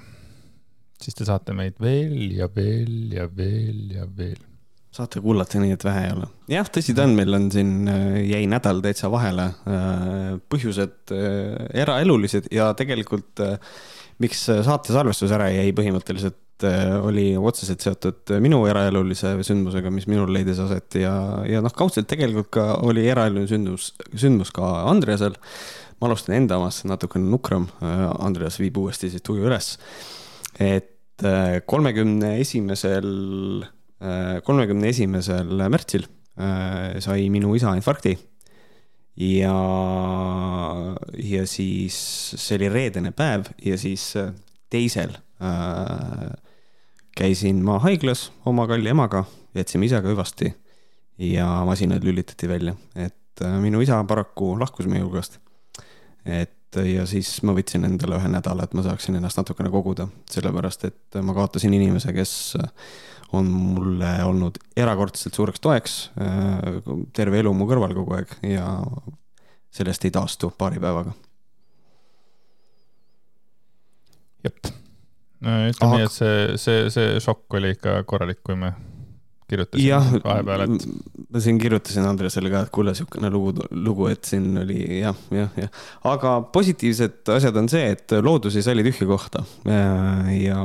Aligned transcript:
siis 1.02 1.14
te 1.18 1.24
saate 1.28 1.52
meid 1.52 1.74
veel 1.82 2.32
ja 2.38 2.48
veel 2.54 3.12
ja 3.12 3.28
veel 3.28 3.92
ja 3.98 4.06
veel 4.08 4.53
saate 4.94 5.20
kuulata 5.24 5.58
nii, 5.58 5.74
et 5.74 5.84
vähe 5.84 6.06
ei 6.06 6.14
ole. 6.14 6.28
jah, 6.52 6.68
tõsi 6.70 6.94
ta 6.94 7.06
on, 7.08 7.16
meil 7.18 7.34
on 7.34 7.50
siin, 7.52 7.74
äh, 7.90 8.20
jäi 8.28 8.46
nädal 8.50 8.82
täitsa 8.84 9.10
vahele. 9.12 9.50
Äh, 9.66 10.30
põhjused 10.52 11.14
äh, 11.14 11.66
eraelulised 11.84 12.48
ja 12.54 12.70
tegelikult 12.78 13.42
miks 14.22 14.46
saate 14.46 14.94
salvestus 14.94 15.34
ära 15.34 15.50
jäi 15.50 15.74
põhimõtteliselt 15.74 16.40
oli 17.02 17.32
otseselt 17.34 17.82
seotud 17.82 18.30
minu 18.40 18.60
eraelulise 18.70 19.32
sündmusega, 19.44 19.90
mis 19.92 20.06
minul 20.08 20.30
leidis 20.32 20.60
aset 20.62 20.96
ja, 21.02 21.12
ja 21.50 21.58
noh, 21.60 21.72
kaudselt 21.74 22.06
tegelikult 22.08 22.48
ka 22.54 22.68
oli 22.86 23.02
eraeluline 23.10 23.50
sündmus, 23.50 23.90
sündmus 24.14 24.54
ka 24.54 24.70
Andreasel. 24.86 25.34
ma 25.98 26.06
alustan 26.06 26.36
enda 26.38 26.60
omast, 26.62 26.86
natukene 26.86 27.26
nukram. 27.26 27.66
Andreas 27.82 28.60
viib 28.62 28.78
uuesti 28.78 29.10
siis 29.10 29.26
tuju 29.26 29.50
üles. 29.50 29.74
et 30.62 31.26
kolmekümne 31.66 32.36
esimesel 32.38 33.10
kolmekümne 34.44 34.90
esimesel 34.92 35.62
märtsil 35.72 36.06
äh, 36.38 37.00
sai 37.00 37.28
minu 37.30 37.54
isa 37.54 37.74
infarkti. 37.76 38.18
ja, 39.16 39.54
ja 41.22 41.46
siis 41.46 41.96
see 42.34 42.58
oli 42.58 42.68
reedene 42.68 43.12
päev 43.14 43.46
ja 43.64 43.78
siis 43.78 44.16
äh, 44.18 44.32
teisel 44.70 45.14
äh, 45.42 46.32
käisin 47.14 47.62
ma 47.64 47.78
haiglas 47.78 48.32
oma 48.46 48.66
kalli 48.66 48.90
emaga, 48.90 49.24
jätsime 49.54 49.86
isaga 49.86 50.10
hüvasti 50.10 50.50
ja 51.18 51.46
masinad 51.64 52.02
lülitati 52.02 52.48
välja, 52.50 52.74
et 52.96 53.44
minu 53.62 53.80
isa 53.80 54.00
paraku 54.04 54.56
lahkus 54.58 54.86
meie 54.90 55.02
hulgast. 55.02 55.38
et 56.26 56.58
ja 56.82 57.04
siis 57.06 57.36
ma 57.46 57.54
võtsin 57.54 57.86
endale 57.86 58.18
ühe 58.18 58.28
nädala, 58.32 58.66
et 58.66 58.74
ma 58.74 58.82
saaksin 58.82 59.14
ennast 59.14 59.38
natukene 59.38 59.70
koguda, 59.70 60.08
sellepärast 60.30 60.88
et 60.88 61.18
ma 61.22 61.34
kaotasin 61.36 61.74
inimese, 61.76 62.10
kes 62.16 62.56
on 63.32 63.50
mulle 63.50 64.12
olnud 64.24 64.58
erakordselt 64.76 65.34
suureks 65.34 65.62
toeks 65.64 65.98
äh, 66.20 66.80
terve 67.16 67.40
elu 67.42 67.52
mu 67.56 67.68
kõrval 67.70 67.94
kogu 67.96 68.16
aeg 68.18 68.34
ja 68.46 68.68
sellest 69.74 70.04
ei 70.04 70.14
taastu 70.14 70.52
paari 70.58 70.80
päevaga. 70.82 71.14
jep, 74.44 74.58
ütleme 75.40 75.96
nii, 75.96 76.04
et 76.04 76.12
see, 76.12 76.40
see, 76.60 76.88
see 76.92 77.20
šokk 77.24 77.56
oli 77.56 77.72
ikka 77.72 78.02
korralik, 78.08 78.42
kui 78.44 78.58
me 78.60 78.74
kirjutasin 79.50 80.20
vahepeal, 80.24 80.64
et. 80.64 80.86
ma 81.30 81.42
siin 81.42 81.58
kirjutasin 81.60 82.06
Andresele 82.08 82.50
ka, 82.52 82.64
et 82.64 82.72
kuule, 82.74 82.94
niisugune 82.94 83.30
lugu, 83.32 83.52
lugu, 83.76 84.08
et 84.12 84.24
siin 84.28 84.46
oli 84.62 84.78
jah, 85.02 85.18
jah, 85.34 85.52
jah. 85.60 85.84
aga 86.10 86.34
positiivsed 86.54 87.32
asjad 87.34 87.60
on 87.60 87.68
see, 87.72 87.84
et 87.96 88.16
loodus 88.24 88.56
ei 88.58 88.64
salli 88.66 88.84
tühja 88.86 89.08
kohta. 89.08 89.44
ja, 89.68 90.58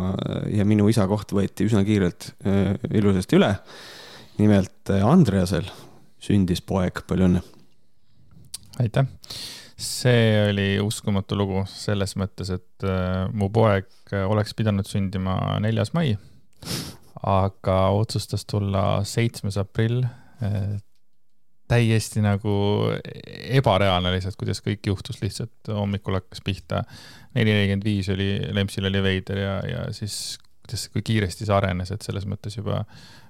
ja 0.54 0.68
minu 0.68 0.88
isa 0.92 1.08
koht 1.12 1.34
võeti 1.36 1.68
üsna 1.68 1.84
kiirelt 1.88 2.32
äh, 2.48 2.76
ilusasti 2.96 3.40
üle. 3.40 3.54
nimelt 4.40 4.94
äh, 4.96 5.06
Andreasel 5.06 5.68
sündis 6.24 6.64
poeg, 6.64 7.04
palju 7.08 7.28
õnne. 7.30 7.44
aitäh 8.80 9.08
see 9.80 10.50
oli 10.50 10.72
uskumatu 10.84 11.38
lugu 11.40 11.64
selles 11.72 12.16
mõttes, 12.20 12.52
et 12.52 12.88
äh, 12.88 13.28
mu 13.32 13.52
poeg 13.52 13.88
oleks 14.28 14.56
pidanud 14.56 14.88
sündima 14.88 15.60
neljas 15.64 15.94
mai 15.96 16.18
aga 17.28 17.78
otsustas 17.96 18.46
tulla 18.46 19.04
seitsmes 19.04 19.58
aprill. 19.58 20.04
täiesti 21.70 22.22
nagu 22.26 22.52
ebareaalne 23.60 24.10
lihtsalt, 24.16 24.38
kuidas 24.40 24.58
kõik 24.66 24.88
juhtus, 24.90 25.20
lihtsalt 25.22 25.70
hommikul 25.70 26.18
hakkas 26.18 26.42
pihta. 26.46 26.84
neli 27.36 27.52
nelikümmend 27.54 27.84
viis 27.86 28.10
oli, 28.10 28.40
Lempsil 28.56 28.86
oli 28.90 29.04
veider 29.04 29.38
ja, 29.38 29.56
ja 29.70 29.84
siis 29.94 30.40
kuidas, 30.64 30.88
kui 30.90 31.02
kiiresti 31.02 31.46
see 31.46 31.56
arenes, 31.56 31.92
et 31.92 32.02
selles 32.02 32.26
mõttes 32.26 32.58
juba 32.58 32.86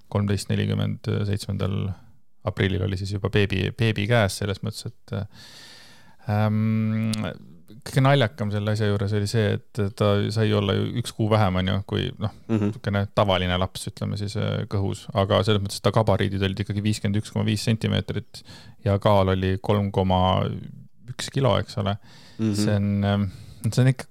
kolmteist 0.08 0.50
nelikümmend 0.50 1.10
seitsmendal 1.28 1.90
aprillil 2.48 2.84
oli 2.86 2.98
siis 2.98 3.12
juba 3.14 3.30
beebi, 3.34 3.70
beebi 3.78 4.08
käes 4.08 4.40
selles 4.42 4.62
mõttes, 4.64 4.88
et 4.88 5.16
ähm, 6.30 7.12
kõige 7.90 8.04
naljakam 8.06 8.52
selle 8.54 8.74
asja 8.76 8.90
juures 8.90 9.14
oli 9.18 9.28
see, 9.30 9.56
et 9.58 9.82
ta 9.98 10.10
sai 10.34 10.52
olla 10.56 10.76
ju 10.78 10.86
üks 11.02 11.14
kuu 11.18 11.30
vähem, 11.32 11.60
onju, 11.62 11.78
kui 11.90 12.08
noh 12.12 12.32
mm 12.32 12.56
-hmm., 12.56 12.70
niisugune 12.70 13.04
tavaline 13.18 13.58
laps, 13.62 13.88
ütleme 13.92 14.20
siis 14.20 14.36
äh, 14.38 14.66
kõhus, 14.72 15.06
aga 15.14 15.42
selles 15.44 15.64
mõttes, 15.64 15.82
ta 15.82 15.94
gabariidid 15.96 16.44
olid 16.46 16.64
ikkagi 16.64 16.84
viiskümmend 16.86 17.22
üks 17.22 17.34
koma 17.34 17.46
viis 17.48 17.64
sentimeetrit 17.66 18.44
ja 18.86 18.98
kaal 19.00 19.34
oli 19.36 19.58
kolm 19.62 19.92
koma 19.92 20.22
üks 21.10 21.32
kilo, 21.34 21.56
eks 21.60 21.78
ole 21.82 21.96
mm. 21.96 22.52
-hmm. 22.52 22.56
see 22.56 22.76
on, 22.76 23.04
ähm, 23.04 23.26
see 23.72 23.84
on 23.84 23.92
ikka 23.94 24.06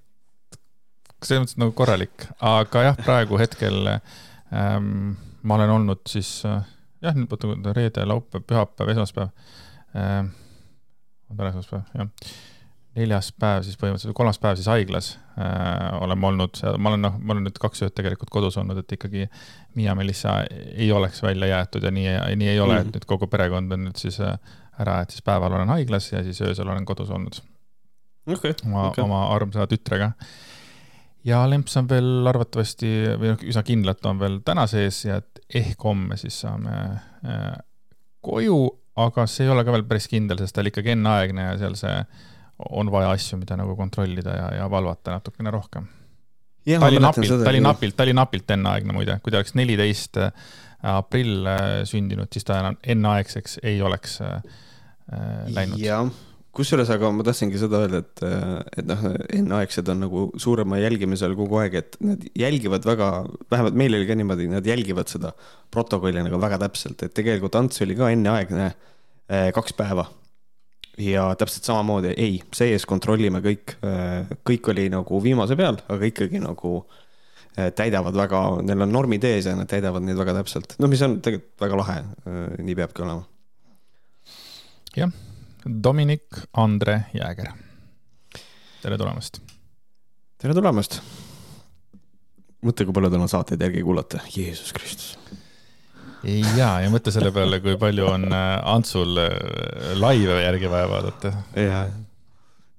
selles 1.23 1.43
mõttes 1.43 1.59
nagu 1.59 1.71
korralik, 1.75 2.27
aga 2.39 2.83
jah, 2.89 2.99
praegu 3.05 3.39
hetkel 3.39 3.87
ähm, 3.87 5.15
ma 5.43 5.55
olen 5.55 5.69
olnud 5.69 6.03
siis 6.07 6.43
äh, 6.45 6.61
jah, 7.01 7.15
nüüd 7.15 7.31
vaata 7.31 7.73
reede, 7.73 8.05
laupäev, 8.05 8.43
pühapäev, 8.43 8.93
esmaspäev 8.95 9.29
ähm,. 9.95 10.31
on 11.29 11.37
täna 11.37 11.49
esmaspäev, 11.49 11.83
jah 11.95 12.07
neljas 12.97 13.29
päev 13.37 13.63
siis 13.67 13.77
põhimõtteliselt, 13.79 14.17
kolmas 14.17 14.39
päev 14.41 14.57
siis 14.57 14.69
haiglas 14.71 15.11
äh, 15.37 15.99
oleme 16.01 16.27
olnud, 16.31 16.57
ma 16.81 16.91
olen 16.91 17.03
noh, 17.05 17.19
ma 17.21 17.35
olen 17.35 17.45
nüüd 17.47 17.59
kaks 17.61 17.83
ööd 17.85 17.93
tegelikult 17.97 18.31
kodus 18.33 18.57
olnud, 18.61 18.81
et 18.81 18.97
ikkagi 18.97 19.27
Miia-Melissa 19.77 20.39
ei 20.49 20.89
oleks 20.95 21.21
välja 21.23 21.51
jäetud 21.51 21.85
ja 21.85 21.93
nii, 21.93 22.07
nii 22.39 22.49
ei 22.49 22.59
ole 22.59 22.73
mm, 22.73 22.79
-hmm. 22.79 22.89
et 22.89 22.99
nüüd 22.99 23.07
kogu 23.09 23.29
perekond 23.29 23.77
on 23.77 23.85
nüüd 23.87 24.01
siis 24.01 24.19
äh, 24.25 24.35
ära, 24.79 25.01
et 25.03 25.13
siis 25.13 25.25
päeval 25.25 25.53
olen 25.53 25.69
haiglas 25.75 26.11
ja 26.11 26.23
siis 26.25 26.41
öösel 26.41 26.67
olen 26.67 26.85
kodus 26.85 27.09
olnud 27.13 27.41
okay,. 28.27 28.53
oma 28.65 28.87
okay., 28.89 29.03
oma 29.03 29.21
armsa 29.35 29.67
tütrega. 29.67 30.11
ja 31.23 31.43
lemps 31.49 31.77
on 31.77 31.89
veel 31.89 32.27
arvatavasti 32.31 32.91
või 33.19 33.33
noh, 33.33 33.45
üsna 33.53 33.63
kindlalt 33.67 34.05
on 34.05 34.19
veel 34.19 34.39
täna 34.45 34.65
sees 34.71 35.03
ja 35.05 35.19
et 35.21 35.43
ehk 35.61 35.83
homme 35.83 36.17
siis 36.17 36.41
saame 36.41 36.75
äh, 37.25 37.53
koju, 38.25 38.59
aga 38.99 39.27
see 39.29 39.45
ei 39.47 39.53
ole 39.53 39.63
ka 39.63 39.77
veel 39.77 39.87
päris 39.87 40.09
kindel, 40.11 40.39
sest 40.41 40.55
ta 40.55 40.63
oli 40.63 40.73
ikkagi 40.73 40.95
enneaegne 40.95 41.51
ja 41.51 41.55
seal 41.61 41.77
see 41.79 41.95
on 42.67 42.91
vaja 42.91 43.13
asju, 43.15 43.39
mida 43.39 43.57
nagu 43.59 43.75
kontrollida 43.79 44.35
ja, 44.35 44.47
ja 44.61 44.69
valvata 44.71 45.15
natukene 45.15 45.51
rohkem. 45.53 45.87
ta 46.67 46.87
oli 46.89 47.01
napilt, 47.01 47.43
ta 47.43 47.51
oli 47.53 47.61
napilt, 47.63 47.95
ta 47.95 48.07
oli 48.07 48.15
napilt 48.15 48.55
enneaegne 48.55 48.95
muide, 48.95 49.19
kui 49.23 49.33
ta 49.33 49.39
oleks 49.39 49.55
neliteist 49.57 50.19
äh, 50.21 50.31
aprill 50.91 51.47
äh, 51.47 51.67
sündinud, 51.89 52.31
siis 52.33 52.47
ta 52.47 52.59
enam 52.63 52.79
enneaegseks 52.83 53.61
ei 53.63 53.79
oleks 53.85 54.19
äh, 54.25 54.41
läinud. 55.55 55.79
jah, 55.81 56.11
kusjuures, 56.55 56.91
aga 56.91 57.13
ma 57.15 57.23
tahtsingi 57.25 57.61
seda 57.61 57.85
öelda, 57.85 58.03
et, 58.03 58.23
et 58.81 58.91
noh, 58.91 59.07
enneaegsed 59.39 59.89
on 59.93 60.03
nagu 60.03 60.27
suurema 60.41 60.81
jälgimise 60.83 61.29
all 61.29 61.39
kogu 61.39 61.61
aeg, 61.63 61.79
et 61.79 61.97
nad 62.03 62.27
jälgivad 62.37 62.85
väga, 62.85 63.09
vähemalt 63.51 63.79
meil 63.79 63.95
oli 63.95 64.09
ka 64.09 64.19
niimoodi, 64.19 64.51
nad 64.51 64.67
jälgivad 64.67 65.09
seda 65.11 65.31
protokolli 65.71 66.27
nagu 66.27 66.41
väga 66.43 66.59
täpselt, 66.67 67.07
et 67.07 67.15
tegelikult 67.15 67.55
Ants 67.55 67.87
oli 67.87 67.95
ka 67.97 68.11
enneaegne 68.11 68.73
kaks 69.53 69.75
päeva 69.77 70.07
ja 70.99 71.29
täpselt 71.39 71.67
samamoodi, 71.67 72.13
ei, 72.17 72.39
see-ees 72.55 72.85
kontrollime 72.89 73.41
kõik, 73.43 73.75
kõik 74.47 74.71
oli 74.73 74.87
nagu 74.91 75.21
viimase 75.23 75.57
peal, 75.59 75.79
aga 75.91 76.09
ikkagi 76.09 76.41
nagu 76.43 76.73
eh, 77.55 77.69
täidavad 77.75 78.17
väga, 78.17 78.41
neil 78.67 78.85
on 78.85 78.93
normid 78.93 79.25
ees 79.29 79.47
ja 79.49 79.55
nad 79.57 79.69
täidavad 79.71 80.05
neid 80.05 80.19
väga 80.19 80.35
täpselt, 80.41 80.75
noh, 80.81 80.91
mis 80.91 81.03
on 81.05 81.19
tegelikult 81.23 81.65
väga 81.65 81.79
lahe, 81.79 81.97
eh, 82.25 82.41
nii 82.65 82.77
peabki 82.81 83.05
olema. 83.05 83.23
jah, 84.97 85.15
Dominic 85.65 86.43
Andre 86.57 87.01
Jääger. 87.13 87.53
tere 88.81 88.97
tulemast. 88.97 89.41
tere 90.37 90.57
tulemast. 90.57 91.01
mõtle, 92.59 92.85
kui 92.85 92.93
palju 92.93 93.13
tal 93.13 93.23
on 93.23 93.31
saateid 93.31 93.61
järgi 93.69 93.85
kuulata, 93.87 94.19
Jeesus 94.35 94.73
Kristus 94.75 95.15
ja, 96.27 96.69
ja 96.83 96.89
mõtle 96.91 97.13
selle 97.15 97.31
peale, 97.35 97.61
kui 97.63 97.77
palju 97.79 98.07
on 98.09 98.27
äh, 98.31 98.47
Antsul 98.73 99.19
äh, 99.21 99.93
laive 99.99 100.41
järgi 100.43 100.71
vaja 100.71 100.89
vaadata. 100.91 101.33
ja, 101.55 101.83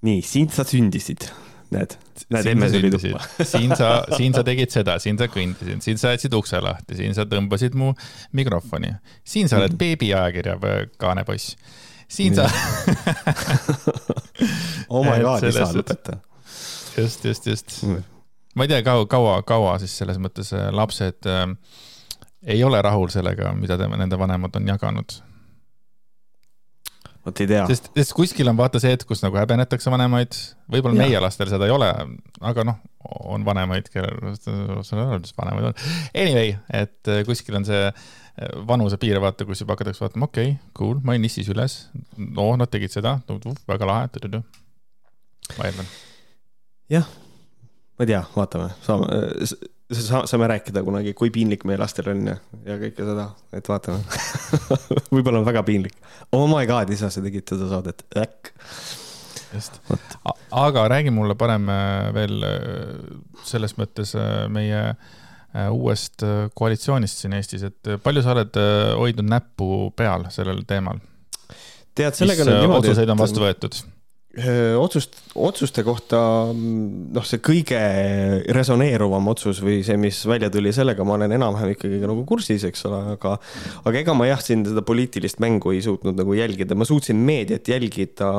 nii, 0.07 0.21
sind 0.27 0.53
sa 0.55 0.67
sündisid. 0.69 1.29
näed, 1.71 1.95
näed, 2.35 2.49
emme 2.51 2.69
tuli 2.73 2.91
tuppa. 2.93 3.23
siin 3.47 3.73
sa, 3.79 3.93
siin 4.17 4.35
sa 4.37 4.45
tegid 4.47 4.73
seda, 4.75 4.99
siin 5.03 5.21
sa 5.21 5.31
kõndisid, 5.31 5.83
siin 5.85 6.01
sa 6.01 6.15
jätsid 6.17 6.35
ukse 6.37 6.61
lahti, 6.63 6.99
siin 6.99 7.15
sa 7.17 7.27
tõmbasid 7.31 7.77
mu 7.79 7.93
mikrofoni, 8.37 8.93
siin 9.25 9.49
sa 9.49 9.61
oled 9.61 9.77
mm. 9.77 9.81
beebiajakirja 9.85 10.59
kaanepoiss, 11.01 11.55
siin 12.11 12.35
Nii. 12.35 12.43
sa 12.43 12.51
oh 14.95 15.07
my 15.07 15.21
god, 15.23 15.47
isa, 15.47 15.69
lõpeta. 15.77 16.19
just, 16.99 17.25
just, 17.25 17.47
just 17.47 17.79
mm. 17.87 18.03
ma 18.59 18.67
ei 18.67 18.75
tea, 18.75 18.83
kaua, 18.85 19.07
kaua, 19.09 19.39
kaua 19.47 19.79
siis 19.81 19.95
selles 20.03 20.19
mõttes 20.21 20.53
äh, 20.57 20.69
lapsed 20.75 21.31
äh, 21.31 21.47
ei 22.43 22.63
ole 22.65 22.81
rahul 22.83 23.11
sellega, 23.13 23.53
mida 23.57 23.77
te, 23.79 23.89
nende 23.89 24.19
vanemad 24.19 24.57
on 24.57 24.71
jaganud. 24.73 25.17
Vot 27.27 27.41
ei 27.43 27.49
tea. 27.51 27.67
sest, 27.69 27.91
sest 27.93 28.15
kuskil 28.17 28.49
on 28.49 28.57
vaata 28.57 28.81
see 28.81 28.95
hetk, 28.95 29.05
kus 29.09 29.21
nagu 29.21 29.37
häbenetakse 29.37 29.93
vanemaid, 29.93 30.37
võib-olla 30.73 31.03
meie 31.03 31.21
lastel 31.21 31.51
seda 31.51 31.67
ei 31.69 31.75
ole, 31.75 31.89
aga 32.49 32.65
noh, 32.65 32.79
on 33.29 33.45
vanemaid, 33.45 33.91
kellel, 33.93 34.17
vanemaid 35.37 35.69
on. 35.69 35.77
Anyway, 36.17 36.55
et 36.73 37.11
äh, 37.13 37.21
kuskil 37.29 37.59
on 37.61 37.69
see 37.69 37.83
äh, 37.91 37.93
vanusepiir, 38.69 39.21
vaata, 39.21 39.45
kus 39.49 39.61
juba 39.61 39.77
hakatakse 39.77 40.07
vaatama, 40.07 40.31
okei 40.31 40.55
okay,, 40.55 40.71
cool, 40.79 41.03
ma 41.05 41.13
olin 41.13 41.27
nissis 41.29 41.51
üles, 41.53 41.83
no 42.17 42.55
nad 42.57 42.73
tegid 42.73 42.95
seda, 42.97 43.19
väga 43.69 43.91
lahe, 43.91 44.41
ma 45.59 45.69
eeldan. 45.69 45.93
jah, 46.97 47.13
ma 47.99 48.09
ei 48.09 48.15
tea, 48.15 48.25
vaatame, 48.33 48.73
saame 48.87 49.21
saame 49.91 50.49
rääkida 50.51 50.83
kunagi, 50.87 51.15
kui 51.19 51.31
piinlik 51.35 51.65
meie 51.69 51.79
lastel 51.81 52.11
on 52.13 52.23
ja, 52.31 52.37
ja 52.67 52.77
kõike 52.81 53.07
seda, 53.07 53.27
et 53.57 53.71
vaatame 53.71 54.01
võib-olla 55.15 55.41
on 55.41 55.47
väga 55.49 55.63
piinlik. 55.67 55.97
Oh 56.37 56.47
my 56.51 56.67
god, 56.71 56.91
isa, 56.95 57.11
sa 57.11 57.23
tegid 57.25 57.49
seda 57.51 57.69
saadet, 57.73 58.05
äkk. 58.19 58.53
just, 59.55 59.81
aga 60.55 60.87
räägi 60.93 61.11
mulle 61.15 61.35
parem 61.39 61.69
äh, 61.73 62.11
veel 62.15 62.47
äh, 62.47 62.61
selles 63.47 63.75
mõttes 63.81 64.15
äh, 64.19 64.47
meie 64.53 64.95
uuest 65.75 66.23
koalitsioonist 66.55 67.25
siin 67.25 67.33
Eestis, 67.35 67.65
et 67.67 67.89
palju 68.05 68.23
sa 68.23 68.37
oled 68.37 68.55
hoidnud 69.01 69.27
näppu 69.27 69.89
peal 69.99 70.29
sellel 70.31 70.61
teemal? 70.63 71.01
tead, 71.99 72.15
sellega 72.15 72.47
on 72.47 72.53
niimoodi. 72.55 72.93
otsuseid 72.93 73.11
on 73.11 73.19
vastu 73.19 73.43
võetud 73.43 73.81
otsust, 74.31 75.17
otsuste 75.35 75.83
kohta 75.83 76.19
noh, 76.55 77.25
see 77.27 77.41
kõige 77.43 77.81
resoneeruvam 78.55 79.27
otsus 79.33 79.59
või 79.65 79.81
see, 79.87 79.99
mis 79.99 80.21
välja 80.31 80.47
tuli, 80.55 80.71
sellega 80.75 81.03
ma 81.07 81.17
olen 81.17 81.35
enam-vähem 81.35 81.75
ikkagi 81.75 81.99
nagu 82.05 82.23
kursis, 82.29 82.63
eks 82.69 82.87
ole, 82.87 83.01
aga 83.17 83.35
aga 83.83 84.03
ega 84.05 84.15
ma 84.15 84.29
jah, 84.31 84.39
siin 84.45 84.63
seda 84.69 84.85
poliitilist 84.87 85.43
mängu 85.43 85.75
ei 85.75 85.83
suutnud 85.83 86.15
nagu 86.21 86.39
jälgida, 86.39 86.79
ma 86.79 86.87
suutsin 86.87 87.19
meediat 87.27 87.67
jälgida 87.73 88.31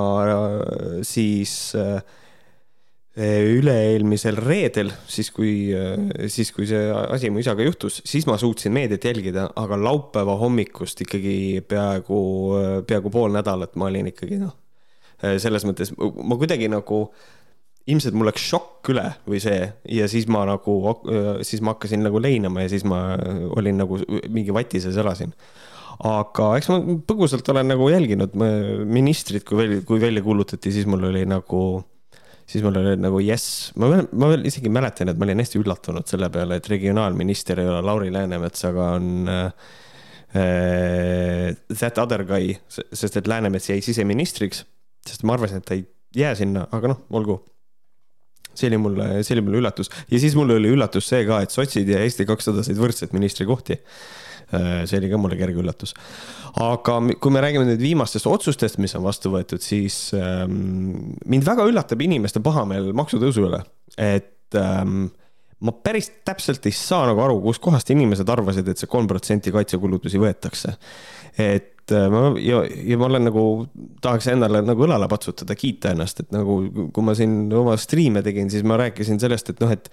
siis 1.04 1.76
üle-eelmisel 3.12 4.40
reedel, 4.40 4.94
siis 5.12 5.28
kui, 5.36 5.76
siis 6.32 6.54
kui 6.56 6.72
see 6.72 6.88
asi 6.88 7.28
mu 7.28 7.44
isaga 7.44 7.68
juhtus, 7.68 8.00
siis 8.08 8.24
ma 8.32 8.40
suutsin 8.40 8.72
meediat 8.72 9.12
jälgida, 9.12 9.50
aga 9.60 9.76
laupäeva 9.76 10.40
hommikust 10.40 11.04
ikkagi 11.04 11.60
peaaegu, 11.68 12.24
peaaegu 12.88 13.12
pool 13.12 13.36
nädalat 13.36 13.76
ma 13.76 13.92
olin 13.92 14.14
ikkagi 14.16 14.40
noh 14.40 14.56
Äh, 14.56 14.61
selles 15.22 15.66
mõttes 15.68 15.94
ma 15.98 16.38
kuidagi 16.40 16.70
nagu, 16.72 17.06
ilmselt 17.90 18.16
mul 18.18 18.30
läks 18.30 18.44
šokk 18.52 18.92
üle 18.94 19.08
või 19.30 19.42
see 19.42 19.66
ja 19.96 20.08
siis 20.12 20.28
ma 20.32 20.44
nagu, 20.50 20.78
äh, 21.10 21.42
siis 21.48 21.64
ma 21.66 21.76
hakkasin 21.76 22.04
nagu 22.06 22.22
leinama 22.22 22.66
ja 22.66 22.72
siis 22.74 22.86
ma 22.88 23.02
olin 23.58 23.80
nagu 23.82 24.00
mingi 24.30 24.54
vati 24.54 24.82
sees 24.84 25.00
elasin 25.02 25.34
aga 26.08 26.52
eks 26.58 26.70
ma 26.72 26.80
põgusalt 27.08 27.48
olen 27.54 27.68
nagu 27.74 27.88
jälginud 27.92 28.36
ministrit, 28.90 29.46
kui 29.48 29.60
välja, 29.60 29.82
kui 29.86 30.02
välja 30.02 30.24
kuulutati, 30.26 30.74
siis 30.74 30.88
mul 30.90 31.04
oli 31.12 31.24
nagu, 31.30 31.62
siis 32.50 32.64
mul 32.66 32.80
oli 32.80 32.96
nagu 33.02 33.22
jess, 33.22 33.70
ma 33.82 33.90
veel, 33.92 34.08
ma 34.18 34.32
veel 34.32 34.48
isegi 34.50 34.72
mäletan, 34.74 35.12
et 35.12 35.20
ma 35.20 35.28
olin 35.28 35.44
hästi 35.44 35.62
üllatunud 35.62 36.10
selle 36.10 36.32
peale, 36.34 36.58
et 36.58 36.72
regionaalminister 36.72 37.62
ei 37.62 37.70
ole 37.70 37.84
Lauri 37.86 38.10
Läänemets, 38.14 38.66
aga 38.72 38.90
on 38.98 39.30
äh, 39.30 39.54
that 41.76 42.02
other 42.02 42.26
guy, 42.26 42.56
sest 42.72 43.22
et 43.22 43.30
Läänemets 43.30 43.70
jäi 43.70 43.82
siseministriks 43.86 44.66
sest 45.08 45.26
ma 45.28 45.36
arvasin, 45.38 45.62
et 45.62 45.68
ta 45.68 45.78
ei 45.78 45.86
jää 46.18 46.34
sinna, 46.40 46.68
aga 46.76 46.94
noh, 46.94 47.06
olgu. 47.18 47.42
see 48.52 48.68
oli 48.68 48.78
mulle, 48.84 49.06
see 49.24 49.38
oli 49.38 49.46
mulle 49.46 49.62
üllatus 49.62 49.88
ja 50.12 50.20
siis 50.20 50.34
mul 50.36 50.50
oli 50.58 50.74
üllatus 50.76 51.08
see 51.08 51.24
ka, 51.28 51.40
et 51.46 51.54
sotsid 51.54 51.88
ja 51.88 52.02
Eesti 52.04 52.26
kakssada 52.28 52.66
said 52.68 52.76
võrdselt 52.80 53.14
ministrikohti. 53.16 53.78
Äh, 54.52 54.82
see 54.90 55.00
oli 55.00 55.08
ka 55.08 55.20
mulle 55.22 55.38
kerge 55.40 55.62
üllatus. 55.64 55.96
aga 56.60 56.98
kui 57.24 57.32
me 57.32 57.44
räägime 57.44 57.64
nüüd 57.70 57.80
viimastest 57.80 58.28
otsustest, 58.28 58.82
mis 58.84 58.96
on 59.00 59.06
vastu 59.06 59.32
võetud, 59.32 59.64
siis 59.64 60.12
ähm, 60.18 61.16
mind 61.32 61.48
väga 61.48 61.64
üllatab 61.70 62.04
inimeste 62.04 62.44
pahameel 62.44 62.92
maksutõusu 62.98 63.48
üle, 63.48 63.62
et 63.96 64.60
ähm, 64.60 65.06
ma 65.64 65.74
päris 65.86 66.10
täpselt 66.28 66.66
ei 66.68 66.76
saa 66.76 67.06
nagu 67.08 67.24
aru, 67.24 67.40
kuskohast 67.46 67.94
inimesed 67.94 68.30
arvasid, 68.34 68.68
et 68.68 68.82
see 68.82 68.92
kolm 68.92 69.08
protsenti 69.08 69.54
kaitsekulutusi 69.56 70.20
võetakse. 70.20 70.76
et 71.40 71.81
et 71.82 71.94
äh, 71.98 72.08
ma 72.12 72.32
ja, 72.42 72.62
ja 72.66 72.98
ma 73.00 73.08
olen 73.10 73.28
nagu, 73.28 73.44
tahaks 74.04 74.30
endale 74.32 74.62
nagu 74.66 74.86
õlale 74.86 75.08
patsutada, 75.12 75.56
kiita 75.58 75.92
ennast, 75.96 76.24
et 76.24 76.34
nagu 76.34 76.62
kui 76.94 77.06
ma 77.06 77.16
siin 77.18 77.52
oma 77.58 77.76
striime 77.82 78.24
tegin, 78.26 78.50
siis 78.54 78.66
ma 78.68 78.78
rääkisin 78.82 79.20
sellest, 79.22 79.54
et 79.54 79.62
noh, 79.64 79.72
et 79.74 79.90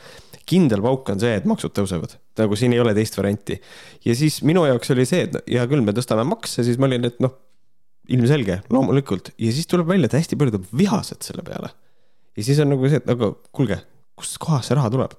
kindel 0.49 0.83
pauk 0.85 1.09
on 1.13 1.21
see, 1.21 1.35
et 1.41 1.49
maksud 1.49 1.75
tõusevad, 1.77 2.17
nagu 2.41 2.59
siin 2.59 2.77
ei 2.77 2.83
ole 2.83 2.95
teist 2.97 3.19
varianti. 3.19 3.59
ja 4.05 4.17
siis 4.17 4.41
minu 4.47 4.65
jaoks 4.69 4.95
oli 4.95 5.07
see, 5.09 5.27
et 5.29 5.39
hea 5.45 5.67
küll, 5.71 5.85
me 5.85 5.95
tõstame 5.97 6.25
makse, 6.29 6.65
siis 6.67 6.81
ma 6.81 6.89
olin, 6.89 7.09
et 7.09 7.21
noh, 7.25 7.37
ilmselge, 8.09 8.63
loomulikult 8.73 9.35
ja 9.37 9.53
siis 9.53 9.69
tuleb 9.69 9.89
välja, 9.91 10.09
et 10.09 10.19
hästi 10.21 10.39
paljud 10.41 10.61
on 10.61 10.69
vihased 10.81 11.25
selle 11.27 11.45
peale. 11.45 11.73
ja 12.37 12.45
siis 12.45 12.61
on 12.65 12.73
nagu 12.73 12.89
see, 12.89 13.03
et 13.03 13.17
aga 13.17 13.35
kuulge, 13.53 13.83
kust 14.19 14.41
kohast 14.43 14.71
see 14.71 14.79
raha 14.79 14.93
tuleb 14.95 15.17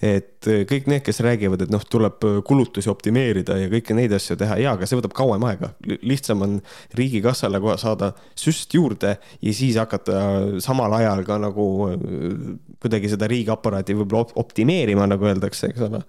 et 0.00 0.48
äh, 0.48 0.62
kõik 0.68 0.88
need, 0.88 1.02
kes 1.04 1.20
räägivad, 1.24 1.60
et 1.64 1.72
noh, 1.72 1.82
tuleb 1.84 2.24
äh, 2.24 2.38
kulutusi 2.46 2.88
optimeerida 2.92 3.58
ja 3.60 3.68
kõiki 3.72 3.96
neid 3.96 4.14
asju 4.16 4.38
teha, 4.40 4.56
jaa, 4.62 4.74
aga 4.78 4.88
see 4.88 4.96
võtab 4.96 5.14
kauem 5.16 5.44
aega. 5.48 5.74
lihtsam 6.00 6.44
on 6.46 6.58
riigikassale 6.96 7.60
kohe 7.60 7.76
saada 7.80 8.14
süst 8.38 8.72
juurde 8.74 9.16
ja 9.18 9.54
siis 9.56 9.76
hakata 9.80 10.60
samal 10.64 10.96
ajal 10.96 11.24
ka 11.28 11.36
nagu 11.42 11.66
äh, 11.90 12.54
kuidagi 12.80 13.12
seda 13.12 13.28
riigiaparaati 13.28 13.98
võib-olla 13.98 14.40
optimeerima, 14.40 15.08
nagu 15.10 15.28
öeldakse, 15.28 15.68
eks 15.68 15.84
ole 15.90 16.00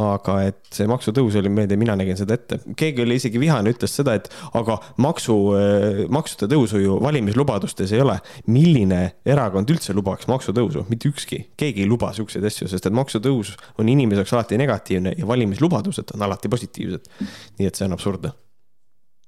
aga 0.00 0.36
et 0.48 0.60
see 0.72 0.88
maksutõus 0.88 1.36
oli 1.40 1.50
meelde, 1.52 1.76
mina 1.80 1.94
nägin 1.98 2.16
seda 2.16 2.36
ette. 2.38 2.58
keegi 2.78 3.04
oli 3.04 3.18
isegi 3.20 3.40
vihane, 3.40 3.74
ütles 3.74 3.92
seda, 3.98 4.14
et 4.16 4.30
aga 4.56 4.78
maksu, 5.04 5.36
äh, 5.58 6.02
maksude 6.12 6.48
tõusu 6.52 6.80
ju 6.80 6.98
valimislubadustes 7.02 7.92
ei 7.92 8.00
ole. 8.00 8.18
milline 8.46 9.02
erakond 9.26 9.70
üldse 9.70 9.94
lubaks 9.94 10.28
maksutõusu, 10.30 10.86
mitte 10.88 11.10
ükski, 11.12 11.42
keegi 11.56 11.84
ei 11.84 11.88
luba 11.88 12.12
siukseid 12.16 12.44
asju, 12.44 12.68
sest 12.68 12.86
et 12.86 12.96
maksutõus 12.96 13.56
on 13.78 13.88
inimese 13.88 14.22
jaoks 14.22 14.32
alati 14.32 14.58
negatiivne 14.60 15.14
ja 15.18 15.26
valimislubadused 15.28 16.14
on 16.14 16.22
alati 16.22 16.48
positiivsed. 16.48 17.12
nii 17.58 17.68
et 17.68 17.76
see 17.76 17.86
on 17.86 17.92
absurdne 17.92 18.32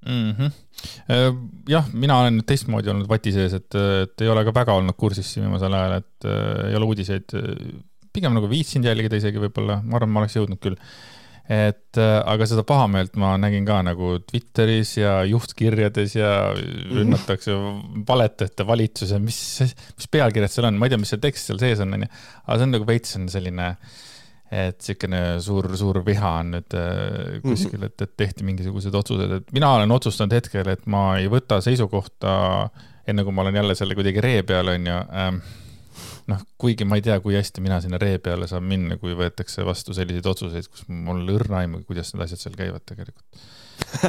mm. 0.07 0.31
-hmm. 0.33 0.51
jah, 1.69 1.89
mina 1.93 2.19
olen 2.19 2.39
nüüd 2.39 2.47
teistmoodi 2.49 2.91
olnud 2.91 3.09
vati 3.09 3.33
sees, 3.33 3.53
et, 3.53 3.75
et 3.75 4.21
ei 4.21 4.29
ole 4.29 4.45
ka 4.45 4.55
väga 4.55 4.77
olnud 4.81 4.97
kursis 4.97 5.33
siin 5.33 5.47
viimasel 5.47 5.73
ajal, 5.73 5.99
et 6.01 6.29
äh, 6.29 6.71
ei 6.71 6.77
ole 6.77 6.85
uudiseid 6.93 7.37
pigem 8.15 8.37
nagu 8.37 8.49
viitsinud 8.51 8.89
jälgida 8.89 9.19
isegi 9.21 9.43
võib-olla, 9.43 9.81
ma 9.83 9.99
arvan, 9.99 10.15
ma 10.15 10.23
oleks 10.23 10.39
jõudnud 10.39 10.61
küll. 10.63 10.79
et 11.45 11.99
äh, 12.01 12.15
aga 12.25 12.47
seda 12.49 12.63
pahameelt 12.65 13.19
ma 13.21 13.35
nägin 13.37 13.67
ka 13.69 13.83
nagu 13.85 14.15
Twitteris 14.25 14.95
ja 14.97 15.19
juhtkirjades 15.29 16.15
ja 16.17 16.31
mhm. 16.55 16.95
rünnatakse 16.97 17.57
valetajate 18.09 18.65
valitsuse, 18.67 19.19
mis, 19.21 19.41
mis 19.99 20.09
pealkirjad 20.09 20.55
seal 20.55 20.71
on, 20.71 20.81
ma 20.81 20.89
ei 20.89 20.95
tea, 20.95 21.03
mis 21.03 21.13
see 21.13 21.21
tekst 21.21 21.51
seal 21.51 21.61
sees 21.61 21.85
on, 21.85 21.93
onju. 21.99 22.09
aga 22.47 22.57
see 22.57 22.69
on 22.69 22.75
nagu 22.79 22.89
veits 22.89 23.19
on 23.19 23.29
selline, 23.33 23.69
et 24.55 24.81
siukene 24.87 25.21
suur, 25.45 25.69
suur 25.77 26.01
viha 26.07 26.33
on 26.41 26.55
nüüd 26.57 26.79
äh, 26.81 27.37
kuskil, 27.45 27.85
et, 27.91 27.99
et 28.01 28.17
tehti 28.17 28.47
mingisugused 28.47 28.97
otsused, 28.97 29.37
et 29.43 29.55
mina 29.57 29.75
olen 29.77 29.93
otsustanud 29.99 30.39
hetkel, 30.39 30.73
et 30.73 30.89
ma 30.89 31.11
ei 31.19 31.29
võta 31.33 31.61
seisukohta 31.65 32.39
enne 33.11 33.25
kui 33.25 33.37
ma 33.37 33.45
olen 33.45 33.61
jälle 33.61 33.77
selle 33.77 33.97
kuidagi 33.99 34.23
ree 34.25 34.41
peal, 34.49 34.71
onju 34.73 34.97
ähm, 35.13 35.45
noh, 36.31 36.45
kuigi 36.61 36.87
ma 36.89 36.99
ei 36.99 37.05
tea, 37.05 37.19
kui 37.25 37.37
hästi 37.37 37.65
mina 37.65 37.81
sinna 37.85 37.99
ree 38.01 38.19
peale 38.23 38.49
saan 38.51 38.65
minna, 38.69 38.97
kui 39.01 39.17
võetakse 39.19 39.67
vastu 39.67 39.97
selliseid 39.97 40.27
otsuseid, 40.31 40.69
kus 40.71 40.87
mul 40.89 41.25
õrna 41.37 41.63
aimu, 41.65 41.83
kuidas 41.89 42.15
need 42.15 42.25
asjad 42.27 42.43
seal 42.43 42.57
käivad 42.59 42.85
tegelikult. 42.89 43.43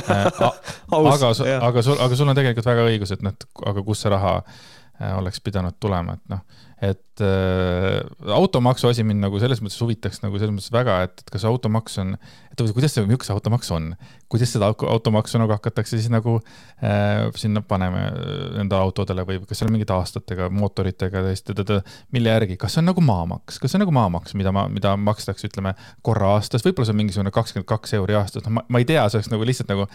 Äh, 0.05 0.27
aga, 0.99 1.31
aga 1.59 1.83
sul, 1.83 1.99
aga 1.99 2.15
sul 2.17 2.31
on 2.31 2.37
tegelikult 2.37 2.69
väga 2.71 2.87
õigus, 2.91 3.15
et 3.15 3.25
noh, 3.25 3.35
aga 3.65 3.83
kust 3.87 4.05
see 4.05 4.13
raha 4.13 4.37
äh, 4.41 5.17
oleks 5.17 5.41
pidanud 5.43 5.79
tulema, 5.81 6.19
et 6.19 6.33
noh 6.35 6.63
et 6.83 7.21
äh, 7.23 8.01
automaksu 8.35 8.89
asi 8.89 9.03
mind 9.07 9.23
nagu 9.23 9.39
selles 9.39 9.61
mõttes 9.63 9.79
huvitaks 9.79 10.19
nagu 10.25 10.35
selles 10.35 10.51
mõttes 10.51 10.73
väga, 10.75 10.97
et, 11.07 11.21
et 11.23 11.29
kas 11.31 11.45
automaks 11.47 11.95
on, 12.03 12.15
et 12.51 12.63
kuidas 12.75 12.91
see, 12.91 13.05
milline 13.05 13.23
see 13.23 13.35
automaks 13.35 13.69
on, 13.71 13.93
kuidas 14.31 14.51
seda 14.51 14.67
automaksu 14.73 15.39
nagu 15.39 15.55
hakatakse 15.55 15.95
siis 15.95 16.09
nagu 16.11 16.35
äh, 16.83 17.29
sinna 17.39 17.63
panema 17.63 18.09
äh, 18.09 18.57
enda 18.63 18.81
autodele 18.83 19.23
või 19.27 19.39
kas 19.47 19.61
seal 19.61 19.71
on 19.71 19.77
mingite 19.77 19.95
aastatega, 19.95 20.49
mootoritega 20.51 21.23
tõesti, 21.29 21.79
mille 22.15 22.33
järgi, 22.35 22.57
kas 22.59 22.75
see 22.75 22.83
on 22.83 22.91
nagu 22.91 23.03
maamaks, 23.05 23.61
kas 23.63 23.71
see 23.71 23.79
on 23.79 23.85
nagu 23.85 23.95
maamaks, 23.95 24.35
mida 24.35 24.51
ma, 24.55 24.67
mida 24.71 24.97
makstakse, 24.99 25.47
ütleme 25.47 25.77
korra 26.03 26.33
aastas, 26.35 26.65
võib-olla 26.65 26.89
see 26.89 26.97
on 26.97 26.99
mingisugune 27.05 27.35
kakskümmend 27.35 27.69
kaks 27.71 27.95
euri 28.01 28.19
aastas, 28.19 28.43
noh, 28.49 28.57
ma, 28.59 28.65
ma 28.67 28.83
ei 28.83 28.89
tea, 28.89 29.07
see 29.07 29.21
oleks 29.21 29.31
nagu 29.31 29.47
lihtsalt 29.47 29.71
nagu 29.71 29.87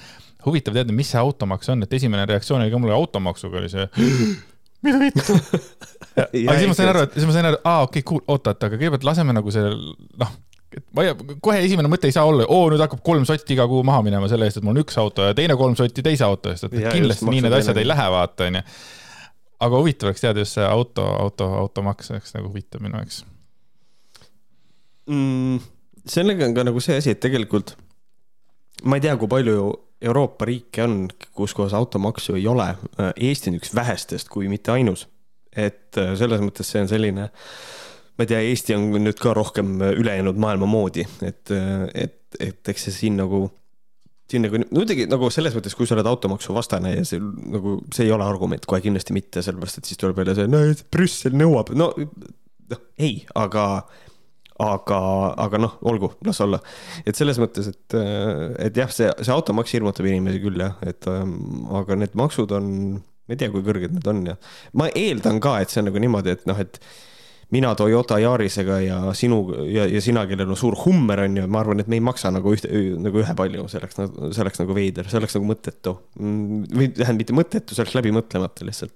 huvitav 0.47 0.81
teada, 0.81 0.97
mis 0.97 1.13
see 1.13 1.21
automaks 1.21 1.69
on, 1.75 1.85
et 1.85 2.01
esimene 2.01 2.25
reaktsioon 2.31 2.65
oli 2.65 2.73
ka 2.73 2.81
mul 2.81 2.97
automaksuga 2.97 3.61
oli 3.61 3.69
see 3.69 3.85
mida 4.87 5.01
vittu 5.03 5.37
aga 6.21 6.59
siis 6.59 6.71
ma 6.71 6.77
sain 6.77 6.93
aru, 6.93 7.07
et 7.07 7.17
siis 7.17 7.27
ma 7.29 7.35
sain 7.35 7.49
aru, 7.51 7.59
aa 7.65 7.83
okei 7.87 8.01
okay,, 8.01 8.07
cool, 8.13 8.23
oota, 8.33 8.55
et 8.55 8.69
aga 8.69 8.79
kõigepealt 8.79 9.07
laseme 9.07 9.35
nagu 9.37 9.53
selle, 9.55 9.97
noh, 10.21 10.33
et 10.77 10.85
ma 10.97 11.05
ei, 11.07 11.17
kohe 11.43 11.59
esimene 11.65 11.91
mõte 11.91 12.11
ei 12.11 12.15
saa 12.15 12.27
olla, 12.29 12.47
oo 12.51 12.69
nüüd 12.73 12.83
hakkab 12.85 13.03
kolm 13.07 13.27
sotti 13.29 13.57
iga 13.57 13.67
kuu 13.71 13.83
maha 13.87 14.05
minema 14.07 14.31
selle 14.31 14.49
eest, 14.49 14.61
et 14.61 14.67
mul 14.67 14.77
on 14.77 14.85
üks 14.85 14.99
auto 15.03 15.27
ja 15.27 15.37
teine 15.37 15.57
kolm 15.61 15.77
sotti 15.79 16.05
teise 16.07 16.27
auto 16.27 16.53
eest, 16.53 16.69
et 16.69 16.79
ja, 16.85 16.95
kindlasti 16.95 17.27
just, 17.27 17.35
nii 17.35 17.45
need 17.47 17.59
asjad 17.59 17.81
ei 17.81 17.89
lähe, 17.89 18.07
vaata 18.15 18.49
onju. 18.49 18.65
aga 19.67 19.83
huvitav 19.83 20.11
oleks 20.11 20.25
teada 20.25 20.45
just 20.45 20.59
see 20.59 20.67
auto, 20.67 21.05
auto, 21.27 21.51
automaks 21.65 22.15
oleks 22.15 22.35
nagu 22.37 22.51
huvitav 22.51 22.83
minu 22.85 23.01
jaoks 23.01 23.23
mm,. 25.11 25.61
sellega 26.09 26.49
on 26.49 26.57
ka 26.57 26.67
nagu 26.71 26.83
see 26.85 26.99
asi, 27.03 27.15
et 27.17 27.23
tegelikult 27.23 27.77
ma 28.85 28.99
ei 28.99 29.05
tea, 29.05 29.17
kui 29.21 29.31
palju 29.31 29.71
Euroopa 30.01 30.49
riike 30.49 30.85
on, 30.85 31.09
kus 31.37 31.55
kohas 31.55 31.75
automaksu 31.77 32.39
ei 32.39 32.47
ole. 32.49 32.71
Eesti 33.17 33.51
on 33.53 33.59
üks 33.61 33.75
vähestest, 33.77 34.31
kui 34.33 34.49
mitte 34.49 34.73
ainus. 34.73 35.09
et 35.51 35.99
äh, 35.99 36.13
selles 36.15 36.39
mõttes 36.39 36.69
see 36.71 36.79
on 36.79 36.87
selline, 36.87 37.25
ma 38.15 38.23
ei 38.23 38.29
tea, 38.31 38.39
Eesti 38.47 38.77
on 38.77 38.85
nüüd 39.03 39.19
ka 39.19 39.33
rohkem 39.35 39.81
ülejäänud 39.83 40.39
maailma 40.39 40.69
moodi, 40.71 41.03
et, 41.27 41.51
äh, 41.51 41.89
et, 42.07 42.21
et 42.39 42.71
eks 42.71 42.87
see 42.87 42.95
siin 42.95 43.19
nagu 43.19 43.49
siin 44.31 44.45
nagu 44.47 44.61
muidugi 44.71 45.09
nagu 45.11 45.27
selles 45.35 45.57
mõttes, 45.57 45.75
kui 45.75 45.89
sa 45.91 45.97
oled 45.97 46.07
automaksu 46.07 46.55
vastane 46.55 46.93
ja 46.95 47.07
see 47.09 47.19
nagu, 47.19 47.81
see 47.91 48.07
ei 48.07 48.15
ole 48.15 48.23
argument, 48.23 48.63
kohe 48.69 48.79
kindlasti 48.85 49.17
mitte, 49.17 49.43
sellepärast 49.43 49.81
et 49.81 49.91
siis 49.91 49.99
tuleb 49.99 50.23
jälle 50.23 50.37
see, 50.39 50.51
no 50.51 50.61
Brüssel 50.95 51.35
nõuab, 51.35 51.73
no 51.75 51.91
noh, 51.99 52.85
ei, 53.03 53.25
aga 53.35 53.65
aga, 54.61 55.01
aga 55.41 55.61
noh, 55.61 55.77
olgu, 55.89 56.13
las 56.27 56.41
olla. 56.45 56.61
et 57.07 57.19
selles 57.19 57.41
mõttes, 57.43 57.71
et, 57.73 57.99
et 58.67 58.81
jah, 58.83 58.91
see, 58.93 59.11
see 59.21 59.35
automaks 59.35 59.77
hirmutab 59.77 60.09
inimesi 60.11 60.43
küll 60.43 60.61
jah, 60.61 60.77
et 60.87 61.09
ähm, 61.11 61.37
aga 61.81 61.99
need 61.99 62.17
maksud 62.19 62.53
on, 62.57 62.73
ma 63.01 63.37
ei 63.37 63.41
tea, 63.41 63.53
kui 63.53 63.65
kõrged 63.67 63.95
need 63.97 64.11
on 64.11 64.25
ja 64.33 64.37
ma 64.79 64.91
eeldan 64.95 65.41
ka, 65.43 65.59
et 65.63 65.73
see 65.73 65.83
on 65.83 65.91
nagu 65.91 66.03
niimoodi, 66.03 66.37
et 66.37 66.51
noh, 66.51 66.61
et 66.61 66.81
mina 67.51 67.73
Toyota 67.75 68.19
Yarisega 68.23 68.79
ja 68.85 68.99
sinu 69.17 69.41
ja, 69.67 69.87
ja 69.91 70.01
sina, 70.05 70.23
kellel 70.31 70.53
on 70.53 70.59
suur 70.59 70.77
Hummer 70.85 71.25
on 71.25 71.41
ju, 71.41 71.47
ma 71.51 71.65
arvan, 71.65 71.83
et 71.83 71.91
me 71.91 71.99
ei 71.99 72.05
maksa 72.05 72.31
nagu 72.35 72.55
ühte, 72.55 72.71
nagu 73.03 73.23
ühepalju, 73.25 73.67
see 73.71 73.81
oleks 73.83 73.99
nagu, 73.99 74.31
see 74.31 74.45
oleks 74.45 74.63
nagu 74.63 74.77
veider, 74.77 75.11
see 75.11 75.19
oleks 75.19 75.35
nagu 75.39 75.49
mõttetu. 75.51 75.97
Mm, 76.21 76.67
või 76.71 76.91
tähendab, 76.95 77.25
mitte 77.25 77.39
mõttetu, 77.41 77.75
see 77.75 77.83
oleks 77.85 77.97
läbimõtlemata 77.99 78.69
lihtsalt 78.69 78.95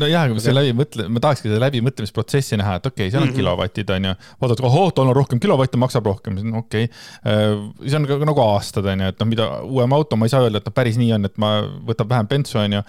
nojah, 0.00 0.26
aga 0.26 0.42
see 0.42 0.54
läbi 0.54 0.72
mõtle, 0.76 1.06
ma 1.12 1.22
tahakski 1.22 1.50
seda 1.50 1.60
läbimõtlemisprotsessi 1.64 2.58
näha, 2.60 2.76
et 2.78 2.88
okei 2.88 3.06
okay,, 3.06 3.12
seal 3.12 3.22
on 3.22 3.28
mm 3.28 3.32
-hmm. 3.32 3.40
kilovatid, 3.42 3.90
on 3.96 4.08
ju. 4.08 4.14
vaatad, 4.42 4.62
ohoo, 4.68 4.90
tal 4.96 5.10
on 5.10 5.16
rohkem 5.16 5.40
kilovatte, 5.42 5.80
maksab 5.80 6.06
rohkem, 6.06 6.38
okei 6.58 6.84
okay.. 6.84 6.88
Äh, 7.26 7.88
see 7.88 7.96
on 7.96 8.06
ka 8.06 8.18
nagu 8.30 8.44
aastad, 8.44 8.86
on 8.92 9.00
ju, 9.00 9.08
et 9.14 9.20
noh, 9.20 9.28
mida 9.28 9.48
uuem 9.62 9.92
auto, 9.92 10.16
ma 10.16 10.26
ei 10.26 10.34
saa 10.34 10.44
öelda, 10.46 10.62
et 10.62 10.68
noh, 10.68 10.76
päris 10.76 11.00
nii 11.00 11.12
on, 11.16 11.24
et 11.30 11.38
ma, 11.38 11.50
võtab 11.88 12.10
vähem 12.12 12.28
bensu, 12.28 12.58
on 12.58 12.78
ju. 12.78 12.82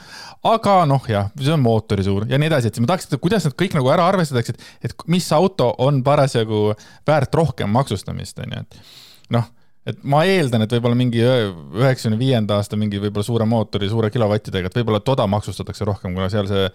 aga 0.43 0.77
noh, 0.85 1.09
jah, 1.09 1.31
see 1.39 1.53
on 1.53 1.63
mootori 1.63 2.03
suur 2.03 2.27
ja 2.29 2.37
nii 2.37 2.51
edasi, 2.51 2.67
et 2.67 2.79
ma 2.79 2.93
tahaks, 2.93 3.09
et 3.11 3.21
kuidas 3.21 3.47
nad 3.47 3.57
kõik 3.57 3.75
nagu 3.77 3.91
ära 3.93 4.07
arvestatakse, 4.07 4.53
et, 4.53 4.91
et 4.91 5.07
mis 5.07 5.31
auto 5.31 5.73
on 5.77 6.03
parasjagu 6.03 6.73
väärt 7.07 7.35
rohkem 7.35 7.69
maksustamist, 7.69 8.39
on 8.39 8.55
ju, 8.55 8.63
et 8.65 9.05
et 9.87 9.99
ma 10.03 10.23
eeldan, 10.27 10.65
et 10.65 10.73
võib-olla 10.75 10.97
mingi 10.99 11.23
üheksakümne 11.23 12.19
viienda 12.19 12.57
aasta 12.59 12.79
mingi 12.79 12.99
võib-olla 13.01 13.25
suure 13.25 13.47
mootori, 13.49 13.89
suure 13.91 14.11
kilovattidega, 14.13 14.71
et 14.71 14.79
võib-olla 14.81 14.99
toda 15.05 15.27
maksustatakse 15.31 15.87
rohkem, 15.87 16.15
kuna 16.17 16.27
seal 16.33 16.49
see 16.49 16.65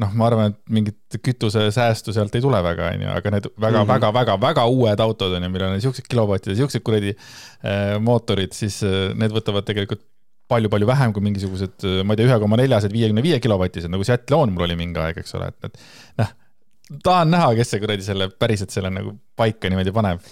noh, 0.00 0.12
ma 0.16 0.28
arvan, 0.28 0.52
et 0.52 0.72
mingit 0.72 1.18
kütusesäästu 1.24 2.14
sealt 2.16 2.34
ei 2.36 2.44
tule 2.44 2.60
väga, 2.64 2.92
onju, 2.96 3.10
aga 3.12 3.32
need 3.34 3.48
väga-väga-väga-väga 3.60 4.64
mhm. 4.64 4.78
uued 4.78 5.02
autod 5.04 5.36
on 5.36 5.46
ju, 5.46 5.50
millel 5.52 5.74
on 5.74 5.82
siuksed 5.84 6.08
kilovatid 6.08 6.54
ja 6.54 6.62
siuksed 6.62 6.84
kuradi 6.86 7.12
äh, 7.12 7.98
mootorid, 8.02 8.54
siis 8.56 8.80
äh, 8.86 9.10
need 9.18 9.34
võtavad 9.34 9.66
tegelikult 9.68 10.04
palju-palju 10.52 10.88
vähem 10.88 11.12
kui 11.16 11.24
mingisugused, 11.24 11.76
äh, 11.88 12.00
ma 12.06 12.14
ei 12.14 12.22
tea, 12.22 12.30
ühe 12.30 12.38
koma 12.42 12.60
neljased 12.60 12.94
viiekümne 12.94 13.24
viie 13.24 13.40
kilovatised, 13.42 13.92
nagu 13.92 14.06
Seattle 14.06 14.40
on 14.46 14.54
mul 14.54 14.68
oli 14.68 14.78
mingi 14.80 15.02
aeg, 15.02 15.20
eks 15.22 15.36
ole, 15.38 15.50
et, 15.52 15.68
et 15.68 16.22
noh, 16.22 16.32
tahan 17.04 17.32
näha, 17.32 17.52
kes 17.58 17.74
see 17.74 17.84
kuradi 17.84 18.06
selle 18.06 18.30
päriselt 18.32 18.72
selle 18.74 18.92
nagu 18.92 19.16
paika 19.38 19.70
niimoodi 19.72 19.94
paneb 19.94 20.24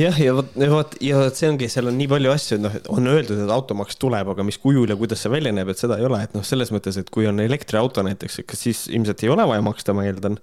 jah, 0.00 0.20
ja 0.20 0.34
vot, 0.36 0.54
ja 0.56 0.68
vot 0.72 0.94
ja 1.04 1.22
see 1.36 1.50
ongi, 1.52 1.68
seal 1.72 1.90
on 1.90 1.98
nii 1.98 2.08
palju 2.10 2.32
asju, 2.32 2.58
et 2.58 2.64
noh, 2.64 2.76
on 2.96 3.10
öeldud, 3.12 3.42
et 3.44 3.52
automaks 3.52 3.98
tuleb, 4.00 4.30
aga 4.34 4.46
mis 4.46 4.58
kujul 4.62 4.92
ja 4.92 4.98
kuidas 4.98 5.24
see 5.24 5.32
välja 5.32 5.52
näeb, 5.54 5.72
et 5.72 5.80
seda 5.80 5.98
ei 6.00 6.06
ole, 6.08 6.22
et 6.24 6.36
noh, 6.36 6.44
selles 6.46 6.72
mõttes, 6.74 6.98
et 7.00 7.10
kui 7.12 7.28
on 7.28 7.42
elektriauto 7.44 8.04
näiteks, 8.06 8.42
kas 8.48 8.64
siis 8.68 8.86
ilmselt 8.92 9.24
ei 9.26 9.32
ole 9.32 9.46
vaja 9.48 9.64
maksta, 9.64 9.96
ma 9.96 10.06
eeldan 10.08 10.40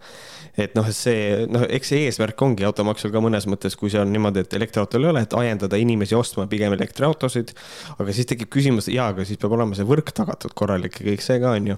et 0.63 0.75
noh, 0.77 0.87
see 0.93 1.45
noh, 1.51 1.63
eks 1.69 1.91
see 1.91 2.05
eesmärk 2.07 2.41
ongi 2.43 2.65
automaksul 2.67 3.11
ka 3.13 3.21
mõnes 3.23 3.45
mõttes, 3.49 3.75
kui 3.79 3.91
see 3.91 4.01
on 4.01 4.11
niimoodi, 4.13 4.43
et 4.43 4.55
elektriautol 4.57 5.05
ei 5.05 5.11
ole, 5.11 5.23
et 5.25 5.35
ajendada 5.37 5.79
inimesi 5.79 6.17
ostma 6.17 6.45
pigem 6.51 6.73
elektriautosid. 6.75 7.53
aga 7.97 8.15
siis 8.15 8.29
tekib 8.29 8.51
küsimus, 8.53 8.89
jaa, 8.91 9.09
aga 9.13 9.25
siis 9.27 9.39
peab 9.41 9.55
olema 9.55 9.77
see 9.77 9.87
võrk 9.87 10.11
tagatud 10.15 10.55
korralik 10.57 10.99
ja 10.99 11.07
kõik 11.11 11.25
see 11.25 11.39
ka 11.41 11.53
on 11.57 11.71
ju. 11.71 11.77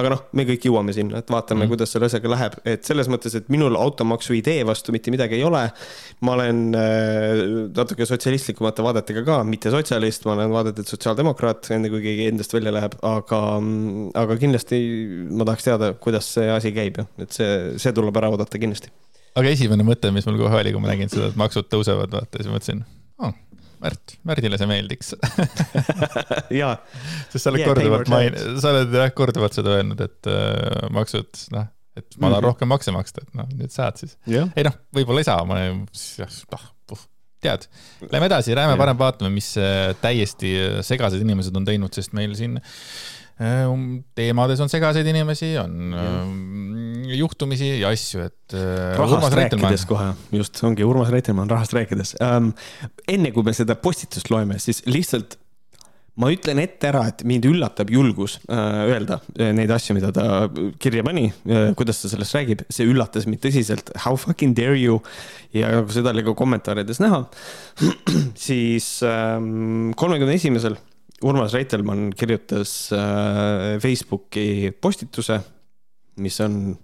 aga 0.00 0.12
noh, 0.14 0.24
me 0.32 0.46
kõik 0.48 0.68
jõuame 0.68 0.94
sinna, 0.96 1.22
et 1.22 1.32
vaatame 1.32 1.64
mm., 1.64 1.72
kuidas 1.72 1.94
selle 1.94 2.10
asjaga 2.10 2.32
läheb, 2.34 2.58
et 2.68 2.88
selles 2.88 3.10
mõttes, 3.12 3.36
et 3.38 3.48
minul 3.52 3.78
automaksu 3.78 4.36
idee 4.38 4.64
vastu 4.68 4.94
mitte 4.94 5.14
midagi 5.14 5.38
ei 5.38 5.46
ole. 5.46 5.64
ma 6.20 6.36
olen 6.36 6.62
äh, 6.76 7.17
natuke 7.74 8.06
sotsialistlikumate 8.08 8.84
vaadetega 8.84 9.24
ka, 9.26 9.38
mitte 9.46 9.72
sotsialist, 9.72 10.26
ma 10.28 10.34
olen 10.36 10.52
vaadetelt 10.52 10.90
sotsiaaldemokraat, 10.90 11.70
enne 11.76 11.90
kui 11.92 12.02
keegi 12.04 12.28
endast 12.32 12.54
välja 12.54 12.72
läheb, 12.74 12.96
aga, 13.06 13.40
aga 14.22 14.38
kindlasti 14.40 14.80
ma 15.30 15.48
tahaks 15.48 15.68
teada, 15.68 15.92
kuidas 16.02 16.30
see 16.36 16.48
asi 16.52 16.72
käib, 16.76 17.00
et 17.22 17.34
see, 17.34 17.78
see 17.80 17.94
tuleb 17.96 18.16
ära 18.20 18.30
oodata 18.34 18.60
kindlasti. 18.60 18.92
aga 19.38 19.54
esimene 19.54 19.86
mõte, 19.86 20.12
mis 20.14 20.26
mul 20.28 20.40
kohe 20.40 20.62
oli, 20.62 20.74
kui 20.74 20.84
ma 20.84 20.92
nägin 20.92 21.12
seda, 21.12 21.32
et 21.32 21.38
maksud 21.40 21.70
tõusevad, 21.72 22.14
vaata, 22.14 22.40
siis 22.40 22.50
mõtlesin 22.52 22.84
oh,, 23.22 23.34
Märt, 23.78 24.16
Märdile 24.26 24.58
see 24.58 24.66
meeldiks 24.66 25.12
jaa. 26.60 26.72
sest 27.30 27.44
sa 27.44 27.52
oled 27.52 27.62
yeah, 27.62 27.68
korduvalt 27.70 28.08
main-, 28.10 28.38
sa 28.58 28.72
oled 28.74 28.96
jah 28.98 29.12
korduvalt 29.14 29.54
seda 29.54 29.76
öelnud, 29.76 30.00
et 30.02 30.30
äh, 30.32 30.88
maksud, 30.94 31.30
noh, 31.54 31.68
et 31.98 32.08
ma 32.16 32.26
tahan 32.26 32.32
mm 32.32 32.34
-hmm. 32.34 32.48
rohkem 32.48 32.72
makse 32.72 32.94
maksta, 32.94 33.22
et 33.22 33.38
noh, 33.38 33.46
nüüd 33.54 33.74
saad 33.74 34.00
siis 34.00 34.18
yeah.. 34.26 34.50
ei 34.56 34.66
noh, 34.66 34.74
võib-olla 34.94 35.22
ei 35.22 35.30
saa, 35.30 35.44
ma, 35.46 35.60
noh, 35.70 36.66
tead, 37.44 37.68
lähme 38.08 38.30
edasi, 38.30 38.56
lähme 38.58 38.76
parem 38.80 38.98
vaatame, 38.98 39.30
mis 39.34 39.52
äh, 39.60 39.92
täiesti 40.02 40.54
segased 40.86 41.22
inimesed 41.22 41.56
on 41.56 41.68
teinud, 41.68 41.94
sest 41.94 42.14
meil 42.18 42.34
siin 42.38 42.58
äh, 42.58 43.64
um, 43.68 44.02
teemades 44.18 44.60
on 44.64 44.72
segaseid 44.72 45.06
inimesi, 45.14 45.54
on 45.62 45.76
mm 45.92 46.88
juhtumisi 47.08 47.68
ja 47.80 47.88
asju, 47.88 48.24
et 48.26 48.54
äh,. 48.54 48.96
rahast 48.98 49.32
rääkides 49.32 49.84
kohe, 49.88 50.10
just, 50.34 50.58
ongi 50.66 50.84
Urmas 50.84 51.08
Reitelmann 51.12 51.50
rahast 51.50 51.72
rääkides 51.76 52.16
ähm,. 52.24 52.50
enne 53.08 53.32
kui 53.32 53.46
me 53.46 53.54
seda 53.56 53.78
postitust 53.80 54.28
loeme, 54.32 54.58
siis 54.62 54.82
lihtsalt 54.86 55.38
ma 56.18 56.30
ütlen 56.34 56.58
ette 56.62 56.88
ära, 56.90 57.04
et 57.10 57.22
mind 57.28 57.46
üllatab 57.46 57.90
julgus 57.94 58.38
äh, 58.50 58.58
öelda 58.90 59.20
äh, 59.38 59.52
neid 59.54 59.70
asju, 59.74 59.94
mida 59.96 60.10
ta 60.14 60.48
kirja 60.82 61.04
pani 61.06 61.28
äh,, 61.30 61.70
kuidas 61.78 62.02
ta 62.02 62.10
sellest 62.10 62.34
räägib, 62.34 62.64
see 62.74 62.88
üllatas 62.90 63.28
mind 63.28 63.42
tõsiselt. 63.44 63.92
How 64.04 64.18
fucking 64.18 64.56
dare 64.58 64.78
you 64.78 64.98
ja 65.54 65.70
nagu 65.76 65.94
seda 65.94 66.12
oli 66.14 66.24
ka 66.26 66.34
kommentaarides 66.38 67.00
näha, 67.04 67.22
siis 68.48 68.98
ähm, 69.06 69.94
kolmekümne 69.98 70.34
esimesel 70.38 70.78
Urmas 71.26 71.50
Reitelmann 71.50 72.12
kirjutas 72.14 72.92
Facebooki 73.82 74.70
postituse, 74.78 75.40
mis 76.22 76.36
on 76.44 76.76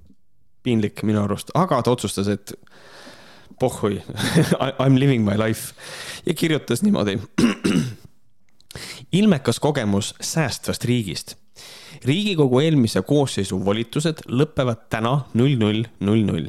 piinlik 0.66 1.04
minu 1.06 1.20
arust, 1.22 1.52
aga 1.54 1.78
ta 1.86 1.92
otsustas, 1.94 2.30
et 2.32 2.54
pohhui 3.62 4.00
I 4.66 4.88
m 4.88 4.98
living 4.98 5.22
my 5.26 5.38
life 5.38 5.74
ja 6.26 6.34
kirjutas 6.34 6.82
niimoodi. 6.82 7.20
ilmekas 9.14 9.60
kogemus 9.60 10.14
säästvast 10.20 10.84
riigist. 10.84 11.34
riigikogu 12.04 12.60
eelmise 12.60 13.02
koosseisu 13.02 13.60
volitused 13.64 14.24
lõpevad 14.26 14.88
täna 14.90 15.12
null 15.38 15.54
null 15.60 15.84
null 16.00 16.24
null. 16.26 16.48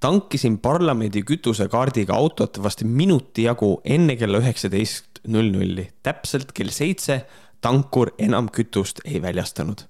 tankisin 0.00 0.58
parlamendi 0.58 1.22
kütusekaardiga 1.22 2.14
autot 2.14 2.62
vast 2.62 2.84
minuti 2.84 3.48
jagu 3.48 3.80
enne 3.84 4.16
kella 4.16 4.38
üheksateist 4.38 5.24
null 5.26 5.50
nulli, 5.50 5.88
täpselt 6.02 6.52
kell 6.52 6.70
seitse 6.70 7.24
tankur 7.60 8.14
enam 8.18 8.48
kütust 8.48 9.02
ei 9.04 9.22
väljastanud. 9.22 9.82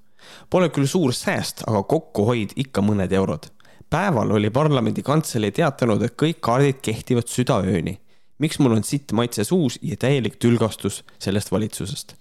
Pole 0.51 0.71
küll 0.73 0.89
suur 0.89 1.13
sääst, 1.13 1.67
aga 1.69 1.83
kokkuhoid 1.83 2.57
ikka 2.57 2.81
mõned 2.81 3.13
eurod 3.13 3.51
päeval 3.95 4.31
oli 4.31 4.51
parlamendi 4.51 5.03
kantselei 5.07 5.53
teatanud, 5.55 6.03
et 6.03 6.17
kõik 6.19 6.41
kaardid 6.43 6.81
kehtivad 6.83 7.29
südaööni. 7.31 7.99
Miks 8.43 8.59
mul 8.59 8.77
on 8.77 8.85
sitt 8.87 9.13
maitse 9.17 9.45
suus 9.47 9.79
ja 9.83 9.97
täielik 10.01 10.39
tülgastus 10.43 11.03
sellest 11.23 11.53
valitsusest? 11.55 12.17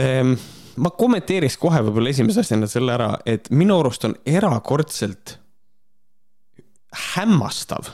Ehm, 0.00 0.36
ma 0.80 0.92
kommenteeriks 0.96 1.58
kohe 1.60 1.82
võib-olla 1.84 2.12
esimese 2.14 2.44
asjana 2.44 2.68
selle 2.70 2.94
ära, 2.94 3.10
et 3.26 3.50
minu 3.52 3.80
arust 3.80 4.06
on 4.08 4.16
erakordselt 4.28 5.36
hämmastav 7.14 7.90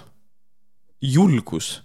julgus 1.02 1.80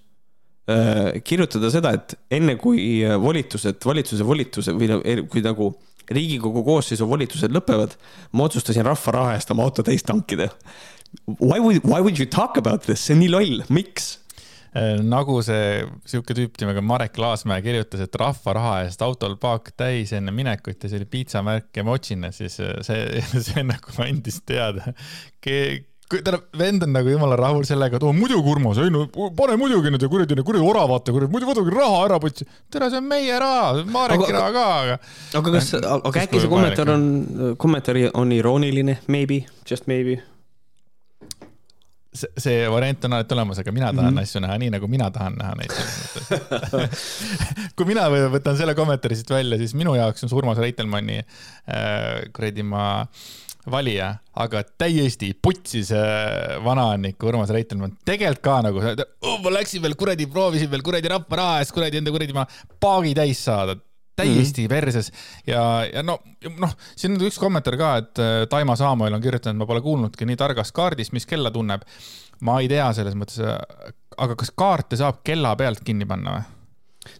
äh, 0.72 1.20
kirjutada 1.28 1.72
seda, 1.74 1.96
et 1.98 2.16
enne 2.32 2.56
kui 2.60 3.02
volitused, 3.22 3.82
valitsuse 3.86 4.28
volitused 4.28 4.78
või 4.78 5.24
kui 5.32 5.44
nagu 5.46 5.74
riigikogu 6.12 6.64
koosseisu 6.66 7.08
volitused 7.08 7.54
lõpevad, 7.56 7.96
ma 8.36 8.48
otsustasin 8.48 8.86
rahva 8.88 9.16
raha 9.16 9.36
eest 9.38 9.52
oma 9.54 9.68
auto 9.68 9.84
täis 9.86 10.04
tankida. 10.08 10.50
Why 11.40 11.60
would, 11.60 11.84
why 11.84 12.00
would 12.00 12.20
you 12.20 12.26
talk 12.26 12.58
about 12.58 12.88
this, 12.88 13.04
see 13.06 13.16
on 13.16 13.24
nii 13.24 13.32
loll, 13.32 13.64
miks? 13.70 14.18
Nagu 15.04 15.42
see 15.44 15.84
sihuke 16.08 16.36
tüüp 16.38 16.56
nimega 16.62 16.84
Marek 16.86 17.18
Laasmäe 17.20 17.60
kirjutas, 17.66 18.06
et 18.06 18.16
rahva 18.20 18.56
raha 18.56 18.76
eest 18.86 19.02
autol 19.04 19.36
paak 19.42 19.74
täis 19.76 20.14
enne 20.16 20.32
minekut 20.32 20.80
ja 20.80 20.92
see 20.92 21.02
oli 21.02 21.10
piitsamärk 21.12 21.76
ja 21.76 21.84
mochine, 21.88 22.32
siis 22.36 22.56
see, 22.58 23.24
see 23.48 23.66
nagu 23.68 23.98
andis 24.06 24.40
teada 24.48 24.94
tähendab, 26.20 26.48
vend 26.58 26.84
on 26.84 26.92
nagu 26.92 27.12
jumala 27.12 27.38
rahul 27.40 27.64
sellega, 27.68 27.98
et 27.98 28.04
oo 28.04 28.12
muidugi, 28.16 28.50
Urmas, 28.52 28.80
ei 28.82 28.92
no 28.94 29.06
pane 29.38 29.56
muidugi 29.60 29.92
nende 29.94 30.10
kuradi, 30.12 30.36
kuradi 30.48 30.66
oravate, 30.68 31.14
kuradi, 31.16 31.32
muidu 31.32 31.48
muidugi 31.50 31.76
raha 31.76 32.02
ära 32.08 32.20
putsi. 32.24 32.48
tere, 32.72 32.90
see 32.92 33.00
on 33.00 33.08
meie 33.08 33.38
raha, 33.40 33.86
Mareki 33.92 34.34
raha 34.36 34.50
ka, 34.56 34.66
aga. 34.82 34.98
aga 35.40 35.54
kas, 35.56 35.72
aga 35.80 36.26
äkki 36.26 36.44
see 36.44 36.52
kommentaar 36.52 36.94
on, 36.96 37.08
kommentaar 37.62 38.02
on 38.14 38.36
irooniline, 38.36 38.98
maybe, 39.08 39.46
just 39.70 39.88
maybe? 39.92 40.20
See, 42.14 42.68
variant 42.70 43.06
on 43.08 43.18
alati 43.18 43.36
olemas, 43.38 43.62
aga 43.62 43.72
mina 43.72 43.92
tahan 43.94 44.12
mm 44.14 44.18
-hmm. 44.18 44.24
asju 44.24 44.42
näha 44.44 44.58
nii, 44.58 44.72
nagu 44.78 44.88
mina 44.88 45.12
tahan 45.12 45.38
näha 45.40 45.54
neid 45.60 45.72
kui 47.76 47.86
mina 47.86 48.10
võtan 48.10 48.58
selle 48.58 48.76
kommentaari 48.76 49.16
siit 49.16 49.30
välja, 49.30 49.58
siis 49.58 49.74
minu 49.74 49.96
jaoks 49.96 50.24
on 50.24 50.30
see 50.30 50.38
Urmas 50.38 50.58
Reitelmanni 50.58 51.20
äh, 51.20 52.28
kuradi 52.34 52.64
ma 52.64 53.02
äh, 53.02 53.08
valija, 53.70 54.16
aga 54.42 54.64
täiesti 54.80 55.32
putsis 55.38 55.92
vanaannik 56.66 57.22
Urmas 57.24 57.52
Reitelmann. 57.54 57.98
tegelikult 58.06 58.44
ka 58.46 58.58
nagu, 58.66 58.82
ma 59.44 59.54
läksin 59.54 59.84
veel 59.84 59.96
kuradi, 60.00 60.28
proovisin 60.32 60.72
veel 60.72 60.84
kuradi 60.86 61.12
rahva 61.12 61.42
raha 61.42 61.62
eest 61.62 61.76
kuradi 61.76 62.02
enda 62.02 62.14
kuradi 62.14 62.36
ma 62.36 62.48
paagi 62.82 63.14
täis 63.18 63.44
saada 63.46 63.78
täiesti 64.16 64.62
mm 64.62 64.66
-hmm. 64.66 64.70
perses 64.70 65.12
ja, 65.48 65.86
ja 65.94 66.04
no, 66.04 66.20
noh, 66.60 66.76
siin 66.96 67.16
on 67.16 67.28
üks 67.28 67.40
kommentaar 67.40 67.78
ka, 67.78 67.92
et 67.98 68.20
äh, 68.20 68.48
Taimo 68.50 68.76
Saamuel 68.76 69.14
on 69.14 69.22
kirjutanud, 69.22 69.58
ma 69.58 69.66
pole 69.66 69.82
kuulnudki 69.82 70.26
nii 70.26 70.40
targast 70.40 70.76
kaardist, 70.76 71.14
mis 71.14 71.26
kella 71.26 71.52
tunneb. 71.52 71.82
ma 72.42 72.60
ei 72.60 72.68
tea 72.68 72.88
selles 72.94 73.14
mõttes, 73.14 73.38
aga 74.18 74.36
kas 74.36 74.52
kaarte 74.58 74.98
saab 74.98 75.22
kella 75.24 75.56
pealt 75.56 75.84
kinni 75.86 76.06
panna 76.06 76.32
või? 76.38 76.62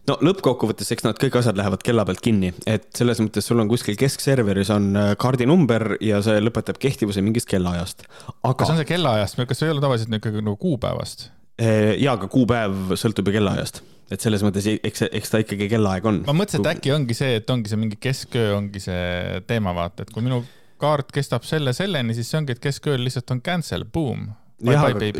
no 0.08 0.16
lõppkokkuvõttes, 0.28 0.90
eks 0.94 1.06
nad 1.06 1.18
kõik 1.20 1.36
asjad 1.40 1.58
lähevad 1.58 1.82
kella 1.84 2.04
pealt 2.06 2.22
kinni, 2.24 2.52
et 2.70 2.88
selles 2.96 3.20
mõttes 3.22 3.46
sul 3.48 3.62
on 3.62 3.70
kuskil 3.70 3.98
keskserveris 3.98 4.70
on 4.74 4.90
äh, 4.98 5.12
kaardinumber 5.20 5.96
ja 6.04 6.22
see 6.24 6.42
lõpetab 6.42 6.78
kehtivuse 6.82 7.24
mingist 7.24 7.50
kellaajast. 7.50 8.06
aga. 8.42 8.54
kas 8.62 8.74
on 8.74 8.80
see 8.80 8.90
kellaajast, 8.92 9.40
kas 9.48 9.62
see 9.62 9.70
ei 9.70 9.74
ole 9.74 9.84
tavaliselt 9.84 10.18
ikkagi 10.20 10.44
nagu 10.44 10.58
kuupäevast? 10.60 11.30
Äh, 11.60 11.96
ja, 12.00 12.14
aga 12.14 12.30
kuupäev 12.32 12.94
sõltub 13.00 13.30
ju 13.30 13.38
kellaajast, 13.38 13.82
et 14.12 14.20
selles 14.24 14.44
mõttes 14.44 14.66
eks, 14.74 15.06
eks 15.08 15.32
ta 15.32 15.40
ikkagi 15.42 15.70
kellaaeg 15.72 16.08
on. 16.08 16.20
ma 16.28 16.36
mõtlesin, 16.36 16.64
et 16.64 16.76
äkki 16.76 16.92
ongi 16.94 17.16
see, 17.16 17.38
et 17.40 17.50
ongi 17.52 17.72
see 17.72 17.80
mingi 17.80 17.98
kesköö 18.02 18.56
ongi 18.58 18.82
see 18.82 19.40
teema, 19.48 19.74
vaata, 19.76 20.04
et 20.04 20.12
kui 20.12 20.24
minu 20.24 20.42
kaart 20.82 21.12
kestab 21.14 21.46
selle 21.46 21.74
selleni, 21.76 22.14
siis 22.16 22.30
see 22.30 22.40
ongi, 22.42 22.56
et 22.56 22.62
keskööl 22.62 23.04
lihtsalt 23.06 23.30
on 23.34 23.42
cancel, 23.44 23.86
boom 23.88 24.30
jah, 24.62 24.84
aga, 24.86 25.10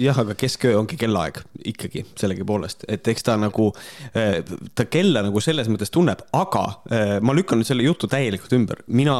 jah, 0.00 0.20
aga 0.22 0.36
kesköö 0.38 0.76
ongi 0.78 0.98
kellaaeg 1.00 1.40
ikkagi 1.72 2.04
sellegipoolest, 2.18 2.86
et 2.88 3.08
eks 3.12 3.26
ta 3.26 3.36
nagu, 3.40 3.70
eh, 4.16 4.40
ta 4.78 4.86
kella 4.90 5.24
nagu 5.26 5.42
selles 5.44 5.68
mõttes 5.72 5.92
tunneb, 5.94 6.22
aga 6.36 6.64
eh, 6.90 7.16
ma 7.24 7.36
lükkan 7.36 7.60
nüüd 7.60 7.68
selle 7.68 7.86
jutu 7.86 8.10
täielikult 8.10 8.54
ümber, 8.56 8.84
mina 8.88 9.18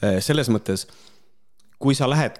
eh, 0.00 0.20
selles 0.24 0.50
mõttes, 0.52 0.86
kui 1.80 1.96
sa 1.96 2.04
lähed 2.10 2.36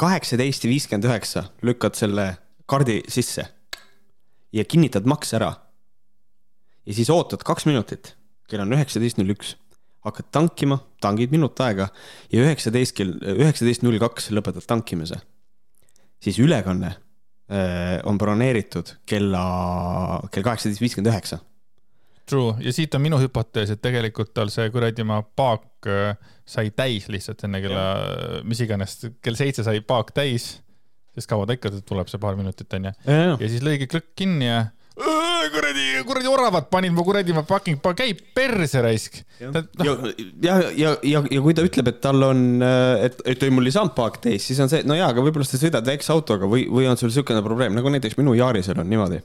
kaheksateist 0.00 0.64
viiskümmend 0.66 1.06
üheksa, 1.06 1.44
lükkad 1.62 1.94
selle 1.94 2.32
kaardi 2.66 2.96
sisse 3.06 3.44
ja 4.52 4.64
kinnitad 4.64 5.06
maks 5.06 5.34
ära. 5.38 5.54
ja 6.86 6.94
siis 6.94 7.10
ootad 7.10 7.42
kaks 7.46 7.66
minutit, 7.66 8.14
kell 8.48 8.62
on 8.64 8.72
üheksateist 8.76 9.18
null 9.20 9.34
üks 9.36 9.56
hakkad 10.04 10.30
tankima, 10.32 10.80
tangid 11.00 11.30
minut 11.30 11.60
aega 11.60 11.90
ja 12.32 12.46
üheksateist 12.46 12.96
kell, 12.96 13.18
üheksateist 13.20 13.84
null 13.84 14.00
kaks 14.00 14.30
lõpetad 14.32 14.64
tankimise 14.66 15.20
siis 16.22 16.38
ülekanne 16.38 16.86
äh, 16.86 18.00
on 18.04 18.18
broneeritud 18.18 18.94
kella, 19.08 19.44
kell 20.32 20.44
kaheksateist 20.46 20.82
viiskümmend 20.82 21.12
üheksa. 21.12 21.40
True 22.30 22.60
ja 22.62 22.72
siit 22.72 22.94
on 22.94 23.02
minu 23.02 23.18
hüpotees, 23.18 23.72
et 23.74 23.82
tegelikult 23.82 24.34
tal 24.36 24.52
see 24.52 24.68
kuradi 24.70 25.06
maa 25.06 25.22
paak 25.24 25.88
äh, 25.90 26.14
sai 26.46 26.70
täis 26.76 27.08
lihtsalt 27.10 27.44
enne 27.46 27.62
kella, 27.64 27.84
mis 28.46 28.60
iganes, 28.62 28.98
kell 29.22 29.38
seitse 29.38 29.64
sai 29.66 29.82
paak 29.86 30.12
täis, 30.16 30.52
sest 31.20 31.30
kaua 31.30 31.46
ta 31.46 31.56
ikka 31.56 31.76
tuleb, 31.86 32.10
see 32.10 32.22
paar 32.22 32.40
minutit 32.40 32.80
onju. 32.80 32.96
ja 33.06 33.46
siis 33.46 33.64
lõigi 33.64 33.90
klõkk 33.90 34.12
kinni 34.18 34.50
ja 34.50 34.64
kuradi, 35.50 35.84
kuradi 36.06 36.30
oravad 36.30 36.68
panid 36.72 36.94
mu 36.94 37.04
kuradi, 37.06 37.34
ma 37.36 37.42
fucking, 37.48 37.80
käib 37.96 38.22
perse 38.36 38.82
raisk. 38.84 39.20
ja, 39.40 39.50
ja, 39.84 39.94
ja, 40.42 40.56
ja, 40.76 40.94
ja, 41.02 41.22
ja 41.30 41.42
kui 41.44 41.56
ta 41.56 41.64
ütleb, 41.66 41.90
et 41.92 42.00
tal 42.04 42.22
on, 42.26 42.42
et, 42.62 43.20
et 43.28 43.46
ei, 43.46 43.52
mul 43.54 43.68
ei 43.68 43.74
saanud 43.74 43.94
paak 43.96 44.20
täis, 44.24 44.44
siis 44.46 44.60
on 44.62 44.72
see, 44.72 44.82
no 44.88 44.98
jaa, 44.98 45.10
aga 45.14 45.24
võib-olla 45.24 45.46
sa 45.48 45.60
sõidad 45.60 45.86
väikse 45.86 46.12
autoga 46.14 46.48
või, 46.50 46.66
või 46.70 46.88
on 46.90 47.00
sul 47.00 47.10
niisugune 47.12 47.44
probleem, 47.46 47.76
nagu 47.76 47.92
näiteks 47.92 48.18
minu 48.20 48.36
Yarisel 48.38 48.80
on 48.80 48.90
niimoodi. 48.90 49.22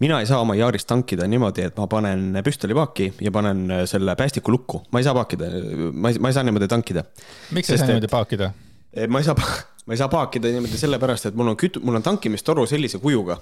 mina 0.00 0.20
ei 0.20 0.26
saa 0.26 0.40
oma 0.40 0.56
Yarist 0.56 0.88
tankida 0.88 1.26
niimoodi, 1.28 1.68
et 1.68 1.78
ma 1.78 1.86
panen 1.86 2.40
püstolipaaki 2.44 3.12
ja 3.20 3.30
panen 3.30 3.86
selle 3.86 4.16
päästiku 4.16 4.52
lukku, 4.52 4.82
ma 4.90 5.02
ei 5.02 5.06
saa 5.06 5.14
paakida, 5.14 5.50
ma 5.92 6.10
ei, 6.10 6.18
ma 6.18 6.32
ei 6.32 6.38
saa 6.38 6.46
niimoodi 6.48 6.68
tankida. 6.68 7.04
miks 7.52 7.68
sa 7.68 7.76
ei 7.76 7.84
saa 7.84 7.92
niimoodi 7.92 8.10
paakida? 8.10 8.52
ma 9.08 9.20
ei 9.22 9.24
saa 9.24 9.36
ma 9.86 9.96
ei 9.96 9.98
saa 9.98 10.08
paakida 10.10 10.50
niimoodi 10.52 10.78
sellepärast, 10.78 11.26
et 11.28 11.38
mul 11.38 11.50
on 11.50 11.56
küt-, 11.58 11.80
mul 11.82 11.98
on 11.98 12.04
tankimistoru 12.06 12.64
sellise 12.70 13.00
kujuga, 13.02 13.38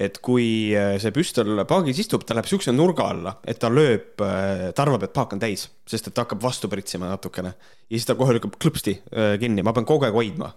et 0.00 0.18
kui 0.24 0.46
äh, 0.74 0.96
see 1.02 1.14
püstol 1.14 1.62
paagis 1.70 2.00
istub, 2.02 2.24
ta 2.26 2.34
läheb 2.34 2.48
siukse 2.50 2.74
nurga 2.74 3.06
alla, 3.12 3.36
et 3.46 3.60
ta 3.62 3.70
lööb, 3.70 4.24
äh, 4.26 4.66
ta 4.74 4.86
arvab, 4.86 5.06
et 5.06 5.14
paak 5.14 5.36
on 5.36 5.42
täis, 5.42 5.68
sest 5.90 6.10
et 6.10 6.16
ta 6.16 6.24
hakkab 6.26 6.42
vastu 6.42 6.70
pritsima 6.72 7.10
natukene. 7.12 7.54
ja 7.54 7.94
siis 7.94 8.08
ta 8.08 8.18
kohe 8.18 8.34
lükkab 8.34 8.58
klõpsti 8.58 8.96
äh, 8.98 9.36
kinni, 9.42 9.62
ma 9.62 9.74
pean 9.76 9.86
kogu 9.86 10.08
aeg 10.08 10.18
hoidma. 10.18 10.50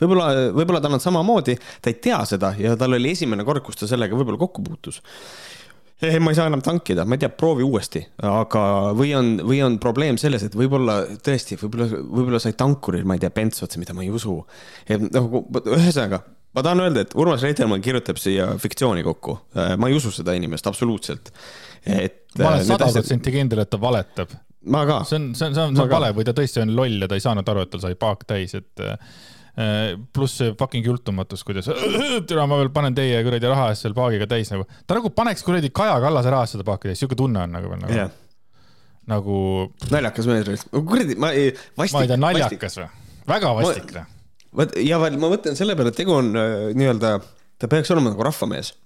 võib-olla, 0.00 0.28
võib-olla 0.56 0.82
tal 0.82 0.98
on 0.98 1.06
samamoodi, 1.06 1.54
ta 1.82 1.92
ei 1.92 2.00
tea 2.02 2.24
seda 2.26 2.54
ja 2.58 2.74
tal 2.76 2.98
oli 2.98 3.14
esimene 3.14 3.46
kord, 3.46 3.62
kus 3.62 3.78
ta 3.78 3.90
sellega 3.90 4.18
võib-olla 4.18 4.42
kokku 4.42 4.66
puutus 4.66 5.02
ei, 6.02 6.18
ma 6.22 6.32
ei 6.32 6.38
saa 6.38 6.46
enam 6.50 6.62
tankida, 6.64 7.04
ma 7.08 7.16
ei 7.16 7.22
tea, 7.22 7.30
proovi 7.34 7.66
uuesti, 7.66 8.02
aga, 8.26 8.64
või 8.98 9.12
on, 9.18 9.30
või 9.46 9.60
on 9.66 9.78
probleem 9.82 10.18
selles, 10.20 10.44
et 10.46 10.56
võib-olla 10.58 11.00
tõesti, 11.24 11.58
võib-olla, 11.60 11.88
võib-olla 11.90 12.42
sai 12.42 12.56
tankuril, 12.58 13.06
ma 13.08 13.18
ei 13.18 13.22
tea, 13.24 13.32
bents 13.34 13.64
otsa, 13.66 13.80
mida 13.82 13.96
ma 13.96 14.04
ei 14.06 14.10
usu. 14.14 14.36
nagu 15.04 15.44
ühesõnaga, 15.64 16.22
ma 16.54 16.64
tahan 16.66 16.84
öelda, 16.86 17.06
et 17.06 17.16
Urmas 17.18 17.42
Reitelmann 17.46 17.84
kirjutab 17.84 18.20
siia 18.20 18.50
fiktsiooni 18.62 19.02
kokku. 19.06 19.38
ma 19.54 19.88
ei 19.90 19.96
usu 19.98 20.12
seda 20.14 20.36
inimest 20.38 20.66
absoluutselt. 20.70 21.32
et. 21.84 22.26
ma 22.38 22.54
olen 22.54 22.68
sada 22.68 22.92
protsenti 22.92 23.34
kindel, 23.34 23.64
et 23.64 23.70
ta 23.70 23.80
valetab. 23.80 24.36
ma 24.70 24.84
ka. 24.86 25.02
see 25.08 25.18
on, 25.18 25.32
see 25.34 25.50
on, 25.50 25.54
see 25.54 25.66
on, 25.66 25.74
see 25.76 25.88
on 25.88 25.90
vale 25.90 26.12
või 26.14 26.28
ta 26.28 26.36
tõesti 26.36 26.62
on 26.62 26.76
loll 26.76 27.02
ja 27.02 27.10
ta 27.10 27.18
ei 27.18 27.24
saanud 27.24 27.48
aru, 27.48 27.66
et 27.66 27.74
tal 27.74 27.82
sai 27.82 27.98
paak 27.98 28.26
täis, 28.28 28.54
et 28.58 28.86
Äh, 28.86 28.96
pluss 30.14 30.38
see 30.38 30.52
fucking 30.58 30.86
jultumatus, 30.86 31.42
kuidas, 31.46 31.66
türa, 32.28 32.46
ma 32.46 32.60
veel 32.60 32.70
panen 32.74 32.94
teie 32.94 33.18
kuradi 33.26 33.50
raha 33.50 33.72
eest 33.72 33.86
seal 33.86 33.96
paagiga 33.96 34.28
täis 34.30 34.52
nagu. 34.52 34.68
ta 34.86 34.98
nagu 34.98 35.10
paneks 35.14 35.42
kuradi 35.46 35.72
Kaja 35.74 35.96
Kallase 36.04 36.30
raha 36.34 36.46
eest 36.46 36.54
seda 36.54 36.66
paaki 36.68 36.92
täis, 36.92 37.00
siuke 37.02 37.18
tunne 37.18 37.42
on 37.42 37.56
nagu 37.56 37.72
veel 37.72 37.80
nagu 37.82 37.96
yeah.. 37.96 38.12
nagu. 39.10 39.38
naljakas 39.90 40.30
mees, 40.30 40.66
kuradi, 40.70 41.18
ma 41.18 41.32
ei. 41.34 41.50
ma 41.78 41.88
ei 41.88 42.12
tea, 42.12 42.20
naljakas 42.22 42.78
või? 42.78 42.90
väga 43.28 43.54
vastik 43.58 43.94
noh. 43.96 44.12
vot 44.60 44.76
ja 44.84 45.00
veel 45.02 45.18
ma 45.18 45.32
mõtlen 45.34 45.58
selle 45.58 45.74
peale, 45.78 45.90
et 45.90 45.98
tegu 46.04 46.14
on 46.14 46.30
äh, 46.38 46.68
nii-öelda, 46.78 47.16
ta 47.58 47.72
peaks 47.72 47.90
olema 47.96 48.12
nagu 48.14 48.28
rahvamees 48.28 48.76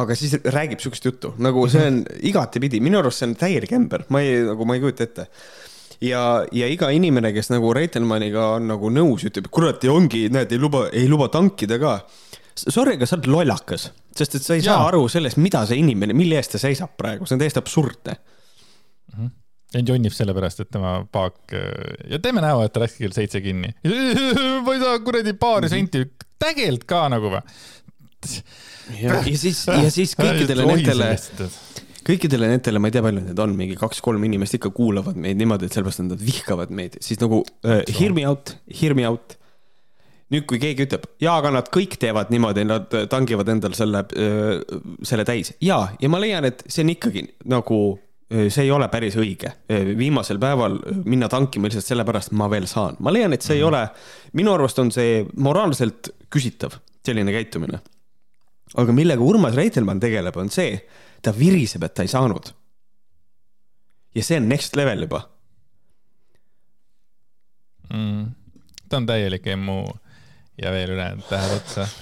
aga 0.00 0.14
siis 0.18 0.34
räägib 0.44 0.82
siukest 0.82 1.06
juttu, 1.06 1.32
nagu 1.42 1.62
see 1.70 1.86
on 1.86 2.02
igatepidi, 2.26 2.82
minu 2.82 3.00
arust 3.00 3.22
see 3.22 3.30
on 3.30 3.38
täielik 3.38 3.72
ämber, 3.74 4.06
ma 4.10 4.22
ei, 4.22 4.42
nagu 4.46 4.66
ma 4.66 4.76
ei 4.76 4.82
kujuta 4.82 5.06
ette 5.06 5.30
ja, 6.04 6.24
ja 6.52 6.68
iga 6.70 6.90
inimene, 6.94 7.32
kes 7.36 7.50
nagu 7.52 7.72
Reitelmanniga 7.76 8.46
on 8.56 8.70
nagu 8.70 8.90
nõus, 8.92 9.24
ütleb, 9.28 9.50
kurat, 9.52 9.82
ja 9.84 9.94
ongi, 9.94 10.26
näed, 10.32 10.52
ei 10.52 10.60
luba, 10.60 10.86
ei 10.92 11.08
luba 11.10 11.30
tankida 11.32 11.80
ka. 11.82 11.98
Sorry, 12.60 12.96
aga 12.98 13.08
sa 13.08 13.16
oled 13.16 13.30
lollakas, 13.30 13.90
sest 14.16 14.36
et 14.36 14.44
sa 14.44 14.56
ei 14.56 14.64
ja. 14.64 14.72
saa 14.72 14.88
aru 14.90 15.06
sellest, 15.08 15.38
mida 15.40 15.62
see 15.68 15.80
inimene, 15.80 16.16
mille 16.16 16.40
eest 16.40 16.56
ta 16.56 16.60
seisab 16.60 16.96
praegu, 16.98 17.28
see 17.28 17.36
on 17.36 17.44
täiesti 17.44 17.62
absurdne 17.62 18.16
mm. 18.16 19.20
-hmm 19.20 19.36
Ent 19.70 19.86
jonnib 19.86 20.10
sellepärast, 20.10 20.64
et 20.64 20.70
tema 20.74 20.96
paak 21.14 21.52
ja 22.10 22.18
teeme 22.18 22.42
näo, 22.42 22.64
et 22.66 22.72
ta 22.74 22.80
läkski 22.82 23.04
kell 23.04 23.14
seitse 23.14 23.40
kinni. 23.44 23.68
ma 24.66 24.74
ei 24.74 24.80
saa 24.82 24.96
kuradi 24.98 25.34
paari 25.38 25.68
mm 25.68 25.70
-hmm. 25.70 25.76
senti, 25.76 26.30
tegelikult 26.42 26.86
ka 26.90 27.02
nagu 27.12 27.30
või. 27.30 27.42
ja, 28.98 29.20
ja 29.20 29.36
siis, 29.38 29.62
ja 29.66 29.90
siis 29.94 30.16
kõikidele 30.18 30.66
nendele, 30.66 31.12
kõikidele 32.10 32.50
nendele, 32.50 32.82
ma 32.82 32.90
ei 32.90 32.94
tea, 32.94 33.04
palju 33.04 33.24
neid 33.24 33.42
on, 33.42 33.56
mingi 33.58 33.76
kaks-kolm 33.78 34.24
inimest 34.26 34.58
ikka 34.58 34.72
kuulavad 34.74 35.18
meid 35.20 35.38
niimoodi, 35.40 35.68
et 35.68 35.76
sellepärast 35.76 36.02
nad 36.04 36.24
vihkavad 36.24 36.72
meid, 36.74 36.98
siis 37.04 37.20
nagu 37.22 37.42
uh, 37.44 37.80
hear 37.98 38.14
me 38.16 38.26
out, 38.28 38.56
hear 38.80 38.96
me 38.98 39.06
out. 39.08 39.36
nüüd, 40.30 40.44
kui 40.50 40.60
keegi 40.62 40.86
ütleb, 40.86 41.08
jaa, 41.22 41.38
aga 41.40 41.50
nad 41.56 41.70
kõik 41.74 41.96
teevad 42.02 42.30
niimoodi, 42.30 42.62
nad 42.66 42.92
äh, 42.94 43.08
tangivad 43.10 43.48
endal 43.50 43.74
selle 43.78 44.04
uh,, 44.06 44.78
selle 45.06 45.26
täis 45.26 45.54
ja, 45.64 45.80
ja 45.98 46.12
ma 46.12 46.20
leian, 46.22 46.46
et 46.46 46.62
see 46.68 46.84
on 46.86 46.94
ikkagi 46.94 47.26
nagu 47.50 47.80
see 48.30 48.62
ei 48.62 48.70
ole 48.70 48.86
päris 48.86 49.16
õige. 49.18 49.50
viimasel 49.98 50.38
päeval 50.38 50.76
minna 51.02 51.26
tankima 51.28 51.66
lihtsalt 51.66 51.88
sellepärast 51.88 52.30
ma 52.38 52.46
veel 52.50 52.68
saan. 52.70 52.94
ma 53.02 53.10
leian, 53.10 53.32
et 53.34 53.42
see 53.42 53.56
mm 53.56 53.60
-hmm. 53.60 53.74
ei 53.74 53.82
mhm. 53.82 53.90
ole, 53.90 54.30
minu 54.38 54.52
arust 54.54 54.78
on 54.78 54.92
see 54.94 55.24
moraalselt 55.36 56.12
küsitav, 56.30 56.78
selline 57.06 57.32
käitumine. 57.32 57.80
Aga 58.76 58.94
millega 58.94 59.24
Urmas 59.24 59.56
Reitelmann 59.58 60.02
tegeleb, 60.02 60.36
on 60.36 60.50
see, 60.52 60.78
ta 61.22 61.32
viriseb, 61.36 61.84
et 61.84 61.94
ta 61.94 62.06
ei 62.06 62.12
saanud. 62.12 62.52
ja 64.14 64.22
see 64.26 64.40
on 64.40 64.48
next 64.48 64.76
level 64.76 65.06
juba 65.06 65.22
mm,. 67.92 68.24
ta 68.88 68.96
on 68.96 69.06
täielik 69.06 69.46
emu 69.46 69.84
ja 70.62 70.72
veel 70.74 70.90
ülejäänud 70.96 71.24
tähed 71.28 71.56
otsa 71.56 71.88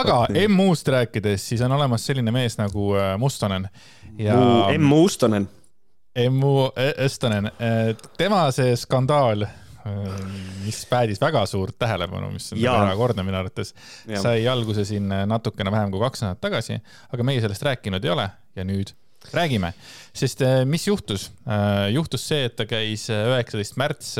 aga 0.00 0.26
MU-st 0.48 0.88
rääkides, 0.88 1.48
siis 1.48 1.60
on 1.60 1.72
olemas 1.72 2.06
selline 2.06 2.32
mees 2.32 2.58
nagu 2.58 2.94
äh, 2.96 3.18
Mustonen 3.18 3.68
ja. 4.18 4.34
M 4.78 4.92
Ustonen. 4.92 5.48
MU 6.30 6.70
Estonen, 6.96 7.50
tema 8.18 8.50
see 8.52 8.74
skandaal, 8.76 9.44
mis 10.64 10.80
päädis 10.90 11.20
väga 11.22 11.44
suurt 11.48 11.78
tähelepanu, 11.80 12.30
mis 12.34 12.50
on 12.54 12.60
erakordne 12.60 13.24
minu 13.26 13.40
arvates, 13.40 13.74
sai 14.22 14.46
alguse 14.50 14.84
siin 14.88 15.08
natukene 15.08 15.72
vähem 15.72 15.92
kui 15.92 16.02
kaks 16.02 16.24
nädalat 16.24 16.42
tagasi, 16.44 16.80
aga 17.14 17.26
meie 17.26 17.42
sellest 17.44 17.64
rääkinud 17.68 18.04
ei 18.04 18.12
ole 18.12 18.26
ja 18.56 18.66
nüüd 18.66 18.92
räägime, 19.34 19.72
sest 20.16 20.42
mis 20.68 20.86
juhtus? 20.88 21.28
juhtus 21.92 22.24
see, 22.28 22.46
et 22.48 22.56
ta 22.56 22.66
käis 22.68 23.06
üheksateist 23.12 23.76
märts 23.80 24.14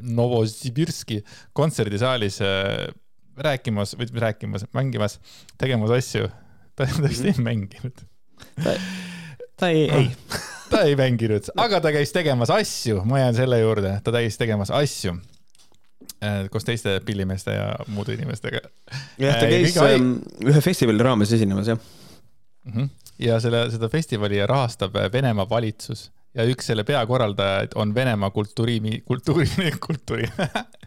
Novosibirski 0.00 1.22
kontserdisaalis 1.56 2.40
rääkimas 3.40 3.96
või 3.96 4.24
rääkimas, 4.26 4.66
mängimas, 4.76 5.18
tegemas 5.58 5.92
asju. 5.96 6.28
ta 6.76 6.86
vist 7.00 7.24
ei 7.24 7.36
mänginud. 7.40 8.04
ta, 8.62 8.76
ta 9.56 9.72
ei, 9.72 9.88
ei 9.88 10.10
ta 10.70 10.84
ei 10.86 10.96
mänginud, 10.98 11.50
aga 11.60 11.80
ta 11.82 11.92
käis 11.94 12.12
tegemas 12.14 12.52
asju, 12.54 13.02
ma 13.08 13.24
jään 13.24 13.36
selle 13.38 13.60
juurde, 13.60 13.96
ta 14.04 14.14
käis 14.14 14.38
tegemas 14.40 14.72
asju. 14.74 15.16
Äh, 16.20 16.44
koos 16.52 16.66
teiste 16.68 16.98
pillimeeste 17.04 17.54
ja 17.54 17.68
muude 17.88 18.14
inimestega. 18.16 18.60
jah, 19.18 19.36
ta 19.40 19.46
äh, 19.46 19.52
käis 19.54 19.74
Iga... 19.74 19.88
Ähm, 19.94 20.14
ühe 20.44 20.60
festivali 20.64 21.04
raames 21.04 21.32
esinemas, 21.32 21.70
jah. 21.72 21.78
Mm. 22.64 22.72
-hmm. 22.72 22.88
ja 23.18 23.40
selle, 23.40 23.70
seda 23.72 23.88
festivali 23.88 24.46
rahastab 24.46 24.96
Venemaa 25.12 25.48
valitsus. 25.48 26.10
Ja 26.34 26.44
üks 26.46 26.68
selle 26.70 26.84
peakorraldajaid 26.86 27.72
on 27.74 27.94
Venemaa 27.94 28.30
kultuuri, 28.30 28.80
kultuuri, 29.08 29.72
kultuuri 29.86 30.28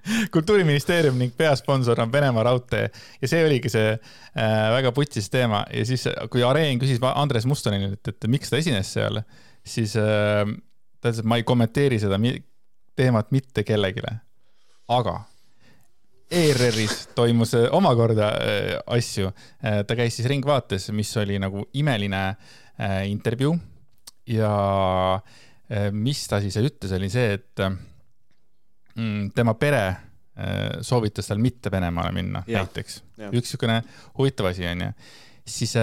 kultuuriministeerium 0.33 1.17
ning 1.19 1.33
peasponsor 1.37 2.01
on 2.01 2.11
Venemaa 2.11 2.43
Raudtee. 2.43 2.89
Ja 3.21 3.27
see 3.27 3.45
oligi 3.45 3.71
see 3.71 3.93
äh, 3.93 4.69
väga 4.75 4.91
putsis 4.91 5.29
teema. 5.33 5.63
Ja 5.73 5.85
siis, 5.85 6.05
kui 6.31 6.43
Areen 6.43 6.79
küsis 6.81 7.01
Andres 7.13 7.45
Mustonenilt, 7.49 7.99
et, 8.01 8.15
et 8.15 8.29
miks 8.31 8.51
ta 8.51 8.59
esines 8.59 8.93
seal, 8.93 9.21
siis 9.65 9.95
äh, 9.99 10.43
ta 10.99 11.09
ütles, 11.09 11.19
et 11.23 11.29
ma 11.29 11.39
ei 11.39 11.45
kommenteeri 11.47 11.99
seda 11.99 12.19
teemat 12.95 13.31
mitte 13.31 13.63
kellelegi. 13.63 14.01
aga 14.87 15.21
ERR-is 16.33 17.09
toimus 17.15 17.53
äh, 17.53 17.67
omakorda 17.71 18.29
äh, 18.29 18.79
asju 18.87 19.27
äh,. 19.27 19.83
ta 19.87 19.95
käis 19.95 20.15
siis 20.17 20.27
Ringvaates, 20.29 20.89
mis 20.91 21.11
oli 21.17 21.39
nagu 21.39 21.67
imeline 21.73 22.23
äh, 22.29 23.09
intervjuu 23.09 23.57
ja 24.27 24.53
äh, 25.71 25.91
mis 25.91 26.27
ta 26.27 26.41
siis 26.41 26.57
ütles, 26.57 26.93
oli 26.95 27.09
see, 27.11 27.33
et 27.37 27.63
äh, 27.63 27.75
mm, 28.95 29.33
tema 29.35 29.55
pere 29.59 29.83
äh, 29.89 30.79
soovitas 30.81 31.29
tal 31.29 31.43
mitte 31.43 31.71
Venemaale 31.71 32.13
minna, 32.15 32.43
näiteks. 32.47 33.01
üks 33.29 33.53
niisugune 33.53 33.81
huvitav 34.17 34.51
asi 34.51 34.67
onju. 34.67 34.91
Siis 35.45 35.73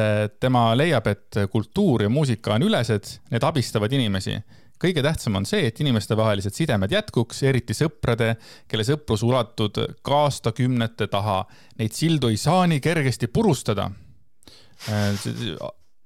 tema 0.40 0.70
leiab, 0.76 1.06
et 1.10 1.42
kultuur 1.52 2.06
ja 2.06 2.08
muusika 2.12 2.54
on 2.56 2.64
ülesed, 2.68 3.12
need 3.30 3.44
abistavad 3.44 3.92
inimesi 3.92 4.38
kõige 4.80 5.02
tähtsam 5.04 5.36
on 5.36 5.44
see, 5.44 5.66
et 5.68 5.80
inimestevahelised 5.84 6.56
sidemed 6.56 6.92
jätkuks, 6.94 7.42
eriti 7.44 7.74
sõprade, 7.76 8.30
kelle 8.64 8.86
sõprus 8.88 9.20
ulatud 9.26 9.76
ka 10.00 10.22
aastakümnete 10.24 11.10
taha. 11.12 11.42
Neid 11.76 11.92
sildu 11.92 12.30
ei 12.32 12.38
saa 12.40 12.62
nii 12.70 12.80
kergesti 12.80 13.28
purustada 13.28 13.90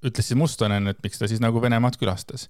ütles 0.05 0.29
siis 0.29 0.38
Mustonen, 0.38 0.88
et 0.90 1.01
miks 1.05 1.21
ta 1.21 1.29
siis 1.31 1.43
nagu 1.43 1.62
Venemaad 1.62 1.97
külastas. 2.01 2.49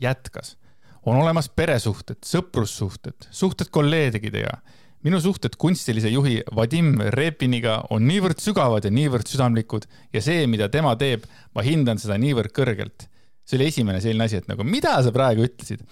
jätkas, 0.00 0.56
on 1.02 1.16
olemas 1.18 1.48
peresuhted, 1.48 2.20
sõprussuhted, 2.22 3.26
suhted 3.30 3.70
kolleegidega. 3.74 4.60
Minu 5.06 5.20
suhted 5.22 5.54
kunstilise 5.58 6.10
juhi 6.10 6.40
Vadim 6.56 6.96
Repiniga 7.14 7.78
on 7.94 8.06
niivõrd 8.08 8.40
sügavad 8.42 8.86
ja 8.86 8.92
niivõrd 8.94 9.30
südamlikud 9.30 9.86
ja 10.14 10.22
see, 10.24 10.46
mida 10.50 10.68
tema 10.72 10.94
teeb, 10.98 11.26
ma 11.54 11.64
hindan 11.66 12.00
seda 12.02 12.18
niivõrd 12.18 12.52
kõrgelt. 12.54 13.06
see 13.48 13.56
oli 13.56 13.68
esimene 13.70 14.00
selline 14.04 14.26
asi, 14.26 14.42
et 14.42 14.48
nagu 14.50 14.64
mida 14.64 14.96
sa 15.02 15.12
praegu 15.14 15.46
ütlesid. 15.46 15.84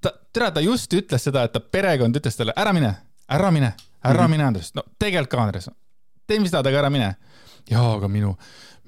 ta, 0.00 0.12
tere, 0.32 0.50
ta 0.50 0.64
just 0.64 0.92
ütles 0.92 1.22
seda, 1.22 1.44
et 1.44 1.52
ta 1.52 1.60
perekond 1.60 2.16
ütles 2.16 2.36
talle 2.36 2.52
ära 2.56 2.72
mine, 2.72 2.94
ära 3.28 3.50
mine, 3.50 3.74
ära 4.02 4.14
mm 4.14 4.18
-hmm. 4.18 4.30
mine, 4.30 4.44
Andres. 4.44 4.74
no 4.74 4.82
tegelikult 4.98 5.30
ka, 5.30 5.42
Andres. 5.42 5.70
tee, 6.26 6.40
mis 6.40 6.50
tahad, 6.50 6.66
aga 6.66 6.78
ära 6.78 6.90
mine. 6.90 7.14
jaa, 7.70 7.94
aga 7.94 8.08
minu, 8.08 8.36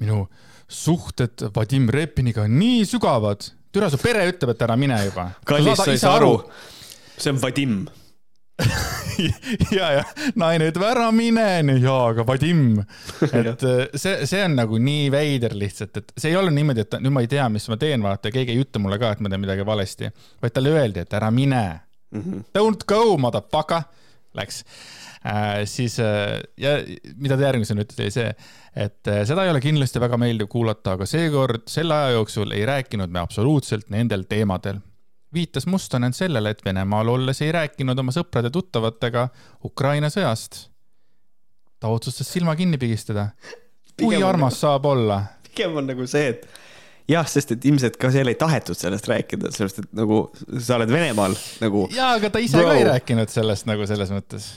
minu 0.00 0.28
suhted 0.68 1.50
Vadim 1.54 1.88
Repiniga 1.88 2.42
on 2.42 2.58
nii 2.58 2.86
sügavad. 2.86 3.52
türa, 3.72 3.90
su 3.90 3.96
pere 3.98 4.28
ütleb, 4.28 4.50
et 4.50 4.62
ära 4.62 4.76
mine 4.76 5.04
juba. 5.04 5.30
kallis, 5.44 5.78
sa 5.78 5.90
ei 5.90 5.98
saa 5.98 6.16
aru. 6.16 6.50
see 7.16 7.30
on 7.32 7.38
Vadim 7.42 7.86
ja, 9.76 9.88
ja 9.98 10.02
naine 10.38 10.68
ütleb 10.70 10.86
ära 10.88 11.08
mine, 11.14 11.46
ja 11.82 11.96
aga 12.10 12.26
Vadim. 12.26 12.82
et 13.28 13.64
äh, 13.68 13.84
see, 13.94 14.26
see 14.28 14.42
on 14.46 14.56
nagu 14.58 14.80
nii 14.82 15.08
veider 15.12 15.56
lihtsalt, 15.58 16.02
et 16.02 16.12
see 16.16 16.32
ei 16.32 16.38
ole 16.40 16.52
niimoodi, 16.54 16.86
et 16.86 16.98
nüüd 17.02 17.14
ma 17.14 17.24
ei 17.24 17.30
tea, 17.30 17.48
mis 17.52 17.68
ma 17.72 17.78
teen, 17.80 18.04
vaata, 18.04 18.32
keegi 18.34 18.54
ei 18.54 18.64
ütle 18.64 18.82
mulle 18.82 19.00
ka, 19.02 19.14
et 19.14 19.24
ma 19.24 19.32
teen 19.32 19.44
midagi 19.44 19.66
valesti, 19.68 20.12
vaid 20.42 20.56
talle 20.56 20.74
öeldi, 20.76 21.04
et 21.04 21.18
ära 21.18 21.30
mine 21.34 21.62
mm. 22.12 22.20
-hmm. 22.20 22.44
Don't 22.58 22.86
go, 22.86 23.16
motherfucker. 23.18 23.82
Läks 24.32 24.64
äh,. 25.24 25.64
siis 25.64 25.98
äh, 26.00 26.40
ja 26.56 26.78
mida 27.16 27.36
ta 27.36 27.42
järgmisena 27.42 27.82
ütles, 27.84 27.98
oli 28.00 28.10
see, 28.10 28.30
et 28.76 29.08
äh, 29.08 29.26
seda 29.28 29.44
ei 29.44 29.50
ole 29.52 29.60
kindlasti 29.60 30.00
väga 30.00 30.16
meeldiv 30.16 30.48
kuulata, 30.48 30.96
aga 30.96 31.06
seekord 31.06 31.68
selle 31.68 31.94
aja 31.94 32.14
jooksul 32.16 32.54
ei 32.56 32.64
rääkinud 32.66 33.12
me 33.12 33.20
absoluutselt 33.20 33.90
nendel 33.92 34.24
teemadel. 34.24 34.80
Viitas 35.34 35.66
Mustonen 35.66 36.12
sellele, 36.12 36.52
et 36.52 36.64
Venemaal 36.64 37.08
olles 37.08 37.40
ei 37.42 37.52
rääkinud 37.52 37.98
oma 37.98 38.14
sõprade-tuttavatega 38.14 39.28
Ukraina 39.64 40.10
sõjast. 40.12 40.68
ta 41.80 41.88
otsustas 41.88 42.32
silma 42.32 42.56
kinni 42.56 42.78
pigistada. 42.78 43.30
kui 43.98 44.22
armas 44.22 44.54
on, 44.54 44.60
saab 44.60 44.86
olla? 44.86 45.22
pigem 45.48 45.76
on 45.76 45.86
nagu 45.86 46.06
see, 46.06 46.28
et 46.28 46.46
jah, 47.08 47.26
sest 47.28 47.56
et 47.56 47.64
ilmselt 47.64 47.96
ka 48.00 48.10
seal 48.14 48.30
ei 48.30 48.38
tahetud 48.38 48.78
sellest 48.78 49.08
rääkida, 49.10 49.50
sellepärast 49.50 49.82
et 49.84 49.96
nagu 49.96 50.24
sa 50.58 50.76
oled 50.78 50.92
Venemaal 50.92 51.36
nagu. 51.60 51.88
jaa, 51.94 52.12
aga 52.18 52.30
ta 52.30 52.42
ise 52.42 52.58
bro. 52.58 52.68
ka 52.68 52.76
ei 52.78 52.86
rääkinud 52.88 53.32
sellest 53.32 53.68
nagu 53.70 53.86
selles 53.88 54.12
mõttes 54.14 54.52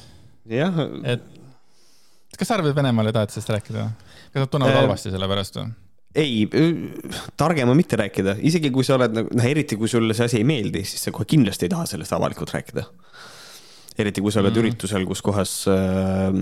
jah. 0.49 0.77
et 1.03 1.23
kas 2.37 2.49
sa 2.49 2.59
arvad, 2.59 2.71
et 2.71 2.77
Venemaal 2.77 3.09
ei 3.09 3.15
taheta 3.15 3.37
sellest 3.37 3.55
rääkida? 3.55 3.89
kas 4.31 4.43
nad 4.43 4.51
tunnevad 4.51 4.75
äh, 4.75 4.81
halvasti 4.83 5.13
selle 5.13 5.29
pärast 5.31 5.59
või? 5.59 5.71
Ei, 6.15 6.45
targem 7.37 7.71
on 7.71 7.77
mitte 7.77 7.99
rääkida, 7.99 8.37
isegi 8.47 8.71
kui 8.73 8.85
sa 8.87 8.97
oled 8.97 9.15
nagu, 9.15 9.31
noh, 9.35 9.47
eriti 9.47 9.77
kui 9.79 9.89
sulle 9.91 10.15
see 10.17 10.29
asi 10.29 10.39
ei 10.41 10.47
meeldi, 10.47 10.83
siis 10.87 11.07
sa 11.07 11.13
kohe 11.15 11.27
kindlasti 11.29 11.67
ei 11.67 11.73
taha 11.73 11.87
sellest 11.89 12.15
avalikult 12.15 12.53
rääkida. 12.55 12.85
eriti 13.99 14.23
kui 14.23 14.31
sa 14.31 14.41
oled 14.43 14.55
mm. 14.55 14.63
üritusel, 14.63 15.07
kus 15.07 15.21
kohas 15.25 15.53
äh, 15.71 16.39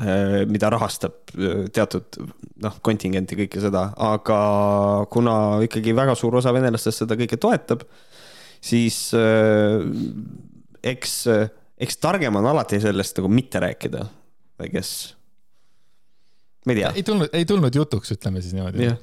äh, 0.00 0.42
mida 0.48 0.70
rahastab 0.72 1.34
teatud 1.72 2.20
noh, 2.62 2.78
kontingent 2.84 3.32
ja 3.32 3.40
kõike 3.44 3.62
seda, 3.64 3.88
aga 3.96 4.38
kuna 5.12 5.36
ikkagi 5.68 5.96
väga 5.96 6.16
suur 6.18 6.40
osa 6.42 6.52
venelastest 6.54 7.04
seda 7.04 7.18
kõike 7.20 7.40
toetab, 7.40 7.84
siis 8.60 9.08
äh, 9.16 9.80
eks 10.82 11.18
eks 11.82 11.98
targem 12.02 12.36
on 12.38 12.46
alati 12.46 12.80
sellest 12.82 13.18
nagu 13.18 13.30
mitte 13.32 13.60
rääkida, 13.62 14.06
I 14.62 14.70
guess. 14.70 15.12
Ma 16.66 16.72
ei 16.74 16.80
tea. 16.80 16.92
ei 16.94 17.02
tulnud, 17.02 17.32
ei 17.32 17.48
tulnud 17.48 17.74
jutuks, 17.74 18.12
ütleme 18.16 18.42
siis 18.42 18.56
niimoodi 18.56 18.84
yeah.. 18.86 18.98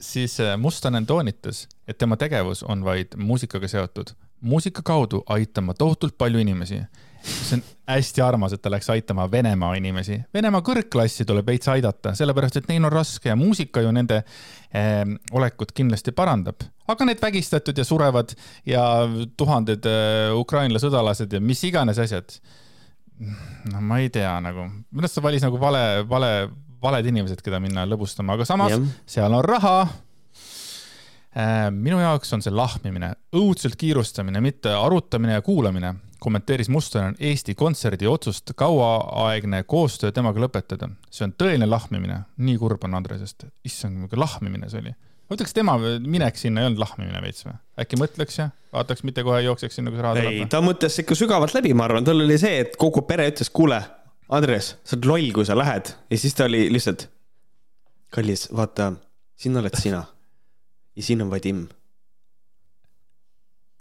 siis 0.00 0.38
äh, 0.40 0.56
Mustonen 0.58 1.06
toonitas, 1.06 1.66
et 1.88 1.98
tema 1.98 2.16
tegevus 2.20 2.62
on 2.62 2.84
vaid 2.84 3.16
muusikaga 3.16 3.68
seotud, 3.68 4.14
muusika 4.40 4.82
kaudu 4.82 5.22
aitama 5.26 5.74
tohutult 5.74 6.18
palju 6.18 6.42
inimesi 6.42 6.84
see 7.22 7.58
on 7.58 7.62
hästi 7.90 8.22
armas, 8.24 8.54
et 8.54 8.62
ta 8.62 8.70
läks 8.72 8.88
aitama 8.92 9.26
Venemaa 9.30 9.74
inimesi. 9.78 10.20
Venemaa 10.34 10.62
kõrgklassi 10.64 11.26
tuleb 11.28 11.48
veits 11.50 11.68
aidata, 11.72 12.14
sellepärast 12.16 12.60
et 12.60 12.68
neil 12.70 12.84
on 12.86 12.92
raske 12.92 13.30
ja 13.30 13.36
muusika 13.38 13.82
ju 13.84 13.92
nende 13.94 14.22
eh, 14.22 15.02
olekut 15.32 15.74
kindlasti 15.76 16.14
parandab. 16.16 16.64
aga 16.90 17.06
need 17.06 17.20
vägistatud 17.22 17.78
ja 17.78 17.84
surevad 17.84 18.32
ja 18.66 18.82
tuhanded 19.36 19.86
eh, 19.86 20.32
Ukraina 20.34 20.80
sõdalased 20.82 21.32
ja 21.32 21.40
mis 21.40 21.62
iganes 21.64 21.98
asjad. 21.98 22.40
No 23.72 23.80
ma 23.84 24.00
ei 24.00 24.10
tea 24.12 24.32
nagu, 24.44 24.66
minu 24.90 25.04
arust 25.04 25.18
ta 25.18 25.24
valis 25.24 25.44
nagu 25.44 25.60
vale, 25.60 26.02
vale, 26.08 26.30
valed 26.82 27.10
inimesed, 27.12 27.42
keda 27.44 27.60
minna 27.62 27.86
lõbustama, 27.88 28.36
aga 28.38 28.46
samas 28.48 28.76
ja. 28.76 28.80
seal 29.16 29.34
on 29.36 29.44
raha 29.44 29.74
eh, 31.34 31.66
minu 31.74 32.00
jaoks 32.00 32.32
on 32.36 32.44
see 32.44 32.54
lahmimine, 32.54 33.12
õudselt 33.36 33.76
kiirustamine, 33.80 34.42
mitte 34.44 34.72
arutamine 34.76 35.36
ja 35.38 35.44
kuulamine 35.44 35.96
kommenteeris 36.20 36.68
Mustonen 36.68 37.14
Eesti 37.20 37.54
Kontserdi 37.54 38.06
otsust 38.06 38.52
kauaaegne 38.56 39.62
koostöö 39.62 40.12
temaga 40.12 40.40
lõpetada. 40.44 40.90
see 41.10 41.24
on 41.24 41.32
tõeline 41.32 41.68
lahmimine, 41.68 42.22
nii 42.36 42.58
kurb 42.60 42.84
on 42.84 42.94
Andresest, 42.94 43.46
issand, 43.64 44.12
lahmimine 44.16 44.68
see 44.68 44.82
oli. 44.84 44.92
Ma 45.30 45.36
ütleks, 45.38 45.54
tema 45.54 45.76
minek 45.78 46.38
sinna 46.40 46.64
ei 46.64 46.70
olnud 46.70 46.82
lahmimine 46.82 47.22
veits 47.22 47.46
või? 47.46 47.54
äkki 47.80 47.98
mõtleks 48.00 48.40
ja 48.40 48.48
vaataks, 48.74 49.04
mitte 49.06 49.22
kohe 49.26 49.40
jookseks 49.44 49.78
sinna, 49.78 49.92
kui 49.92 50.00
see 50.00 50.06
raha 50.06 50.18
tuleb? 50.18 50.36
ei, 50.42 50.48
ta 50.50 50.60
mõtles 50.64 50.98
ikka 51.02 51.16
sügavalt 51.18 51.54
läbi, 51.56 51.72
ma 51.76 51.86
arvan, 51.86 52.06
tal 52.06 52.22
oli 52.24 52.38
see, 52.40 52.64
et 52.64 52.74
kogu 52.80 53.04
pere 53.06 53.28
ütles, 53.30 53.50
kuule, 53.54 53.80
Andres, 54.30 54.74
sa 54.86 54.94
oled 54.94 55.08
loll, 55.10 55.30
kui 55.34 55.46
sa 55.46 55.56
lähed 55.58 55.92
ja 56.10 56.18
siis 56.22 56.36
ta 56.38 56.46
oli 56.50 56.64
lihtsalt, 56.70 57.06
kallis, 58.14 58.48
vaata, 58.54 58.92
siin 59.38 59.58
oled 59.58 59.78
sina 59.78 60.04
ja 60.98 61.06
siin 61.06 61.22
on 61.24 61.30
Vadim. 61.32 61.64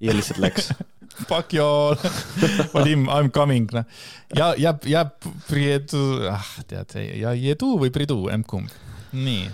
ja 0.01 0.15
lihtsalt 0.15 0.41
läks 0.45 0.71
Fuck 1.27 1.51
you 1.53 1.65
all. 1.65 1.97
Vadim, 2.73 3.09
I 3.09 3.23
m 3.25 3.31
coming, 3.31 3.67
noh. 3.75 3.83
ja, 4.37 4.53
ja, 4.57 4.71
ja 4.87 5.01
Priedu, 5.49 6.21
ah 6.31 6.45
tead, 6.69 6.95
ja 7.19 7.33
Jedu 7.35 7.73
või 7.81 7.91
Pridu, 7.91 8.21
emb-kumb. 8.31 8.71
nii. 9.11 9.49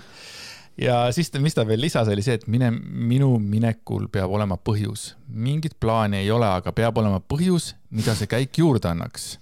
Ja 0.82 1.12
siis, 1.16 1.32
mis 1.40 1.56
ta 1.56 1.66
veel 1.68 1.82
lisas, 1.82 2.10
oli 2.12 2.24
see, 2.26 2.38
et 2.40 2.48
mine, 2.52 2.72
minu 2.72 3.36
minekul 3.40 4.10
peab 4.12 4.32
olema 4.32 4.58
põhjus. 4.58 5.14
mingit 5.28 5.78
plaani 5.80 6.24
ei 6.24 6.32
ole, 6.32 6.48
aga 6.48 6.72
peab 6.72 6.98
olema 6.98 7.20
põhjus, 7.20 7.74
mida 7.90 8.16
see 8.16 8.28
käik 8.28 8.58
juurde 8.58 8.90
annaks. 8.92 9.40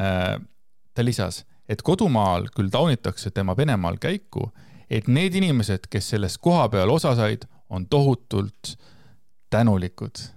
Äh, 0.00 0.36
ta 0.94 1.04
lisas, 1.04 1.44
et 1.68 1.82
kodumaal 1.82 2.48
küll 2.54 2.70
taunitakse 2.70 3.30
tema 3.30 3.56
Venemaal 3.56 3.98
käiku, 3.98 4.50
et 4.90 5.08
need 5.08 5.34
inimesed, 5.34 5.88
kes 5.90 6.12
sellest 6.14 6.38
koha 6.44 6.68
peal 6.68 6.90
osa 6.90 7.14
said, 7.16 7.48
on 7.70 7.86
tohutult 7.86 8.76
tänulikud 9.50 10.18
ta 10.18 10.33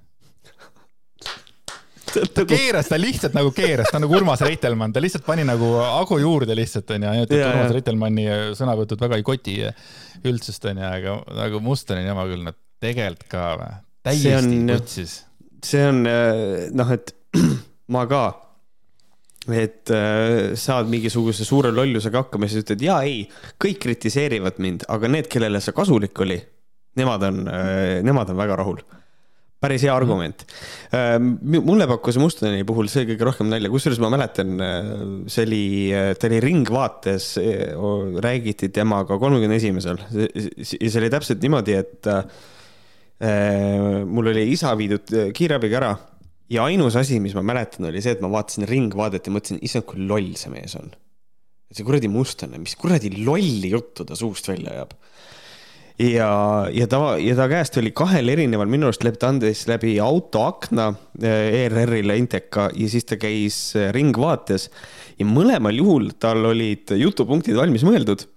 keeras, 2.47 2.89
ta 2.91 2.99
lihtsalt 2.99 3.35
nagu 3.37 3.51
keeras, 3.55 3.89
ta 3.91 3.99
on 3.99 4.05
nagu 4.05 4.17
Urmas 4.17 4.41
Reitelmann, 4.45 4.93
ta 4.95 5.03
lihtsalt 5.03 5.25
pani 5.27 5.45
nagu 5.47 5.73
Agu 5.83 6.19
juurde 6.21 6.55
lihtsalt 6.57 6.95
onju, 6.95 7.13
et 7.25 7.35
Urmas 7.37 7.73
Reitelmanni 7.75 8.27
sõnavõtud 8.57 9.01
väga 9.03 9.19
ei 9.19 9.27
koti 9.27 9.59
üldsust 10.27 10.65
onju, 10.71 10.87
aga 10.87 11.19
nagu 11.37 11.61
Mustonini 11.63 12.11
oma 12.13 12.25
küll, 12.29 12.43
no 12.47 12.55
tegelikult 12.83 13.29
ka 13.31 13.45
või, 13.59 13.77
täiesti 14.07 14.59
kutsis. 14.71 15.15
see 15.65 15.87
on 15.87 16.03
noh, 16.77 16.91
et 16.93 17.15
ma 17.95 18.03
ka, 18.09 18.25
et 19.47 19.91
äh, 19.95 20.53
saad 20.59 20.89
mingisuguse 20.91 21.47
suure 21.47 21.71
lollusega 21.71 22.25
hakkama 22.25 22.47
ja 22.47 22.53
siis 22.53 22.65
ütled 22.65 22.83
ja 22.83 22.99
ei, 23.07 23.23
kõik 23.63 23.79
kritiseerivad 23.85 24.61
mind, 24.63 24.87
aga 24.91 25.11
need, 25.11 25.29
kellele 25.31 25.61
see 25.63 25.75
kasulik 25.75 26.19
oli, 26.25 26.39
nemad 26.99 27.27
on 27.29 27.43
äh,, 27.51 27.99
nemad 28.05 28.33
on 28.33 28.39
väga 28.39 28.59
rahul 28.59 28.81
päris 29.63 29.83
hea 29.85 29.93
argument. 29.93 30.43
Ähm, 30.93 31.37
mulle 31.41 31.87
pakkus 31.89 32.19
Mustoni 32.21 32.65
puhul 32.67 32.89
see 32.91 33.07
kõige 33.09 33.25
rohkem 33.25 33.49
nalja, 33.49 33.71
kusjuures 33.73 34.01
ma 34.03 34.11
mäletan, 34.13 34.53
äh, 34.61 34.91
see 35.33 35.47
oli, 35.47 35.63
äh, 35.97 36.11
ta 36.19 36.29
oli 36.29 36.41
Ringvaates, 36.43 37.31
äh, 37.41 37.73
räägiti 38.23 38.69
temaga 38.73 39.17
kolmekümne 39.21 39.57
esimesel 39.57 40.01
ja 40.13 40.27
see 40.61 41.01
oli 41.01 41.09
täpselt 41.13 41.41
niimoodi, 41.41 41.77
et 41.79 42.11
äh, 42.13 42.21
mul 44.05 44.29
oli 44.29 44.45
isa 44.53 44.75
viidud 44.77 45.09
kiirabiga 45.33 45.81
ära 45.81 45.91
ja 46.53 46.67
ainus 46.69 46.95
asi, 46.99 47.17
mis 47.23 47.33
ma 47.33 47.41
mäletan, 47.45 47.89
oli 47.89 48.03
see, 48.03 48.13
et 48.13 48.21
ma 48.21 48.29
vaatasin 48.31 48.67
Ringvaadet 48.69 49.25
ja 49.25 49.33
mõtlesin, 49.33 49.61
issand, 49.65 49.87
kui 49.89 50.05
loll 50.05 50.35
see 50.37 50.53
mees 50.53 50.77
on. 50.77 50.93
see 51.73 51.83
kuradi 51.83 52.07
Mustane, 52.07 52.61
mis 52.61 52.77
kuradi 52.79 53.09
lolli 53.25 53.73
juttu 53.73 54.05
ta 54.07 54.15
suust 54.15 54.47
välja 54.47 54.77
ajab 54.77 54.93
ja, 55.97 56.31
ja 56.73 56.87
ta, 56.89 57.01
ja 57.21 57.35
ta 57.37 57.47
käest 57.49 57.77
oli 57.81 57.91
kahel 57.95 58.29
erineval, 58.29 58.69
minu 58.69 58.89
arust 58.89 59.05
ta 59.19 59.31
andis 59.31 59.65
läbi 59.69 59.97
autoakna 60.03 60.91
eh, 61.21 61.65
ERR-ile 61.65 62.17
Inteka 62.21 62.69
ja 62.75 62.89
siis 62.91 63.07
ta 63.09 63.17
käis 63.17 63.75
eh, 63.75 63.89
Ringvaates. 63.95 64.69
Ja 65.17 65.25
mõlemal 65.25 65.73
juhul 65.73 66.11
tal 66.21 66.45
olid 66.45 66.93
jutupunktid 66.93 67.57
valmis 67.57 67.85
mõeldud 67.87 68.27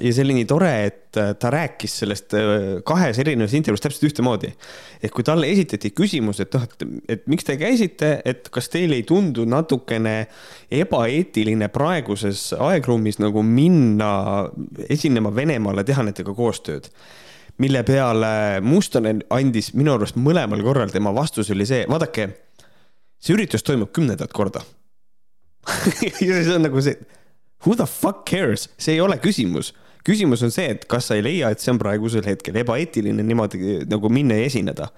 ja 0.00 0.12
see 0.12 0.24
oli 0.24 0.36
nii 0.38 0.46
tore, 0.48 0.70
et 0.86 1.18
äh, 1.20 1.34
ta 1.36 1.50
rääkis 1.52 1.98
sellest 2.00 2.32
äh, 2.34 2.80
kahes 2.84 3.18
erinevas 3.20 3.52
intervjuus 3.54 3.82
täpselt 3.84 4.06
ühtemoodi. 4.08 4.52
et 5.02 5.12
kui 5.12 5.24
talle 5.24 5.50
esitati 5.52 5.90
küsimus, 5.90 6.40
et 6.40 6.54
noh, 6.54 6.64
et, 6.64 6.84
et 7.08 7.26
miks 7.28 7.44
te 7.44 7.58
käisite, 7.60 8.14
et 8.24 8.48
kas 8.52 8.70
teile 8.72 8.96
ei 8.96 9.04
tundu 9.08 9.44
natukene 9.44 10.14
ebaeetiline 10.72 11.68
praeguses 11.74 12.52
aegruumis 12.56 13.20
nagu 13.20 13.42
minna 13.42 14.12
esinema 14.88 15.34
Venemaale, 15.34 15.84
teha 15.84 16.06
nendega 16.06 16.34
koostööd? 16.34 16.88
Mille 17.60 17.82
peale 17.84 18.62
Mustonen 18.64 19.20
andis 19.30 19.74
minu 19.76 19.92
arust 19.98 20.16
mõlemal 20.16 20.64
korral, 20.64 20.88
tema 20.90 21.12
vastus 21.14 21.52
oli 21.52 21.68
see, 21.68 21.84
vaadake, 21.88 22.30
see 23.20 23.36
üritus 23.36 23.62
toimub 23.66 23.92
kümnendat 23.92 24.32
korda. 24.32 24.64
Ja 26.24 26.40
see 26.40 26.56
on 26.56 26.64
nagu 26.64 26.80
see, 26.82 26.96
who 27.66 27.76
the 27.76 27.86
fuck 27.86 28.24
cares, 28.26 28.70
see 28.80 28.96
ei 28.96 29.04
ole 29.04 29.20
küsimus 29.20 29.74
küsimus 30.06 30.42
on 30.46 30.54
see, 30.54 30.70
et 30.76 30.86
kas 30.90 31.10
sa 31.10 31.18
ei 31.18 31.24
leia, 31.24 31.50
et 31.52 31.62
see 31.62 31.72
on 31.72 31.80
praegusel 31.82 32.26
hetkel 32.26 32.56
ebaeetiline 32.62 33.24
niimoodi 33.26 33.82
nagu 33.90 34.10
minna 34.12 34.38
ja 34.40 34.48
esineda 34.50 34.90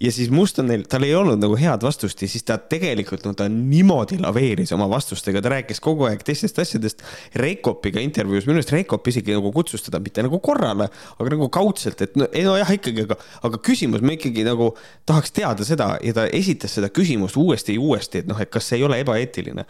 ja 0.00 0.12
siis 0.12 0.30
Mustonil, 0.32 0.86
tal 0.88 1.04
ei 1.04 1.12
olnud 1.14 1.40
nagu 1.42 1.56
head 1.60 1.82
vastust 1.84 2.22
ja 2.24 2.28
siis 2.30 2.44
ta 2.48 2.56
tegelikult, 2.58 3.26
no 3.28 3.34
ta 3.36 3.46
niimoodi 3.52 4.16
laveeris 4.22 4.72
oma 4.72 4.86
vastustega, 4.88 5.42
ta 5.44 5.52
rääkis 5.52 5.82
kogu 5.84 6.06
aeg 6.08 6.22
teistest 6.24 6.58
asjadest. 6.62 7.04
Reikopiga 7.36 8.00
intervjuus, 8.00 8.46
minu 8.48 8.60
arust 8.60 8.72
Reikop 8.72 9.10
isegi 9.12 9.36
nagu 9.36 9.52
kutsus 9.52 9.84
teda 9.84 10.00
mitte 10.00 10.24
nagu 10.24 10.40
korrale, 10.40 10.88
aga 11.18 11.34
nagu 11.34 11.50
kaudselt, 11.52 12.00
et 12.06 12.16
no, 12.16 12.30
ei 12.32 12.46
nojah, 12.48 12.72
ikkagi, 12.78 13.04
aga, 13.08 13.18
aga 13.48 13.60
küsimus, 13.66 14.00
me 14.00 14.16
ikkagi 14.16 14.46
nagu 14.48 14.70
tahaks 15.08 15.36
teada 15.36 15.68
seda 15.68 15.90
ja 16.04 16.16
ta 16.16 16.24
esitas 16.40 16.78
seda 16.78 16.88
küsimust 16.94 17.36
uuesti 17.40 17.76
ja 17.76 17.84
uuesti, 17.84 18.24
et 18.24 18.30
noh, 18.30 18.40
et 18.40 18.52
kas 18.52 18.72
see 18.72 18.80
ei 18.80 18.88
ole 18.88 19.02
ebaeetiline. 19.04 19.66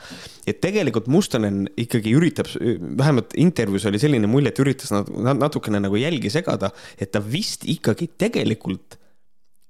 et 0.47 0.61
tegelikult 0.63 1.11
Mustonen 1.11 1.65
ikkagi 1.79 2.15
üritab, 2.15 2.47
vähemalt 2.99 3.35
intervjuus 3.39 3.89
oli 3.91 3.99
selline 3.99 4.31
mulje, 4.31 4.55
et 4.55 4.63
üritas 4.63 4.95
natukene 4.95 5.83
nagu 5.83 5.99
jälgi 5.99 6.31
segada, 6.31 6.71
et 6.99 7.11
ta 7.11 7.23
vist 7.25 7.67
ikkagi 7.67 8.13
tegelikult 8.19 9.00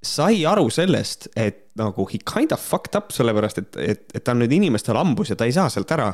sai 0.01 0.45
aru 0.49 0.71
sellest, 0.73 1.29
et 1.37 1.69
nagu 1.79 2.07
he 2.09 2.19
kind 2.25 2.53
of 2.57 2.63
fucked 2.63 2.97
up, 2.99 3.13
sellepärast 3.15 3.61
et, 3.61 3.79
et, 3.81 4.05
et 4.17 4.25
ta 4.25 4.33
on 4.35 4.43
nüüd 4.43 4.53
inimestel 4.57 4.97
hambus 4.97 5.33
ja 5.33 5.39
ta 5.39 5.49
ei 5.49 5.55
saa 5.57 5.69
sealt 5.73 5.93
ära. 5.97 6.11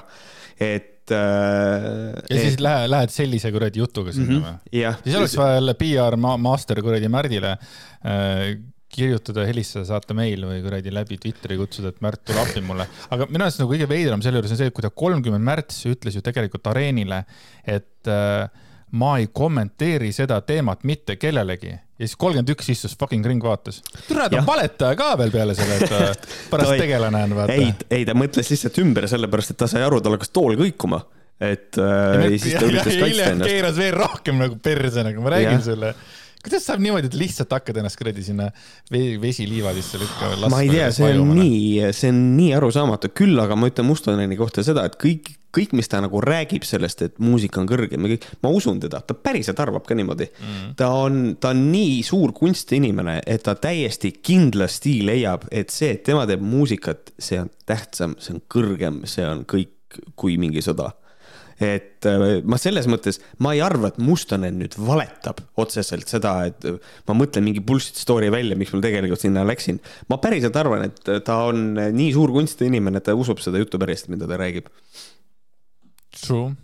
et 0.56 1.12
äh,. 1.14 2.14
ja 2.30 2.38
siis 2.40 2.56
et... 2.56 2.62
lähed, 2.64 2.90
lähed 2.90 3.12
sellise 3.14 3.52
kuradi 3.54 3.82
jutuga 3.82 4.12
sinna 4.12 4.38
mm 4.38 4.44
-hmm, 4.44 4.62
või? 4.72 4.94
siis 5.04 5.16
oleks 5.16 5.36
vaja 5.36 5.60
jälle 5.60 5.74
PR 5.74 6.16
master 6.16 6.82
kuradi 6.82 7.08
Märdile 7.08 7.52
äh, 7.52 8.56
kirjutada, 8.96 9.44
helistada, 9.46 9.84
saata 9.84 10.14
meil 10.14 10.44
või 10.48 10.62
kuradi 10.64 10.92
läbi 10.94 11.18
Twitteri 11.20 11.56
kutsuda, 11.60 11.92
et 11.92 12.00
Märt, 12.00 12.24
tule 12.24 12.40
appi 12.40 12.62
mulle. 12.64 12.88
aga 13.10 13.26
minu 13.30 13.44
arust 13.44 13.60
nagu 13.60 13.72
kõige 13.72 13.88
veidram 13.88 14.22
selle 14.22 14.40
juures 14.40 14.54
on 14.54 14.60
see, 14.60 14.70
et 14.70 14.74
kui 14.74 14.82
ta 14.82 14.90
kolmkümmend 14.90 15.44
märts 15.44 15.82
ütles 15.90 16.16
ju 16.16 16.22
tegelikult 16.24 16.66
areenile, 16.72 17.24
et 17.66 18.10
äh, 18.10 18.48
ma 18.96 19.18
ei 19.18 19.28
kommenteeri 19.32 20.12
seda 20.12 20.40
teemat 20.40 20.84
mitte 20.84 21.18
kellelegi 21.20 21.74
ja 21.96 22.04
siis 22.04 22.16
kolmkümmend 22.20 22.52
üks 22.52 22.68
istus 22.72 22.96
fucking 23.00 23.24
ringvaates. 23.26 23.80
türa, 24.08 24.28
ta 24.28 24.40
on 24.42 24.48
valetaja 24.48 24.98
ka 24.98 25.12
veel 25.20 25.32
peale 25.34 25.56
selle, 25.58 25.78
et 25.80 26.26
pärast 26.52 26.74
Toi, 26.74 26.80
tegelane 26.84 27.22
on, 27.26 27.36
vaata. 27.38 27.56
ei, 27.56 27.70
ei, 27.90 28.04
ta 28.08 28.16
mõtles 28.18 28.52
lihtsalt 28.52 28.80
ümber, 28.84 29.08
sellepärast 29.10 29.54
et 29.54 29.60
ta 29.62 29.70
sai 29.70 29.84
aru, 29.86 30.02
tal 30.04 30.18
hakkas 30.18 30.32
tool 30.34 30.58
kõikuma. 30.60 31.02
et 31.40 31.80
äh, 31.80 31.88
ja, 31.88 32.28
ja 32.28 32.38
siis 32.40 32.54
ta 32.56 32.68
üritas 32.68 33.00
kaitsta 33.00 33.32
ennast. 33.32 33.50
keeras 33.50 33.80
veel 33.80 33.96
rohkem 33.96 34.44
nagu 34.44 34.60
perse, 34.62 35.04
nagu 35.08 35.24
ma 35.24 35.34
räägin 35.36 35.58
ja. 35.58 35.64
sulle 35.70 35.94
kuidas 36.46 36.66
saab 36.68 36.82
niimoodi, 36.84 37.10
et 37.10 37.16
lihtsalt 37.18 37.52
hakkad 37.56 37.80
ennast 37.80 37.98
kuradi 37.98 38.24
sinna 38.24 38.50
vesiliivadesse 38.90 40.00
lükkama? 40.02 40.50
ma 40.52 40.62
ei 40.64 40.70
tea, 40.72 40.90
see 40.94 41.10
on 41.10 41.32
nii, 41.36 41.90
see 41.96 42.12
on 42.12 42.22
nii 42.36 42.52
arusaamatu, 42.56 43.10
küll 43.16 43.42
aga 43.42 43.58
ma 43.58 43.70
ütlen 43.70 43.88
Mustoneni 43.88 44.38
kohta 44.38 44.64
seda, 44.66 44.86
et 44.86 44.98
kõik, 45.00 45.32
kõik, 45.56 45.74
mis 45.78 45.90
ta 45.90 46.00
nagu 46.04 46.20
räägib 46.22 46.66
sellest, 46.68 47.02
et 47.06 47.16
muusika 47.22 47.60
on 47.62 47.68
kõrgem 47.70 48.06
ja 48.06 48.14
kõik, 48.14 48.28
ma 48.44 48.52
usun 48.54 48.80
teda, 48.82 49.00
ta 49.02 49.16
päriselt 49.18 49.60
arvab 49.62 49.86
ka 49.88 49.96
niimoodi. 49.98 50.28
Mm.. 50.32 50.74
ta 50.78 50.90
on, 50.94 51.22
ta 51.40 51.52
on 51.54 51.64
nii 51.72 52.02
suur 52.06 52.34
kunstiinimene, 52.36 53.20
et 53.26 53.46
ta 53.46 53.56
täiesti 53.58 54.12
kindlasti 54.20 54.98
leiab, 55.06 55.48
et 55.50 55.74
see, 55.74 55.96
et 55.96 56.04
tema 56.06 56.26
teeb 56.28 56.44
muusikat, 56.44 57.14
see 57.18 57.40
on 57.42 57.50
tähtsam, 57.66 58.18
see 58.22 58.36
on 58.36 58.44
kõrgem, 58.52 59.02
see 59.10 59.26
on 59.26 59.46
kõik 59.48 59.74
kui 60.18 60.36
mingi 60.40 60.60
sõda 60.64 60.90
et 61.62 62.06
äh, 62.08 62.26
ma 62.44 62.58
selles 62.60 62.88
mõttes, 62.90 63.20
ma 63.42 63.54
ei 63.56 63.62
arva, 63.64 63.90
et 63.90 64.00
Mustonen 64.02 64.58
nüüd 64.60 64.76
valetab 64.76 65.40
otseselt 65.60 66.10
seda, 66.10 66.34
et 66.50 66.66
äh, 66.68 66.76
ma 67.08 67.16
mõtlen 67.16 67.46
mingi 67.46 67.62
bullshit 67.64 67.98
story 68.00 68.28
välja, 68.32 68.58
miks 68.58 68.74
ma 68.74 68.82
tegelikult 68.84 69.22
sinna 69.22 69.46
läksin. 69.48 69.80
ma 70.12 70.20
päriselt 70.22 70.56
arvan, 70.60 70.86
et 70.90 71.08
äh, 71.12 71.22
ta 71.24 71.42
on 71.48 71.64
nii 71.76 72.12
suur 72.16 72.34
kunstiinimene, 72.34 73.00
et 73.00 73.08
ta 73.08 73.16
usub 73.16 73.40
seda 73.44 73.62
juttu 73.62 73.80
päriselt, 73.80 74.12
mida 74.12 74.28
ta 74.28 74.38
räägib. 74.40 74.70
True 76.16 76.54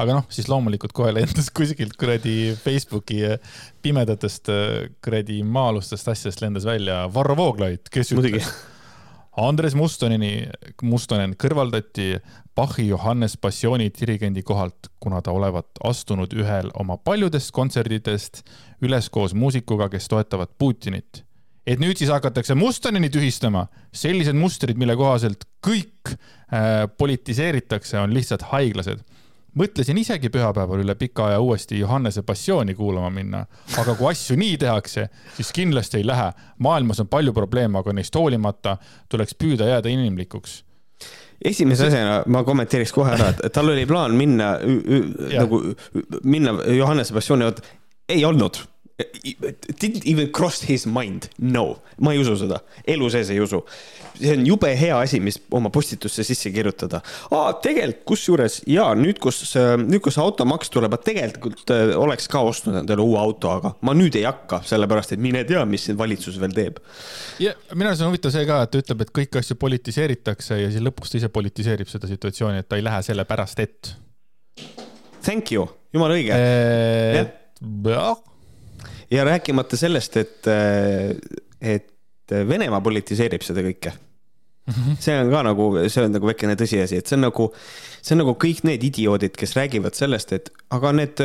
aga 0.00 0.16
noh, 0.16 0.26
siis 0.32 0.48
loomulikult 0.48 0.92
kohe 0.96 1.12
lendas 1.12 1.50
kuskilt 1.56 1.94
kuradi 2.00 2.54
Facebooki 2.56 3.22
pimedatest 3.84 4.48
kuradi 5.04 5.40
maa-alustest 5.44 6.10
asjadest 6.12 6.42
lendas 6.44 6.66
välja 6.68 7.02
Varro 7.12 7.36
Vooglaid, 7.36 7.88
kes 7.92 8.12
ütles, 8.16 8.48
Andres 9.38 9.76
Mustonini, 9.78 10.48
Mustonen 10.82 11.36
kõrvaldati 11.38 12.16
Bachi 12.56 12.88
Johannes 12.88 13.36
Passiooni 13.38 13.90
dirigendi 13.94 14.42
kohalt, 14.42 14.90
kuna 15.00 15.20
ta 15.22 15.30
olevat 15.30 15.78
astunud 15.86 16.34
ühel 16.34 16.72
oma 16.74 16.96
paljudest 16.98 17.52
kontsertidest 17.54 18.42
üles 18.82 19.10
koos 19.10 19.34
muusikuga, 19.34 19.88
kes 19.88 20.08
toetavad 20.10 20.50
Putinit. 20.58 21.24
et 21.66 21.78
nüüd 21.78 21.94
siis 22.00 22.10
hakatakse 22.10 22.54
Mustonini 22.54 23.10
tühistama, 23.10 23.68
sellised 23.92 24.34
mustrid, 24.34 24.78
mille 24.80 24.96
kohaselt 24.96 25.44
kõik 25.62 26.10
äh, 26.10 26.88
politiseeritakse, 26.98 27.98
on 28.00 28.14
lihtsalt 28.14 28.42
haiglased 28.50 29.04
mõtlesin 29.58 29.98
isegi 30.00 30.30
pühapäeval 30.32 30.84
üle 30.84 30.94
pika 30.98 31.26
aja 31.30 31.40
uuesti 31.40 31.78
Johannese 31.78 32.22
passiooni 32.26 32.74
kuulama 32.74 33.10
minna, 33.14 33.44
aga 33.80 33.94
kui 33.98 34.10
asju 34.10 34.36
nii 34.40 34.56
tehakse, 34.60 35.08
siis 35.36 35.52
kindlasti 35.56 36.00
ei 36.00 36.06
lähe. 36.06 36.32
maailmas 36.58 37.00
on 37.00 37.08
palju 37.08 37.32
probleeme, 37.32 37.78
aga 37.78 37.92
neist 37.92 38.14
hoolimata 38.14 38.76
tuleks 39.08 39.34
püüda 39.34 39.68
jääda 39.68 39.88
inimlikuks. 39.88 40.64
Esimese 41.44 41.86
asjana 41.86 42.22
ma 42.26 42.42
kommenteeriks 42.44 42.92
kohe 42.92 43.14
ära, 43.14 43.30
et 43.32 43.52
tal 43.52 43.72
oli 43.72 43.86
plaan 43.88 44.14
minna 44.14 44.58
nagu 45.38 45.62
minna 46.24 46.52
Johannese 46.76 47.16
passiooni, 47.16 47.48
ei 48.08 48.24
olnud 48.24 48.60
Didn't 49.80 50.04
even 50.06 50.30
cross 50.32 50.62
his 50.68 50.86
mind, 50.86 51.28
no, 51.38 51.80
ma 52.02 52.12
ei 52.14 52.20
usu 52.20 52.34
seda, 52.40 52.60
elu 52.88 53.08
sees 53.12 53.30
ei 53.32 53.40
usu. 53.40 53.62
see 54.20 54.34
on 54.34 54.42
jube 54.44 54.68
hea 54.76 54.96
asi, 55.00 55.16
mis 55.24 55.38
oma 55.56 55.70
postitusse 55.72 56.24
sisse 56.26 56.50
kirjutada. 56.52 57.00
aa, 57.30 57.52
tegelikult 57.62 58.04
kusjuures 58.10 58.60
ja 58.68 58.90
nüüd, 58.98 59.20
kus, 59.22 59.38
nüüd, 59.80 60.02
kus 60.04 60.18
automaks 60.20 60.72
tuleb, 60.74 60.96
tegelikult 61.04 61.72
äh, 61.72 61.94
oleks 61.96 62.28
ka 62.28 62.42
ostnud 62.44 62.80
endale 62.82 63.04
uue 63.04 63.18
auto, 63.20 63.52
aga 63.54 63.74
ma 63.86 63.94
nüüd 63.96 64.18
ei 64.20 64.26
hakka, 64.28 64.60
sellepärast 64.68 65.16
et 65.16 65.22
mine 65.22 65.44
tea, 65.48 65.64
mis 65.68 65.88
valitsus 65.96 66.40
veel 66.42 66.56
teeb. 66.56 66.80
ja 67.40 67.54
minu 67.74 67.92
arust 67.92 68.04
on 68.04 68.12
huvitav 68.12 68.34
see 68.34 68.46
ka, 68.48 68.62
et 68.66 68.74
ta 68.74 68.82
ütleb, 68.82 69.06
et 69.06 69.14
kõiki 69.20 69.40
asju 69.40 69.56
politiseeritakse 69.60 70.60
ja 70.60 70.72
siis 70.72 70.84
lõpuks 70.84 71.14
ta 71.14 71.20
ise 71.22 71.32
politiseerib 71.32 71.88
seda 71.92 72.10
situatsiooni, 72.10 72.64
et 72.64 72.68
ta 72.68 72.80
ei 72.80 72.84
lähe 72.84 73.02
selle 73.06 73.24
pärast 73.28 73.62
ette. 73.62 73.96
Thank 75.20 75.52
you, 75.52 75.68
jumala 75.94 76.16
õige. 76.16 76.36
jah 77.94 78.26
ja 79.10 79.24
rääkimata 79.24 79.76
sellest, 79.76 80.16
et, 80.16 80.46
et 81.60 81.88
Venemaa 82.30 82.80
politiseerib 82.80 83.42
seda 83.42 83.64
kõike. 83.64 83.92
see 85.02 85.16
on 85.18 85.30
ka 85.32 85.40
nagu, 85.42 85.64
see 85.90 86.04
on 86.04 86.12
nagu 86.14 86.28
väikene 86.28 86.54
tõsiasi, 86.58 87.00
et 87.00 87.10
see 87.10 87.16
on 87.16 87.24
nagu, 87.26 87.48
see 87.98 88.14
on 88.14 88.20
nagu 88.22 88.36
kõik 88.38 88.62
need 88.68 88.84
idioodid, 88.86 89.34
kes 89.38 89.56
räägivad 89.58 89.98
sellest, 89.98 90.34
et 90.36 90.50
aga 90.76 90.92
need 90.94 91.22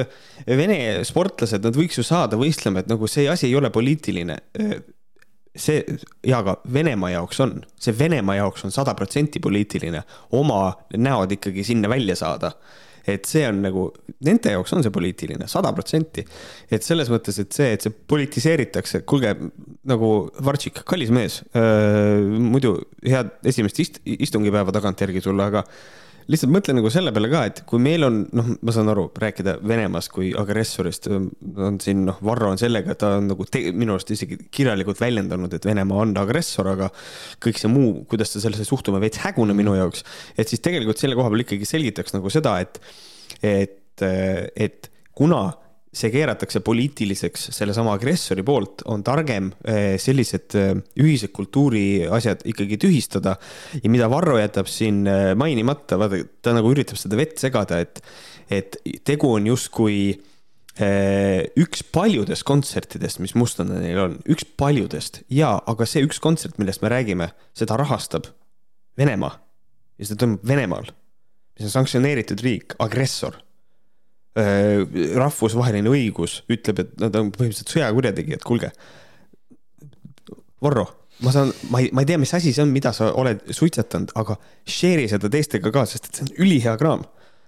Vene 0.47 0.79
sportlased, 1.05 1.61
nad 1.65 1.77
võiks 1.77 1.99
ju 1.99 2.05
saada 2.07 2.39
võistlema, 2.41 2.81
et 2.81 2.89
nagu 2.89 3.09
see 3.11 3.27
asi 3.29 3.49
ei 3.49 3.57
ole 3.59 3.69
poliitiline. 3.73 4.39
See 5.55 5.83
ja 6.25 6.41
aga 6.41 6.57
Venemaa 6.73 7.13
jaoks 7.13 7.43
on, 7.45 7.59
see 7.79 7.93
Venemaa 7.95 8.39
jaoks 8.41 8.65
on 8.67 8.73
sada 8.75 8.95
protsenti 8.97 9.39
poliitiline, 9.43 10.01
oma 10.35 10.73
näod 10.97 11.37
ikkagi 11.37 11.63
sinna 11.67 11.91
välja 11.91 12.17
saada 12.19 12.55
et 13.07 13.27
see 13.29 13.43
on 13.47 13.61
nagu, 13.63 13.87
nende 14.25 14.53
jaoks 14.55 14.73
on 14.75 14.85
see 14.85 14.93
poliitiline, 14.93 15.49
sada 15.51 15.71
protsenti. 15.75 16.25
et 16.71 16.85
selles 16.85 17.11
mõttes, 17.13 17.37
et 17.41 17.53
see, 17.53 17.71
et 17.75 17.85
see 17.85 17.93
politiseeritakse, 18.13 19.03
kuulge, 19.09 19.35
nagu 19.85 20.11
Vartšik, 20.45 20.81
kallis 20.89 21.13
mees 21.13 21.41
äh,, 21.53 22.23
muidu 22.25 22.77
head 23.05 23.35
esimest 23.45 23.83
ist, 23.83 24.01
istungipäeva 24.05 24.73
tagantjärgi 24.75 25.23
sulle, 25.25 25.51
aga 25.51 25.65
lihtsalt 26.31 26.51
mõtle 26.53 26.75
nagu 26.77 26.89
selle 26.93 27.11
peale 27.15 27.29
ka, 27.31 27.41
et 27.49 27.61
kui 27.69 27.81
meil 27.81 28.05
on, 28.07 28.21
noh, 28.35 28.51
ma 28.65 28.73
saan 28.73 28.89
aru, 28.91 29.05
rääkida 29.21 29.57
Venemaast 29.67 30.11
kui 30.13 30.31
agressorist, 30.37 31.09
on 31.09 31.79
siin, 31.83 32.05
noh, 32.07 32.17
Varro 32.25 32.49
on 32.53 32.61
sellega, 32.61 32.95
ta 32.99 33.15
on 33.19 33.29
nagu 33.31 33.47
minu 33.77 33.95
arust 33.95 34.13
isegi 34.15 34.39
kirjalikult 34.53 35.01
väljendanud, 35.03 35.53
et 35.53 35.67
Venemaa 35.67 36.05
on 36.05 36.15
agressor, 36.21 36.71
aga 36.73 36.89
kõik 37.43 37.61
see 37.61 37.71
muu, 37.71 37.91
kuidas 38.09 38.33
ta 38.33 38.43
sellesse 38.43 38.65
suhtuma, 38.67 39.01
veits 39.03 39.21
hägune 39.25 39.57
minu 39.57 39.75
jaoks. 39.77 40.05
et 40.37 40.49
siis 40.49 40.63
tegelikult 40.65 41.01
selle 41.01 41.17
koha 41.17 41.31
peal 41.33 41.45
ikkagi 41.45 41.69
selgitaks 41.69 42.17
nagu 42.17 42.33
seda, 42.33 42.57
et, 42.63 42.81
et, 43.45 44.05
et 44.05 44.91
kuna 45.15 45.47
see 45.95 46.11
keeratakse 46.11 46.61
poliitiliseks 46.65 47.49
sellesama 47.55 47.95
agressori 47.95 48.43
poolt, 48.45 48.83
on 48.91 49.03
targem 49.05 49.49
eh, 49.63 49.95
sellised 50.01 50.55
eh, 50.59 50.73
ühised 51.01 51.31
kultuuriasjad 51.35 52.45
ikkagi 52.51 52.79
tühistada. 52.81 53.37
ja 53.81 53.91
mida 53.91 54.09
Varro 54.11 54.37
jätab 54.39 54.69
siin 54.71 55.05
eh, 55.07 55.31
mainimata, 55.39 55.99
vaata 56.01 56.21
ta 56.43 56.55
nagu 56.55 56.71
üritab 56.73 56.99
seda 56.99 57.19
vett 57.19 57.39
segada, 57.41 57.79
et, 57.79 58.01
et 58.51 58.79
tegu 59.07 59.35
on 59.37 59.51
justkui 59.53 59.99
üks 60.75 61.85
paljudest 61.95 62.43
kontsertidest, 62.43 63.21
mis 63.23 63.31
Mustandil 63.39 63.95
on, 63.95 64.17
üks 64.27 64.43
paljudest. 64.59 65.21
Ja, 65.31 65.53
aga 65.71 65.87
see 65.87 66.03
üks 66.03 66.19
kontsert, 66.19 66.57
millest 66.59 66.83
me 66.83 66.91
räägime, 66.91 67.29
seda 67.55 67.77
rahastab 67.79 68.27
Venemaa. 68.99 69.37
Ja 69.95 70.09
seda 70.09 70.25
toimub 70.25 70.43
Venemaal, 70.43 70.91
mis 71.55 71.69
on 71.69 71.71
sanktsioneeritud 71.77 72.43
riik, 72.43 72.75
agressor 72.83 73.39
rahvusvaheline 74.35 75.91
õigus 75.91 76.41
ütleb, 76.51 76.81
et 76.83 76.93
nad 76.99 77.15
on 77.15 77.31
põhimõtteliselt 77.31 77.71
sõjakurjategijad, 77.71 78.43
kuulge. 78.43 78.71
Varro, 80.65 80.85
ma 81.23 81.31
saan, 81.31 81.51
ma 81.71 81.79
ei, 81.83 81.91
ma 81.95 82.03
ei 82.03 82.09
tea, 82.09 82.19
mis 82.19 82.33
asi 82.35 82.51
see 82.55 82.63
on, 82.65 82.73
mida 82.75 82.91
sa 82.95 83.11
oled 83.15 83.45
suitsetanud, 83.55 84.11
aga 84.19 84.37
share'i 84.67 85.07
seda 85.11 85.31
teistega 85.31 85.71
ka, 85.71 85.85
sest 85.87 86.09
et 86.09 86.19
see 86.19 86.27
on 86.27 86.33
ülihea 86.47 86.75
kraam. 86.81 87.05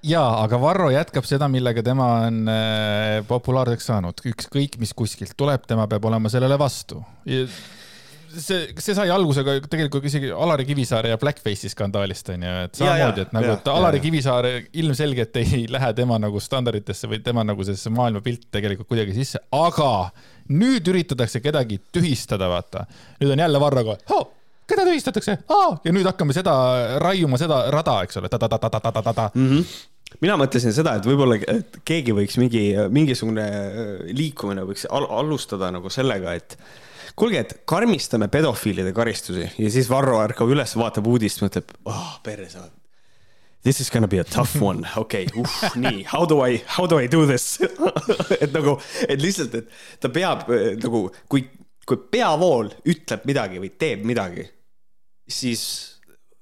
Jaa, 0.08 0.44
aga 0.44 0.60
Varro 0.62 0.92
jätkab 0.94 1.26
seda, 1.28 1.50
millega 1.52 1.82
tema 1.84 2.08
on 2.28 2.44
äh, 2.54 3.18
populaarseks 3.28 3.90
saanud, 3.90 4.22
ükskõik 4.30 4.78
mis 4.80 4.94
kuskilt 4.96 5.34
tuleb, 5.40 5.66
tema 5.68 5.88
peab 5.90 6.06
olema 6.08 6.30
sellele 6.32 6.60
vastu 6.62 7.02
see, 8.34 8.74
see 8.78 8.96
sai 8.98 9.10
alguse 9.14 9.44
ka 9.46 9.58
tegelikult 9.68 10.06
isegi 10.10 10.30
Alari 10.34 10.66
Kivisaare 10.68 11.12
ja 11.14 11.20
Blackface'i 11.22 11.72
skandaalist 11.74 12.32
onju, 12.36 12.54
et 12.68 12.80
samamoodi, 12.80 13.26
et 13.26 13.36
nagu, 13.36 13.52
et 13.56 13.70
Alari 13.74 14.02
Kivisaar 14.04 14.50
ilmselgelt 14.84 15.42
ei 15.42 15.66
lähe 15.76 15.92
tema 15.98 16.20
nagu 16.22 16.42
standarditesse 16.44 17.10
või 17.12 17.22
tema 17.26 17.46
nagu 17.48 17.68
sellesse 17.68 17.94
maailmapilt 17.94 18.50
tegelikult 18.54 18.92
kuidagi 18.92 19.16
sisse, 19.18 19.44
aga 19.56 19.92
nüüd 20.54 20.88
üritatakse 20.88 21.44
kedagi 21.44 21.82
tühistada, 21.94 22.50
vaata. 22.52 22.88
nüüd 23.22 23.36
on 23.36 23.46
jälle 23.46 23.62
Varroga 23.62 23.98
keda 24.68 24.84
tühistatakse? 24.88 25.38
Ja 25.48 25.94
nüüd 25.96 26.08
hakkame 26.10 26.36
seda 26.36 26.54
raiuma, 27.00 27.40
seda 27.40 27.62
rada, 27.74 28.02
eks 28.04 28.20
ole, 28.20 28.32
ta-ta-ta-ta-ta-ta-ta 28.32 29.32
mm. 29.34 29.54
-hmm 29.54 29.94
mina 30.24 30.38
mõtlesin 30.40 30.72
seda, 30.72 30.96
et 30.98 31.06
võib-olla 31.06 31.36
keegi 31.86 32.14
võiks 32.16 32.38
mingi, 32.40 32.62
mingisugune 32.96 33.48
liikumine 34.16 34.64
võiks 34.64 34.86
al 34.90 35.04
alustada 35.20 35.68
nagu 35.74 35.92
sellega, 35.92 36.34
et 36.40 36.56
kuulge, 37.16 37.44
et 37.44 37.54
karmistame 37.70 38.28
pedofiilide 38.32 38.94
karistusi 38.96 39.46
ja 39.46 39.72
siis 39.74 39.90
Varro 39.92 40.20
ärkab 40.24 40.52
üles, 40.52 40.76
vaatab 40.80 41.08
uudist, 41.08 41.44
mõtleb, 41.44 41.72
oh 41.86 42.18
perse. 42.24 42.66
This 43.64 43.82
is 43.82 43.92
gonna 43.92 44.08
be 44.08 44.20
a 44.20 44.24
tough 44.24 44.56
one, 44.70 44.88
okei 44.98 45.28
okay,, 45.28 45.44
uh, 45.44 45.78
nii, 45.82 46.04
how 46.12 46.26
do 46.30 46.42
I, 46.46 46.62
how 46.78 46.88
do 46.88 47.00
I 47.00 47.08
do 47.12 47.26
this 47.30 47.60
et 48.44 48.52
nagu, 48.54 48.78
et 49.08 49.22
lihtsalt, 49.22 49.56
et 49.60 49.72
ta 50.04 50.12
peab 50.14 50.48
nagu, 50.82 51.08
kui, 51.32 51.48
kui 51.88 52.04
peavool 52.12 52.72
ütleb 52.88 53.28
midagi 53.30 53.64
või 53.64 53.74
teeb 53.80 54.06
midagi, 54.08 54.48
siis 55.28 55.64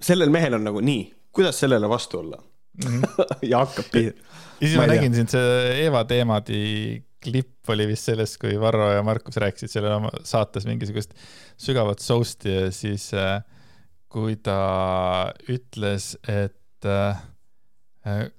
sellel 0.02 0.34
mehel 0.34 0.58
on 0.58 0.68
nagu 0.68 0.84
nii, 0.84 1.08
kuidas 1.36 1.60
sellele 1.60 1.90
vastu 1.90 2.20
olla 2.20 2.38
mm? 2.40 3.02
-hmm. 3.02 3.26
ja 3.52 3.66
hakkab. 3.66 3.86
ja 3.96 4.12
siis 4.60 4.76
ma, 4.76 4.86
ma 4.86 4.94
nägin 4.94 5.16
siin 5.16 5.28
see 5.28 5.86
Eva 5.86 6.04
Teemadi 6.06 7.04
klipp 7.26 7.74
oli 7.74 7.88
vist 7.90 8.12
sellest, 8.12 8.40
kui 8.42 8.56
Varro 8.62 8.92
ja 8.94 9.04
Markus 9.06 9.38
rääkisid 9.42 9.74
selle 9.74 9.94
oma 9.98 10.12
saates 10.24 10.68
mingisugust 10.70 11.16
sügavat 11.62 12.04
soust'i 12.04 12.54
ja 12.54 12.72
siis 12.76 13.10
äh, 13.18 13.40
kui 14.12 14.38
ta 14.40 14.60
ütles, 15.52 16.14
et 16.30 16.88
äh, 16.88 17.24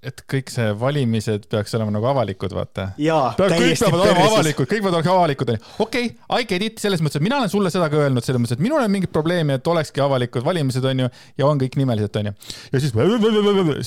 et 0.07 0.21
kõik 0.31 0.51
see 0.53 0.69
valimised 0.79 1.49
peaks 1.51 1.75
olema 1.75 1.91
nagu 1.97 2.07
avalikud, 2.07 2.53
vaata. 2.55 2.93
kõik 3.51 3.81
peavad 3.81 4.03
olema 4.05 4.27
avalikud, 4.29 4.69
kõik 4.71 4.85
peavad 4.85 4.99
olema 5.01 5.17
avalikud, 5.17 5.51
onju. 5.53 5.63
okei 5.83 6.11
okay,, 6.13 6.43
I 6.45 6.47
get 6.47 6.63
it, 6.63 6.79
selles 6.83 7.03
mõttes, 7.03 7.19
et 7.19 7.27
mina 7.27 7.41
olen 7.41 7.51
sulle 7.51 7.73
seda 7.75 7.89
ka 7.91 7.99
öelnud, 8.05 8.23
selles 8.23 8.43
mõttes, 8.43 8.61
et 8.61 8.63
minul 8.63 8.79
ei 8.79 8.87
ole 8.87 8.93
mingit 8.95 9.11
probleemi, 9.15 9.57
et 9.59 9.73
olekski 9.73 10.05
avalikud 10.05 10.47
valimised, 10.47 10.87
onju, 10.93 11.11
ja 11.43 11.49
on 11.49 11.59
kõik 11.63 11.75
nimelised, 11.81 12.21
onju. 12.23 12.35
ja 12.71 12.85
siis 12.85 12.95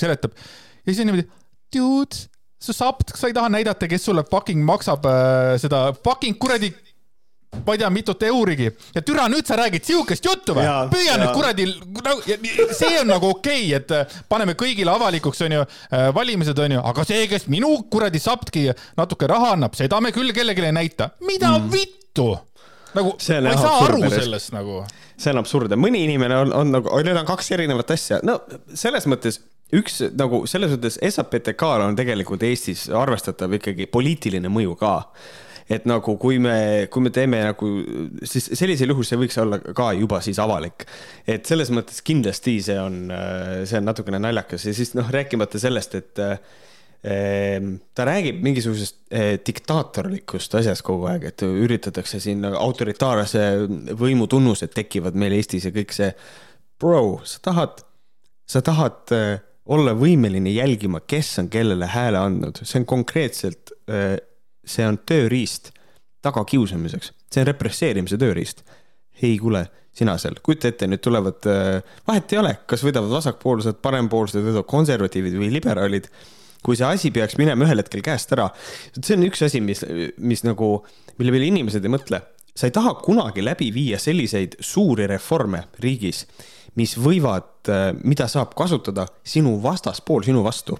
seletab 0.03 0.35
ja 0.35 0.91
siis 0.91 0.99
on 1.05 1.11
niimoodi, 1.13 1.29
dude 1.75 2.27
sa 2.59 2.75
saab, 2.75 3.01
sa 3.15 3.29
ei 3.29 3.35
taha 3.35 3.49
näidata, 3.53 3.87
kes 3.87 4.05
sulle 4.09 4.25
fucking 4.27 4.63
maksab 4.67 5.05
äh, 5.07 5.55
seda 5.61 5.89
fucking 6.03 6.37
kuradi 6.39 6.73
ma 7.65 7.73
ei 7.73 7.79
tea, 7.81 7.89
mitut 7.89 8.23
eurigi 8.23 8.67
ja 8.95 9.01
türa, 9.01 9.25
nüüd 9.31 9.47
sa 9.47 9.57
räägid 9.57 9.85
sihukest 9.87 10.25
juttu 10.25 10.53
või? 10.57 10.65
püüa 10.91 11.15
nüüd 11.21 11.31
kuradi, 11.33 11.65
see 12.77 12.99
on 13.01 13.09
nagu 13.09 13.31
okei 13.33 13.63
okay,, 13.65 13.79
et 13.79 13.93
äh, 13.95 14.19
paneme 14.29 14.55
kõigile 14.59 14.93
avalikuks, 14.93 15.41
onju, 15.47 15.63
äh, 15.65 16.09
valimised, 16.15 16.59
onju, 16.65 16.83
aga 16.91 17.05
see, 17.09 17.25
kes 17.31 17.47
minu 17.51 17.71
kuradi 17.91 18.21
saptki 18.21 18.67
natuke 18.99 19.29
raha 19.29 19.55
annab, 19.55 19.77
seda 19.79 20.01
me 20.03 20.13
küll 20.15 20.33
kellelegi 20.35 20.67
ei 20.69 20.75
näita. 20.75 21.11
mida 21.25 21.55
mm. 21.57 21.71
vittu? 21.73 22.29
nagu, 22.93 23.15
ma 23.17 23.53
ei 23.53 23.61
saa 23.61 23.77
aru 23.85 24.01
sellest 24.09 24.53
nagu. 24.55 24.83
see 25.17 25.33
on 25.33 25.41
absurd 25.41 25.73
ja 25.73 25.77
mõni 25.77 26.05
inimene 26.05 26.43
on, 26.45 26.53
on 26.53 26.75
nagu, 26.77 27.01
need 27.05 27.17
on 27.17 27.27
kaks 27.27 27.53
erinevat 27.57 27.97
asja, 27.97 28.21
no 28.25 28.39
selles 28.77 29.09
mõttes 29.09 29.41
üks 29.75 30.01
nagu 30.17 30.45
selles 30.49 30.73
mõttes 30.73 30.97
SAPTK-l 30.97 31.85
on 31.89 31.97
tegelikult 31.99 32.43
Eestis 32.47 32.87
arvestatav 32.89 33.53
ikkagi 33.59 33.89
poliitiline 33.91 34.49
mõju 34.51 34.75
ka 34.79 34.95
et 35.69 35.85
nagu 35.89 36.15
kui 36.17 36.39
me, 36.41 36.87
kui 36.89 37.03
me 37.05 37.11
teeme 37.13 37.43
nagu, 37.45 37.67
siis 38.25 38.49
sellisel 38.57 38.89
juhul 38.89 39.05
see 39.05 39.19
võiks 39.21 39.37
olla 39.41 39.59
ka 39.61 39.91
juba 39.97 40.21
siis 40.25 40.39
avalik. 40.41 40.87
et 41.29 41.45
selles 41.45 41.69
mõttes 41.73 42.01
kindlasti 42.05 42.57
see 42.65 42.79
on, 42.81 43.11
see 43.69 43.77
on 43.77 43.85
natukene 43.85 44.21
naljakas 44.21 44.65
ja 44.65 44.73
siis 44.73 44.95
noh, 44.97 45.09
rääkimata 45.13 45.61
sellest, 45.61 45.95
et 45.99 46.21
eh, 46.23 47.67
ta 47.93 48.07
räägib 48.09 48.41
mingisugusest 48.45 48.97
eh, 49.13 49.35
diktaatorlikust 49.45 50.57
asjast 50.57 50.85
kogu 50.87 51.05
aeg, 51.11 51.29
et 51.29 51.45
üritatakse 51.45 52.21
siin 52.23 52.47
autoritaarse 52.49 53.45
võimu 53.99 54.27
tunnused 54.31 54.73
tekivad 54.73 55.19
meil 55.19 55.37
Eestis 55.37 55.69
ja 55.69 55.75
kõik 55.75 55.93
see. 55.95 56.09
Bro, 56.79 57.19
sa 57.27 57.43
tahad, 57.45 57.83
sa 58.49 58.63
tahad 58.65 59.13
eh, 59.13 59.37
olla 59.69 59.93
võimeline 59.97 60.51
jälgima, 60.53 61.01
kes 61.07 61.35
on 61.43 61.49
kellele 61.53 61.89
hääle 61.89 62.21
andnud, 62.21 62.61
see 62.63 62.81
on 62.81 62.87
konkreetselt, 62.89 63.73
äh, 63.91 64.15
see 64.65 64.87
on 64.87 64.97
tööriist 65.05 65.73
tagakiusamiseks, 66.25 67.13
see 67.29 67.43
on 67.43 67.49
represseerimise 67.51 68.17
tööriist. 68.19 68.65
ei, 69.19 69.35
kuule, 69.37 69.65
sina 69.91 70.13
seal, 70.17 70.37
kujuta 70.43 70.69
ette, 70.71 70.87
nüüd 70.87 71.03
tulevad, 71.03 71.45
äh, 71.51 71.95
vahet 72.07 72.33
ei 72.33 72.41
ole, 72.41 72.57
kas 72.65 72.83
võidavad 72.85 73.11
vasakpoolsed, 73.11 73.81
parempoolsed, 73.83 74.41
võidavad 74.41 74.67
konservatiivid 74.69 75.35
või 75.37 75.51
liberaalid 75.57 76.09
kui 76.63 76.75
see 76.75 76.87
asi 76.87 77.11
peaks 77.15 77.37
minema 77.39 77.63
ühel 77.65 77.79
hetkel 77.79 78.03
käest 78.03 78.33
ära. 78.35 78.49
see 78.99 79.15
on 79.15 79.23
üks 79.29 79.43
asi, 79.45 79.61
mis, 79.63 79.83
mis 80.17 80.43
nagu, 80.43 80.79
mille 81.19 81.31
peale 81.35 81.47
inimesed 81.47 81.85
ei 81.85 81.93
mõtle. 81.93 82.21
sa 82.55 82.67
ei 82.67 82.75
taha 82.75 82.97
kunagi 82.99 83.43
läbi 83.43 83.69
viia 83.71 83.99
selliseid 83.99 84.57
suuri 84.59 85.07
reforme 85.07 85.67
riigis, 85.79 86.25
mis 86.75 86.97
võivad, 86.99 87.69
mida 88.03 88.27
saab 88.27 88.53
kasutada 88.57 89.07
sinu 89.23 89.55
vastaspool 89.63 90.23
sinu 90.27 90.43
vastu. 90.45 90.77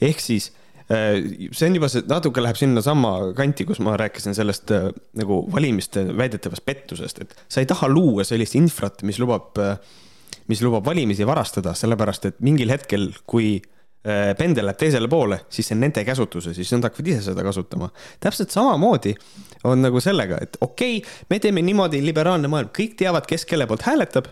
ehk 0.00 0.20
siis 0.20 0.50
Äh, 0.90 1.22
see 1.54 1.68
on 1.68 1.76
juba 1.78 1.86
see, 1.90 2.02
natuke 2.10 2.42
läheb 2.42 2.58
sinnasamma 2.58 3.12
kanti, 3.38 3.62
kus 3.68 3.78
ma 3.84 3.92
rääkisin 4.00 4.34
sellest 4.34 4.72
äh, 4.74 4.88
nagu 5.20 5.44
valimiste 5.52 6.02
väidetavast 6.18 6.64
pettusest, 6.66 7.20
et 7.22 7.36
sa 7.46 7.62
ei 7.62 7.68
taha 7.70 7.86
luua 7.86 8.24
sellist 8.26 8.56
infrat, 8.58 9.04
mis 9.06 9.20
lubab, 9.22 9.54
äh, 9.62 9.76
mis 10.50 10.64
lubab 10.66 10.88
valimisi 10.90 11.28
varastada, 11.28 11.76
sellepärast 11.78 12.26
et 12.32 12.42
mingil 12.42 12.74
hetkel, 12.74 13.12
kui 13.26 13.60
pendel 14.00 14.64
läheb 14.64 14.78
teisele 14.80 15.10
poole, 15.12 15.36
siis 15.52 15.66
see 15.68 15.74
on 15.76 15.82
nende 15.84 16.00
käsutuses, 16.08 16.54
siis 16.56 16.70
nad 16.72 16.86
hakkavad 16.86 17.10
ise 17.12 17.20
seda 17.26 17.42
kasutama. 17.44 17.90
täpselt 18.24 18.48
samamoodi 18.48 19.12
on 19.68 19.84
nagu 19.84 20.00
sellega, 20.00 20.38
et 20.40 20.56
okei 20.64 21.02
okay,, 21.02 21.18
me 21.28 21.36
teeme 21.44 21.60
niimoodi, 21.60 22.00
liberaalne 22.06 22.48
maailm, 22.48 22.70
kõik 22.72 22.94
teavad, 22.96 23.28
kes 23.28 23.44
kelle 23.44 23.66
poolt 23.68 23.84
hääletab 23.84 24.30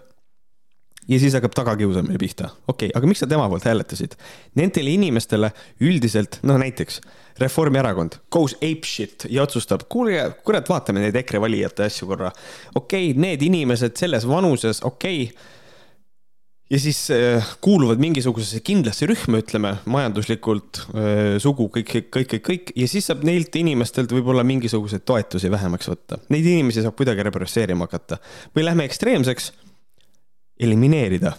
ja 1.09 1.21
siis 1.21 1.35
hakkab 1.37 1.57
tagakiusamine 1.57 2.19
pihta. 2.21 2.51
okei 2.69 2.89
okay,, 2.89 2.97
aga 2.99 3.11
miks 3.11 3.25
sa 3.25 3.31
tema 3.31 3.49
poolt 3.49 3.67
hääletasid? 3.69 4.17
Nendele 4.59 4.95
inimestele 4.97 5.53
üldiselt, 5.81 6.41
noh 6.49 6.61
näiteks 6.61 7.01
Reformierakond 7.39 8.19
goes 8.35 8.57
ape 8.59 8.87
shit 8.87 9.29
ja 9.31 9.45
otsustab, 9.47 9.87
kuule, 9.89 10.25
kurat, 10.45 10.69
vaatame 10.69 11.05
neid 11.05 11.17
EKRE 11.23 11.41
valijate 11.45 11.87
asju 11.87 12.11
korra. 12.11 12.33
okei 12.75 13.13
okay,, 13.13 13.21
need 13.21 13.45
inimesed 13.47 13.97
selles 14.01 14.27
vanuses, 14.29 14.83
okei 14.85 15.29
okay, 15.29 15.55
ja 16.71 16.81
siis 16.81 17.11
äh, 17.15 17.47
kuuluvad 17.65 18.01
mingisugusesse 18.03 18.61
kindlasse 18.61 19.09
rühma, 19.09 19.41
ütleme 19.41 19.77
majanduslikult 19.89 20.83
äh,, 20.93 21.39
sugu, 21.41 21.71
kõik, 21.73 21.89
kõik, 21.95 22.11
kõik, 22.17 22.35
kõik, 22.35 22.45
kõik 22.51 22.75
ja 22.77 22.91
siis 22.91 23.09
saab 23.09 23.25
neilt 23.25 23.57
inimestelt 23.57 24.13
võib-olla 24.13 24.45
mingisuguseid 24.45 25.07
toetusi 25.09 25.51
vähemaks 25.53 25.89
võtta. 25.89 26.21
Neid 26.35 26.45
inimesi 26.45 26.85
saab 26.85 26.99
kuidagi 26.99 27.25
represseerima 27.25 27.89
hakata 27.89 28.21
või 28.53 28.69
lähme 28.69 28.85
ekstreemseks 28.89 29.53
elimineerida. 30.61 31.33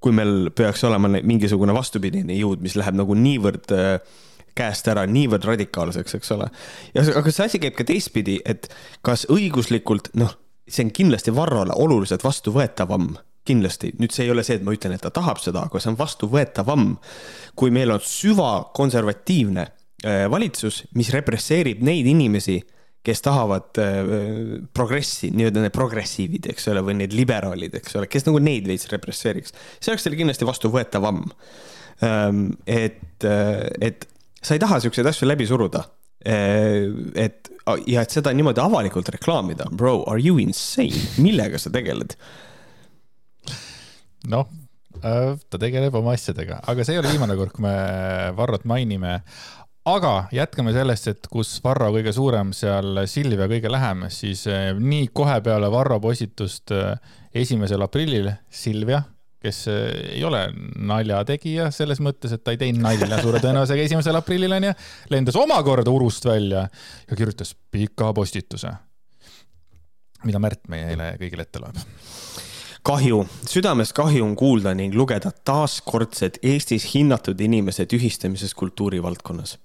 kui 0.00 0.12
meil 0.12 0.50
peaks 0.54 0.84
olema 0.84 1.08
mingisugune 1.08 1.74
vastupidine 1.74 2.34
jõud, 2.36 2.60
mis 2.62 2.76
läheb 2.78 2.94
nagu 2.94 3.14
niivõrd 3.16 3.72
äh, 3.74 3.96
käest 4.56 4.88
ära, 4.88 5.06
niivõrd 5.08 5.44
radikaalseks, 5.48 6.16
eks 6.18 6.34
ole. 6.36 6.48
ja 6.94 7.04
aga 7.20 7.32
see 7.32 7.46
asi 7.46 7.60
käib 7.62 7.76
ka 7.78 7.86
teistpidi, 7.88 8.38
et 8.44 8.68
kas 9.06 9.26
õiguslikult, 9.32 10.12
noh, 10.20 10.36
see 10.68 10.86
on 10.86 10.92
kindlasti 10.94 11.34
Varrole 11.34 11.74
oluliselt 11.76 12.24
vastuvõetavam 12.24 13.14
kindlasti, 13.46 13.92
nüüd 14.00 14.14
see 14.14 14.26
ei 14.26 14.32
ole 14.34 14.42
see, 14.46 14.58
et 14.58 14.64
ma 14.66 14.74
ütlen, 14.74 14.96
et 14.96 15.04
ta 15.04 15.12
tahab 15.14 15.38
seda, 15.42 15.66
aga 15.68 15.80
see 15.80 15.92
on 15.92 15.98
vastuvõetavam, 15.98 16.86
kui 17.58 17.74
meil 17.74 17.94
on 17.94 18.02
süvakonservatiivne 18.02 19.66
äh, 19.66 20.24
valitsus, 20.30 20.84
mis 20.98 21.12
represseerib 21.14 21.84
neid 21.86 22.08
inimesi 22.10 22.58
kes 23.06 23.22
tahavad 23.22 23.78
äh, 23.78 24.10
progressi, 24.74 25.30
nii-öelda 25.34 25.62
need 25.62 25.74
progressiivid, 25.74 26.48
eks 26.50 26.70
ole, 26.72 26.82
või 26.86 26.98
need 27.02 27.14
liberaalid, 27.14 27.76
eks 27.78 27.98
ole, 28.00 28.08
kes 28.10 28.26
nagu 28.26 28.40
neid 28.42 28.66
veits 28.66 28.88
represseeriks. 28.90 29.54
see 29.78 29.92
oleks 29.92 30.06
teile 30.06 30.18
kindlasti 30.18 30.48
vastuvõetavam. 30.48 31.22
Ähm, 32.04 32.48
et, 32.66 33.22
äh, 33.24 33.68
et 33.80 34.08
sa 34.42 34.56
ei 34.56 34.62
taha 34.62 34.80
siukseid 34.82 35.06
asju 35.08 35.28
läbi 35.28 35.46
suruda. 35.48 35.86
Äh, 36.26 36.90
et 37.14 37.52
ja 37.86 38.02
et 38.02 38.14
seda 38.14 38.34
niimoodi 38.34 38.62
avalikult 38.62 39.08
reklaamida, 39.14 39.70
bro, 39.70 40.00
are 40.10 40.22
you 40.22 40.40
insane, 40.42 41.06
millega 41.22 41.62
sa 41.62 41.72
tegeled? 41.74 42.18
noh, 44.26 44.48
ta 44.98 45.58
tegeleb 45.60 45.94
oma 45.94 46.16
asjadega, 46.16 46.56
aga 46.66 46.82
see 46.82 46.96
ei 46.96 46.98
ole 46.98 47.12
viimane 47.12 47.36
kord, 47.38 47.52
kui 47.54 47.62
me 47.62 47.74
Varrot 48.34 48.64
mainime 48.66 49.20
aga 49.86 50.12
jätkame 50.34 50.72
sellest, 50.74 51.10
et 51.12 51.28
kus 51.30 51.56
Varro 51.64 51.92
kõige 51.94 52.12
suurem, 52.14 52.52
seal 52.56 53.04
Silvia 53.10 53.46
kõige 53.50 53.70
lähem, 53.70 54.06
siis 54.12 54.46
eh, 54.50 54.70
nii 54.74 55.10
kohe 55.14 55.38
peale 55.44 55.70
Varro 55.72 56.00
postitust 56.02 56.74
eh, 56.74 56.96
esimesel 57.36 57.84
aprillil 57.86 58.30
Silvia, 58.50 59.02
kes 59.42 59.62
eh, 59.70 59.84
ei 60.16 60.24
ole 60.26 60.42
naljategija 60.90 61.70
selles 61.74 62.02
mõttes, 62.02 62.34
et 62.34 62.42
ta 62.42 62.54
ei 62.54 62.60
teinud 62.64 62.82
nalja 62.82 63.20
suure 63.22 63.42
tõenäosusega 63.44 63.86
esimesel 63.86 64.18
aprillil 64.18 64.58
onju, 64.58 64.74
lendas 65.14 65.38
omakorda 65.38 65.94
urust 65.94 66.26
välja 66.26 66.66
ja 66.66 67.18
kirjutas 67.18 67.54
pika 67.70 68.10
postituse, 68.16 68.74
mida 70.26 70.42
Märt 70.42 70.66
meile 70.72 71.14
kõigile 71.20 71.46
ette 71.46 71.62
loeb 71.62 71.78
kahju, 72.86 73.24
südamest 73.50 73.96
kahju 73.98 74.22
on 74.22 74.36
kuulda 74.38 74.70
ning 74.78 74.94
lugeda 74.94 75.32
taaskordset 75.48 76.38
Eestis 76.46 76.86
hinnatud 76.92 77.40
inimese 77.42 77.82
tühistamises 77.90 78.54
kultuurivaldkonnas. 78.54 79.56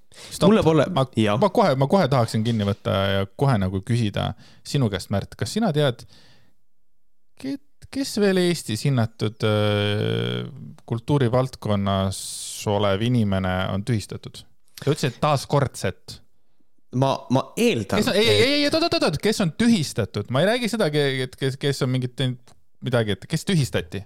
Mulle 0.44 0.64
pole. 0.64 0.86
ma, 0.94 1.06
ma 1.40 1.50
kohe, 1.50 1.76
ma 1.80 1.88
kohe 1.92 2.08
tahaksin 2.12 2.44
kinni 2.46 2.68
võtta 2.68 2.96
ja 3.16 3.26
kohe 3.40 3.58
nagu 3.62 3.82
küsida 3.86 4.32
sinu 4.68 4.90
käest, 4.92 5.12
Märt, 5.14 5.36
kas 5.40 5.54
sina 5.56 5.72
tead, 5.76 6.04
kes 7.92 8.16
veel 8.22 8.40
Eestis 8.44 8.86
hinnatud 8.88 9.44
äh, 9.48 10.48
kultuurivaldkonnas 10.88 12.22
olev 12.72 13.04
inimene 13.08 13.56
on 13.74 13.86
tühistatud? 13.88 14.44
sa 14.82 14.90
ütlesid 14.90 15.20
taaskordset 15.22 16.22
ma, 16.96 17.12
ma 17.30 17.44
eeldan. 17.58 18.04
ei, 18.14 18.28
ei, 18.28 18.40
ei, 18.44 18.64
oot, 18.68 18.80
oot, 18.82 18.98
oot, 19.04 19.20
kes 19.22 19.42
on 19.44 19.54
tühistatud, 19.58 20.32
ma 20.34 20.42
ei 20.44 20.50
räägi 20.54 20.72
seda, 20.72 20.90
et 20.92 21.36
kes, 21.40 21.58
kes 21.62 21.84
on 21.86 21.92
mingit 21.94 22.26
midagi, 22.82 23.16
et 23.16 23.28
kes 23.30 23.46
tühistati? 23.48 24.04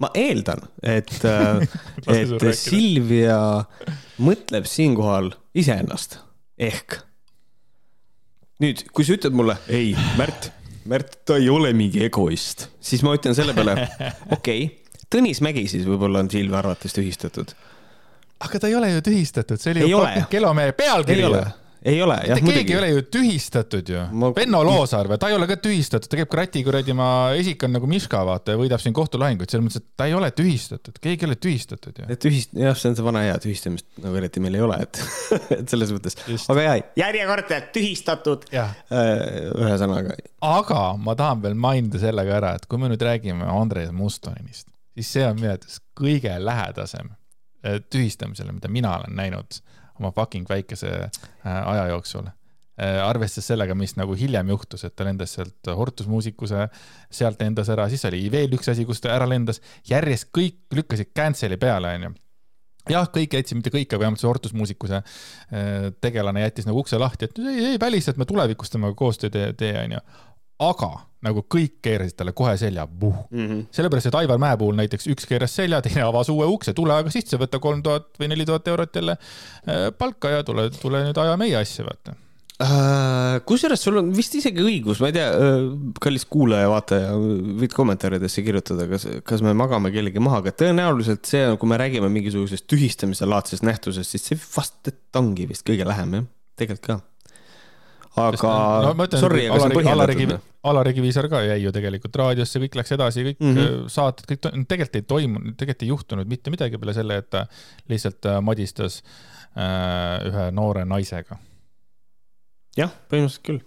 Ma 0.00 0.10
eeldan, 0.16 0.64
et 0.82 1.12
äh, 1.28 1.62
et 2.08 2.48
Silvia 2.58 3.38
mõtleb 4.22 4.68
siinkohal 4.68 5.32
iseennast 5.56 6.18
ehk. 6.60 7.00
Nüüd, 8.60 8.84
kui 8.92 9.06
sa 9.08 9.16
ütled 9.16 9.36
mulle, 9.36 9.56
ei, 9.72 9.94
Märt, 10.20 10.50
Märt, 10.88 11.20
ta 11.28 11.38
ei 11.40 11.48
ole 11.52 11.72
mingi 11.76 12.02
egoist, 12.04 12.68
siis 12.80 13.04
ma 13.04 13.14
ütlen 13.16 13.36
selle 13.36 13.56
peale, 13.56 13.76
okei 14.36 14.66
okay,, 14.68 14.76
Tõnis 15.10 15.40
Mägi 15.42 15.64
siis 15.66 15.82
võib-olla 15.88 16.20
on 16.22 16.28
Silvia 16.30 16.60
arvates 16.60 16.94
tühistatud. 16.94 17.50
aga 18.46 18.60
ta 18.62 18.68
ei 18.70 18.76
ole 18.78 18.92
ju 18.92 19.00
tühistatud, 19.08 19.58
see 19.58 19.72
oli 19.74 19.88
ei 19.88 19.90
ju 19.90 20.02
Kelomehe 20.30 20.76
pealkiri 20.78 21.24
ei 21.84 22.02
ole, 22.02 22.16
jah. 22.28 22.40
mitte 22.40 22.58
keegi 22.58 22.74
ei 22.74 22.78
ole 22.78 22.88
ju 22.90 23.02
tühistatud 23.16 23.88
ju 23.88 24.02
ma.... 24.20 24.30
Venno 24.36 24.60
Loosaar 24.66 25.08
või, 25.08 25.18
ta 25.20 25.30
ei 25.30 25.36
ole 25.36 25.46
ka 25.48 25.56
tühistatud, 25.64 26.10
ta 26.12 26.18
käib 26.20 26.30
krati 26.32 26.62
kuradi, 26.66 26.94
ma 26.96 27.08
esik 27.38 27.64
on 27.66 27.72
nagu 27.76 27.88
Miška, 27.90 28.20
vaata, 28.26 28.54
ja 28.54 28.60
võidab 28.60 28.82
siin 28.82 28.94
kohtulahinguid, 28.96 29.50
selles 29.50 29.64
mõttes, 29.66 29.84
et 29.84 30.00
ta 30.00 30.08
ei 30.10 30.16
ole 30.16 30.28
tühistatud, 30.36 30.98
keegi 31.00 31.24
ei 31.24 31.30
ole 31.30 31.38
tühistatud 31.40 32.02
ju. 32.02 32.08
et 32.12 32.20
tühist-, 32.22 32.52
jah, 32.60 32.76
see 32.76 32.92
on 32.92 32.98
see 32.98 33.06
vana 33.06 33.24
hea 33.24 33.38
tühistamist 33.40 33.88
nagu 34.04 34.20
eriti 34.20 34.42
meil 34.44 34.58
ei 34.58 34.64
ole, 34.66 34.80
et 34.84 35.00
et 35.60 35.72
selles 35.72 35.94
mõttes, 35.96 36.18
aga 36.52 36.66
jaa, 36.66 36.76
järjekordselt 37.00 37.72
tühistatud. 37.76 38.44
Äh, 38.52 38.76
ühesõnaga. 39.56 40.18
aga 40.50 40.82
ma 41.00 41.16
tahan 41.18 41.44
veel 41.46 41.56
mainida 41.60 42.02
selle 42.02 42.26
ka 42.28 42.36
ära, 42.42 42.54
et 42.60 42.68
kui 42.68 42.82
me 42.82 42.92
nüüd 42.92 43.08
räägime 43.08 43.48
Andres 43.48 43.92
Mustonist, 43.96 44.68
siis 44.98 45.16
see 45.16 45.24
on 45.24 45.40
minu 45.40 45.54
arvates 45.54 45.80
kõige 45.96 46.36
lähedasem 46.44 47.14
äh, 47.64 47.80
tühistamisele, 47.88 48.52
mida 48.56 48.68
mina 48.72 48.98
olen 49.00 49.16
näinud 49.16 49.62
oma 50.00 50.12
fucking 50.16 50.48
väikese 50.48 50.92
äh, 51.06 51.10
aja 51.46 51.88
jooksul. 51.92 52.30
Äh, 52.80 52.96
arvestades 53.04 53.50
sellega, 53.50 53.76
mis 53.76 53.92
nagu 53.98 54.14
hiljem 54.16 54.54
juhtus, 54.54 54.86
et 54.88 54.94
ta 54.96 55.04
lendas 55.04 55.34
sealt 55.36 55.68
Hortusmuusikuse, 55.76 56.64
sealt 57.12 57.42
lendas 57.42 57.68
ära, 57.72 57.88
siis 57.92 58.06
oli 58.08 58.22
veel 58.32 58.56
üks 58.56 58.72
asi, 58.72 58.86
kus 58.88 59.02
ta 59.04 59.12
ära 59.12 59.28
lendas, 59.28 59.60
järjest 59.88 60.30
kõik 60.36 60.62
lükkasid 60.78 61.12
cancel'i 61.16 61.60
peale, 61.60 61.92
onju. 61.98 62.14
jah, 62.90 63.10
kõik 63.12 63.36
jätsid, 63.36 63.60
mitte 63.60 63.74
kõik, 63.74 63.90
aga 63.90 64.06
vähemalt 64.06 64.22
see 64.22 64.30
Hortusmuusikuse 64.30 65.02
äh, 65.02 65.90
tegelane 66.00 66.46
jättis 66.46 66.70
nagu 66.70 66.80
ukse 66.80 66.98
lahti, 66.98 67.28
et 67.28 67.42
ei, 67.44 67.74
ei 67.74 67.80
välista, 67.82 68.14
et 68.14 68.22
me 68.22 68.28
tulevikus 68.28 68.72
temaga 68.72 68.96
koostööd 68.96 69.36
ei 69.36 69.52
tee, 69.60 69.76
onju. 69.84 70.00
Aga 70.60 70.92
nagu 71.26 71.44
kõik 71.44 71.80
keerasid 71.84 72.16
talle 72.16 72.32
kohe 72.36 72.54
selja 72.60 72.86
puh. 72.86 73.16
Mm 73.30 73.46
-hmm.. 73.46 73.66
sellepärast, 73.76 74.10
et 74.10 74.18
Aivar 74.22 74.40
Mäe 74.40 74.56
puhul 74.60 74.78
näiteks 74.78 75.10
üks 75.12 75.28
keeras 75.28 75.54
selja, 75.56 75.82
teine 75.84 76.06
avas 76.06 76.30
uue 76.32 76.48
ukse, 76.48 76.74
tule 76.76 76.96
aga 76.96 77.12
sisse, 77.12 77.38
võta 77.40 77.60
kolm 77.60 77.82
tuhat 77.84 78.08
või 78.20 78.32
neli 78.32 78.46
tuhat 78.48 78.68
eurot 78.68 78.96
jälle 78.96 79.16
äh, 79.18 79.90
palka 79.98 80.32
ja 80.32 80.42
tule, 80.44 80.70
tule 80.80 81.04
nüüd 81.04 81.20
aja 81.20 81.36
meie 81.40 81.56
asja, 81.60 81.84
vaata. 81.84 82.16
Äh, 82.60 83.40
kusjuures 83.48 83.80
sul 83.80 83.96
on 83.96 84.10
vist 84.16 84.34
isegi 84.36 84.60
õigus, 84.60 85.00
ma 85.00 85.08
ei 85.08 85.16
tea, 85.16 85.28
äh, 85.32 85.68
kallis 86.00 86.26
kuulaja-vaataja, 86.32 87.12
võid 87.60 87.76
kommentaaridesse 87.76 88.44
kirjutada, 88.44 88.88
kas, 88.88 89.06
kas 89.24 89.44
me 89.44 89.54
magame 89.56 89.92
kellegi 89.92 90.20
maha, 90.20 90.42
aga 90.42 90.52
tõenäoliselt 90.64 91.28
see, 91.28 91.44
kui 91.60 91.72
me 91.72 91.80
räägime 91.80 92.08
mingisugusest 92.12 92.68
tühistamise 92.68 93.28
laadsest 93.28 93.64
nähtusest, 93.64 94.16
siis 94.16 94.28
see 94.32 94.40
vast, 94.56 94.80
et 94.88 95.20
ongi 95.20 95.48
vist 95.52 95.68
kõige 95.68 95.88
lähem 95.88 96.20
jah, 96.20 96.28
tegelikult 96.60 96.86
ka 96.88 97.00
aga 98.18 98.54
no, 98.84 98.94
ütlen, 99.04 99.22
sorry, 99.22 99.44
aga 99.48 99.60
see 99.60 99.68
on 99.68 99.76
põhjendatud. 99.76 100.46
Alari 100.70 100.92
Kivisaar 100.92 101.28
ka 101.32 101.40
jäi 101.40 101.60
ju 101.62 101.70
tegelikult 101.72 102.16
raadiosse, 102.20 102.60
kõik 102.60 102.74
läks 102.76 102.92
edasi, 102.92 103.22
kõik 103.30 103.38
mm 103.40 103.54
-hmm. 103.56 103.84
saated, 103.88 104.26
kõik 104.28 104.66
tegelikult 104.68 104.98
ei 104.98 105.06
toimunud, 105.08 105.54
tegelikult 105.56 105.86
ei 105.86 105.92
juhtunud 105.92 106.28
mitte 106.28 106.52
midagi 106.52 106.80
peale 106.80 106.94
selle, 106.96 107.16
et 107.22 107.30
ta 107.30 107.46
lihtsalt 107.88 108.28
äh, 108.28 108.40
madistas 108.44 109.00
äh, 109.56 110.28
ühe 110.28 110.50
noore 110.52 110.84
naisega. 110.84 111.38
jah, 112.76 112.92
põhimõtteliselt 113.08 113.46
küll 113.46 113.64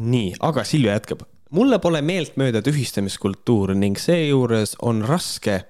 nii, 0.00 0.34
aga 0.40 0.64
Silvia 0.64 0.96
jätkab. 0.96 1.22
mulle 1.50 1.78
pole 1.78 2.00
meeltmööda 2.02 2.62
tühistamiskultuur 2.64 3.74
ning 3.76 3.98
seejuures 4.00 4.74
on 4.82 5.02
raske 5.04 5.60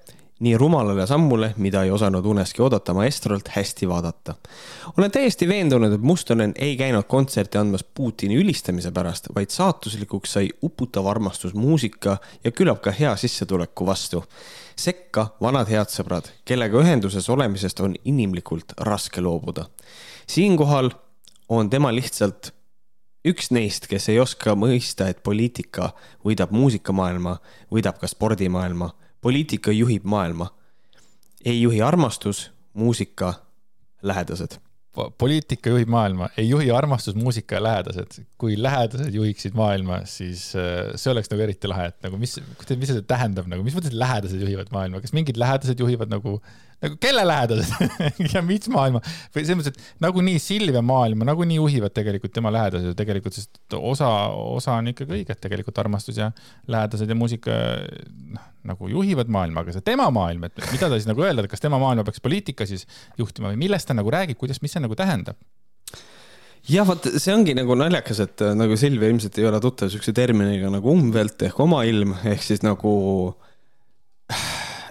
nii 0.45 0.57
rumalale 0.61 1.07
sammule, 1.09 1.55
mida 1.57 1.83
ei 1.85 1.91
osanud 1.91 2.27
uneski 2.29 2.63
oodata 2.63 2.95
maestrolt, 2.95 3.49
hästi 3.57 3.89
vaadata. 3.89 4.35
olen 4.99 5.11
täiesti 5.11 5.49
veendunud, 5.49 5.93
et 5.93 6.01
Mustonen 6.01 6.53
ei 6.57 6.77
käinud 6.77 7.09
kontserti 7.09 7.59
andmas 7.59 7.85
Putini 7.85 8.37
ülistamise 8.37 8.93
pärast, 8.93 9.29
vaid 9.35 9.51
saatuslikuks 9.51 10.33
sai 10.33 10.51
uputav 10.63 11.07
armastus 11.07 11.55
muusika 11.55 12.19
ja 12.45 12.53
küllap 12.53 12.83
ka 12.83 12.93
hea 12.93 13.17
sissetuleku 13.17 13.87
vastu. 13.87 14.25
sekka 14.77 15.27
vanad 15.41 15.71
head 15.71 15.89
sõbrad, 15.89 16.29
kellega 16.45 16.81
ühenduses 16.83 17.29
olemisest 17.31 17.81
on 17.81 17.95
inimlikult 18.05 18.73
raske 18.79 19.21
loobuda. 19.21 19.65
siinkohal 20.27 20.91
on 21.49 21.71
tema 21.71 21.95
lihtsalt 21.95 22.53
üks 23.25 23.49
neist, 23.51 23.87
kes 23.89 24.09
ei 24.13 24.21
oska 24.21 24.55
mõista, 24.59 25.09
et 25.09 25.23
poliitika 25.25 25.93
võidab 26.25 26.53
muusikamaailma, 26.53 27.39
võidab 27.73 27.99
ka 28.01 28.11
spordimaailma. 28.11 28.91
Poliitika 29.25 29.73
juhib 29.73 30.05
maailma. 30.05 30.51
ei 31.45 31.63
juhi 31.63 31.83
armastus, 31.83 32.51
muusika, 32.73 33.35
lähedased 34.03 34.61
poliitika 34.95 35.73
juhib 35.73 35.91
maailma, 35.91 36.29
ei 36.39 36.49
juhi 36.49 36.71
armastus, 36.71 37.17
muusika 37.19 37.59
ja 37.59 37.63
lähedased. 37.63 38.21
kui 38.39 38.55
lähedased 38.63 39.15
juhiksid 39.15 39.57
maailma, 39.59 40.01
siis 40.05 40.53
äh, 40.57 40.93
see 41.01 41.11
oleks 41.13 41.31
nagu 41.33 41.43
eriti 41.43 41.71
lahe, 41.71 41.89
et 41.91 42.07
nagu 42.07 42.19
mis, 42.21 42.37
mis 42.79 42.93
see 42.93 43.03
tähendab 43.09 43.49
nagu, 43.51 43.65
mis 43.67 43.75
mõttes 43.75 43.95
lähedased 43.99 44.45
juhivad 44.45 44.71
maailma, 44.75 45.03
kas 45.03 45.15
mingid 45.17 45.41
lähedased 45.41 45.81
juhivad 45.83 46.13
nagu, 46.15 46.37
nagu 46.85 46.99
kelle 47.03 47.25
lähedased? 47.27 47.75
Ja 48.35 48.43
mis 48.45 48.69
maailma? 48.73 49.01
Või 49.35 49.45
selles 49.45 49.61
mõttes, 49.61 49.75
et 49.75 50.03
nagunii 50.05 50.41
Silvia 50.43 50.83
maailma 50.85 51.27
nagunii 51.29 51.59
juhivad 51.59 51.95
tegelikult 51.97 52.35
tema 52.35 52.53
lähedased 52.55 52.93
ju 52.93 52.97
tegelikult, 52.99 53.37
sest 53.37 53.79
osa, 53.79 54.11
osa 54.55 54.79
on 54.81 54.93
ikkagi 54.93 55.19
õige, 55.19 55.35
et 55.35 55.43
tegelikult 55.43 55.79
armastus 55.83 56.21
ja 56.21 56.31
lähedased 56.71 57.11
ja 57.11 57.19
muusika 57.19 57.59
noh, 58.35 58.47
nagu 58.69 58.89
juhivad 58.91 59.31
maailma, 59.33 59.65
aga 59.65 59.75
see 59.77 59.85
tema 59.85 60.09
maailm, 60.15 60.49
et 60.49 60.65
mida 60.73 60.89
ta 60.89 60.97
siis 60.97 61.09
nagu 61.11 61.25
öelda, 61.25 61.45
et 61.45 61.53
kas 61.53 61.63
tema 61.63 61.81
maailma 61.83 62.07
peaks 62.07 62.23
poliitika 62.25 62.67
siis 62.69 62.87
juhtima 63.21 63.53
või 63.53 63.61
millest 63.67 63.91
ta 63.91 63.97
nagu 63.97 64.13
räägib, 64.13 64.41
kuidas, 64.41 64.63
mis 64.65 64.75
see 64.75 64.83
nagu 64.85 64.97
tähendab? 64.99 65.39
jah, 66.71 66.87
vot 66.89 67.07
see 67.21 67.35
ongi 67.35 67.55
nagu 67.57 67.77
naljakas, 67.77 68.23
et 68.25 68.45
äh, 68.45 68.55
nagu 68.57 68.77
Silvia 68.81 69.11
ilmselt 69.13 69.37
ei 69.41 69.49
ole 69.49 69.61
tuttav 69.61 69.93
siukse 69.93 70.15
terminiga 70.17 70.71
nagu 70.73 70.93
umvelt 70.95 71.43
ehk 71.45 71.61
omailm 71.61 72.17
ehk 72.25 72.45
siis 72.45 72.65
nagu 72.65 72.95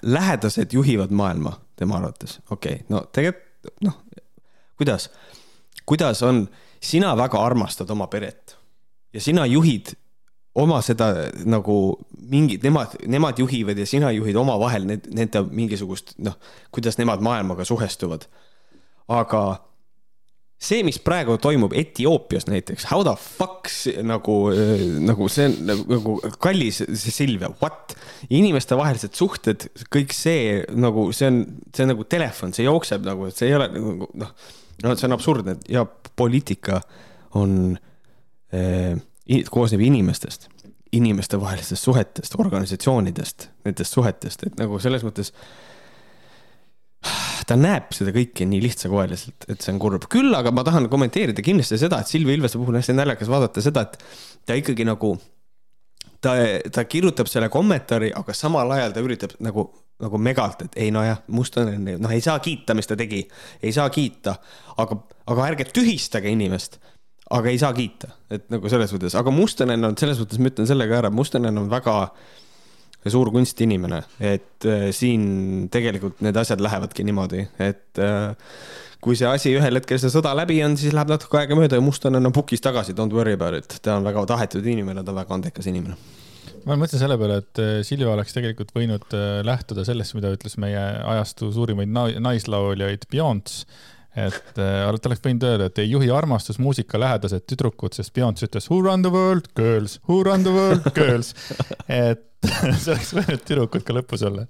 lähedased 0.03 0.75
juhivad 0.75 1.13
maailma 1.15 1.55
tema 1.75 1.97
arvates, 2.01 2.39
okei 2.49 2.81
okay., 2.81 2.85
no 2.89 3.05
tegelikult 3.11 3.83
noh, 3.85 3.99
kuidas, 4.77 5.09
kuidas 5.85 6.23
on, 6.23 6.45
sina 6.83 7.13
väga 7.15 7.39
armastad 7.39 7.91
oma 7.95 8.09
peret 8.11 8.57
ja 9.13 9.21
sina 9.21 9.45
juhid 9.47 9.93
oma 10.55 10.81
seda 10.85 11.09
nagu 11.49 11.77
mingid, 12.29 12.63
nemad, 12.65 12.97
nemad 13.09 13.39
juhivad 13.39 13.77
ja 13.77 13.85
sina 13.89 14.11
juhid 14.13 14.37
omavahel 14.37 14.85
need, 14.89 15.07
nende 15.15 15.41
mingisugust 15.49 16.13
noh, 16.21 16.35
kuidas 16.71 16.99
nemad 16.99 17.23
maailmaga 17.25 17.65
suhestuvad. 17.65 18.27
aga 19.07 19.43
see, 20.63 20.83
mis 20.87 20.99
praegu 21.03 21.35
toimub 21.41 21.73
Etioopias 21.77 22.47
näiteks, 22.47 22.87
how 22.91 23.03
the 23.05 23.13
fuck 23.19 23.67
nagu, 24.05 24.37
nagu 25.03 25.27
see 25.31 25.49
on 25.49 25.57
nagu, 25.67 25.85
nagu 25.91 26.15
kallis 26.43 26.81
Silvia, 27.03 27.51
what? 27.61 27.95
inimestevahelised 28.33 29.17
suhted, 29.19 29.67
kõik 29.93 30.13
see 30.15 30.61
nagu 30.79 31.09
see 31.15 31.29
on, 31.29 31.41
see 31.75 31.85
on 31.85 31.93
nagu 31.93 32.05
telefon, 32.09 32.53
see 32.55 32.67
jookseb 32.67 33.03
nagu, 33.07 33.27
see 33.35 33.49
ei 33.51 33.57
ole 33.57 33.69
nagu 33.73 34.07
noh, 34.21 34.31
no 34.83 34.95
see 34.95 35.09
on 35.09 35.17
absurdne 35.17 35.57
ja 35.71 35.83
poliitika 36.15 36.79
on 37.39 37.75
eh, 38.53 38.95
koosneb 39.51 39.83
inimestest, 39.83 40.49
inimestevahelistest 40.93 41.89
suhetest, 41.89 42.35
organisatsioonidest, 42.39 43.49
nendest 43.65 43.95
suhetest, 43.97 44.47
et 44.47 44.59
nagu 44.59 44.79
selles 44.83 45.05
mõttes 45.05 45.33
ta 47.47 47.57
näeb 47.59 47.91
seda 47.95 48.13
kõike 48.15 48.45
nii 48.47 48.61
lihtsakoeliselt, 48.63 49.47
et 49.51 49.63
see 49.63 49.73
on 49.73 49.79
kurb. 49.81 50.07
küll 50.11 50.35
aga 50.37 50.51
ma 50.55 50.63
tahan 50.65 50.89
kommenteerida 50.91 51.43
kindlasti 51.45 51.79
seda, 51.81 52.01
et 52.01 52.11
Silvia 52.11 52.37
Ilvese 52.37 52.59
puhul 52.59 52.75
on 52.75 52.81
hästi 52.81 52.95
naljakas 52.97 53.31
vaadata 53.31 53.63
seda, 53.63 53.85
et 53.87 53.97
ta 54.47 54.57
ikkagi 54.59 54.85
nagu, 54.87 55.13
ta, 56.23 56.35
ta 56.73 56.85
kirjutab 56.89 57.31
selle 57.31 57.49
kommentaari, 57.53 58.13
aga 58.15 58.35
samal 58.37 58.71
ajal 58.75 58.95
ta 58.95 59.03
üritab 59.05 59.35
nagu, 59.43 59.67
nagu 60.03 60.21
megalt, 60.21 60.65
et 60.67 60.79
ei 60.85 60.93
nojah, 60.93 61.23
Mustonen, 61.33 61.89
noh, 61.99 62.13
ei 62.13 62.23
saa 62.23 62.39
kiita, 62.43 62.75
mis 62.77 62.89
ta 62.89 62.97
tegi, 62.99 63.23
ei 63.63 63.75
saa 63.75 63.89
kiita, 63.93 64.37
aga, 64.83 64.99
aga 65.33 65.51
ärge 65.51 65.69
tühistage 65.73 66.31
inimest. 66.33 66.79
Aga 67.33 67.49
ei 67.49 67.57
saa 67.57 67.71
kiita, 67.73 68.09
et 68.35 68.49
nagu 68.51 68.67
selles 68.69 68.91
mõttes, 68.93 69.13
aga 69.17 69.31
Mustonen 69.33 69.87
on 69.87 69.95
selles 69.97 70.19
mõttes, 70.19 70.37
ma 70.43 70.51
ütlen 70.51 70.67
selle 70.69 70.85
ka 70.89 70.97
ära, 70.99 71.09
Mustonen 71.09 71.55
on 71.57 71.69
väga 71.71 71.95
suur 73.11 73.31
kunstinimene, 73.33 73.99
et 74.23 74.67
äh, 74.69 74.87
siin 74.95 75.67
tegelikult 75.73 76.23
need 76.23 76.37
asjad 76.39 76.63
lähevadki 76.63 77.05
niimoodi, 77.07 77.43
et 77.63 78.01
äh, 78.01 78.33
kui 79.03 79.17
see 79.19 79.27
asi 79.27 79.53
ühel 79.57 79.79
hetkel 79.79 79.99
see 79.99 80.11
sõda 80.13 80.31
läbi 80.37 80.61
on, 80.63 80.77
siis 80.79 80.95
läheb 80.95 81.11
natuke 81.11 81.41
aega 81.41 81.57
mööda 81.59 81.79
ja 81.79 81.83
Mustonen 81.83 82.23
on 82.23 82.35
pukis 82.35 82.63
tagasi, 82.63 82.95
don't 82.97 83.15
worry 83.15 83.35
about 83.35 83.59
it, 83.59 83.79
ta 83.83 83.97
on 83.99 84.07
väga 84.07 84.25
tahetud 84.33 84.67
inimene, 84.75 85.03
ta 85.03 85.11
on 85.11 85.19
väga 85.23 85.39
andekas 85.39 85.67
inimene. 85.71 85.97
Ma 86.63 86.77
mõtlen 86.79 86.99
selle 87.01 87.17
peale, 87.19 87.41
et 87.43 87.59
äh, 87.59 87.73
Silvia 87.83 88.13
oleks 88.13 88.35
tegelikult 88.35 88.71
võinud 88.75 89.17
äh, 89.17 89.41
lähtuda 89.43 89.83
sellest, 89.87 90.15
mida 90.15 90.31
ütles 90.31 90.55
meie 90.61 90.79
ajastu 91.15 91.51
suurimaid 91.51 91.91
naislauljaid 92.23 93.09
Beyonce 93.11 93.65
et 94.13 94.59
äh, 94.61 94.83
ta 94.85 95.09
oleks 95.09 95.23
võinud 95.23 95.45
öelda, 95.47 95.67
et 95.69 95.79
ei 95.81 95.89
juhi 95.89 96.11
armastus 96.13 96.59
muusika 96.61 96.99
lähedased 97.01 97.47
tüdrukud, 97.49 97.95
sest 97.97 98.13
Beyonce 98.13 98.47
ütles 98.47 98.69
who 98.69 98.79
run 98.85 99.05
the 99.05 99.11
world, 99.13 99.49
girls, 99.57 99.99
who 100.07 100.21
run 100.25 100.45
the 100.45 100.53
world, 100.53 100.85
girls. 100.95 101.33
et 101.87 102.29
see 102.81 102.93
oleks 102.93 103.13
võinud 103.17 103.45
tüdrukud 103.47 103.85
ka 103.85 103.95
lõpus 103.95 104.25
olla. 104.27 104.45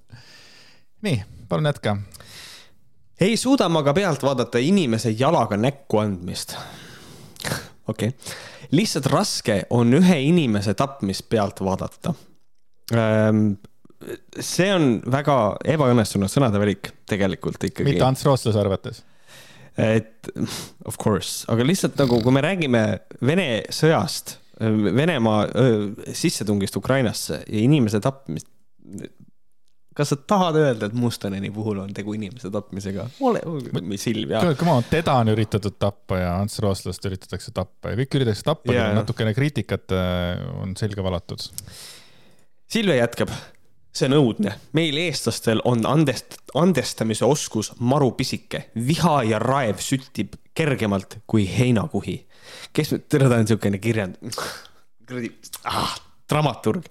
nii, 1.05 1.19
palun 1.49 1.69
jätka. 1.69 1.97
ei 3.21 3.37
suuda 3.39 3.69
ma 3.69 3.83
ka 3.85 3.93
pealt 3.97 4.23
vaadata 4.23 4.61
inimese 4.61 5.13
jalaga 5.17 5.57
näkku 5.59 6.01
andmist. 6.03 6.55
okei 7.87 8.13
okay., 8.13 8.35
lihtsalt 8.73 9.09
raske 9.13 9.61
on 9.69 9.93
ühe 9.99 10.19
inimese 10.29 10.73
tapmist 10.73 11.27
pealt 11.29 11.61
vaadata 11.61 12.15
ähm, 12.95 13.55
see 14.39 14.69
on 14.73 14.97
väga 15.11 15.37
ebaõnnestunud 15.75 16.31
sõnade 16.31 16.59
valik 16.59 16.91
tegelikult 17.09 17.61
ikkagi. 17.63 17.91
mitte 17.91 18.07
Ants 18.07 18.25
Rootslase 18.25 18.59
arvates 18.59 19.03
et 19.77 20.29
of 20.85 20.97
course, 21.01 21.45
aga 21.49 21.65
lihtsalt 21.65 21.97
nagu, 21.97 22.19
kui 22.21 22.33
me 22.35 22.43
räägime 22.45 22.83
Vene 23.25 23.47
sõjast, 23.73 24.37
Venemaa 24.95 25.47
sissetungist 26.13 26.75
Ukrainasse 26.77 27.43
ja 27.47 27.59
inimese 27.59 27.99
tapmist. 27.99 28.47
kas 29.95 30.09
sa 30.09 30.15
tahad 30.15 30.55
öelda, 30.57 30.87
et 30.89 30.93
Mustoneni 30.97 31.51
puhul 31.53 31.79
on 31.83 31.93
tegu 31.93 32.13
inimese 32.13 32.49
tapmisega? 32.53 33.07
ole, 33.19 33.41
Silvia. 33.97 34.41
Come 34.55 34.71
on, 34.71 34.85
teda 34.89 35.13
on 35.21 35.29
üritatud 35.33 35.77
tappa 35.79 36.17
ja 36.17 36.35
Ants 36.41 36.59
Rooslast 36.59 37.05
üritatakse 37.05 37.53
tappa 37.53 37.93
ja 37.93 37.99
kõik 38.01 38.19
üritatakse 38.19 38.45
tappa 38.49 38.73
yeah., 38.73 38.93
natukene 38.97 39.33
kriitikat 39.33 39.93
on 40.61 40.77
selga 40.77 41.05
valatud. 41.05 41.45
Silvia 42.73 43.03
jätkab 43.03 43.33
see 43.93 44.09
on 44.09 44.17
õudne, 44.17 44.55
meil 44.73 44.97
eestlastel 45.05 45.61
on 45.69 45.85
andest-, 45.85 46.39
andestamise 46.57 47.25
oskus 47.29 47.71
maru 47.79 48.11
pisike, 48.17 48.67
viha 48.73 49.19
ja 49.29 49.41
raev 49.41 49.81
süttib 49.83 50.37
kergemalt 50.57 51.19
kui 51.29 51.45
heinakuhi. 51.49 52.17
Kes, 52.73 52.95
tere, 53.07 53.29
ta 53.29 53.37
on 53.37 53.45
niisugune 53.45 53.79
kirjand-, 53.83 54.19
kuradi 55.07 55.31
ah,, 55.69 55.95
dramaturg. 56.29 56.87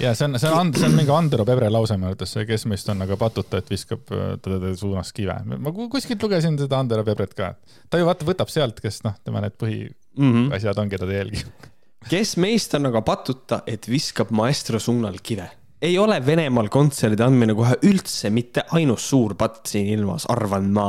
ja 0.00 0.14
see 0.14 0.28
on, 0.28 0.38
see 0.40 0.50
on, 0.50 0.72
see 0.74 0.88
on 0.88 0.96
mingi 0.98 1.14
Andero 1.14 1.46
Pebre 1.48 1.70
lause 1.72 1.98
minu 1.98 2.10
arvates, 2.10 2.34
see, 2.36 2.46
kes 2.48 2.66
meist 2.70 2.88
on 2.92 3.04
aga 3.06 3.18
patuta, 3.20 3.60
et 3.62 3.70
viskab 3.70 4.06
teda 4.44 4.74
suunas 4.78 5.12
kive. 5.16 5.36
ma 5.56 5.74
kuskilt 5.74 6.22
lugesin 6.26 6.58
seda 6.60 6.80
Andero 6.82 7.04
Pebret 7.06 7.34
ka. 7.38 7.54
ta 7.90 8.00
ju 8.00 8.08
vaata 8.08 8.28
võtab 8.28 8.52
sealt, 8.52 8.80
kes 8.84 9.02
noh, 9.06 9.18
tema 9.24 9.44
need 9.44 9.58
põhiasjad 9.60 9.94
mm 10.20 10.48
-hmm. 10.50 10.80
on, 10.80 10.94
keda 10.94 11.06
ta 11.06 11.20
jälgib. 11.20 11.68
kes 12.14 12.36
meist 12.36 12.74
on 12.74 12.92
aga 12.92 13.02
patuta, 13.02 13.62
et 13.66 13.88
viskab 13.88 14.30
maestro 14.30 14.78
suunal 14.78 15.20
kive 15.22 15.50
ei 15.84 15.98
ole 15.98 16.18
Venemaal 16.26 16.68
kontserdi 16.72 17.22
andmine 17.24 17.54
kohe 17.56 17.76
üldse 17.84 18.30
mitte 18.32 18.64
ainus 18.76 19.08
suur 19.10 19.34
patt 19.38 19.66
siin 19.68 19.90
ilmas, 19.92 20.26
arvan 20.32 20.70
ma. 20.72 20.88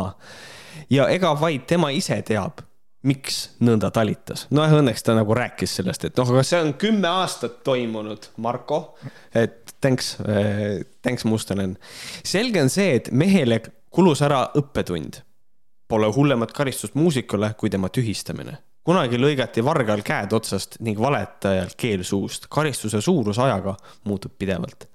ja 0.90 1.10
ega 1.12 1.34
vaid 1.40 1.66
tema 1.68 1.90
ise 1.92 2.22
teab, 2.28 2.62
miks 3.06 3.40
nõnda 3.64 3.92
talitas. 3.94 4.48
noh, 4.56 4.76
õnneks 4.80 5.06
ta 5.06 5.16
nagu 5.18 5.38
rääkis 5.38 5.78
sellest, 5.80 6.08
et 6.10 6.18
noh, 6.18 6.30
aga 6.34 6.44
see 6.46 6.62
on 6.62 6.74
kümme 6.82 7.10
aastat 7.22 7.62
toimunud, 7.68 8.32
Marko. 8.42 8.98
et 9.34 9.76
thanks 9.82 10.16
thanks 11.02 11.26
Mustonen. 11.26 11.78
selge 12.24 12.62
on 12.62 12.70
see, 12.74 12.96
et 13.00 13.12
mehele 13.12 13.62
kulus 13.90 14.22
ära 14.26 14.48
õppetund. 14.58 15.22
Pole 15.88 16.08
hullemat 16.10 16.52
karistust 16.52 16.96
muusikule 16.98 17.54
kui 17.60 17.70
tema 17.70 17.92
tühistamine 17.94 18.58
kunagi 18.86 19.18
lõigati 19.18 19.64
vargal 19.66 20.04
käed 20.06 20.34
otsast 20.38 20.78
ning 20.86 21.00
valetajal 21.02 21.74
keel 21.78 22.04
suust. 22.06 22.48
karistuse 22.50 23.02
suurus 23.02 23.40
ajaga 23.42 23.76
muutub 24.06 24.36
pidevalt 24.38 24.88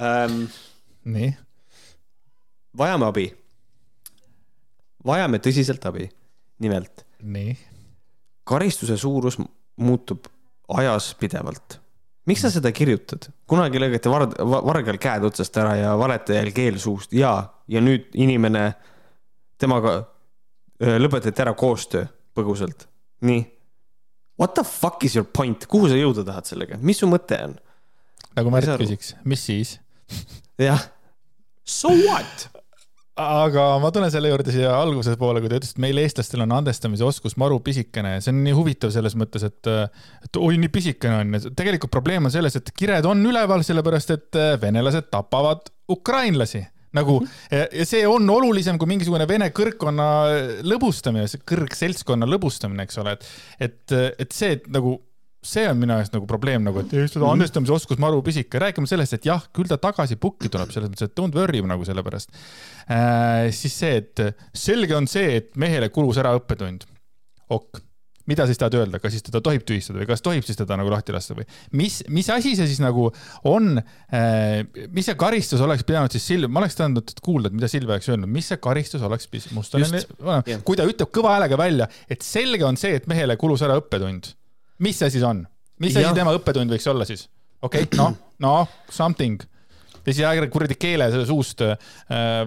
ähm,. 0.00 0.44
nii? 1.04 1.32
vajame 2.78 3.06
abi. 3.06 3.26
vajame 5.06 5.38
tõsiselt 5.44 5.84
abi. 5.88 6.08
nimelt. 6.58 7.04
Nii? 7.22 7.56
karistuse 8.44 8.96
suurus 8.98 9.38
muutub 9.76 10.26
ajas 10.68 11.14
pidevalt. 11.20 11.78
miks 12.26 12.44
sa 12.44 12.50
seda 12.50 12.72
kirjutad? 12.72 13.28
kunagi 13.46 13.80
lõigati 13.82 14.10
vard-, 14.12 14.38
vargal 14.42 14.98
käed 15.02 15.26
otsast 15.28 15.56
ära 15.62 15.76
ja 15.78 15.96
valetajal 15.98 16.52
keel 16.54 16.78
suust 16.82 17.12
ja, 17.16 17.34
ja 17.68 17.82
nüüd 17.84 18.10
inimene, 18.14 18.72
temaga 19.58 20.00
lõpetati 20.82 21.44
ära 21.44 21.54
koostöö 21.54 22.06
põgusalt. 22.34 22.88
nii. 23.20 23.44
What 24.40 24.54
the 24.56 24.64
fuck 24.64 25.04
is 25.04 25.14
your 25.14 25.28
point, 25.28 25.66
kuhu 25.70 25.90
sa 25.92 25.98
jõuda 25.98 26.24
tahad 26.26 26.48
sellega, 26.48 26.78
mis 26.80 26.98
su 27.02 27.06
mõte 27.10 27.38
on? 27.44 27.54
nagu 28.36 28.50
Märt 28.54 28.70
küsiks, 28.80 29.14
mis 29.28 29.44
siis? 29.46 29.76
jah. 30.58 30.88
So 31.64 31.92
what? 32.08 32.48
Aga 33.20 33.64
ma 33.82 33.90
tulen 33.92 34.12
selle 34.12 34.30
juurde 34.30 34.52
siia 34.54 34.72
alguse 34.72 35.14
poole, 35.20 35.42
kui 35.42 35.50
te 35.50 35.58
ütlesite, 35.60 35.76
et 35.76 35.84
meil 35.84 36.00
eestlastel 36.00 36.44
on 36.46 36.54
andestamise 36.56 37.04
oskus 37.04 37.36
maru 37.40 37.58
pisikene, 37.64 38.14
see 38.24 38.32
on 38.32 38.40
nii 38.46 38.56
huvitav 38.56 38.92
selles 38.94 39.16
mõttes, 39.20 39.44
et, 39.48 39.72
et 40.24 40.40
oi, 40.40 40.56
nii 40.62 40.72
pisikene 40.72 41.20
on. 41.20 41.50
tegelikult 41.58 41.92
probleem 41.92 42.28
on 42.28 42.32
selles, 42.32 42.56
et 42.56 42.72
kired 42.76 43.08
on 43.08 43.20
üleval, 43.28 43.64
sellepärast 43.66 44.14
et 44.16 44.40
venelased 44.62 45.10
tapavad 45.12 45.68
ukrainlasi. 45.92 46.64
Nagu 46.92 47.22
ja 47.48 47.84
see 47.88 48.02
on 48.04 48.28
olulisem 48.28 48.76
kui 48.80 48.90
mingisugune 48.90 49.24
vene 49.28 49.48
kõrgkonna 49.56 50.08
lõbustamine, 50.68 51.24
kõrgseltskonna 51.48 52.28
lõbustamine, 52.28 52.84
eks 52.84 53.00
ole, 53.00 53.16
et, 53.16 53.30
et, 53.68 53.94
et 54.24 54.36
see, 54.36 54.58
et 54.58 54.68
nagu 54.72 54.98
see 55.42 55.66
on 55.66 55.78
minu 55.80 55.96
jaoks 55.98 56.12
nagu 56.14 56.26
probleem 56.30 56.62
nagu, 56.66 56.82
et 56.82 56.92
eestlaste 56.94 57.22
mhm. 57.24 57.34
andestamise 57.34 57.74
oskus 57.74 58.00
maru 58.02 58.22
pisike, 58.24 58.60
räägime 58.62 58.88
sellest, 58.90 59.18
et 59.18 59.28
jah, 59.28 59.42
küll 59.54 59.70
ta 59.70 59.78
tagasi 59.82 60.18
pukki 60.22 60.50
tuleb, 60.52 60.70
selles 60.74 60.92
mõttes, 60.92 61.10
et 61.10 61.16
don't 61.18 61.38
worry 61.38 61.62
nagu 61.66 61.86
selle 61.88 62.04
pärast 62.06 62.34
äh,. 62.86 63.50
siis 63.54 63.78
see, 63.82 64.02
et 64.02 64.44
selge 64.54 64.94
on 64.98 65.08
see, 65.10 65.40
et 65.40 65.56
mehele 65.58 65.90
kulus 65.94 66.20
ära 66.22 66.36
õppetund. 66.38 66.86
ok, 67.52 67.80
mida 68.30 68.46
siis 68.46 68.60
tahad 68.60 68.76
öelda, 68.78 69.00
kas 69.02 69.16
siis 69.16 69.24
teda 69.26 69.40
tohib 69.42 69.64
tühistada 69.66 69.98
või 69.98 70.06
kas 70.12 70.22
tohib 70.22 70.46
siis 70.46 70.60
teda 70.60 70.76
nagu 70.78 70.92
lahti 70.92 71.14
lasta 71.14 71.34
või 71.34 71.48
mis, 71.74 71.98
mis 72.06 72.28
asi 72.30 72.52
see 72.58 72.68
siis 72.70 72.78
nagu 72.84 73.08
on 73.50 73.80
äh,, 73.82 74.62
mis 74.94 75.10
see 75.10 75.18
karistus 75.18 75.64
oleks 75.64 75.82
pidanud 75.88 76.14
siis 76.14 76.28
Silv, 76.30 76.52
ma 76.52 76.62
oleks 76.62 76.78
tahtnud 76.78 77.16
kuulda, 77.24 77.50
et 77.50 77.58
mida 77.58 77.70
Silv 77.72 77.90
oleks 77.90 78.12
öelnud, 78.12 78.30
mis 78.30 78.52
see 78.52 78.62
karistus 78.62 79.02
oleks 79.02 79.26
Mustonen, 79.56 80.62
kui 80.62 80.78
ta 80.78 80.86
ütleb 80.86 81.10
kõva 81.10 81.34
häälega 81.34 81.58
välja, 81.58 81.90
et 82.06 82.22
selge 82.22 82.62
on 82.68 82.78
see, 82.78 82.94
et 83.00 83.10
mehele 83.10 83.34
kulus 83.40 83.66
ära 83.66 83.80
õppetund 83.82 84.30
mis 84.82 84.98
see 84.98 85.14
siis 85.14 85.24
on? 85.26 85.46
mis 85.82 85.96
asi 85.96 86.12
tema 86.16 86.34
õppetund 86.36 86.72
võiks 86.72 86.90
olla 86.90 87.06
siis? 87.08 87.26
okei 87.62 87.86
okay,, 87.86 87.98
noh, 87.98 88.14
noh, 88.42 88.76
something. 88.90 89.40
ja 90.02 90.10
siis 90.10 90.24
aeg-ajalt 90.26 90.52
kuradi 90.52 90.76
keele 90.80 91.06
suust 91.28 91.62
äh, 91.64 91.76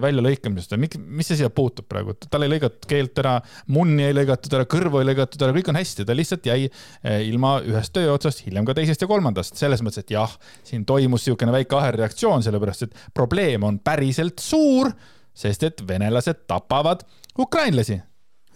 väljalõikamisest, 0.02 0.76
mis, 0.80 0.96
mis 1.00 1.30
see 1.30 1.40
siia 1.40 1.50
puutub 1.52 1.88
praegu, 1.88 2.16
tal 2.28 2.44
ei 2.44 2.52
lõigatud 2.52 2.88
keelt 2.90 3.22
ära, 3.22 3.36
munni 3.72 4.04
ei 4.08 4.16
lõigatud 4.16 4.56
ära, 4.58 4.68
kõrvu 4.76 5.00
ei 5.00 5.08
lõigatud 5.10 5.46
ära, 5.46 5.56
kõik 5.56 5.72
on 5.72 5.80
hästi, 5.80 6.06
ta 6.08 6.16
lihtsalt 6.16 6.48
jäi 6.50 6.68
äh, 6.68 7.22
ilma 7.28 7.56
ühest 7.64 7.94
töö 7.96 8.12
otsast, 8.14 8.44
hiljem 8.46 8.68
ka 8.68 8.76
teisest 8.76 9.04
ja 9.04 9.10
kolmandast, 9.10 9.56
selles 9.60 9.84
mõttes, 9.84 10.04
et 10.04 10.16
jah, 10.16 10.36
siin 10.66 10.84
toimus 10.88 11.24
niisugune 11.24 11.54
väike 11.56 11.78
ahelreaktsioon, 11.80 12.44
sellepärast 12.44 12.88
et 12.88 12.98
probleem 13.16 13.64
on 13.68 13.80
päriselt 13.80 14.44
suur, 14.44 14.92
sest 15.36 15.64
et 15.68 15.80
venelased 15.88 16.44
tapavad 16.48 17.04
ukrainlasi. 17.40 18.00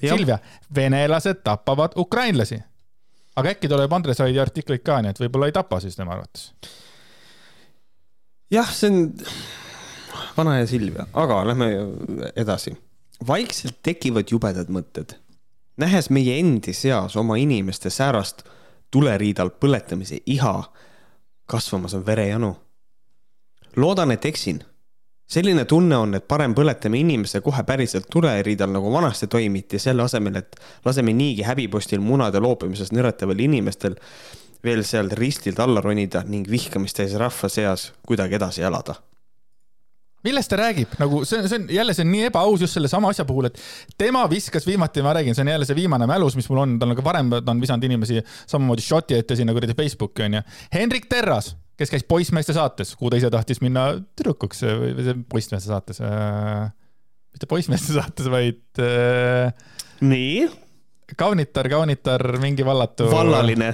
Silvia, 0.00 0.38
venelased 0.72 1.42
tapavad 1.44 1.92
ukrainlasi 2.00 2.56
aga 3.40 3.54
äkki 3.56 3.70
tuleb 3.70 3.92
Andres 3.92 4.20
Aidi 4.22 4.40
artikleid 4.42 4.84
ka, 4.86 5.00
nii 5.02 5.14
et 5.14 5.20
võib-olla 5.22 5.48
ei 5.50 5.56
tapa 5.56 5.80
siis 5.82 5.96
tema 5.98 6.14
arvates? 6.16 6.50
jah, 8.50 8.70
see 8.74 8.90
on 8.90 9.02
vana 10.36 10.58
ja 10.58 10.66
Silvia, 10.66 11.06
aga 11.12 11.42
lähme 11.46 11.70
edasi. 12.36 12.76
vaikselt 13.26 13.82
tekivad 13.82 14.30
jubedad 14.30 14.68
mõtted. 14.68 15.16
nähes 15.76 16.10
meie 16.10 16.38
endi 16.38 16.72
seas 16.72 17.16
oma 17.16 17.36
inimeste 17.36 17.90
säärast 17.90 18.42
tuleriidal 18.90 19.50
põletamise 19.50 20.20
iha, 20.26 20.72
kasvamas 21.46 21.94
on 21.94 22.06
verejanu. 22.06 22.56
loodan, 23.76 24.10
et 24.10 24.24
eksin 24.24 24.64
selline 25.30 25.64
tunne 25.64 25.96
on, 25.96 26.16
et 26.18 26.26
parem 26.28 26.54
põletame 26.56 26.98
inimese 27.00 27.40
kohe 27.44 27.62
päriselt 27.66 28.08
tuleriidal, 28.10 28.72
nagu 28.74 28.92
vanasti 28.92 29.28
toimiti, 29.30 29.78
selle 29.78 30.02
asemel, 30.06 30.40
et 30.42 30.56
laseme 30.84 31.14
niigi 31.16 31.46
häbipostil 31.46 32.02
munade 32.02 32.42
loopimisest 32.42 32.94
nõretaval 32.96 33.44
inimestel 33.46 33.96
veel 34.64 34.82
sealt 34.84 35.14
ristilt 35.16 35.60
alla 35.62 35.80
ronida 35.80 36.24
ning 36.26 36.50
vihkamist 36.50 36.98
täis 37.00 37.14
rahva 37.18 37.48
seas 37.48 37.92
kuidagi 38.06 38.36
edasi 38.36 38.66
elada 38.66 38.98
millest 40.26 40.50
ta 40.52 40.58
räägib, 40.60 40.90
nagu 41.00 41.22
see, 41.24 41.40
see 41.48 41.56
on 41.56 41.70
jälle, 41.72 41.94
see 41.96 42.04
on 42.04 42.10
nii 42.12 42.26
ebaaus 42.28 42.60
just 42.60 42.76
sellesama 42.76 43.08
asja 43.12 43.24
puhul, 43.24 43.48
et 43.48 43.60
tema 43.98 44.26
viskas 44.28 44.66
viimati, 44.68 45.00
ma 45.04 45.14
räägin, 45.16 45.36
see 45.36 45.46
on 45.46 45.52
jälle 45.54 45.68
see 45.68 45.78
viimane 45.78 46.04
mälus, 46.10 46.36
mis 46.36 46.48
mul 46.50 46.60
on, 46.64 46.74
ta 46.80 46.88
on 46.88 46.92
ka 46.98 47.04
varem, 47.06 47.32
ta 47.38 47.54
on 47.54 47.62
visanud 47.62 47.86
inimesi 47.88 48.20
samamoodi 48.50 48.84
šoti 48.84 49.16
ette 49.16 49.38
sinna 49.38 49.54
kuradi 49.56 49.76
Facebooki 49.78 50.26
onju. 50.26 50.42
Hendrik 50.74 51.08
Terras 51.08 51.54
kes 51.80 51.94
käis 51.94 52.06
poissmeeste 52.08 52.54
saates, 52.56 52.94
kuhu 52.98 53.12
ta 53.12 53.20
ise 53.20 53.30
tahtis 53.32 53.62
minna 53.64 53.90
tüdrukuks 54.18 54.64
või 54.66 55.06
see 55.06 55.18
poissmeeste 55.32 55.72
saates 55.72 56.02
äh,. 56.04 56.70
mitte 57.34 57.48
poissmeeste 57.50 57.96
saates, 57.96 58.28
vaid 58.32 58.82
äh,. 58.84 59.54
nii? 60.04 60.48
kaunitar, 61.18 61.66
kaunitar, 61.72 62.26
mingi 62.42 62.66
vallatu. 62.66 63.08
vallaline 63.10 63.72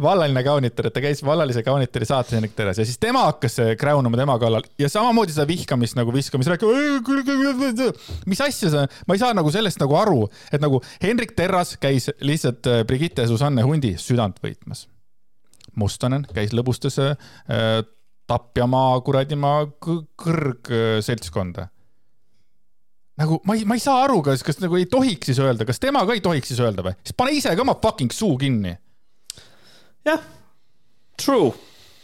vallaline 0.00 0.40
kaunitar, 0.44 0.86
et 0.88 0.94
ta 0.96 1.02
käis 1.04 1.20
vallalise 1.24 1.60
kaunitari 1.66 2.06
saates 2.08 2.32
Hendrik 2.32 2.54
Teres 2.56 2.78
ja 2.80 2.86
siis 2.88 2.96
tema 3.00 3.26
hakkas 3.26 3.58
kräunama 3.78 4.16
tema 4.16 4.38
kallal 4.40 4.64
ja 4.80 4.88
samamoodi 4.88 5.34
seda 5.34 5.44
vihkamist 5.48 5.98
nagu 5.98 6.14
viskamist 6.14 6.48
rääkima. 6.48 7.90
mis 8.26 8.40
asja 8.40 8.70
sa, 8.72 8.86
ma 9.06 9.18
ei 9.18 9.20
saa 9.20 9.34
nagu 9.36 9.52
sellest 9.52 9.82
nagu 9.82 9.98
aru, 10.00 10.24
et 10.52 10.64
nagu 10.64 10.80
Hendrik 11.02 11.36
Terras 11.36 11.76
käis 11.76 12.08
lihtsalt 12.24 12.66
äh, 12.70 12.86
Brigitte 12.88 13.26
Susanne 13.28 13.66
Hundi 13.68 13.92
südant 14.00 14.40
võitmas 14.42 14.86
Mustonen 15.78 16.26
käis 16.34 16.52
lõbustas 16.56 16.98
äh, 17.00 17.82
Tapjamaa 18.30 19.00
kuradimaa 19.04 19.64
kõrgseltskonda. 19.82 21.66
nagu 23.20 23.40
ma 23.44 23.56
ei, 23.58 23.64
ma 23.68 23.76
ei 23.76 23.82
saa 23.82 24.04
aru, 24.04 24.20
kas, 24.24 24.44
kas 24.46 24.60
nagu 24.62 24.78
ei 24.78 24.86
tohiks 24.90 25.28
siis 25.28 25.40
öelda, 25.42 25.66
kas 25.68 25.82
tema 25.82 26.04
ka 26.06 26.14
ei 26.16 26.22
tohiks 26.24 26.52
siis 26.52 26.62
öelda 26.62 26.84
või? 26.86 26.94
siis 27.02 27.16
pane 27.18 27.34
ise 27.36 27.52
ka 27.56 27.64
oma 27.64 27.74
fucking 27.82 28.14
suu 28.14 28.38
kinni. 28.40 28.76
jah, 30.06 30.22
true, 31.20 31.52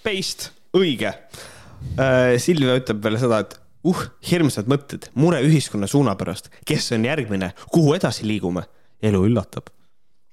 based, 0.05 0.51
õige 0.77 1.15
äh,. 1.15 2.37
Silvia 2.43 2.77
ütleb 2.81 3.01
veel 3.05 3.19
seda, 3.23 3.41
et 3.47 3.57
uh, 3.89 4.05
hirmsad 4.31 4.69
mõtted, 4.71 5.09
mure 5.19 5.41
ühiskonna 5.47 5.89
suuna 5.91 6.17
pärast, 6.19 6.51
kes 6.67 6.93
on 6.97 7.07
järgmine, 7.09 7.53
kuhu 7.73 7.95
edasi 7.99 8.27
liigume? 8.29 8.67
elu 8.99 9.21
üllatab. 9.29 9.69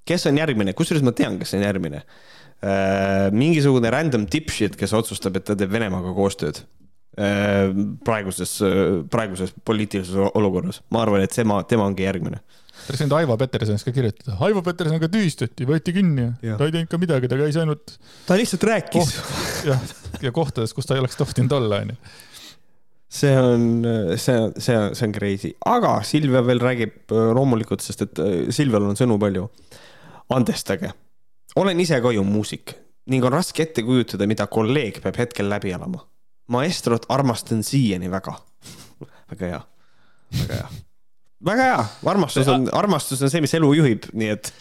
Kes 0.05 0.29
on 0.29 0.37
järgmine, 0.37 0.73
kusjuures 0.77 1.03
ma 1.05 1.13
tean, 1.17 1.39
kes 1.41 1.55
on 1.57 1.65
järgmine 1.65 2.03
Äh, 2.65 3.29
mingisugune 3.35 3.91
random 3.93 4.23
dipshit, 4.31 4.77
kes 4.79 4.93
otsustab, 4.95 5.35
et 5.37 5.43
ta 5.45 5.53
teeb 5.59 5.73
Venemaaga 5.73 6.13
koostööd 6.15 6.61
äh, 7.19 7.67
praeguses, 8.07 8.55
praeguses 9.11 9.51
poliitilises 9.67 10.15
olukorras. 10.31 10.79
ma 10.89 11.03
arvan, 11.03 11.25
et 11.25 11.35
tema, 11.35 11.59
tema 11.67 11.85
ongi 11.85 12.07
järgmine. 12.07 12.39
võinud 12.87 13.17
Aivo 13.19 13.37
Petersonist 13.37 13.85
ka 13.85 13.93
kirjutada. 13.93 14.39
Aivo 14.47 14.63
Peterson 14.65 15.01
ka 15.03 15.11
tühistati, 15.11 15.67
võeti 15.67 15.93
kinni 15.95 16.29
ja 16.45 16.57
ta 16.57 16.65
ei 16.65 16.73
teinud 16.77 16.89
ka 16.89 17.01
midagi, 17.01 17.29
ta 17.29 17.37
käis 17.43 17.59
ainult. 17.59 17.97
ta 18.25 18.39
lihtsalt 18.39 18.65
rääkis 18.71 19.13
jah, 19.69 19.85
ja 20.23 20.33
kohtades, 20.33 20.73
kus 20.73 20.87
ta 20.87 20.97
ei 20.97 21.03
oleks 21.03 21.19
tohtinud 21.21 21.59
olla, 21.59 21.83
onju 21.85 21.99
see 23.15 23.35
on, 23.37 23.85
see, 24.17 24.39
see, 24.57 24.79
see 24.97 25.05
on 25.05 25.13
crazy, 25.15 25.53
aga 25.69 25.99
Silvia 26.07 26.41
veel 26.43 26.59
räägib 26.63 27.13
loomulikult, 27.13 27.83
sest 27.85 28.07
et 28.07 28.27
Silvial 28.55 28.89
on 28.89 28.97
sõnu 28.97 29.19
palju. 29.21 29.45
Andestage. 30.29 30.91
Olen 31.55 31.79
ise 31.79 32.01
ka 32.01 32.11
ju 32.11 32.23
muusik 32.23 32.75
ning 33.11 33.25
on 33.25 33.35
raske 33.35 33.63
ette 33.63 33.83
kujutada, 33.85 34.27
mida 34.27 34.47
kolleeg 34.49 34.97
peab 35.03 35.17
hetkel 35.21 35.49
läbi 35.49 35.73
elama. 35.75 36.01
maestrot 36.47 37.05
armastan 37.09 37.63
siiani 37.63 38.11
väga. 38.11 38.35
Väga 39.31 39.45
hea, 39.45 39.61
väga 40.31 40.53
hea, 40.53 40.67
väga 41.45 41.63
hea, 41.63 41.85
armastus 42.05 42.47
on, 42.47 42.67
armastus 42.73 43.23
on 43.25 43.31
see, 43.33 43.41
mis 43.41 43.53
elu 43.57 43.71
juhib, 43.73 44.05
nii 44.13 44.27
et 44.29 44.51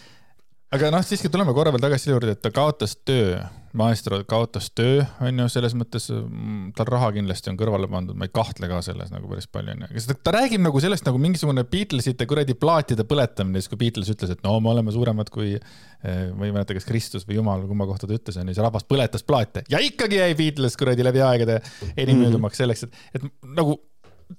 aga 0.75 0.89
noh, 0.93 1.03
siiski 1.05 1.31
tuleme 1.31 1.53
korra 1.55 1.71
veel 1.73 1.83
tagasi 1.83 2.07
selle 2.07 2.17
juurde, 2.17 2.33
et 2.35 2.41
ta 2.43 2.51
kaotas 2.53 2.95
töö, 3.07 3.37
maestro 3.75 4.21
kaotas 4.27 4.67
töö, 4.75 5.03
on 5.23 5.39
ju, 5.41 5.47
selles 5.51 5.75
mõttes 5.77 6.07
mm, 6.11 6.73
tal 6.77 6.89
raha 6.91 7.11
kindlasti 7.15 7.51
on 7.51 7.59
kõrvale 7.59 7.89
pandud, 7.91 8.17
ma 8.17 8.27
ei 8.27 8.33
kahtle 8.35 8.69
ka 8.71 8.81
selles 8.85 9.11
nagu 9.13 9.29
päris 9.31 9.47
palju, 9.51 9.75
on 9.75 9.85
ju. 9.87 10.03
ta, 10.25 10.35
räägib 10.35 10.63
nagu 10.63 10.81
sellest 10.83 11.07
nagu 11.07 11.19
mingisugune 11.21 11.65
Beatlesite 11.71 12.27
kuradi 12.29 12.57
plaatide 12.59 13.07
põletamine, 13.07 13.61
siis 13.61 13.71
kui 13.71 13.81
Beatles 13.85 14.11
ütles, 14.11 14.35
et 14.35 14.43
no 14.45 14.57
me 14.63 14.71
oleme 14.73 14.93
suuremad 14.95 15.31
kui, 15.33 15.55
eh, 15.55 16.21
ma 16.35 16.47
ei 16.47 16.55
mäleta, 16.55 16.77
kas 16.77 16.87
Kristus 16.87 17.27
või 17.27 17.39
Jumal, 17.39 17.65
kumma 17.69 17.87
kohta 17.89 18.09
ta 18.09 18.15
ütles, 18.17 18.39
on 18.41 18.51
ju, 18.51 18.57
see 18.57 18.65
rahvas 18.65 18.87
põletas 18.87 19.27
plaate 19.27 19.65
ja 19.71 19.81
ikkagi 19.83 20.21
jäi 20.21 20.31
Beatles 20.39 20.79
kuradi 20.79 21.07
läbi 21.07 21.23
aegade 21.25 21.61
enim 21.95 22.23
möödumaks 22.25 22.63
selleks, 22.63 22.87
et, 22.87 23.03
et 23.19 23.29
nagu 23.55 23.79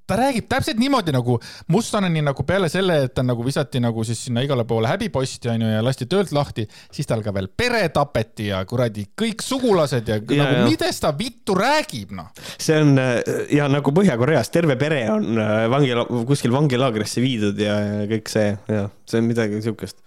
ta 0.06 0.16
räägib 0.18 0.48
täpselt 0.48 0.78
niimoodi 0.78 1.12
nagu 1.14 1.36
Mustoneni 1.70 2.22
nagu 2.24 2.42
peale 2.46 2.68
selle, 2.70 2.98
et 3.06 3.14
ta 3.14 3.22
nagu 3.22 3.44
visati 3.46 3.80
nagu 3.82 4.04
siis 4.04 4.24
sinna 4.26 4.42
igale 4.42 4.64
poole 4.66 4.90
häbiposti 4.90 5.50
onju 5.52 5.68
ja 5.70 5.84
lasti 5.84 6.08
töölt 6.10 6.32
lahti, 6.34 6.66
siis 6.92 7.06
tal 7.06 7.22
ka 7.22 7.34
veel 7.34 7.48
pere 7.48 7.84
tapeti 7.94 8.48
ja 8.50 8.64
kuradi 8.66 9.06
kõik 9.18 9.44
sugulased 9.46 10.10
ja, 10.10 10.18
ja 10.18 10.48
nagu 10.48 10.66
millest 10.70 11.04
ta 11.04 11.12
vittu 11.18 11.54
räägib 11.58 12.16
noh. 12.18 12.32
see 12.58 12.80
on 12.82 12.98
ja 13.52 13.68
nagu 13.70 13.94
Põhja-Koreas 13.96 14.50
terve 14.52 14.76
pere 14.80 15.04
on 15.12 15.38
äh, 15.38 15.54
vangi, 15.70 15.94
kuskil 16.26 16.54
vangilaagrisse 16.54 17.22
viidud 17.22 17.62
ja, 17.62 17.78
ja 17.86 18.10
kõik 18.10 18.32
see 18.32 18.50
ja 18.72 18.88
see 19.06 19.22
on 19.22 19.30
midagi 19.30 19.62
siukest. 19.62 20.02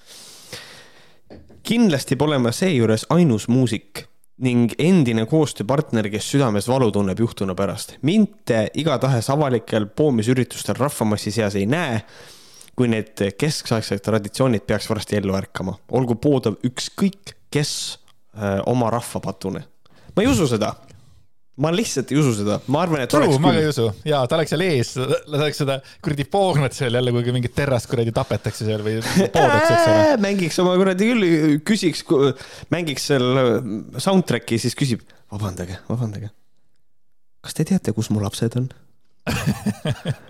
kindlasti 1.64 2.20
pole 2.20 2.40
ma 2.42 2.52
seejuures 2.56 3.08
ainus 3.16 3.48
muusik 3.48 4.09
ning 4.40 4.74
endine 4.80 5.26
koostööpartner, 5.30 6.10
kes 6.12 6.28
südames 6.32 6.68
valu 6.70 6.92
tunneb 6.96 7.20
juhtunu 7.20 7.56
pärast. 7.56 7.98
mind 8.02 8.28
te 8.46 8.68
igatahes 8.74 9.30
avalikel 9.30 9.88
poomisüritustel 9.88 10.80
rahvamassi 10.80 11.32
seas 11.32 11.56
ei 11.56 11.66
näe, 11.66 12.02
kui 12.76 12.88
need 12.88 13.20
keskaegsed 13.38 14.00
traditsioonid 14.06 14.64
peaks 14.68 14.90
varsti 14.90 15.20
ellu 15.20 15.36
ärkama. 15.36 15.78
olgu 15.92 16.16
poodav 16.16 16.56
ükskõik 16.64 17.36
kes 17.52 18.00
öö, 18.38 18.62
oma 18.66 18.90
rahvapatune. 18.90 19.64
ma 20.16 20.24
ei 20.24 20.28
usu 20.28 20.48
seda 20.48 20.76
ma 21.60 21.72
lihtsalt 21.74 22.12
ei 22.14 22.20
usu 22.22 22.34
seda, 22.38 22.58
ma 22.72 22.84
arvan, 22.86 23.04
et 23.04 23.12
True, 23.12 23.28
oleks 23.28 23.42
ma 23.42 23.52
ka 23.52 23.58
küll 23.58 23.66
ei 23.66 23.72
usu 23.74 23.88
ja 24.08 24.22
ta 24.30 24.38
oleks 24.38 24.54
seal 24.54 24.64
ees, 24.66 24.94
laseks 25.34 25.62
seda 25.64 25.80
kuradi 26.06 26.26
poognat 26.32 26.78
seal 26.78 26.96
jälle, 26.96 27.14
kuigi 27.16 27.36
mingit 27.36 27.56
terrast 27.58 27.90
kuradi 27.92 28.14
tapetakse 28.16 28.68
seal 28.68 28.84
või 28.86 29.00
poodaks, 29.02 29.68
eks 29.68 29.84
ole. 29.84 29.98
Äh, 29.98 30.14
mängiks 30.24 30.60
oma 30.64 30.78
kuradi 30.80 31.10
küll, 31.12 31.28
küsiks, 31.68 32.06
mängiks 32.74 33.10
seal 33.12 33.28
soundtrack'i, 34.00 34.62
siis 34.62 34.78
küsib, 34.80 35.04
vabandage, 35.34 35.82
vabandage. 35.90 36.32
kas 37.46 37.60
te 37.60 37.68
teate, 37.68 37.96
kus 37.96 38.12
mu 38.14 38.24
lapsed 38.24 38.56
on? 38.60 38.72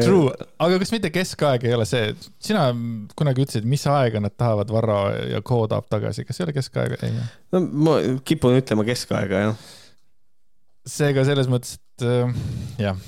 True, 0.00 0.30
aga 0.62 0.78
kas 0.80 0.92
mitte 0.94 1.10
keskaeg 1.12 1.66
ei 1.68 1.74
ole 1.76 1.84
see, 1.88 2.14
sina 2.40 2.70
kunagi 3.18 3.44
ütlesid, 3.44 3.66
mis 3.68 3.82
aega 3.90 4.22
nad 4.22 4.32
tahavad 4.38 4.70
Varro 4.72 5.02
ja 5.28 5.42
tahab 5.44 5.90
tagasi, 5.92 6.24
kas 6.28 6.40
ei 6.40 6.46
ole 6.46 6.54
keskaega? 6.56 7.10
no 7.52 7.60
ma 7.60 7.98
kipun 8.24 8.56
ütlema 8.56 8.86
keskaega, 8.88 9.44
jah. 9.48 9.68
Seega 10.90 11.24
selles 11.28 11.48
mõttes, 11.50 11.78
et 11.78 12.06
äh, 12.06 12.36
jah, 12.80 12.98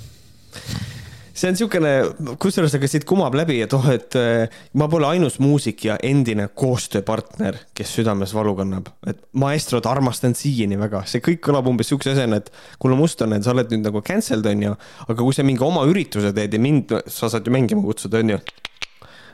see 1.33 1.49
on 1.49 1.57
niisugune, 1.57 1.93
kusjuures 2.41 2.75
aga 2.77 2.89
siit 2.91 3.07
kumab 3.09 3.35
läbi, 3.37 3.59
et 3.65 3.75
oh, 3.77 3.87
et 3.91 4.17
äh, 4.19 4.53
ma 4.79 4.89
pole 4.93 5.09
ainus 5.09 5.39
muusik 5.43 5.87
ja 5.89 5.97
endine 6.05 6.49
koostööpartner, 6.59 7.59
kes 7.77 7.95
südames 7.99 8.35
valu 8.37 8.55
kannab. 8.59 8.93
et 9.09 9.23
maestrot 9.39 9.89
armastan 9.91 10.37
siiani 10.39 10.79
väga, 10.81 11.05
see 11.11 11.25
kõik 11.25 11.43
kõlab 11.49 11.71
umbes 11.71 11.89
niisuguse 11.89 12.15
asjana, 12.15 12.43
et 12.43 12.53
kuule, 12.83 12.99
Mustonen, 12.99 13.43
sa 13.43 13.55
oled 13.55 13.73
nüüd 13.73 13.89
nagu 13.89 14.05
cancelled, 14.07 14.47
onju, 14.47 14.77
aga 15.09 15.19
kui 15.23 15.35
sa 15.35 15.47
mingi 15.47 15.65
oma 15.67 15.87
ürituse 15.89 16.35
teed 16.37 16.55
ja 16.55 16.63
mind, 16.63 16.95
sa 17.11 17.33
saad 17.33 17.49
ju 17.49 17.55
mängima 17.55 17.83
kutsuda, 17.87 18.23
onju 18.23 18.39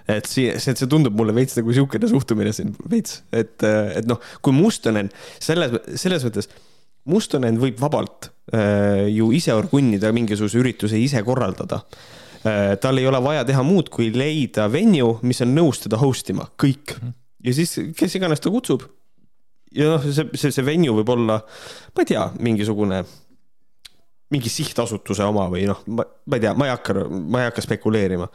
et 0.08 0.24
see, 0.24 0.54
see, 0.56 0.72
see 0.72 0.88
tundub 0.88 1.12
mulle 1.18 1.34
veits 1.36 1.58
nagu 1.58 1.68
niisugune 1.68 2.08
suhtumine 2.08 2.54
siin 2.56 2.72
veits, 2.88 3.20
et, 3.28 3.60
et 3.60 4.08
noh, 4.08 4.22
kui 4.40 4.56
Mustonen 4.56 5.10
selles, 5.36 5.74
selles 6.00 6.24
mõttes, 6.24 6.48
Mustonen 7.08 7.58
võib 7.60 7.80
vabalt 7.80 8.30
äh, 8.52 9.06
ju 9.12 9.30
ise 9.36 9.54
orgunnida 9.56 10.12
mingisuguse 10.14 10.60
ürituse 10.60 11.00
ise 11.00 11.22
korraldada 11.26 11.82
äh,. 12.44 12.76
tal 12.80 13.00
ei 13.00 13.08
ole 13.08 13.22
vaja 13.24 13.46
teha 13.48 13.64
muud, 13.66 13.90
kui 13.92 14.10
leida 14.14 14.68
venue, 14.72 15.18
mis 15.26 15.42
on 15.44 15.54
nõus 15.56 15.82
teda 15.84 16.00
host 16.00 16.30
ima, 16.34 16.48
kõik. 16.60 16.98
ja 17.44 17.54
siis, 17.56 17.78
kes 17.96 18.18
iganes 18.18 18.44
ta 18.44 18.52
kutsub. 18.54 18.84
ja 19.74 19.94
noh, 19.94 20.04
see, 20.04 20.28
see, 20.34 20.52
see 20.54 20.66
venue 20.66 21.00
võib 21.00 21.16
olla, 21.16 21.40
ma 21.94 22.04
ei 22.04 22.12
tea, 22.12 22.28
mingisugune 22.38 23.02
mingi 24.32 24.50
sihtasutuse 24.52 25.24
oma 25.24 25.46
või 25.52 25.64
noh, 25.68 25.80
ma, 25.88 26.04
ma 26.04 26.38
ei 26.38 26.42
tea, 26.44 26.52
ma 26.56 26.68
ei 26.68 26.74
hakka, 26.74 27.06
ma 27.08 27.42
ei 27.42 27.48
hakka 27.48 27.64
spekuleerima. 27.64 28.28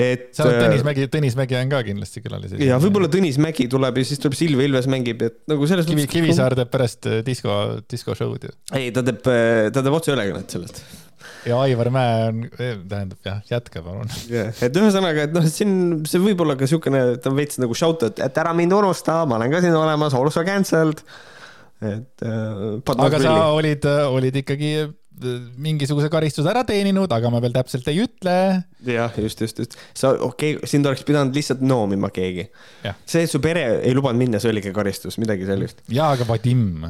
et. 0.00 0.28
sa 0.34 0.46
oled 0.46 0.60
Tõnis 0.62 0.84
Mägi, 0.86 1.06
Tõnis 1.12 1.36
Mägi 1.38 1.56
on 1.58 1.70
ka 1.72 1.82
kindlasti 1.86 2.22
külaline. 2.24 2.58
ja 2.64 2.78
võib-olla 2.82 3.10
Tõnis 3.12 3.38
Mägi 3.42 3.66
tuleb 3.70 4.00
ja 4.00 4.06
siis 4.08 4.22
tuleb 4.22 4.36
Silvia 4.38 4.68
Ilves 4.68 4.88
mängib, 4.90 5.22
et 5.26 5.40
nagu 5.50 5.68
selles 5.70 5.88
Kivi, 5.88 6.06
Kivisaar 6.10 6.56
teeb 6.58 6.70
pärast 6.72 7.08
äh, 7.10 7.20
disko, 7.26 7.58
diskoshow'd 7.90 8.48
ju. 8.48 8.54
ei, 8.76 8.90
ta 8.94 9.04
teeb, 9.06 9.20
ta 9.24 9.82
teeb 9.82 9.98
otseülekannet 9.98 10.56
sellest. 10.56 10.82
ja 11.48 11.60
Aivar 11.64 11.92
Mäe 11.94 12.16
on, 12.30 12.40
tähendab 12.56 13.28
jah, 13.28 13.44
jätka 13.50 13.84
palun. 13.84 14.10
et 14.30 14.80
ühesõnaga, 14.80 15.28
et 15.28 15.36
noh, 15.36 15.46
et 15.46 15.54
siin 15.54 15.76
see 16.08 16.22
võib 16.22 16.42
olla 16.46 16.58
ka 16.60 16.68
siukene, 16.70 17.04
ta 17.22 17.32
on 17.32 17.38
veits 17.38 17.60
nagu 17.62 17.78
shout, 17.78 18.06
et, 18.10 18.24
et 18.26 18.42
ära 18.42 18.56
mind 18.56 18.74
unusta, 18.80 19.22
ma 19.28 19.38
olen 19.38 19.54
ka 19.54 19.62
siin 19.64 19.78
olemas, 19.78 20.16
also 20.18 20.44
cancelled. 20.46 21.04
et 21.84 22.24
äh,. 22.24 22.92
aga 22.96 23.22
sa 23.22 23.38
olid, 23.52 23.86
olid 24.10 24.42
ikkagi 24.42 24.76
äh, 24.82 24.92
mingisuguse 25.22 26.08
karistuse 26.10 26.50
ära 26.50 26.64
teeninud, 26.66 27.12
aga 27.14 27.30
ma 27.30 27.40
veel 27.42 27.54
täpselt 27.54 27.86
ei 27.90 28.00
ütle. 28.02 28.36
jah, 28.88 29.14
just, 29.20 29.40
just, 29.40 29.60
just. 29.62 29.76
sa, 29.94 30.14
okei 30.14 30.56
okay,, 30.56 30.70
sind 30.70 30.86
oleks 30.90 31.04
pidanud 31.06 31.36
lihtsalt 31.36 31.62
noomima 31.64 32.10
keegi 32.14 32.48
see, 32.82 33.22
et 33.22 33.30
su 33.30 33.40
pere 33.44 33.64
ei 33.84 33.94
lubanud 33.94 34.20
minna, 34.20 34.40
see 34.42 34.50
oligi 34.50 34.72
karistus, 34.74 35.18
midagi 35.22 35.46
sellist. 35.48 35.84
jaa, 35.92 36.12
aga 36.16 36.26
Vadim. 36.28 36.82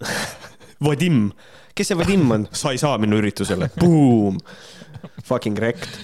Vadim, 0.86 1.30
kes 1.76 1.92
see 1.92 1.98
Vadim 1.98 2.24
on? 2.36 2.48
sa 2.60 2.74
ei 2.74 2.80
saa 2.82 2.98
minna 3.00 3.20
üritusele, 3.20 3.70
boom, 3.80 4.40
fucking 5.24 5.56
wrecked. 5.60 6.00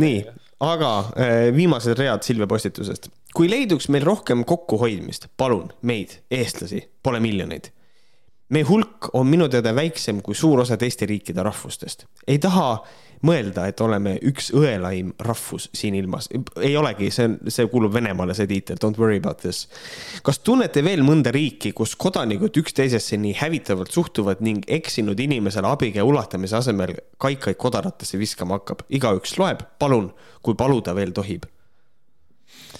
nii, 0.00 0.22
aga 0.64 0.92
eh, 1.16 1.48
viimased 1.56 2.00
read 2.00 2.24
Silvia 2.24 2.48
postitusest. 2.48 3.10
kui 3.36 3.50
leiduks 3.52 3.90
meil 3.92 4.06
rohkem 4.08 4.46
kokkuhoidmist, 4.48 5.28
palun 5.36 5.68
meid, 5.86 6.22
eestlasi, 6.32 6.86
pole 7.04 7.20
miljoneid. 7.20 7.68
Meie 8.50 8.66
hulk 8.66 9.12
on 9.14 9.28
minu 9.30 9.48
teada 9.50 9.72
väiksem 9.74 10.20
kui 10.24 10.34
suur 10.34 10.64
osa 10.64 10.76
teiste 10.76 11.06
riikide 11.06 11.42
rahvustest. 11.46 12.06
ei 12.26 12.38
taha 12.38 12.82
mõelda, 13.26 13.66
et 13.68 13.80
oleme 13.84 14.14
üks 14.30 14.48
õelaim 14.56 15.12
rahvus 15.20 15.68
siin 15.76 15.94
ilmas. 15.98 16.28
ei 16.60 16.76
olegi, 16.76 17.10
see 17.14 17.28
on, 17.28 17.36
see 17.52 17.68
kuulub 17.70 17.94
Venemaale, 17.94 18.34
see 18.34 18.48
tiitel, 18.50 18.80
don't 18.80 18.98
worry 18.98 19.20
about 19.20 19.42
this. 19.44 19.66
kas 20.26 20.40
tunnete 20.44 20.84
veel 20.84 21.04
mõnda 21.06 21.32
riiki, 21.34 21.72
kus 21.76 21.94
kodanikud 22.00 22.56
üksteisesse 22.62 23.20
nii 23.20 23.36
hävitavalt 23.42 23.92
suhtuvad 23.94 24.42
ning 24.44 24.64
eksinud 24.68 25.20
inimesele 25.20 25.70
abikäe 25.70 26.02
ulatamise 26.02 26.56
asemel 26.56 26.96
kaikaid 27.18 27.60
kodaratesse 27.60 28.18
viskama 28.18 28.60
hakkab? 28.60 28.84
igaüks 28.90 29.38
loeb, 29.38 29.64
palun, 29.78 30.12
kui 30.42 30.58
paluda 30.58 30.96
veel 30.96 31.14
tohib 31.16 31.46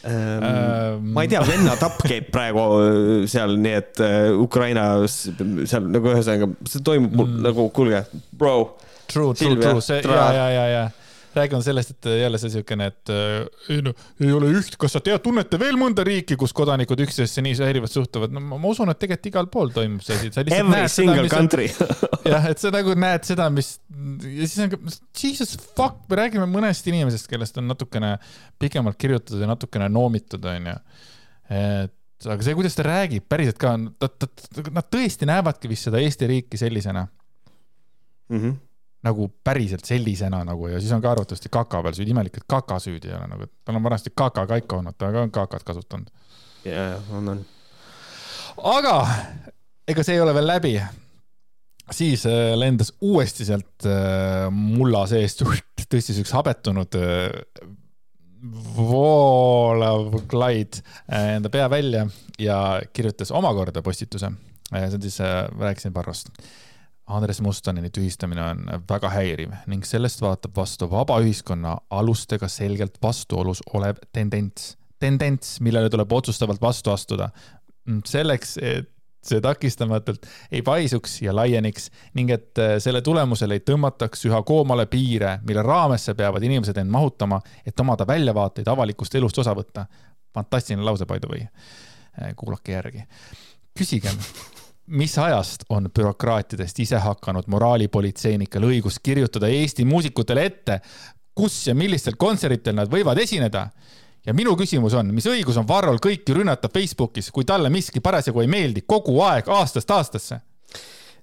ähm,. 0.08 1.10
Ma 1.14 1.24
ei 1.24 1.32
tea, 1.32 1.42
venna 1.46 1.76
tapp 1.80 2.00
käib 2.06 2.30
praegu 2.34 2.66
äh, 2.80 3.10
seal, 3.30 3.56
nii 3.60 3.74
et 3.80 4.04
äh, 4.04 4.30
Ukrainas 4.36 5.22
seal 5.30 5.90
nagu 5.90 6.14
ühesõnaga, 6.14 6.50
see 6.68 6.84
toimub 6.86 7.18
mul 7.18 7.28
mm. 7.28 7.42
nagu, 7.48 7.68
kuulge, 7.74 8.04
bro 8.36 8.54
True, 9.10 9.34
true, 9.34 9.56
true, 9.58 9.82
see 9.82 10.04
ja, 10.06 10.26
ja, 10.30 10.48
ja, 10.54 10.66
ja 10.70 10.82
räägime 11.34 11.62
sellest, 11.62 11.92
et 11.94 12.08
jälle 12.20 12.38
see 12.42 12.52
siukene, 12.54 12.88
et 12.90 13.12
äh, 13.12 13.46
ei 13.70 13.82
no 13.84 13.92
ei 14.20 14.32
ole 14.34 14.50
üht, 14.58 14.76
kas 14.80 14.96
sa 14.96 15.02
tead, 15.04 15.20
tunnete 15.24 15.60
veel 15.60 15.78
mõnda 15.80 16.04
riiki, 16.06 16.38
kus 16.40 16.54
kodanikud 16.56 17.02
üksteisesse 17.06 17.44
nii 17.44 17.58
häirivalt 17.60 17.94
suhtuvad, 17.94 18.34
no 18.34 18.42
ma, 18.42 18.58
usun, 18.70 18.90
et 18.92 19.00
tegelikult 19.00 19.30
igal 19.30 19.50
pool 19.52 19.74
toimub 19.74 20.04
see 20.06 20.18
asi, 20.18 20.32
Every 20.42 20.88
single 20.90 21.26
seda, 21.26 21.34
country 21.34 21.68
jah, 22.32 22.50
et 22.50 22.62
sa 22.62 22.72
nagu 22.74 22.96
näed 22.98 23.28
seda, 23.28 23.46
mis 23.54 23.76
ja 24.24 24.48
siis 24.48 24.58
on 24.64 24.74
ka, 24.74 24.80
jesus 25.22 25.54
fuck, 25.76 26.02
me 26.10 26.20
räägime 26.22 26.48
mõnest 26.50 26.86
inimesest, 26.90 27.28
kellest 27.30 27.58
on 27.60 27.70
natukene 27.70 28.16
pikemalt 28.60 28.98
kirjutatud 29.00 29.42
ja 29.42 29.50
natukene 29.50 29.90
noomitud, 29.92 30.44
onju. 30.50 30.76
et 31.50 31.96
aga 32.28 32.44
see, 32.44 32.56
kuidas 32.58 32.76
ta 32.76 32.84
räägib 32.84 33.24
päriselt 33.30 33.60
ka, 33.60 33.76
nad 33.78 34.88
tõesti 34.92 35.28
näevadki 35.28 35.70
vist 35.70 35.88
seda 35.88 36.02
Eesti 36.02 36.28
riiki 36.28 36.60
sellisena 36.60 37.06
mm. 37.06 38.38
-hmm. 38.38 38.56
Nagu 39.06 39.30
päriselt 39.44 39.84
sellisena 39.88 40.42
nagu 40.44 40.68
ja 40.68 40.80
siis 40.80 40.92
on 40.92 41.02
ka 41.02 41.14
arvatavasti 41.14 41.48
kaka 41.52 41.82
peal 41.84 41.96
süüdi, 41.96 42.12
imelik, 42.12 42.36
et 42.36 42.48
kaka 42.48 42.78
süüdi 42.82 43.08
ei 43.08 43.16
ole 43.16 43.28
nagu, 43.30 43.48
et 43.48 43.52
tal 43.64 43.78
on 43.78 43.84
vanasti 43.84 44.12
kaka 44.16 44.44
kaika 44.50 44.80
olnud, 44.80 44.96
ta 44.98 45.08
ka 45.12 45.24
on 45.24 45.32
kakat 45.34 45.64
kasutanud. 45.64 46.10
ja, 46.68 46.98
on, 47.16 47.28
on. 47.34 47.44
aga 48.74 48.96
ega 49.88 50.04
see 50.04 50.18
ei 50.18 50.24
ole 50.24 50.34
veel 50.36 50.50
läbi. 50.50 50.74
siis 51.90 52.26
äh, 52.28 52.52
lendas 52.58 52.92
uuesti 53.00 53.48
sealt 53.48 53.88
äh, 53.88 54.46
mulla 54.52 55.06
seest, 55.10 55.42
tõstis 55.90 56.20
üks 56.20 56.36
habetunud 56.36 57.00
äh, 57.00 57.32
voolav 58.76 60.14
Clyde 60.30 60.84
enda 61.12 61.50
pea 61.52 61.66
välja 61.70 62.06
ja 62.40 62.80
kirjutas 62.92 63.32
omakorda 63.36 63.82
postituse. 63.82 64.30
see 64.70 64.94
on 64.94 65.02
siis 65.02 65.18
rääkisin 65.58 65.94
Varrost 65.94 66.30
Andres 67.10 67.40
Mustoneni 67.40 67.90
tühistamine 67.90 68.42
on 68.44 68.66
väga 68.88 69.10
häiriv 69.14 69.54
ning 69.70 69.84
sellest 69.86 70.22
vaatab 70.22 70.54
vastu 70.56 70.88
vaba 70.90 71.18
ühiskonna 71.22 71.76
alustega 71.90 72.48
selgelt 72.48 72.98
vastuolus 73.02 73.62
olev 73.74 73.98
tendents, 74.12 74.76
tendents, 74.98 75.58
millele 75.60 75.90
tuleb 75.90 76.12
otsustavalt 76.12 76.60
vastu 76.62 76.90
astuda. 76.90 77.30
selleks, 78.06 78.58
et 78.62 78.90
see 79.24 79.40
takistamatult 79.40 80.26
ei 80.52 80.62
paisuks 80.62 81.22
ja 81.22 81.34
laieniks 81.36 81.90
ning 82.14 82.30
et 82.30 82.58
äh, 82.58 82.76
selle 82.78 83.02
tulemusel 83.02 83.50
ei 83.56 83.60
tõmmataks 83.60 84.24
üha 84.30 84.42
koomale 84.46 84.86
piire, 84.86 85.38
mille 85.46 85.62
raamesse 85.62 86.14
peavad 86.14 86.42
inimesed 86.42 86.76
end 86.80 86.90
mahutama, 86.90 87.40
et 87.66 87.80
omada 87.80 88.06
väljavaateid 88.08 88.68
avalikust 88.68 89.14
elust 89.14 89.38
osa 89.38 89.54
võtta. 89.56 89.86
fantastiline 90.34 90.84
lause, 90.84 91.06
by 91.06 91.18
the 91.18 91.28
way. 91.28 91.46
kuulake 92.36 92.72
järgi. 92.72 93.04
küsigem 93.78 94.16
mis 94.90 95.18
ajast 95.18 95.64
on 95.70 95.88
bürokraatidest 95.94 96.78
ise 96.82 96.98
hakanud 96.98 97.46
moraalipolitseinikel 97.50 98.64
õigus 98.66 98.98
kirjutada 99.02 99.48
Eesti 99.50 99.84
muusikutele 99.86 100.44
ette, 100.44 100.80
kus 101.34 101.62
ja 101.68 101.74
millistel 101.74 102.16
kontseritel 102.18 102.76
nad 102.78 102.90
võivad 102.92 103.18
esineda? 103.22 103.68
ja 104.26 104.34
minu 104.36 104.52
küsimus 104.52 104.92
on, 104.98 105.14
mis 105.16 105.24
õigus 105.30 105.56
on 105.56 105.64
Varrol 105.68 105.96
kõiki 106.02 106.34
rünnata 106.36 106.68
Facebookis, 106.68 107.30
kui 107.32 107.46
talle 107.48 107.70
miski 107.72 108.02
parasjagu 108.04 108.42
ei 108.42 108.50
meeldi 108.52 108.82
kogu 108.86 109.14
aeg 109.24 109.48
aastast 109.48 109.90
aastasse? 109.96 110.40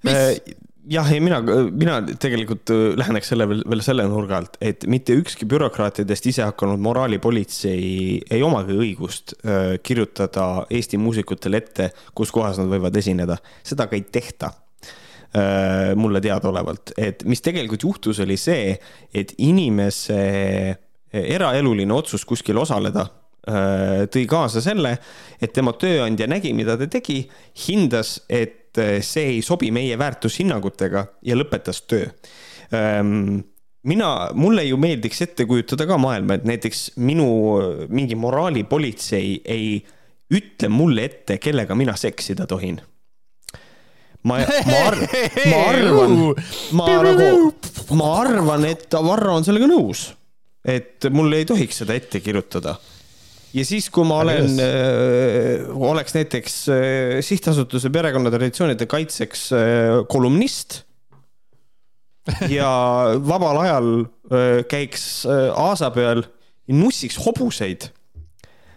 mis? 0.03 0.41
Jah, 0.89 1.09
ei 1.11 1.21
mina, 1.23 1.39
mina 1.71 1.97
tegelikult 2.19 2.71
äh, 2.73 2.83
läheneks 2.99 3.31
selle 3.31 3.47
veel, 3.49 3.63
veel 3.69 3.83
selle 3.85 4.05
nurga 4.09 4.39
alt, 4.41 4.57
et 4.63 4.85
mitte 4.89 5.15
ükski 5.17 5.47
bürokraatidest 5.49 6.29
ise 6.31 6.45
hakanud 6.47 6.81
moraalipolitsei 6.83 8.21
ei 8.21 8.45
omagi 8.45 8.77
õigust 8.77 9.35
äh, 9.41 9.75
kirjutada 9.83 10.67
Eesti 10.73 10.99
muusikutele 11.01 11.61
ette, 11.61 11.91
kus 12.17 12.31
kohas 12.35 12.61
nad 12.61 12.71
võivad 12.71 12.95
esineda. 12.99 13.39
seda 13.67 13.87
ka 13.89 13.97
ei 13.97 14.05
tehta 14.11 14.51
äh, 14.53 15.93
mulle 15.99 16.21
teadaolevalt, 16.23 16.95
et 16.97 17.25
mis 17.27 17.43
tegelikult 17.43 17.87
juhtus, 17.87 18.21
oli 18.23 18.39
see, 18.39 18.75
et 19.13 19.33
inimese 19.37 20.19
eraeluline 21.17 21.93
otsus 21.95 22.25
kuskil 22.27 22.59
osaleda 22.59 23.07
tõi 23.47 24.25
kaasa 24.27 24.59
selle, 24.59 24.89
et 25.39 25.53
tema 25.55 25.71
tööandja 25.79 26.25
nägi, 26.27 26.49
mida 26.51 26.73
ta 26.75 26.83
tegi, 26.91 27.21
hindas, 27.63 28.17
et 28.27 28.66
et 28.77 28.97
eh, 28.97 29.03
see 29.05 29.35
ei 29.35 29.43
sobi 29.45 29.71
meie 29.73 29.97
väärtushinnangutega 29.97 31.05
ja 31.25 31.37
lõpetas 31.37 31.81
töö. 31.89 32.09
Ehm, 32.75 33.39
mina, 33.89 34.09
mulle 34.37 34.65
ju 34.67 34.77
meeldiks 34.81 35.21
ette 35.25 35.47
kujutada 35.49 35.87
ka 35.89 35.97
maailma, 36.01 36.37
et 36.37 36.45
näiteks 36.47 36.91
minu 37.01 37.27
mingi 37.89 38.17
moraalipolitsei 38.19 39.41
ei 39.45 39.71
ütle 40.33 40.69
mulle 40.69 41.07
ette, 41.07 41.39
kellega 41.41 41.75
mina 41.75 41.95
seksida 41.97 42.47
tohin. 42.47 42.81
ma, 44.27 44.41
ma, 44.43 44.79
ar 44.89 44.97
ma 45.47 45.59
arvan, 45.69 46.15
ma 46.77 46.87
nagu, 47.05 47.53
ma 47.95 48.11
arvan, 48.19 48.65
et 48.67 48.91
Varro 48.91 49.37
on 49.39 49.45
sellega 49.47 49.69
nõus, 49.71 50.09
et 50.67 51.07
mulle 51.13 51.39
ei 51.39 51.47
tohiks 51.47 51.83
seda 51.83 51.95
ette 51.95 52.19
kirjutada 52.19 52.75
ja 53.55 53.65
siis, 53.65 53.89
kui 53.93 54.05
ma 54.07 54.21
olen, 54.23 54.57
äh, 54.61 55.67
oleks 55.89 56.15
näiteks 56.17 56.57
äh, 56.73 57.17
sihtasutuse 57.25 57.91
perekonnatraditsioonide 57.93 58.87
kaitseks 58.89 59.47
äh, 59.55 59.99
kolumnist 60.11 60.81
ja 62.57 62.69
vabal 63.23 63.61
ajal 63.63 63.91
käiks 64.67 65.23
aasa 65.55 65.87
peal 65.95 66.25
ja 66.67 66.75
nussiks 66.75 67.15
hobuseid, 67.23 67.85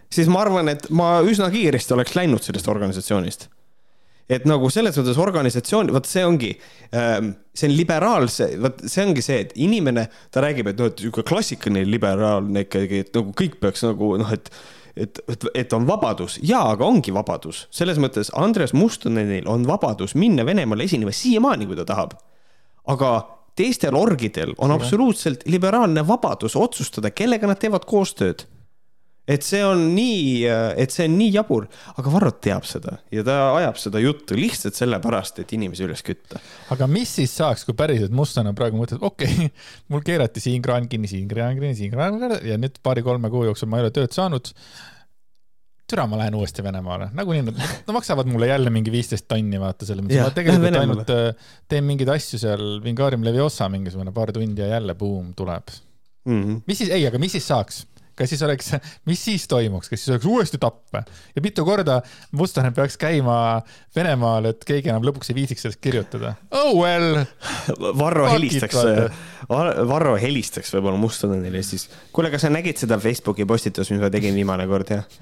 siis 0.07 0.29
ma 0.31 0.45
arvan, 0.45 0.71
et 0.71 0.85
ma 0.95 1.17
üsna 1.27 1.49
kiiresti 1.51 1.97
oleks 1.97 2.15
läinud 2.15 2.45
sellest 2.45 2.69
organisatsioonist 2.71 3.49
et 4.31 4.45
nagu 4.47 4.69
selles 4.71 4.95
mõttes 4.97 5.19
organisatsioon, 5.21 5.91
vot 5.95 6.07
see 6.07 6.23
ongi, 6.25 6.51
ähm, 6.95 7.33
see 7.53 7.69
on 7.69 7.75
liberaalse, 7.75 8.51
vot 8.63 8.83
see 8.87 9.05
ongi 9.05 9.23
see, 9.25 9.39
et 9.45 9.55
inimene, 9.59 10.07
ta 10.31 10.43
räägib, 10.45 10.71
et 10.71 10.79
noh, 10.79 10.91
et 10.91 11.01
niisugune 11.01 11.27
klassikaline 11.27 11.83
liberaalne 11.89 12.63
ikkagi, 12.67 13.03
et 13.05 13.17
nagu 13.17 13.35
kõik 13.37 13.59
peaks 13.63 13.83
nagu 13.87 14.15
noh, 14.21 14.37
et 14.37 14.53
et, 14.91 15.21
et, 15.31 15.45
et 15.55 15.73
on 15.73 15.85
vabadus. 15.87 16.33
Ja, 16.43 16.65
aga 16.73 16.83
ongi 16.83 17.13
vabadus. 17.15 17.61
Selles 17.71 17.95
mõttes 18.01 18.27
Andres 18.35 18.73
Mustonenil 18.75 19.47
on 19.47 19.63
vabadus 19.63 20.17
minna 20.19 20.43
Venemaale 20.43 20.83
esinema 20.83 21.13
siiamaani, 21.15 21.67
kui 21.69 21.79
ta 21.79 21.85
tahab. 21.87 22.17
aga 22.91 23.11
teistel 23.55 23.95
orgidel 23.95 24.55
on 24.57 24.71
absoluutselt 24.73 25.45
liberaalne 25.45 26.03
vabadus 26.07 26.55
otsustada, 26.59 27.11
kellega 27.11 27.47
nad 27.47 27.59
teevad 27.61 27.85
koostööd 27.87 28.45
et 29.29 29.45
see 29.45 29.61
on 29.65 29.81
nii, 29.93 30.45
et 30.81 30.93
see 30.93 31.05
on 31.05 31.15
nii 31.19 31.33
jabur, 31.35 31.67
aga 31.93 32.13
Varro 32.13 32.31
teab 32.41 32.65
seda 32.67 32.97
ja 33.13 33.23
ta 33.25 33.35
ajab 33.59 33.77
seda 33.81 34.01
juttu 34.01 34.37
lihtsalt 34.37 34.77
sellepärast, 34.77 35.43
et 35.43 35.53
inimesi 35.57 35.85
üles 35.85 36.01
kütta. 36.05 36.41
aga 36.73 36.87
mis 36.89 37.13
siis 37.19 37.35
saaks, 37.37 37.65
kui 37.67 37.77
päriselt 37.77 38.15
Mustlane 38.17 38.55
praegu 38.57 38.79
mõtleb, 38.81 39.03
okei 39.05 39.35
okay,, 39.35 39.51
mul 39.93 40.01
keerati 40.05 40.41
siin 40.43 40.63
kraan 40.65 40.89
kinni, 40.91 41.09
siin 41.11 41.27
kraan 41.29 41.59
kinni, 41.59 41.75
siin 41.77 41.93
kraan 41.93 42.17
kinni 42.17 42.41
ja 42.49 42.57
nüüd 42.61 42.81
paari-kolme 42.83 43.29
kuu 43.33 43.45
jooksul 43.49 43.69
ma 43.69 43.79
ei 43.79 43.85
ole 43.85 43.93
tööd 43.95 44.15
saanud. 44.15 44.49
türa, 45.91 46.07
ma 46.07 46.17
lähen 46.21 46.35
uuesti 46.39 46.63
Venemaale, 46.63 47.11
nagunii 47.13 47.45
nad 47.45 47.61
no, 47.61 47.93
maksavad 47.93 48.29
mulle 48.31 48.47
jälle 48.47 48.73
mingi 48.73 48.93
viisteist 48.93 49.27
tonni, 49.29 49.59
vaata 49.61 49.85
selles 49.85 50.05
mõttes, 50.05 50.23
ma 50.23 50.33
tegelikult 50.33 50.81
ainult 50.81 51.13
äh, 51.13 51.53
teen 51.69 51.85
mingeid 51.85 52.09
asju 52.15 52.41
seal, 52.41 52.67
Vingaarium 52.81 53.27
Leviosa 53.27 53.69
mingisugune 53.69 54.15
paar 54.15 54.33
tundi 54.33 54.63
ja 54.63 54.79
jälle 54.79 54.95
buum 54.95 55.33
tuleb 55.37 55.69
mm. 56.25 56.43
-hmm. 56.43 56.61
mis 56.65 56.77
siis, 56.77 56.89
ei, 56.89 57.05
aga 57.07 57.19
mis 57.19 57.35
siis 57.37 57.47
saaks? 57.47 57.83
Kas 58.17 58.31
siis 58.31 58.41
oleks, 58.45 58.71
mis 59.09 59.23
siis 59.23 59.47
toimuks, 59.49 59.89
kas 59.91 60.01
siis 60.01 60.13
oleks 60.13 60.27
uuesti 60.29 60.59
tapp 60.61 60.95
ja 61.35 61.43
mitu 61.43 61.65
korda 61.67 61.99
Mustonen 62.37 62.73
peaks 62.75 62.97
käima 63.01 63.35
Venemaal, 63.95 64.51
et 64.51 64.65
keegi 64.67 64.91
enam 64.91 65.05
lõpuks 65.07 65.31
ei 65.31 65.37
viitsiks 65.41 65.65
sellest 65.65 65.81
kirjutada? 65.83 66.35
Oh 66.55 66.73
well. 66.77 67.23
Varro 67.99 68.27
helistaks, 68.31 68.77
Varro 69.49 70.15
helistaks 70.21 70.73
võib-olla 70.75 71.01
Mustonenile 71.01 71.63
siis. 71.65 71.89
kuule, 72.13 72.31
kas 72.33 72.45
sa 72.47 72.53
nägid 72.53 72.81
seda 72.81 72.99
Facebooki 73.01 73.47
postitust, 73.49 73.93
mis 73.93 74.01
ma 74.01 74.11
tegin 74.13 74.37
viimane 74.37 74.67
kord, 74.69 74.95
jah? 74.95 75.21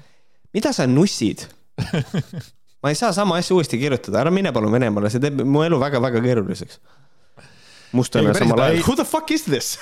mida 0.54 0.74
sa 0.76 0.86
nussid 0.90 1.46
ma 2.82 2.90
ei 2.90 2.98
saa 2.98 3.12
sama 3.16 3.38
asja 3.40 3.54
uuesti 3.56 3.78
kirjutada, 3.80 4.24
ära 4.24 4.32
mine 4.34 4.52
palun 4.52 4.72
Venemaale, 4.72 5.12
see 5.12 5.22
teeb 5.22 5.44
mu 5.46 5.62
elu 5.66 5.78
väga-väga 5.80 6.22
keeruliseks 6.24 6.80
mustana 7.96 8.34
samal 8.36 8.60
ajal, 8.64 8.82
who 8.86 8.94
the 8.98 9.04
fuck 9.04 9.30
is 9.34 9.44
this? 9.46 9.78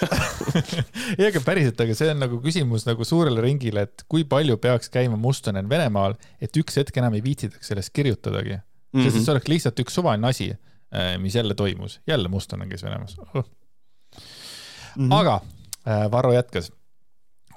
Ei, 1.19 1.27
aga 1.29 1.43
päriselt, 1.45 1.81
aga 1.85 1.97
see 1.97 2.09
on 2.13 2.23
nagu 2.23 2.41
küsimus 2.45 2.87
nagu 2.89 3.07
suurele 3.07 3.43
ringile, 3.45 3.85
et 3.89 4.05
kui 4.11 4.25
palju 4.29 4.59
peaks 4.63 4.93
käima 4.95 5.19
Mustonen 5.21 5.69
Venemaal, 5.71 6.17
et 6.41 6.57
üks 6.61 6.81
hetk 6.81 6.97
enam 7.03 7.19
ei 7.19 7.25
viitsitaks 7.25 7.73
sellest 7.73 7.93
kirjutadagi. 7.97 8.57
Mm. 8.59 9.01
-hmm. 9.01 9.05
sest 9.11 9.25
see 9.25 9.35
oleks 9.35 9.53
lihtsalt 9.53 9.85
üks 9.85 9.99
suvaline 9.99 10.29
asi, 10.29 10.51
äh, 10.95 11.15
mis 11.21 11.37
jälle 11.37 11.55
toimus, 11.55 12.01
jälle 12.07 12.29
Mustonen 12.29 12.69
käis 12.69 12.85
Venemaas 12.85 13.19
oh.. 13.19 13.45
Mm 14.97 15.09
-hmm. 15.09 15.15
aga 15.15 15.41
äh, 15.89 16.11
Varro 16.11 16.33
jätkas, 16.33 16.73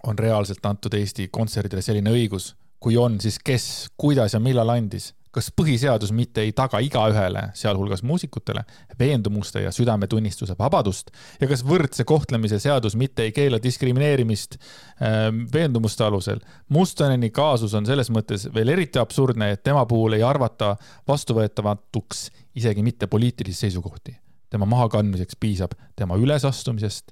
on 0.03 0.19
reaalselt 0.19 0.65
antud 0.65 0.93
Eesti 0.93 1.29
Kontserdile 1.31 1.81
selline 1.81 2.11
õigus, 2.11 2.55
kui 2.79 2.97
on, 2.97 3.21
siis 3.21 3.39
kes, 3.39 3.89
kuidas 3.97 4.33
ja 4.33 4.39
millal 4.39 4.69
andis 4.69 5.13
kas 5.31 5.49
põhiseadus 5.55 6.11
mitte 6.15 6.43
ei 6.43 6.51
taga 6.55 6.79
igaühele, 6.83 7.47
sealhulgas 7.57 8.03
muusikutele, 8.03 8.63
veendumuste 8.99 9.63
ja 9.63 9.71
südametunnistuse 9.71 10.55
vabadust 10.59 11.11
ja 11.41 11.47
kas 11.47 11.63
võrdse 11.67 12.05
kohtlemise 12.07 12.59
seadus 12.59 12.97
mitte 12.99 13.23
ei 13.27 13.35
keela 13.35 13.61
diskrimineerimist 13.63 14.57
äh, 14.57 15.29
veendumuste 15.53 16.03
alusel. 16.07 16.41
Mustoneni 16.69 17.31
kaasus 17.31 17.75
on 17.77 17.87
selles 17.87 18.11
mõttes 18.11 18.47
veel 18.53 18.73
eriti 18.75 18.99
absurdne, 18.99 19.51
et 19.55 19.63
tema 19.63 19.85
puhul 19.85 20.17
ei 20.19 20.25
arvata 20.27 20.75
vastuvõetamatuks 21.07 22.27
isegi 22.55 22.83
mitte 22.83 23.07
poliitilisi 23.07 23.67
seisukohti. 23.67 24.17
tema 24.51 24.65
mahakandmiseks 24.65 25.35
piisab 25.39 25.71
tema 25.95 26.15
ülesastumisest, 26.19 27.11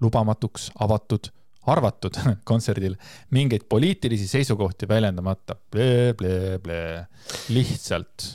lubamatuks 0.00 0.70
avatud 0.80 1.28
arvatud 1.68 2.16
kontserdil 2.48 2.96
mingeid 3.36 3.66
poliitilisi 3.68 4.28
seisukohti 4.30 4.88
väljendamata 4.88 5.56
ble,. 5.72 5.88
Ble-ble-ble, 6.20 7.06
lihtsalt. 7.52 8.26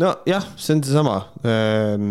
nojah, 0.00 0.46
see 0.56 0.76
on 0.76 0.84
seesama. 0.84 1.16
Ehm, 1.46 2.06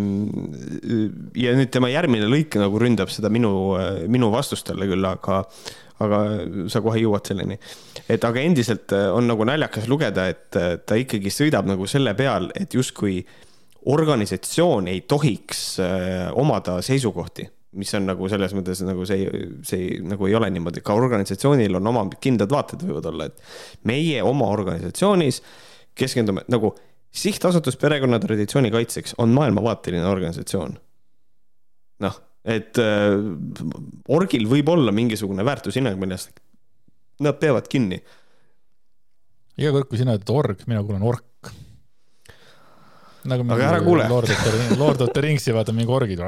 ja 1.37 1.55
nüüd 1.57 1.71
tema 1.73 1.89
järgmine 1.91 2.29
lõik 2.29 2.59
nagu 2.61 2.81
ründab 2.81 3.11
seda 3.13 3.31
minu, 3.33 3.73
minu 4.11 4.29
vastust 4.33 4.69
talle 4.69 4.87
küll, 4.89 5.07
aga, 5.07 5.41
aga 6.03 6.19
sa 6.71 6.83
kohe 6.85 7.01
jõuad 7.01 7.31
selleni. 7.31 7.57
et 8.07 8.23
aga 8.23 8.43
endiselt 8.43 8.93
on 8.93 9.27
nagu 9.27 9.47
naljakas 9.47 9.89
lugeda, 9.91 10.29
et 10.29 10.61
ta 10.85 10.99
ikkagi 10.99 11.33
sõidab 11.33 11.67
nagu 11.69 11.87
selle 11.89 12.15
peal, 12.19 12.51
et 12.55 12.73
justkui 12.73 13.21
organisatsioon 13.85 14.87
ei 14.87 15.01
tohiks 15.09 15.63
eh, 15.83 16.29
omada 16.39 16.79
seisukohti 16.85 17.49
mis 17.79 17.93
on 17.97 18.07
nagu 18.09 18.29
selles 18.31 18.53
mõttes 18.55 18.81
nagu 18.85 19.05
see, 19.09 19.27
see 19.65 19.99
nagu 20.05 20.27
ei 20.29 20.35
ole 20.37 20.49
niimoodi, 20.53 20.83
ka 20.85 20.95
organisatsioonil 20.97 21.79
on 21.79 21.91
oma 21.93 22.05
kindlad 22.21 22.51
vaated 22.53 22.85
võivad 22.85 23.09
olla, 23.11 23.29
et 23.29 23.87
meie 23.89 24.23
oma 24.25 24.49
organisatsioonis 24.53 25.41
keskendume 25.97 26.45
nagu 26.53 26.73
sihtasutus 27.13 27.77
perekonna 27.81 28.19
traditsiooni 28.21 28.71
kaitseks 28.73 29.17
on 29.21 29.33
maailmavaateline 29.35 30.05
organisatsioon. 30.09 30.77
noh, 32.03 32.15
et 32.43 32.79
äh, 32.81 33.19
orgil 34.11 34.49
võib 34.49 34.73
olla 34.73 34.91
mingisugune 34.91 35.45
väärtushinnang, 35.45 35.99
millest 36.01 36.33
nad 37.23 37.37
peavad 37.39 37.69
kinni. 37.69 38.01
iga 39.57 39.71
kord, 39.71 39.87
kui 39.89 40.01
sina 40.01 40.17
ütled 40.17 40.33
org, 40.33 40.65
mina 40.67 40.81
kuulen 40.83 41.05
ork 41.05 41.53
nagu 43.29 43.45
aga 43.55 43.67
ära 43.69 43.81
kuule. 43.83 44.07
Lord 44.09 45.01
of 45.01 45.13
the 45.13 45.23
Ringsi 45.23 45.53
vaata 45.55 45.75
mingi 45.75 45.91
orgid 45.93 46.19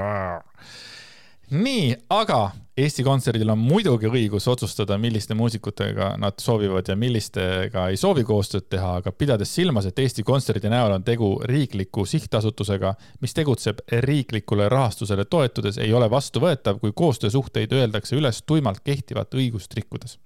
nii, 1.51 1.89
aga 2.09 2.39
Eesti 2.75 3.05
Kontserdil 3.07 3.47
on 3.53 3.61
muidugi 3.63 4.09
õigus 4.11 4.49
otsustada, 4.51 4.97
milliste 4.99 5.35
muusikutega 5.37 6.09
nad 6.19 6.35
soovivad 6.43 6.89
ja 6.91 6.97
millistega 6.99 7.85
ei 7.87 7.99
soovi 7.99 8.25
koostööd 8.27 8.65
teha, 8.67 8.97
aga 8.99 9.13
pidades 9.15 9.53
silmas, 9.55 9.87
et 9.87 9.99
Eesti 10.03 10.25
Kontserdi 10.27 10.67
näol 10.71 10.97
on 10.97 11.05
tegu 11.07 11.29
riikliku 11.47 12.03
sihtasutusega, 12.09 12.91
mis 13.23 13.37
tegutseb 13.37 13.79
riiklikule 14.03 14.67
rahastusele 14.69 15.23
toetudes, 15.23 15.79
ei 15.79 15.93
ole 15.95 16.09
vastuvõetav, 16.11 16.81
kui 16.83 16.91
koostöösuhteid 16.91 17.71
öeldakse 17.79 18.19
üles 18.19 18.43
tuimalt 18.43 18.83
kehtivat 18.83 19.39
õigust 19.39 19.77
rikkudes 19.79 20.19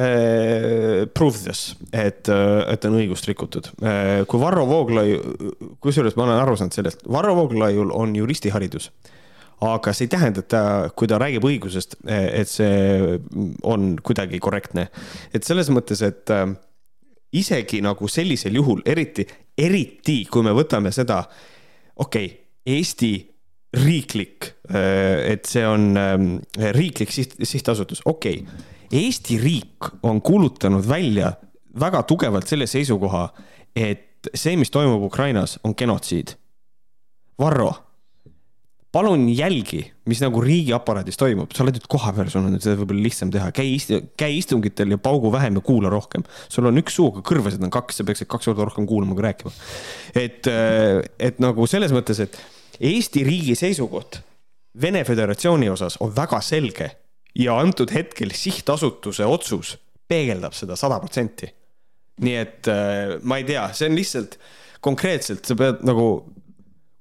Uh, 0.00 1.02
prove 1.12 1.36
this, 1.42 1.74
et, 1.92 2.28
et 2.30 2.84
on 2.86 2.94
õigust 2.94 3.26
rikutud 3.26 3.66
uh,. 3.82 4.22
kui 4.30 4.40
Varro 4.40 4.62
Vooglaiu, 4.68 5.18
kusjuures 5.82 6.14
ma 6.16 6.28
olen 6.28 6.38
aru 6.38 6.54
saanud 6.56 6.76
sellest, 6.78 7.02
Varro 7.10 7.34
Vooglaiul 7.36 7.90
on 7.92 8.14
juristiharidus 8.16 8.86
aga 9.60 9.92
see 9.92 10.06
ei 10.08 10.12
tähenda, 10.14 10.42
et 10.44 10.48
ta, 10.52 10.62
kui 10.96 11.08
ta 11.10 11.18
räägib 11.20 11.44
õigusest, 11.44 11.98
et 12.08 12.48
see 12.48 13.18
on 13.68 13.94
kuidagi 14.02 14.40
korrektne. 14.40 14.88
et 15.34 15.44
selles 15.44 15.70
mõttes, 15.72 16.02
et 16.06 16.30
äh, 16.34 16.46
isegi 17.32 17.82
nagu 17.84 18.08
sellisel 18.08 18.56
juhul, 18.56 18.82
eriti, 18.86 19.26
eriti 19.58 20.24
kui 20.30 20.46
me 20.46 20.54
võtame 20.56 20.92
seda, 20.94 21.24
okei 21.96 22.26
okay,, 22.26 22.36
Eesti 22.70 23.14
riiklik, 23.80 24.50
et 24.68 25.46
see 25.48 25.62
on 25.66 25.96
ähm, 25.96 26.26
riiklik 26.76 27.10
siht, 27.10 27.38
sihtasutus, 27.40 28.02
okei 28.04 28.42
okay.. 28.42 28.66
Eesti 28.90 29.38
riik 29.38 29.86
on 30.02 30.18
kuulutanud 30.20 30.84
välja 30.88 31.30
väga 31.80 32.02
tugevalt 32.02 32.50
selle 32.50 32.66
seisukoha, 32.66 33.28
et 33.76 34.28
see, 34.34 34.56
mis 34.58 34.70
toimub 34.74 35.04
Ukrainas, 35.06 35.58
on 35.64 35.76
genotsiid. 35.78 36.34
Varro, 37.38 37.70
palun 38.92 39.28
jälgi, 39.30 39.84
mis 40.10 40.20
nagu 40.22 40.40
riigiaparaadis 40.42 41.18
toimub, 41.20 41.52
sa 41.54 41.62
oled 41.64 41.76
nüüd 41.78 41.86
kohapeal, 41.90 42.30
sul 42.32 42.42
on 42.42 42.54
nüüd 42.56 42.64
seda 42.64 42.78
võib-olla 42.80 43.04
lihtsam 43.04 43.30
teha, 43.30 43.50
käi 43.54 43.68
isti-, 43.76 44.00
käi 44.18 44.38
istungitel 44.40 44.96
ja 44.96 44.98
paugu 45.02 45.30
vähem 45.32 45.58
ja 45.60 45.62
kuula 45.66 45.92
rohkem. 45.92 46.24
sul 46.50 46.66
on 46.66 46.80
üks 46.82 46.98
suu, 46.98 47.10
aga 47.12 47.22
kõrvasid 47.26 47.62
on 47.62 47.70
kaks, 47.74 48.00
sa 48.00 48.06
peaksid 48.08 48.30
kaks 48.30 48.50
korda 48.50 48.66
rohkem 48.66 48.88
kuulama 48.90 49.14
kui 49.14 49.26
rääkima. 49.28 49.52
et, 50.18 50.50
et 51.18 51.38
nagu 51.42 51.68
selles 51.70 51.94
mõttes, 51.94 52.22
et 52.26 52.40
Eesti 52.80 53.22
riigi 53.26 53.54
seisukoht 53.60 54.22
Vene 54.80 55.02
Föderatsiooni 55.04 55.68
osas 55.68 55.98
on 56.00 56.12
väga 56.16 56.38
selge 56.40 56.86
ja 57.36 57.58
antud 57.60 57.90
hetkel 57.92 58.32
sihtasutuse 58.34 59.26
otsus 59.26 59.74
peegeldab 60.08 60.54
seda 60.56 60.76
sada 60.78 60.98
protsenti. 61.02 61.50
nii 62.20 62.36
et 62.36 62.68
äh, 62.68 63.16
ma 63.22 63.38
ei 63.40 63.46
tea, 63.48 63.68
see 63.72 63.88
on 63.88 63.96
lihtsalt 63.96 64.36
konkreetselt, 64.84 65.44
sa 65.46 65.56
pead 65.56 65.84
nagu 65.88 66.06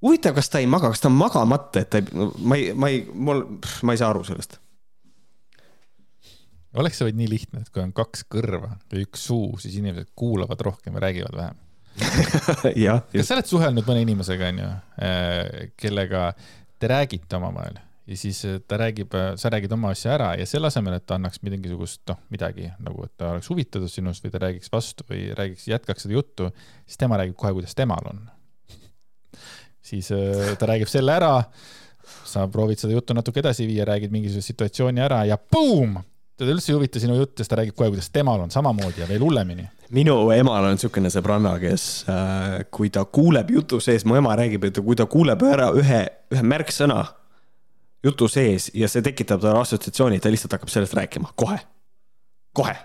huvitav, 0.06 0.36
kas 0.38 0.52
ta 0.52 0.62
ei 0.62 0.68
maga, 0.70 0.92
kas 0.94 1.04
ta 1.04 1.10
on 1.12 1.18
magamata, 1.20 1.84
et 1.84 1.92
ta 1.92 2.02
ei, 2.02 2.28
ma 2.40 2.60
ei, 2.60 2.74
ma 2.74 2.92
ei, 2.92 3.04
mul, 3.14 3.46
ma 3.88 3.96
ei 3.96 4.02
saa 4.02 4.12
aru 4.14 4.26
sellest. 4.28 4.60
oleks 6.80 7.00
see 7.00 7.10
vaid 7.10 7.18
nii 7.18 7.32
lihtne, 7.32 7.64
et 7.64 7.74
kui 7.74 7.84
on 7.84 7.92
kaks 7.96 8.28
kõrva 8.30 8.76
ja 8.92 9.02
üks 9.02 9.26
suu, 9.32 9.58
siis 9.62 9.80
inimesed 9.82 10.14
kuulavad 10.16 10.62
rohkem 10.62 10.96
ja 10.96 11.04
räägivad 11.08 11.36
vähem. 11.42 11.60
jah, 12.86 13.04
kas 13.12 13.28
sa 13.28 13.36
oled 13.36 13.50
suhelnud 13.50 13.88
mõne 13.88 14.06
inimesega, 14.06 14.54
onju, 14.54 14.72
kellega 15.82 16.30
te 16.80 16.92
räägite 16.92 17.40
omavahel 17.40 17.82
ja 18.10 18.18
siis 18.18 18.42
äh, 18.46 18.58
ta 18.68 18.78
räägib, 18.78 19.14
sa 19.36 19.50
räägid 19.50 19.74
oma 19.74 19.92
asja 19.94 20.14
ära 20.16 20.30
ja 20.40 20.46
selle 20.50 20.70
asemel, 20.72 20.98
et 20.98 21.06
ta 21.06 21.20
annaks 21.20 21.42
mingisugust, 21.46 22.02
noh, 22.10 22.18
midagi 22.34 22.72
nagu, 22.82 23.06
et 23.06 23.14
ta 23.18 23.36
oleks 23.36 23.50
huvitatud 23.52 23.92
sinust 23.92 24.26
või 24.26 24.34
ta 24.34 24.42
räägiks 24.46 24.74
vastu 24.74 25.06
või 25.10 25.28
räägiks, 25.38 25.68
jätkaks 25.70 26.08
seda 26.08 26.18
juttu, 26.18 26.50
siis 26.88 26.98
tema 27.02 27.20
räägib 27.22 27.38
kohe, 27.38 27.54
kuidas 27.58 27.78
temal 27.78 28.10
on. 28.10 28.24
Siis 29.90 30.12
äh, 30.16 30.54
ta 30.60 30.70
räägib 30.70 30.92
selle 30.92 31.16
ära, 31.16 31.34
sa 32.26 32.46
proovid 32.52 32.82
seda 32.82 32.96
juttu 32.96 33.16
natuke 33.18 33.42
edasi 33.44 33.68
viia, 33.70 33.88
räägid 33.90 34.14
mingisuguse 34.14 34.54
situatsiooni 34.54 35.04
ära 35.04 35.24
ja 35.30 35.38
boom, 35.38 35.98
teda 36.40 36.56
üldse 36.56 36.72
ei 36.72 36.78
huvita 36.78 37.02
sinu 37.02 37.18
jutt, 37.18 37.36
sest 37.40 37.52
ta 37.52 37.60
räägib 37.60 37.78
kohe, 37.78 37.92
kuidas 37.94 38.10
temal 38.14 38.42
on 38.46 38.54
samamoodi 38.54 39.04
ja 39.04 39.10
veel 39.10 39.24
hullemini. 39.26 39.68
minu 39.96 40.18
emal 40.32 40.70
on 40.70 40.78
niisugune 40.78 41.12
sõbranna, 41.14 41.56
kes 41.62 41.86
äh, 42.10 42.60
kui 42.72 42.92
ta 42.94 43.06
kuuleb 43.06 43.52
jutu 43.52 43.82
sees, 43.84 44.06
mu 44.06 44.20
ema 44.20 44.36
räägib, 44.40 44.70
et 44.70 44.82
kui 44.84 44.98
ta 45.00 45.10
kuuleb 45.10 45.44
ära 45.50 45.72
ühe, 45.78 46.04
ühe 46.34 46.46
märksõna 46.46 47.04
jutu 48.04 48.30
sees 48.32 48.70
ja 48.74 48.88
see 48.88 49.04
tekitab 49.06 49.42
talle 49.44 49.60
assotsiatsiooni, 49.64 50.22
ta 50.22 50.32
lihtsalt 50.32 50.56
hakkab 50.56 50.72
sellest 50.72 50.96
rääkima 50.98 51.34
kohe, 51.36 51.60
kohe. 52.56 52.78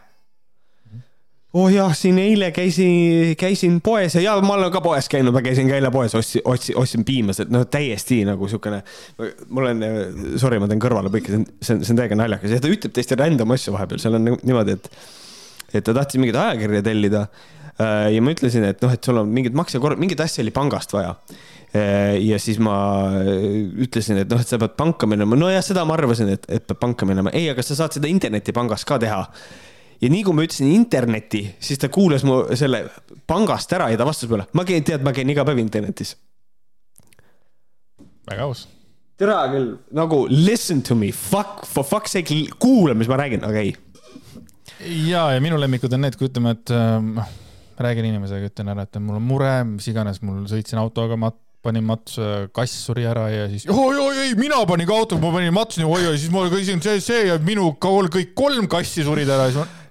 Oh 1.55 1.71
jah, 1.71 1.93
siin 1.95 2.19
eile 2.19 2.51
käisin, 2.55 3.35
käisin 3.39 3.79
poes 3.85 4.17
ja, 4.19 4.23
ja 4.25 4.35
ma 4.43 4.57
olen 4.57 4.73
ka 4.75 4.81
poes 4.85 5.09
käinud, 5.11 5.35
ma 5.35 5.43
käisin 5.45 5.71
ka 5.71 5.79
eile 5.79 5.91
poes, 5.95 6.15
ostsin, 6.19 6.43
ostsin, 6.51 6.77
ostsin 6.81 7.05
piimased, 7.07 7.51
no 7.55 7.63
täiesti 7.71 8.23
nagu 8.27 8.49
siukene. 8.51 8.81
mul 9.49 9.71
on, 9.71 9.85
sorry, 10.41 10.59
ma 10.63 10.69
teen 10.71 10.83
kõrvalepõike, 10.83 11.31
see 11.31 11.41
on, 11.41 11.49
see 11.61 11.77
on, 11.77 11.83
see 11.87 11.95
on 11.95 12.01
täiega 12.01 12.19
naljakas 12.19 12.57
ja 12.57 12.63
ta 12.63 12.71
ütleb 12.73 12.95
täiesti 12.97 13.19
random 13.21 13.55
asju 13.55 13.75
vahepeal, 13.77 14.03
seal 14.03 14.19
on 14.19 14.33
niimoodi, 14.35 14.75
et, 14.75 14.89
et 15.73 15.87
ta 15.87 15.95
tahtis 15.95 16.19
mingit 16.23 16.39
ajakirja 16.41 16.83
tellida. 16.87 17.27
ja 17.79 18.23
ma 18.23 18.35
ütlesin, 18.35 18.67
et 18.67 18.83
noh, 18.83 18.95
et 18.95 19.07
sul 19.07 19.19
on 19.23 19.31
mingit 19.35 19.55
maksekorv, 19.55 19.99
mingit 19.99 20.21
asja 20.23 20.43
oli 20.43 20.55
pangast 20.55 20.95
vaja. 20.95 21.15
ja 22.23 22.39
siis 22.39 22.59
ma 22.63 22.75
ütlesin, 23.87 24.19
et 24.23 24.31
noh, 24.31 24.43
et 24.43 24.51
sa 24.51 24.59
pead 24.63 24.75
panka 24.79 25.07
minema, 25.11 25.39
nojah, 25.39 25.63
seda 25.63 25.87
ma 25.87 25.95
arvasin, 25.95 26.35
et, 26.35 26.51
et 26.51 26.67
pead 26.67 26.83
panka 26.83 27.07
minema, 27.07 27.31
ei, 27.35 27.47
aga 27.51 27.63
sa 27.67 27.79
saad 27.79 27.95
seda 27.95 28.11
internetipangast 28.11 28.87
ka 28.91 28.99
teha 29.03 29.23
ja 30.03 30.11
nii 30.11 30.23
kui 30.27 30.37
ma 30.37 30.45
ütlesin 30.47 30.71
interneti, 30.73 31.45
siis 31.63 31.81
ta 31.81 31.91
kuulas 31.93 32.25
mu 32.27 32.43
selle 32.59 32.85
pangast 33.29 33.73
ära 33.77 33.91
ja 33.93 34.01
ta 34.01 34.07
vastas 34.09 34.31
mulle, 34.31 34.47
ma 34.57 34.67
käin, 34.69 34.85
tead, 34.87 35.05
ma 35.07 35.15
käin 35.17 35.31
iga 35.31 35.45
päev 35.47 35.61
internetis. 35.63 36.17
väga 38.31 38.49
aus. 38.49 38.67
tere 39.21 39.39
küll, 39.53 39.71
nagu 39.95 40.25
listen 40.31 40.83
to 40.83 40.97
me, 40.99 41.13
fuck, 41.13 41.65
for 41.69 41.87
fuck's 41.87 42.17
sake, 42.17 42.41
kuula, 42.59 42.95
mis 42.99 43.11
ma 43.11 43.21
räägin, 43.21 43.45
aga 43.47 43.63
ei. 43.63 43.75
ja, 45.09 45.31
ja 45.35 45.41
minu 45.45 45.61
lemmikud 45.61 45.93
on 45.93 46.07
need, 46.07 46.19
kui 46.19 46.31
ütleme, 46.31 46.57
et 46.59 46.75
ähm, 46.75 47.17
räägin 47.79 48.11
inimesega, 48.11 48.51
ütlen 48.51 48.75
ära, 48.75 48.87
et 48.87 49.01
mul 49.03 49.21
on 49.21 49.27
mure, 49.27 49.57
mis 49.77 49.89
iganes, 49.91 50.23
mul 50.23 50.45
sõitsin 50.51 50.81
autoga, 50.83 51.19
mat-, 51.21 51.41
panin 51.65 51.85
matsu, 51.87 52.25
kass 52.55 52.85
suri 52.87 53.07
ära 53.09 53.29
ja 53.33 53.47
siis 53.49 53.65
oi, 53.71 53.97
oi, 53.97 54.17
ei, 54.27 54.35
mina 54.39 54.61
panin 54.69 54.89
ka 54.89 54.99
autoga, 54.99 55.23
ma 55.25 55.33
panin 55.39 55.55
matsu, 55.57 55.85
oi, 55.87 56.11
oi, 56.11 56.19
siis 56.21 56.33
ma 56.33 56.45
käisin 56.53 56.83
see, 56.85 57.01
see 57.05 57.23
ja 57.31 57.39
minu 57.45 57.71
kool 57.81 58.11
kõik 58.13 58.35
kolm 58.37 58.69
kassi 58.71 59.07
surid 59.07 59.31
ära 59.31 59.49
ja 59.49 59.55
siis 59.55 59.63
ma. 59.63 59.84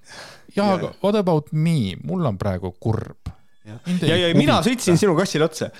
jaa, 0.57 0.73
aga 0.77 0.93
what 1.03 1.17
about 1.19 1.51
me, 1.51 1.95
mul 2.03 2.25
on 2.29 2.37
praegu 2.37 2.73
kurb. 2.79 3.31
ja, 3.65 3.77
ja, 4.03 4.15
ja 4.19 4.31
mina 4.37 4.59
sõitsin 4.65 4.99
sinu 4.99 5.15
kassile 5.17 5.47
otsa. 5.47 5.71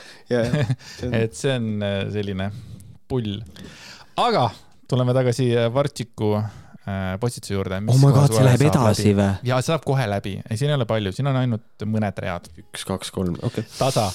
et 1.22 1.36
see 1.36 1.56
on 1.56 1.70
äh, 1.84 2.00
selline 2.14 2.50
pull. 3.12 3.40
aga 4.24 4.50
tuleme 4.90 5.16
tagasi 5.16 5.50
äh, 5.58 5.70
Vartšiku 5.74 6.36
äh, 6.40 6.52
postituse 7.20 7.54
juurde. 7.54 7.78
oh 7.88 8.00
my 8.00 8.12
god, 8.12 8.34
see 8.34 8.44
läheb 8.44 8.64
edasi 8.68 9.14
või? 9.16 9.30
ja 9.48 9.60
see 9.62 9.72
saab 9.72 9.86
kohe 9.88 10.04
läbi, 10.10 10.34
ei 10.44 10.60
siin 10.60 10.74
ei 10.74 10.76
ole 10.76 10.88
palju, 10.90 11.14
siin 11.16 11.30
on 11.32 11.38
ainult 11.40 11.86
mõned 11.88 12.20
read. 12.20 12.50
üks, 12.60 12.84
kaks, 12.88 13.12
kolm, 13.16 13.38
okei 13.40 13.64
okay.. 13.64 13.70
tasa. 13.78 14.10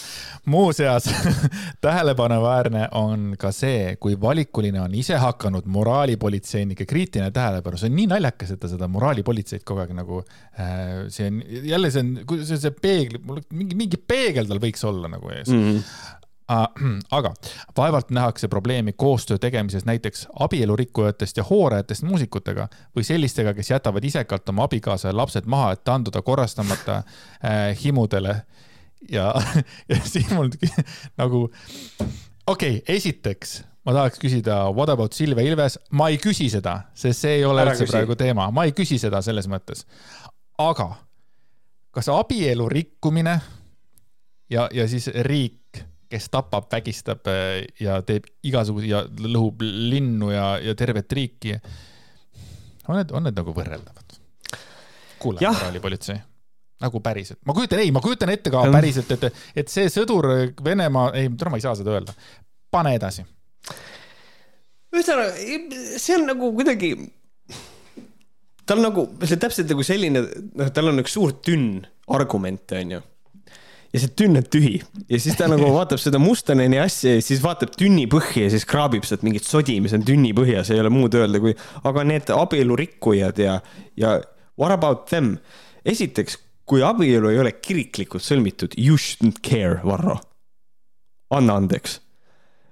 muuseas 0.49 1.09
tähelepanuväärne 1.85 2.89
on 3.01 3.31
ka 3.41 3.53
see, 3.57 3.97
kui 4.01 4.19
valikuline 4.21 4.83
on 4.83 4.95
ise 5.01 5.17
hakanud 5.21 5.69
moraalipolitseinike 5.79 6.85
kriitiline 6.89 7.31
tähelepanu, 7.33 7.81
see 7.81 7.89
on 7.89 7.97
nii 8.03 8.11
naljakas, 8.13 8.53
et 8.53 8.61
ta 8.61 8.71
seda 8.71 8.91
moraalipolitseid 8.93 9.65
kogu 9.69 9.87
aeg 9.87 9.97
nagu 9.97 10.21
äh,, 10.61 11.09
see 11.15 11.31
on 11.33 11.41
jälle 11.73 11.93
see 11.95 12.05
on, 12.05 12.15
see, 12.45 12.61
see 12.61 12.77
peegel, 12.85 13.21
mul 13.25 13.41
mingi, 13.49 13.81
mingi 13.81 14.01
peegel 14.01 14.49
tal 14.51 14.61
võiks 14.61 14.85
olla 14.89 15.09
nagu 15.17 15.33
ees 15.33 15.49
mm. 15.49 15.65
-hmm. 15.65 16.17
-hmm 16.49 17.01
aga 17.19 17.35
vaevalt 17.77 18.11
nähakse 18.11 18.49
probleemi 18.49 18.93
koostöö 18.93 19.39
tegemises 19.39 19.85
näiteks 19.85 20.29
abielurikkujatest 20.39 21.37
ja 21.37 21.45
hoorajatest 21.45 22.03
muusikutega 22.03 22.69
või 22.97 23.05
sellistega, 23.05 23.55
kes 23.55 23.71
jätavad 23.71 24.05
isekalt 24.05 24.49
oma 24.49 24.65
abikaasa 24.65 25.09
ja 25.09 25.17
lapsed 25.17 25.47
maha, 25.47 25.73
et 25.73 25.85
taanduda 25.85 26.23
korrastamata 26.23 26.97
äh, 26.97 27.85
himudele. 27.85 28.43
ja, 29.11 29.35
ja 29.91 30.01
siis 30.05 30.31
mul 30.31 30.49
nagu, 31.17 31.51
okei 32.47 32.77
okay,, 32.77 32.97
esiteks 32.97 33.63
ma 33.89 33.93
tahaks 33.97 34.19
küsida 34.21 34.63
What 34.75 34.89
about 34.93 35.13
Silvia 35.13 35.45
Ilves, 35.49 35.79
ma 35.91 36.09
ei 36.13 36.19
küsi 36.21 36.51
seda, 36.53 36.81
sest 36.95 37.25
see 37.25 37.39
ei 37.39 37.45
ole 37.45 37.63
Ära 37.65 37.73
üldse 37.73 37.87
küsi. 37.87 37.97
praegu 37.97 38.17
teema, 38.21 38.51
ma 38.51 38.67
ei 38.69 38.75
küsi 38.77 38.99
seda 39.01 39.23
selles 39.25 39.49
mõttes. 39.49 39.87
aga 40.59 40.91
kas 41.95 42.11
abielu 42.13 42.69
rikkumine 42.69 43.39
ja, 44.51 44.69
ja 44.73 44.89
siis 44.89 45.09
riik, 45.25 45.68
kes 46.09 46.31
tapab, 46.33 46.69
vägistab 46.73 47.29
äh, 47.29 47.67
ja 47.81 48.01
teeb 48.07 48.27
igasuguseid 48.49 48.91
ja 48.91 49.03
lõhub 49.05 49.63
linnu 49.65 50.33
ja, 50.33 50.55
ja 50.63 50.75
tervet 50.79 51.13
riiki. 51.13 51.59
on 52.89 52.97
need, 52.97 53.13
on 53.13 53.29
need 53.29 53.37
nagu 53.37 53.55
võrreldavad? 53.57 54.19
kuule, 55.19 55.43
moraalipolitsei, 55.43 56.19
nagu 56.83 57.01
päriselt, 57.03 57.41
ma 57.47 57.55
kujutan, 57.57 57.83
ei, 57.83 57.91
ma 57.95 58.03
kujutan 58.05 58.31
ette 58.33 58.53
ka 58.55 58.63
päriselt, 58.73 59.11
et, 59.17 59.43
et 59.63 59.73
see 59.73 59.91
sõdur 59.93 60.31
Venemaa, 60.65 61.11
ei, 61.19 61.31
täna 61.35 61.53
ma 61.53 61.61
ei 61.61 61.65
saa 61.65 61.75
seda 61.79 61.97
öelda. 61.97 62.15
pane 62.71 62.95
edasi. 62.99 63.25
ühesõnaga, 64.95 65.33
see 65.99 66.17
on 66.17 66.27
nagu 66.31 66.53
kuidagi, 66.57 66.93
tal 68.69 68.83
nagu, 68.85 69.09
see 69.25 69.37
on 69.37 69.45
täpselt 69.45 69.75
nagu 69.75 69.87
selline, 69.87 70.25
noh, 70.61 70.73
tal 70.75 70.93
on 70.93 71.03
üks 71.03 71.19
suur 71.19 71.37
tünn 71.45 71.83
argumente, 72.15 72.79
onju. 72.81 73.03
Ja 73.93 74.01
see 74.03 74.11
tünn 74.19 74.39
on 74.41 74.49
tühi 74.53 74.77
ja 75.09 75.21
siis 75.21 75.37
ta 75.39 75.49
nagu 75.51 75.69
vaatab 75.73 76.01
seda 76.03 76.21
Mustaneni 76.21 76.81
asja 76.83 77.15
ja 77.17 77.23
siis 77.25 77.41
vaatab 77.45 77.73
tünni 77.79 78.05
põhja 78.11 78.47
ja 78.47 78.53
siis 78.53 78.67
kraabib 78.69 79.07
sealt 79.09 79.25
mingit 79.27 79.47
sodi, 79.49 79.79
mis 79.85 79.95
on 79.97 80.05
tünni 80.07 80.35
põhjas, 80.37 80.73
ei 80.75 80.83
ole 80.83 80.93
muud 80.93 81.17
öelda 81.17 81.41
kui, 81.43 81.55
aga 81.89 82.05
need 82.09 82.33
abielurikkujad 82.35 83.41
ja, 83.45 83.59
ja 83.97 84.19
what 84.61 84.75
about 84.75 85.07
them? 85.13 85.37
esiteks, 85.89 86.37
kui 86.69 86.83
abielu 86.85 87.31
ei 87.33 87.41
ole 87.41 87.55
kiriklikult 87.57 88.25
sõlmitud, 88.25 88.77
you 88.77 88.99
shouldn't 89.01 89.41
care, 89.45 89.81
Varro. 89.85 90.19
anna 91.33 91.57
andeks. 91.61 92.01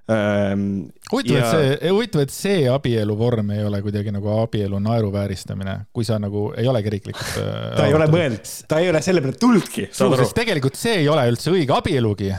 huvitav, 0.07 1.35
Ja- 1.35 1.43
et 1.43 1.51
see, 1.51 1.91
huvitav, 1.91 2.23
et 2.23 2.31
see 2.31 2.67
abieluvorm 2.71 3.51
ei 3.57 3.65
ole 3.67 3.81
kuidagi 3.83 4.13
nagu 4.15 4.31
abielu 4.39 4.79
naeruvääristamine, 4.83 5.75
kui 5.93 6.07
sa 6.07 6.21
nagu 6.23 6.53
ei 6.57 6.69
ole 6.71 6.83
kiriklikult. 6.87 7.41
ta 7.79 7.89
ei 7.89 7.95
ole 7.97 8.07
mõelnud, 8.13 8.53
ta 8.71 8.79
ei 8.83 8.91
ole 8.93 9.03
selle 9.03 9.25
peale 9.25 9.39
tulnudki, 9.41 9.89
sest? 9.91 10.35
tegelikult 10.37 10.79
see 10.79 11.01
ei 11.03 11.09
ole 11.11 11.27
üldse 11.33 11.51
õige 11.51 11.75
abielugi. 11.75 12.31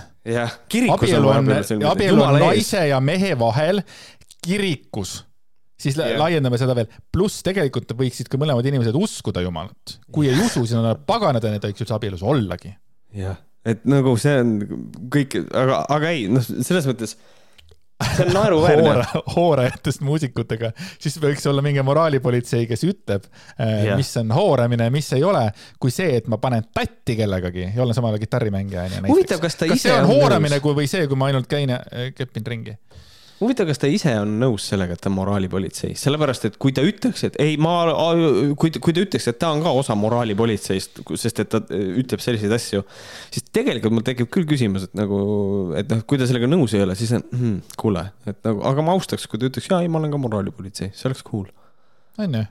abielu 0.95 1.31
on, 1.31 1.53
abielu 1.91 2.23
on 2.23 2.39
naise 2.47 2.87
ja 2.87 2.99
mehe 3.03 3.35
vahel 3.39 3.83
kirikus. 4.43 5.23
siis 5.77 5.97
yeah. 5.99 6.15
laiendame 6.17 6.57
seda 6.57 6.73
veel, 6.73 6.87
pluss 7.11 7.43
tegelikult 7.45 7.91
võiksid 7.99 8.31
ka 8.31 8.39
mõlemad 8.39 8.65
inimesed 8.65 8.95
uskuda 8.95 9.43
Jumalat. 9.43 9.99
kui 10.11 10.31
ei 10.31 10.39
usu, 10.39 10.63
siis 10.63 10.77
nad 10.79 10.87
on 10.93 11.03
paganad 11.07 11.43
ja 11.43 11.51
need 11.51 11.67
võiks 11.67 11.83
üldse 11.83 11.95
abielus 11.99 12.23
ollagi. 12.23 12.71
jah, 13.15 13.41
et 13.67 13.83
nagu 13.83 14.15
see 14.15 14.39
on 14.39 14.55
kõik, 15.11 15.35
aga, 15.51 15.83
aga 15.97 16.15
ei, 16.15 16.29
noh, 16.31 16.47
selles 16.47 16.87
mõttes 16.87 17.17
see 18.03 18.25
on 18.27 18.33
naeruväärne 18.33 18.83
hoore, 18.87 19.05
hoorajatest 19.35 20.03
muusikutega, 20.05 20.71
siis 21.01 21.17
võiks 21.21 21.45
olla 21.49 21.63
mingi 21.65 21.83
moraalipolitsei, 21.85 22.67
kes 22.69 22.85
ütleb 22.87 23.25
yeah., 23.57 23.97
mis 23.97 24.11
on 24.21 24.31
hooramine, 24.35 24.89
mis 24.93 25.09
ei 25.17 25.25
ole, 25.25 25.47
kui 25.81 25.93
see, 25.93 26.17
et 26.19 26.29
ma 26.31 26.39
panen 26.41 26.67
tatti 26.73 27.17
kellegagi 27.17 27.71
ja 27.71 27.83
olen 27.83 27.97
samal 27.97 28.13
ajal 28.13 28.25
kitarrimängija 28.25 28.87
onju. 28.87 29.03
Huvitav, 29.09 29.41
kas 29.43 29.57
ta 29.57 29.69
kas 29.69 29.81
ise 29.81 29.89
see 29.89 29.97
on 29.97 30.05
on 30.05 30.13
hooramine, 30.13 30.57
nõus? 30.57 30.65
kui 30.65 30.77
või 30.81 30.91
see, 30.91 31.07
kui 31.09 31.19
ma 31.19 31.31
ainult 31.31 31.49
käin 31.51 31.73
ja 31.73 31.81
äh, 31.91 32.11
kepin 32.15 32.45
ringi? 32.47 32.77
huvitav, 33.37 33.67
kas 33.69 33.79
ta 33.81 33.89
ise 33.91 34.11
on 34.17 34.31
nõus 34.41 34.65
sellega, 34.71 34.95
et 34.95 35.01
ta 35.03 35.09
on 35.11 35.15
moraalipolitsei, 35.17 35.93
sellepärast 35.99 36.47
et 36.49 36.57
kui 36.61 36.73
ta 36.75 36.83
ütleks, 36.85 37.23
et 37.27 37.37
ei, 37.41 37.57
ma, 37.61 37.75
kui, 38.57 38.71
kui 38.73 38.95
ta 38.95 39.03
ütleks, 39.03 39.27
et 39.29 39.39
ta 39.41 39.51
on 39.53 39.61
ka 39.65 39.73
osa 39.77 39.97
moraalipolitseist, 39.99 41.03
sest 41.21 41.43
et 41.43 41.51
ta 41.53 41.61
äh, 41.73 41.83
ütleb 42.01 42.23
selliseid 42.23 42.55
asju, 42.57 42.83
siis 43.33 43.45
tegelikult 43.53 43.93
mul 43.93 44.05
tekib 44.07 44.31
küll 44.33 44.47
küsimus, 44.49 44.87
et 44.89 44.97
nagu, 44.97 45.19
et 45.77 45.89
noh, 45.93 46.01
kui 46.09 46.21
ta 46.21 46.29
sellega 46.29 46.49
nõus 46.49 46.73
ei 46.77 46.85
ole, 46.85 46.97
siis 46.97 47.13
on 47.17 47.25
hmm,, 47.29 47.59
kuule, 47.79 48.07
et 48.29 48.41
nagu, 48.47 48.63
aga 48.71 48.85
ma 48.87 48.97
austaks, 48.97 49.29
kui 49.29 49.41
ta 49.41 49.49
ütleks, 49.51 49.69
jaa, 49.69 49.83
ei, 49.85 49.91
ma 49.91 50.01
olen 50.01 50.13
ka 50.15 50.21
moraalipolitsei, 50.25 50.93
see 50.97 51.09
oleks 51.11 51.25
cool. 51.27 51.49
onju, 52.17 52.45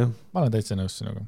jah, 0.00 0.10
ma 0.34 0.42
olen 0.42 0.56
täitsa 0.56 0.78
nõus 0.78 0.98
sinuga. 0.98 1.22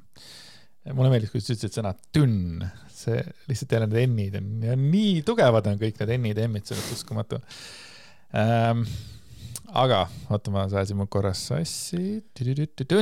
mulle 0.91 1.13
meeldis, 1.13 1.31
kuidas 1.31 1.47
sa 1.53 1.55
ütlesid 1.55 1.79
sõna 1.79 1.95
tünn, 2.15 2.67
see 3.03 3.23
lihtsalt 3.47 3.79
jälle 3.79 3.87
need 3.91 4.11
n-id 4.11 4.37
on 4.39 4.51
ja 4.67 4.75
nii 4.79 5.23
tugevad 5.27 5.71
on 5.71 5.79
kõik 5.79 6.03
need 6.03 6.19
n-id 6.19 6.43
ja 6.43 6.51
m-id, 6.51 6.67
see 6.67 6.79
on 6.79 6.95
uskumatu 6.97 7.39
ähm,. 8.37 8.85
aga 9.73 10.03
oota, 10.29 10.53
ma 10.53 10.67
ajasin 10.67 10.99
mu 11.01 11.07
korras 11.09 11.47
sassi. 11.49 12.21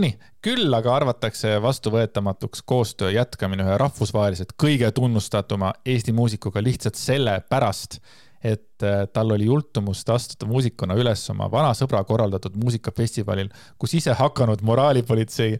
nii, 0.07 0.13
küll 0.45 0.75
aga 0.77 0.95
arvatakse 1.01 1.57
vastuvõetamatuks 1.63 2.63
koostöö 2.63 3.11
jätkamine 3.15 3.67
ühe 3.67 3.79
rahvusvaheliselt 3.83 4.55
kõige 4.61 4.91
tunnustatuma 4.95 5.73
Eesti 5.85 6.15
muusikuga 6.15 6.63
lihtsalt 6.63 6.99
sellepärast, 7.01 7.99
et 8.41 8.83
äh, 8.83 9.05
tal 9.13 9.35
oli 9.35 9.45
jultumust 9.51 10.09
astuda 10.11 10.49
muusikuna 10.49 10.97
üles 10.97 11.23
oma 11.33 11.51
vana 11.53 11.75
sõbra 11.77 12.01
korraldatud 12.09 12.57
muusikafestivalil, 12.61 13.51
kus 13.79 13.95
ise 13.99 14.15
hakanud 14.17 14.63
moraalipolitsei 14.65 15.59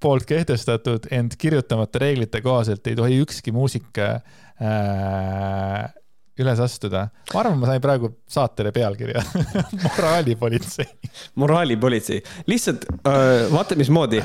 poolt 0.00 0.24
kehtestatud, 0.28 1.10
ent 1.12 1.36
kirjutamata 1.36 2.00
reeglite 2.00 2.40
kohaselt 2.44 2.86
ei 2.88 2.96
tohi 2.96 3.20
ükski 3.26 3.52
muusik 3.52 4.00
äh, 4.00 4.22
üles 6.40 6.62
astuda. 6.64 7.06
ma 7.32 7.40
arvan, 7.42 7.60
ma 7.60 7.68
sain 7.68 7.84
praegu 7.84 8.14
saatele 8.30 8.72
pealkirja. 8.72 9.22
Moraalipolitsei. 9.84 10.88
moraalipolitsei, 11.40 12.22
lihtsalt 12.48 12.88
äh, 12.88 13.46
vaata, 13.52 13.76
mismoodi. 13.78 14.22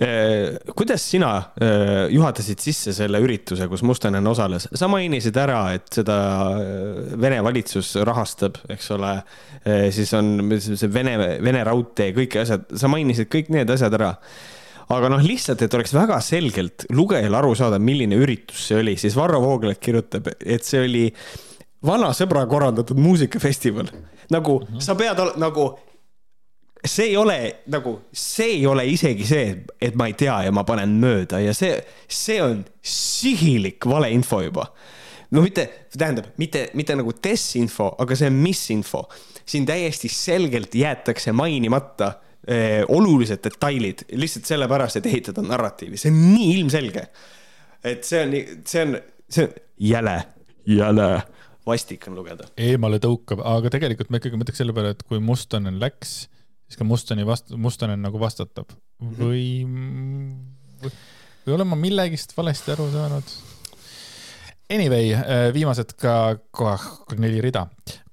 Äh, 0.00 0.56
kuidas 0.76 1.02
sina 1.10 1.36
äh, 1.36 2.06
juhatasid 2.08 2.62
sisse 2.64 2.94
selle 2.96 3.20
ürituse, 3.20 3.66
kus 3.68 3.82
Mustonen 3.84 4.24
osales, 4.30 4.64
sa 4.72 4.88
mainisid 4.88 5.36
ära, 5.36 5.58
et 5.76 5.90
seda 5.92 6.16
äh, 6.56 7.18
Vene 7.20 7.42
valitsus 7.44 7.92
rahastab, 8.08 8.62
eks 8.72 8.88
ole. 8.96 9.18
Siis 9.92 10.14
on 10.16 10.54
see 10.56 10.88
Vene, 10.88 11.18
Vene 11.44 11.60
raudtee, 11.68 12.14
kõik 12.16 12.38
asjad, 12.40 12.64
sa 12.80 12.88
mainisid 12.88 13.28
kõik 13.28 13.52
need 13.52 13.68
asjad 13.68 13.92
ära 13.98 14.14
aga 14.90 15.10
noh, 15.12 15.22
lihtsalt, 15.22 15.62
et 15.62 15.74
oleks 15.78 15.94
väga 15.94 16.18
selgelt 16.24 16.86
lugejal 16.94 17.36
aru 17.38 17.54
saada, 17.58 17.78
milline 17.82 18.18
üritus 18.18 18.66
see 18.68 18.80
oli, 18.80 18.96
siis 19.00 19.16
Varro 19.18 19.40
Vooglaid 19.42 19.78
kirjutab, 19.82 20.32
et 20.40 20.66
see 20.66 20.82
oli 20.82 21.04
vana 21.86 22.10
sõbra 22.16 22.42
korraldatud 22.50 22.98
muusikafestival. 22.98 23.92
nagu 24.30 24.60
mm 24.60 24.66
-hmm. 24.66 24.80
sa 24.80 24.94
pead, 24.94 25.22
nagu 25.36 25.70
see 26.84 27.10
ei 27.10 27.16
ole 27.16 27.62
nagu, 27.66 28.00
see 28.12 28.56
ei 28.56 28.66
ole 28.66 28.86
isegi 28.86 29.26
see, 29.26 29.64
et 29.80 29.94
ma 29.94 30.06
ei 30.06 30.16
tea 30.18 30.42
ja 30.46 30.52
ma 30.52 30.64
panen 30.64 30.96
mööda 31.00 31.40
ja 31.40 31.54
see, 31.54 31.76
see 32.08 32.40
on 32.42 32.64
sihilik 32.82 33.86
valeinfo 33.86 34.40
juba. 34.42 34.72
no 35.30 35.42
mitte, 35.42 35.68
tähendab, 35.98 36.32
mitte, 36.36 36.70
mitte 36.74 36.96
nagu 36.96 37.12
desinfo, 37.22 37.94
aga 37.98 38.16
see 38.16 38.26
on 38.26 38.32
misinfo. 38.32 39.08
siin 39.46 39.66
täiesti 39.66 40.08
selgelt 40.08 40.74
jäetakse 40.74 41.32
mainimata 41.32 42.12
olulised 42.88 43.42
detailid 43.44 44.06
lihtsalt 44.16 44.48
sellepärast, 44.48 44.96
et 44.96 45.06
ehitada 45.10 45.42
narratiivi, 45.44 45.98
see 46.00 46.12
on 46.12 46.22
nii 46.32 46.54
ilmselge. 46.56 47.02
et 47.84 48.04
see 48.04 48.22
on, 48.24 48.32
see 48.66 48.86
on, 48.86 48.96
see 49.28 49.44
on 49.44 49.52
jäle, 49.90 50.16
jäle 50.68 51.10
vastik 51.66 52.08
on 52.08 52.18
lugeda. 52.18 52.48
eemale 52.60 53.00
tõukab, 53.02 53.42
aga 53.46 53.72
tegelikult 53.72 54.10
ma 54.10 54.20
ikkagi 54.20 54.40
mõtleks 54.40 54.60
selle 54.62 54.74
peale, 54.76 54.94
et 54.96 55.04
kui 55.06 55.20
Mustonen 55.22 55.78
läks, 55.82 56.16
siis 56.66 56.80
ka 56.80 56.86
Mustoni 56.88 57.26
vast-, 57.28 57.54
Mustonen 57.60 58.02
nagu 58.04 58.20
vastatab 58.22 58.72
või, 59.00 59.44
või, 60.80 60.92
või 61.46 61.56
olen 61.56 61.70
ma 61.70 61.78
millegist 61.80 62.36
valesti 62.36 62.74
aru 62.74 62.90
saanud? 62.94 63.38
Anyway, 64.70 65.10
viimased 65.50 65.96
ka 65.98 66.36
kohe 66.54 67.16
neli 67.18 67.40
rida. 67.42 67.64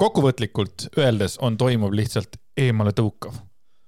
kokkuvõtlikult 0.02 0.88
öeldes 0.98 1.38
on 1.46 1.58
toimuv 1.58 1.94
lihtsalt 1.94 2.40
eemale 2.58 2.96
tõukav. 2.98 3.36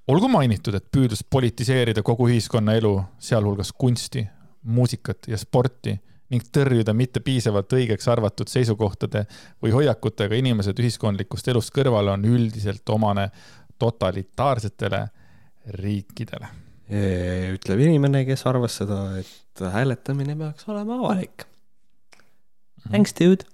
Olgu 0.09 0.29
mainitud, 0.31 0.75
et 0.77 0.85
püüdlus 0.91 1.23
politiseerida 1.29 2.03
kogu 2.05 2.29
ühiskonnaelu, 2.31 2.93
sealhulgas 3.21 3.71
kunsti, 3.77 4.25
muusikat 4.63 5.29
ja 5.31 5.37
sporti 5.39 5.95
ning 6.29 6.45
tõrjuda 6.53 6.93
mitte 6.93 7.23
piisavalt 7.25 7.73
õigeks 7.73 8.05
arvatud 8.11 8.49
seisukohtade 8.51 9.23
või 9.63 9.73
hoiakutega 9.73 10.37
inimesed 10.37 10.77
ühiskondlikust 10.81 11.47
elust 11.49 11.73
kõrvale 11.73 12.13
on 12.13 12.25
üldiselt 12.29 12.89
omane 12.93 13.29
totalitaarsetele 13.81 15.05
riikidele. 15.79 16.49
ütleb 17.53 17.81
inimene, 17.85 18.25
kes 18.25 18.45
arvas 18.49 18.79
seda, 18.81 18.99
et 19.19 19.61
hääletamine 19.61 20.35
peaks 20.37 20.67
olema 20.69 20.97
avalik. 20.97 21.45
Thanks, 22.89 23.13
dude. 23.19 23.45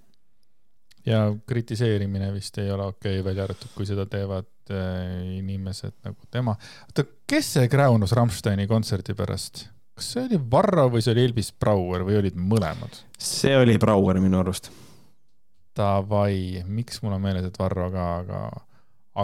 Ja 1.05 1.21
kritiseerimine 1.47 2.31
vist 2.33 2.57
ei 2.61 2.71
ole 2.71 2.89
okei 2.91 3.19
okay,, 3.19 3.25
välja 3.25 3.45
arvatud, 3.45 3.71
kui 3.75 3.87
seda 3.87 4.07
teevad 4.09 4.49
äh, 4.73 5.37
inimesed 5.37 5.99
nagu 6.05 6.29
tema. 6.31 6.55
oota, 6.89 7.05
kes 7.27 7.53
see 7.57 7.71
kräunus 7.71 8.15
Rammsteini 8.17 8.67
kontserdi 8.67 9.17
pärast? 9.17 9.67
kas 9.95 10.11
see 10.15 10.25
oli 10.25 10.39
Varro 10.51 10.87
või 10.93 11.03
see 11.05 11.15
oli 11.15 11.27
Elvis 11.29 11.51
Brouer 11.53 12.05
või 12.07 12.19
olid 12.21 12.39
mõlemad? 12.39 13.03
see 13.17 13.55
oli 13.57 13.77
Brouer 13.81 14.19
minu 14.23 14.41
arust. 14.41 14.71
Davai, 15.75 16.63
miks 16.71 17.01
mul 17.03 17.17
on 17.17 17.23
meeles, 17.23 17.43
et 17.49 17.57
Varro 17.59 17.89
ka, 17.91 18.03
aga, 18.21 18.41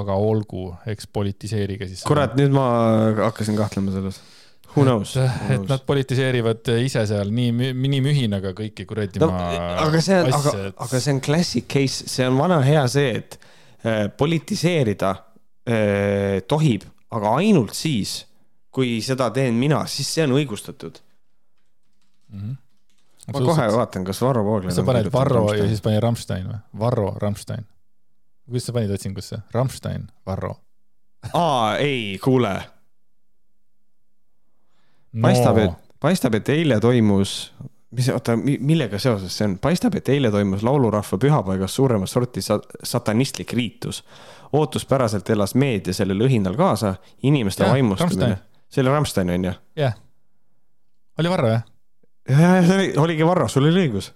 aga 0.01 0.15
olgu, 0.19 0.65
eks 0.91 1.07
politiseerige 1.07 1.87
siis. 1.87 2.03
kurat, 2.07 2.35
nüüd 2.39 2.51
ma 2.55 2.65
hakkasin 3.21 3.55
kahtlema 3.59 3.93
selles. 3.95 4.19
Who 4.75 4.85
knows? 4.85 5.15
et 5.17 5.65
nad 5.67 5.83
politiseerivad 5.87 6.69
ise 6.79 7.03
seal 7.09 7.31
nii, 7.35 7.73
nii 7.75 8.01
mühinaga 8.03 8.53
kõiki 8.55 8.85
kuradi 8.87 9.19
no, 9.19 9.27
aga 9.35 9.99
see 10.03 10.19
on, 10.21 10.31
aga 10.37 10.53
aga 10.85 11.01
see 11.01 11.15
on 11.15 11.21
classic 11.25 11.67
case, 11.71 12.07
see 12.11 12.27
on 12.27 12.39
vana 12.39 12.61
hea 12.63 12.85
see, 12.91 13.11
et 13.19 13.37
äh, 13.83 14.05
politiseerida 14.17 15.11
äh, 15.11 16.39
tohib, 16.47 16.87
aga 17.11 17.35
ainult 17.41 17.75
siis, 17.75 18.21
kui 18.71 18.99
seda 19.03 19.27
teen 19.35 19.59
mina, 19.59 19.83
siis 19.91 20.13
see 20.15 20.25
on 20.27 20.37
õigustatud. 20.39 21.03
Mhm. 22.31 22.57
ma 23.35 23.43
kohe 23.43 23.67
vaatan, 23.75 24.07
kas 24.07 24.23
Varro 24.23 24.45
Vooglaid 24.47 24.75
sa 24.75 24.87
paned 24.87 25.11
Varro 25.11 25.49
ja 25.53 25.67
siis 25.67 25.83
pani 25.83 25.99
Rammstein 25.99 26.47
või? 26.47 26.63
Varro, 26.79 27.11
Rammstein. 27.19 27.67
kuidas 28.47 28.71
sa 28.71 28.75
panid 28.79 28.95
otsingusse? 28.95 29.43
Rammstein, 29.51 30.07
Varro 30.25 30.55
aa, 31.33 31.75
ei, 31.77 32.19
kuule, 32.23 32.55
paistab, 35.21 35.57
et, 35.57 35.71
paistab, 35.99 36.35
et 36.39 36.49
eile 36.49 36.79
toimus, 36.79 37.53
mis, 37.91 38.09
oota, 38.13 38.35
millega 38.37 38.99
seoses 38.99 39.37
see 39.37 39.49
on, 39.49 39.57
paistab, 39.61 39.95
et 39.99 40.09
eile 40.09 40.31
toimus 40.31 40.63
laulurahva 40.63 41.19
pühapaigas 41.21 41.75
suuremat 41.75 42.09
sorti 42.09 42.41
sa 42.41 42.59
satanistlik 42.83 43.53
riitus. 43.53 44.03
ootuspäraselt 44.53 45.29
elas 45.29 45.55
meedia 45.55 45.93
sellel 45.93 46.27
õhinal 46.27 46.57
kaasa, 46.59 46.95
inimeste 47.23 47.63
Jah, 47.63 47.71
vaimustamine 47.71 48.37
see 48.71 48.81
oli 48.81 48.89
Rammstein 48.89 49.29
on 49.29 49.45
ju? 49.45 49.53
jah. 49.75 49.93
oli 51.19 51.29
Varro 51.29 51.47
jah? 51.47 51.63
see 52.67 52.75
oli, 52.75 52.93
oligi 52.97 53.25
Varro, 53.25 53.47
sul 53.47 53.67
oli 53.67 53.87
õigus. 53.87 54.11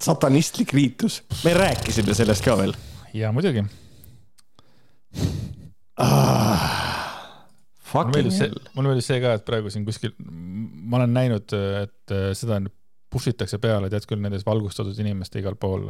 satanistlik 0.00 0.72
riitus, 0.72 1.22
me 1.44 1.54
rääkisime 1.54 2.14
sellest 2.14 2.44
ka 2.44 2.56
veel 2.58 2.74
ja 3.14 3.32
muidugi. 3.32 3.64
ah,. 5.96 6.75
Fucking 7.96 8.32
hell., 8.40 8.72
mulle 8.74 8.92
meeldis 8.92 9.10
see 9.12 9.20
ka, 9.24 9.36
et 9.38 9.46
praegu 9.48 9.72
siin 9.72 9.86
kuskil, 9.86 10.14
ma 10.20 11.00
olen 11.00 11.14
näinud, 11.16 11.56
et 11.82 12.16
äh, 12.16 12.32
seda 12.38 12.60
push 13.12 13.30
itakse 13.30 13.58
peale, 13.62 13.88
tead 13.90 14.04
küll, 14.08 14.20
nendes 14.22 14.44
valgustatud 14.46 14.96
inimeste 15.00 15.40
igal 15.40 15.56
pool. 15.60 15.86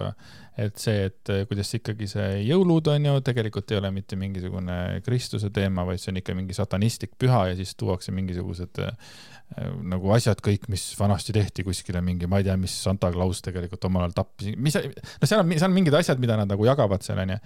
et 0.61 0.77
see, 0.81 1.07
et 1.09 1.33
äh, 1.33 1.45
kuidas 1.49 1.73
ikkagi 1.79 2.09
see 2.11 2.43
jõulud 2.47 2.91
on 2.93 3.09
ju, 3.09 3.15
tegelikult 3.25 3.73
ei 3.73 3.81
ole 3.81 3.91
mitte 3.95 4.19
mingisugune 4.21 5.01
Kristuse 5.05 5.51
teema, 5.55 5.87
vaid 5.89 6.03
see 6.03 6.13
on 6.13 6.21
ikka 6.21 6.37
mingi 6.37 6.57
satanistlik 6.57 7.17
püha 7.19 7.47
ja 7.51 7.57
siis 7.59 7.75
tuuakse 7.81 8.15
mingisugused 8.17 8.83
äh, 8.85 8.95
nagu 9.93 10.13
asjad 10.17 10.41
kõik, 10.45 10.69
mis 10.73 10.85
vanasti 10.99 11.35
tehti 11.37 11.65
kuskile 11.67 12.03
mingi, 12.05 12.29
ma 12.31 12.43
ei 12.43 12.49
tea, 12.49 12.57
mis 12.61 12.77
Santa 12.85 13.11
Claus 13.15 13.43
tegelikult 13.47 13.89
omal 13.89 14.07
ajal 14.07 14.17
tappis, 14.21 14.57
mis, 14.57 14.77
no 14.77 15.31
seal 15.31 15.45
on, 15.45 15.55
seal 15.57 15.71
on 15.71 15.77
mingid 15.77 15.97
asjad, 15.99 16.21
mida 16.23 16.39
nad 16.39 16.51
nagu 16.53 16.69
jagavad 16.69 17.05
seal 17.07 17.21
onju. 17.25 17.39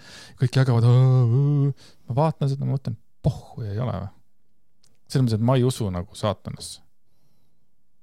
kõik 0.44 0.62
jagavad, 0.62 0.88
ma 0.90 2.22
vaatan 2.22 2.50
seda, 2.50 2.66
ma 2.66 2.74
mõtlen, 2.76 2.98
pohhu 3.22 3.68
ei 3.68 3.78
ole 3.78 4.00
või 4.00 4.16
selles 5.10 5.26
mõttes, 5.26 5.40
et 5.40 5.50
ma 5.50 5.58
ei 5.58 5.66
usu 5.66 5.90
nagu 5.92 6.16
saatanasse. 6.16 6.86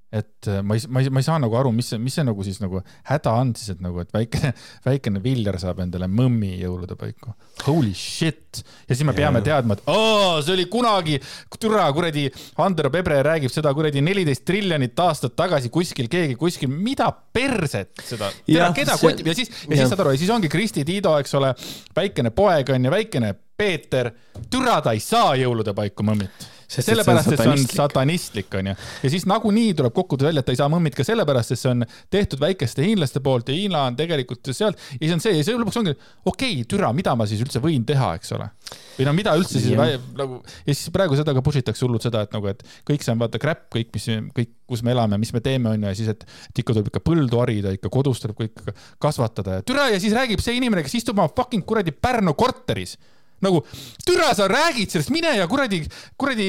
et 0.08 0.46
äh, 0.48 0.62
ma 0.64 0.72
ei, 0.72 0.80
ma 0.88 1.02
ei, 1.04 1.10
ma 1.12 1.20
ei 1.20 1.24
saa 1.26 1.34
nagu 1.36 1.52
aru, 1.58 1.68
mis 1.76 1.90
see, 1.92 1.98
mis 2.00 2.14
see 2.16 2.22
nagu 2.24 2.40
siis 2.40 2.62
nagu 2.62 2.80
häda 3.10 3.32
on 3.42 3.50
siis, 3.52 3.74
et 3.74 3.82
nagu, 3.84 4.00
et 4.00 4.08
väikene, 4.14 4.54
väikene 4.88 5.20
Viljar 5.20 5.58
saab 5.60 5.82
endale 5.84 6.08
mõmmi 6.08 6.54
jõulude 6.62 6.96
paiku. 6.96 7.34
Holy 7.66 7.92
shit! 7.92 8.62
ja 8.88 8.96
siis 8.96 9.04
me 9.04 9.12
peame 9.12 9.42
yeah. 9.42 9.48
teadma, 9.50 9.76
et 9.76 9.90
aa, 9.92 10.40
see 10.40 10.54
oli 10.54 10.64
kunagi, 10.72 11.18
türa 11.60 11.84
kuradi, 11.92 12.24
Andero 12.64 12.88
Pebre 12.94 13.20
räägib 13.26 13.52
seda 13.52 13.74
kuradi 13.76 14.00
neliteist 14.00 14.46
triljonit 14.48 15.04
aastat 15.04 15.36
tagasi 15.36 15.68
kuskil 15.74 16.08
keegi 16.08 16.38
kuskil, 16.40 16.72
mida 16.72 17.10
perset 17.12 17.92
seda, 18.00 18.32
keda 18.46 18.96
see... 18.96 19.04
kotib 19.04 19.28
ja 19.28 19.36
siis, 19.36 19.52
ja 19.66 19.76
siis 19.76 19.92
saad 19.92 20.06
aru, 20.06 20.16
ja 20.16 20.22
siis 20.24 20.32
ongi 20.32 20.48
Kristi 20.48 20.88
Tiido, 20.88 21.18
eks 21.20 21.36
ole, 21.36 21.52
väikene 22.00 22.32
poeg 22.32 22.72
on 22.72 22.88
ju, 22.88 22.96
väikene 22.96 23.34
Peeter, 23.58 24.12
türa 24.48 24.78
ta 24.80 24.94
ei 24.94 25.02
saa 25.02 25.34
jõulude 25.36 25.74
paiku 25.76 26.06
mõmmit 26.06 26.48
sellepärast, 26.68 27.32
et 27.32 27.40
see 27.40 27.52
on 27.52 27.62
satanistlik, 27.64 28.52
onju. 28.60 28.74
ja 29.02 29.10
siis 29.12 29.24
nagunii 29.28 29.72
tuleb 29.78 29.94
kokkuvõttes 29.96 30.28
välja, 30.28 30.42
et 30.44 30.48
ta 30.48 30.54
ei 30.54 30.60
saa 30.60 30.68
mõmmit 30.72 30.96
ka 30.96 31.06
sellepärast, 31.06 31.54
et 31.54 31.60
see 31.60 31.70
on 31.72 31.86
tehtud 32.12 32.42
väikeste 32.42 32.84
hiinlaste 32.84 33.22
poolt 33.24 33.48
ja 33.48 33.56
Hiina 33.56 33.86
on 33.88 33.96
tegelikult 33.96 34.52
seal 34.52 34.76
ja 34.76 35.00
siis 35.00 35.14
on 35.16 35.24
see 35.24 35.34
ja 35.38 35.46
see 35.46 35.56
lõpuks 35.56 35.80
ongi, 35.80 35.96
okei 36.28 36.58
okay,, 36.58 36.68
türa, 36.68 36.92
mida 36.96 37.14
ma 37.18 37.26
siis 37.30 37.42
üldse 37.44 37.62
võin 37.64 37.86
teha, 37.88 38.12
eks 38.20 38.34
ole. 38.36 38.50
või 38.98 39.08
no 39.08 39.16
mida 39.16 39.34
üldse 39.40 39.62
siis 39.62 39.78
väi, 39.80 39.96
nagu 40.18 40.42
ja 40.44 40.74
siis 40.74 40.92
praegu 40.94 41.16
seda 41.18 41.34
ka 41.36 41.44
push 41.46 41.62
itakse 41.62 41.86
hullult 41.86 42.04
seda, 42.04 42.26
et 42.28 42.36
nagu, 42.36 42.52
et 42.52 42.64
kõik 42.88 43.04
see 43.04 43.16
on 43.16 43.24
vaata 43.24 43.40
crap, 43.40 43.66
kõik, 43.72 43.92
mis, 43.96 44.08
kõik, 44.36 44.56
kus 44.68 44.84
me 44.84 44.92
elame, 44.92 45.16
mis 45.20 45.32
me 45.32 45.40
teeme, 45.44 45.72
onju, 45.72 45.88
ja 45.88 45.96
siis, 45.96 46.12
et, 46.12 46.26
et 46.52 46.64
ikka 46.64 46.74
tuleb 46.74 46.92
ikka 46.92 47.04
põldu 47.04 47.40
harida, 47.40 47.72
ikka 47.78 47.92
kodus 47.92 48.20
tuleb 48.24 48.36
kõik 48.44 48.74
kasvatada 49.00 49.60
ja 49.60 49.64
türa 49.64 49.88
ja 49.94 50.00
siis 50.02 50.16
räägib 50.16 50.44
see 50.44 50.60
inimene, 50.60 50.84
kes 50.84 51.00
istub 51.00 51.16
oma 51.16 51.30
fucking 51.32 51.64
kuradi 51.64 51.96
Pärnu 51.96 52.36
korteris 52.36 52.98
nagu 53.44 53.62
türa, 54.06 54.30
sa 54.36 54.48
räägid 54.50 54.94
sellest, 54.94 55.12
mine 55.14 55.34
ja 55.38 55.46
kuradi, 55.50 55.82
kuradi 56.18 56.48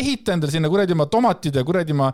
ehita 0.00 0.36
endale 0.36 0.54
sinna 0.54 0.70
kuradi 0.72 0.96
oma 0.96 1.08
tomatid 1.10 1.58
ja 1.60 1.66
kuradi 1.66 1.96
oma 1.96 2.12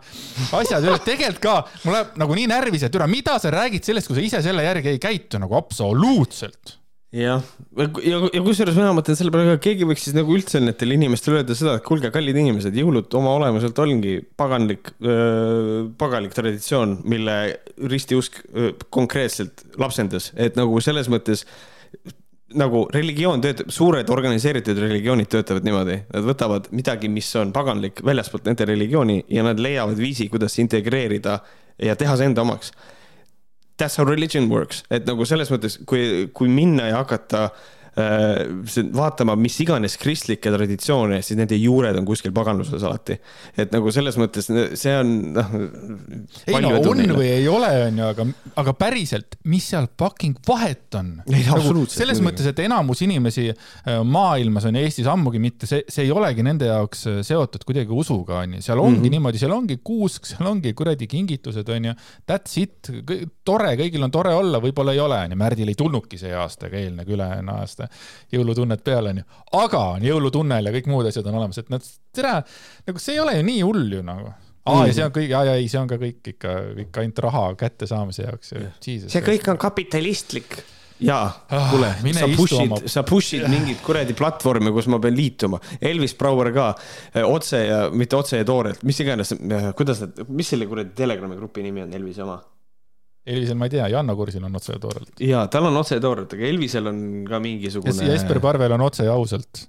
asjad. 0.59 0.83
Üles. 0.83 1.05
tegelikult 1.05 1.43
ka, 1.43 1.59
mul 1.85 1.97
läheb 1.97 2.17
nagu 2.23 2.37
nii 2.37 2.49
närvis, 2.51 2.87
et 2.87 2.93
türa, 2.93 3.07
mida 3.11 3.37
sa 3.41 3.53
räägid 3.53 3.87
sellest, 3.87 4.09
kui 4.09 4.19
sa 4.19 4.25
ise 4.25 4.43
selle 4.45 4.65
järgi 4.67 4.95
ei 4.95 5.01
käitu 5.01 5.41
nagu 5.41 5.57
absoluutselt? 5.59 6.77
Jah, 7.15 7.39
ja, 7.79 7.85
ja, 8.03 8.17
ja 8.35 8.41
kusjuures 8.43 8.75
mina 8.75 8.89
mõtlen 8.91 9.15
selle 9.15 9.31
peale 9.31 9.53
ka, 9.53 9.61
keegi 9.63 9.85
võiks 9.87 10.03
siis 10.03 10.15
nagu 10.17 10.33
üldse 10.35 10.59
nendele 10.59 10.97
inimestele 10.97 11.39
öelda 11.39 11.55
seda, 11.55 11.77
et 11.79 11.85
kuulge, 11.85 12.11
kallid 12.11 12.35
inimesed, 12.35 12.75
jõulud 12.75 13.15
oma 13.15 13.31
olemuselt 13.37 13.79
ongi 13.79 14.17
paganlik, 14.35 14.91
paganlik 16.01 16.35
traditsioon, 16.35 16.97
mille 17.07 17.37
ristiusk 17.93 18.41
öö, 18.51 18.73
konkreetselt 18.91 19.63
lapsendas, 19.79 20.33
et 20.35 20.59
nagu 20.59 20.83
selles 20.83 21.07
mõttes 21.07 21.45
nagu 22.55 22.85
religioon 22.93 23.41
töötab, 23.43 23.71
suured 23.73 24.09
organiseeritud 24.13 24.77
religioonid 24.79 25.27
töötavad 25.31 25.65
niimoodi, 25.67 25.97
nad 26.13 26.27
võtavad 26.27 26.69
midagi, 26.75 27.09
mis 27.11 27.29
on 27.39 27.51
paganlik 27.55 27.99
väljaspoolt 28.07 28.47
nende 28.47 28.67
religiooni 28.69 29.23
ja 29.33 29.43
nad 29.43 29.59
leiavad 29.59 29.99
viisi, 29.99 30.29
kuidas 30.31 30.55
integreerida 30.63 31.41
ja 31.83 31.95
teha 31.99 32.15
see 32.17 32.29
enda 32.31 32.45
omaks. 32.45 32.71
That's 33.77 33.99
how 33.99 34.07
religion 34.07 34.47
works, 34.49 34.85
et 34.89 35.05
nagu 35.05 35.25
selles 35.27 35.51
mõttes, 35.53 35.75
kui, 35.85 36.29
kui 36.33 36.49
minna 36.49 36.87
ja 36.87 37.01
hakata 37.03 37.43
äh, 37.49 37.65
vaatama 37.97 39.33
mis 39.39 39.55
iganes 39.63 39.95
kristlikke 39.97 40.51
traditsioone, 40.53 41.17
siis 41.25 41.37
nende 41.39 41.57
juured 41.57 41.97
on 41.97 42.05
kuskil 42.05 42.33
paganluses 42.35 42.83
alati. 42.85 43.17
et 43.57 43.71
nagu 43.73 43.89
selles 43.93 44.19
mõttes 44.21 44.49
see 44.77 44.93
on 44.93 45.13
noh. 45.33 45.55
ei 46.45 46.59
no 46.61 46.73
on 46.77 47.01
neile. 47.01 47.15
või 47.17 47.29
ei 47.31 47.47
ole, 47.49 47.71
onju, 47.87 48.05
aga, 48.11 48.27
aga 48.61 48.73
päriselt, 48.77 49.39
mis 49.49 49.65
seal 49.71 49.89
fucking 49.97 50.37
vahet 50.47 50.99
on? 50.99 51.15
Nagu, 51.25 51.85
selles 51.89 52.21
mõttes, 52.21 52.45
et 52.51 52.61
enamus 52.67 53.01
inimesi 53.05 53.47
äh, 53.49 53.97
maailmas 54.05 54.67
on 54.69 54.77
Eestis 54.77 55.09
ammugi 55.09 55.41
mitte, 55.41 55.69
see, 55.69 55.81
see 55.89 56.05
ei 56.05 56.13
olegi 56.13 56.45
nende 56.45 56.69
jaoks 56.69 57.05
äh, 57.09 57.19
seotud 57.25 57.65
kuidagi 57.65 57.93
usuga, 57.93 58.43
onju. 58.43 58.61
seal 58.61 58.77
ongi 58.77 58.99
mm 58.99 59.03
-hmm. 59.07 59.17
niimoodi, 59.17 59.41
seal 59.41 59.57
ongi 59.57 59.79
kuusk, 59.81 60.29
seal 60.29 60.51
ongi 60.51 60.75
kuradi 60.77 61.09
kingitused, 61.09 61.65
onju. 61.65 61.97
That's 62.29 62.61
it, 62.61 62.93
tore, 63.45 63.73
kõigil 63.81 64.05
on 64.05 64.13
tore 64.13 64.37
olla, 64.37 64.61
võib-olla 64.61 64.93
ei 64.93 65.01
ole, 65.01 65.19
onju. 65.25 65.41
Märdil 65.47 65.73
ei 65.73 65.81
tulnudki 65.81 66.21
see 66.21 66.33
aasta 66.35 66.69
ega 66.69 66.77
eelmine, 66.77 67.07
ülejärgmine 67.07 67.57
aasta 67.57 67.86
jõulutunnet 68.33 68.83
peal, 68.85 69.11
onju. 69.13 69.27
aga 69.61 69.83
on 69.97 70.07
jõulutunnel 70.07 70.69
ja 70.69 70.75
kõik 70.75 70.91
muud 70.91 71.09
asjad 71.09 71.29
on 71.31 71.39
olemas, 71.41 71.61
et 71.61 71.71
nad, 71.73 71.87
tere, 72.15 72.39
nagu 72.87 73.03
see 73.03 73.17
ei 73.17 73.23
ole 73.23 73.37
ju 73.39 73.47
nii 73.47 73.63
hull 73.65 73.99
ju 73.99 74.05
nagu 74.05 74.31
aa 74.67 74.81
mm., 74.81 74.87
ja 74.89 74.95
see 74.95 75.05
on 75.07 75.13
kõik, 75.15 75.29
ja, 75.31 75.43
ja 75.47 75.59
ei, 75.59 75.67
see 75.71 75.79
on 75.81 75.91
ka 75.91 75.99
kõik 76.01 76.33
ikka, 76.33 76.55
ikka 76.87 77.03
ainult 77.03 77.21
raha 77.27 77.43
kättesaamise 77.59 78.25
jaoks 78.27 78.55
ju. 78.55 78.65
see 79.07 79.23
kõik 79.25 79.47
on 79.53 79.61
kapitalistlik 79.61 80.59
jaa 80.99 81.25
ah,, 81.49 81.69
kuule, 81.71 81.91
sa 82.15 82.27
push'id 82.31 82.63
oma..., 82.63 82.79
sa 82.89 83.03
push'id 83.07 83.45
mingit 83.51 83.81
kuradi 83.85 84.15
platvormi, 84.17 84.73
kus 84.73 84.89
ma 84.91 84.99
pean 85.01 85.15
liituma. 85.17 85.59
Elvis 85.81 86.15
Brouer 86.17 86.49
ka 86.55 86.71
eh, 87.13 87.23
otse 87.23 87.61
ja 87.67 87.79
mitte 87.93 88.17
otse 88.17 88.41
ja 88.41 88.47
toorelt, 88.47 88.83
mis 88.87 88.99
iganes, 89.05 89.35
eh, 89.37 89.71
kuidas 89.77 90.01
nad, 90.05 90.23
mis 90.29 90.53
selle 90.53 90.67
kuradi 90.69 90.95
Telegrami 90.97 91.37
grupi 91.37 91.65
nimi 91.65 91.85
on, 91.85 91.93
Elvise 91.93 92.25
oma? 92.25 92.39
Elvisel 93.27 93.57
ma 93.59 93.67
ei 93.67 93.73
tea, 93.75 93.87
Janno 93.91 94.15
Kursil 94.15 94.43
on 94.47 94.55
otse 94.55 94.75
ja 94.75 94.81
toorelt. 94.83 95.13
ja 95.23 95.45
tal 95.51 95.67
on 95.69 95.77
otse 95.81 95.97
ja 95.97 96.03
toorelt, 96.03 96.33
aga 96.37 96.47
Elvisel 96.47 96.87
on 96.91 97.01
ka 97.27 97.41
mingisugune. 97.43 98.11
Jesper 98.11 98.39
Parvel 98.43 98.77
on 98.77 98.85
otse 98.87 99.07
ja 99.07 99.15
ausalt 99.17 99.65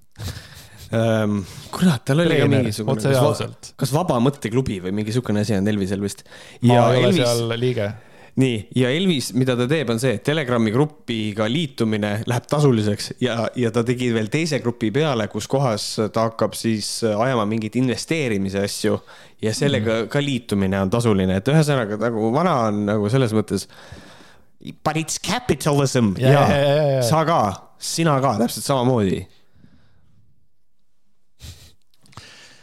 um,. 0.94 1.40
kurat, 1.74 2.04
tal 2.08 2.22
oli 2.24 2.32
Treener, 2.32 2.46
ka 2.46 2.52
mingisugune. 2.56 3.14
ausalt. 3.20 3.72
kas 3.80 3.94
Vaba 3.94 4.18
Mõtteklubi 4.24 4.78
või 4.86 4.94
mingi 5.00 5.14
sihukene 5.16 5.44
asi 5.46 5.58
on 5.58 5.68
Elvisel 5.74 6.04
vist? 6.04 6.24
ma 6.62 6.84
ei 6.94 7.02
Elvis... 7.02 7.22
ole 7.22 7.26
seal 7.26 7.58
liige 7.60 7.88
nii, 8.38 8.58
ja 8.78 8.90
Elvis, 8.94 9.32
mida 9.38 9.56
ta 9.58 9.66
teeb, 9.70 9.90
on 9.92 10.00
see, 10.00 10.14
et 10.18 10.24
Telegrami 10.26 10.70
grupiga 10.74 11.48
liitumine 11.50 12.12
läheb 12.28 12.48
tasuliseks 12.50 13.12
ja, 13.24 13.48
ja 13.58 13.72
ta 13.74 13.82
tegi 13.86 14.10
veel 14.14 14.30
teise 14.32 14.60
grupi 14.62 14.92
peale, 14.94 15.26
kus 15.32 15.48
kohas 15.50 15.86
ta 16.14 16.28
hakkab 16.28 16.54
siis 16.58 17.00
ajama 17.08 17.46
mingeid 17.50 17.78
investeerimise 17.80 18.62
asju 18.66 18.98
ja 19.42 19.54
sellega 19.54 20.04
mm. 20.04 20.12
ka 20.12 20.22
liitumine 20.22 20.78
on 20.82 20.92
tasuline, 20.92 21.40
et 21.40 21.50
ühesõnaga 21.50 21.98
nagu 22.08 22.30
vana 22.34 22.54
on 22.68 22.84
nagu 22.92 23.10
selles 23.12 23.34
mõttes. 23.36 23.66
But 24.84 24.98
it's 24.98 25.20
capitalism 25.22 26.14
ja, 26.18 26.32
ja, 26.32 26.46
ja, 26.50 26.62
ja, 26.62 26.86
ja. 26.98 27.02
sa 27.06 27.22
ka, 27.26 27.40
sina 27.78 28.16
ka 28.22 28.36
täpselt 28.42 28.66
samamoodi. 28.66 29.26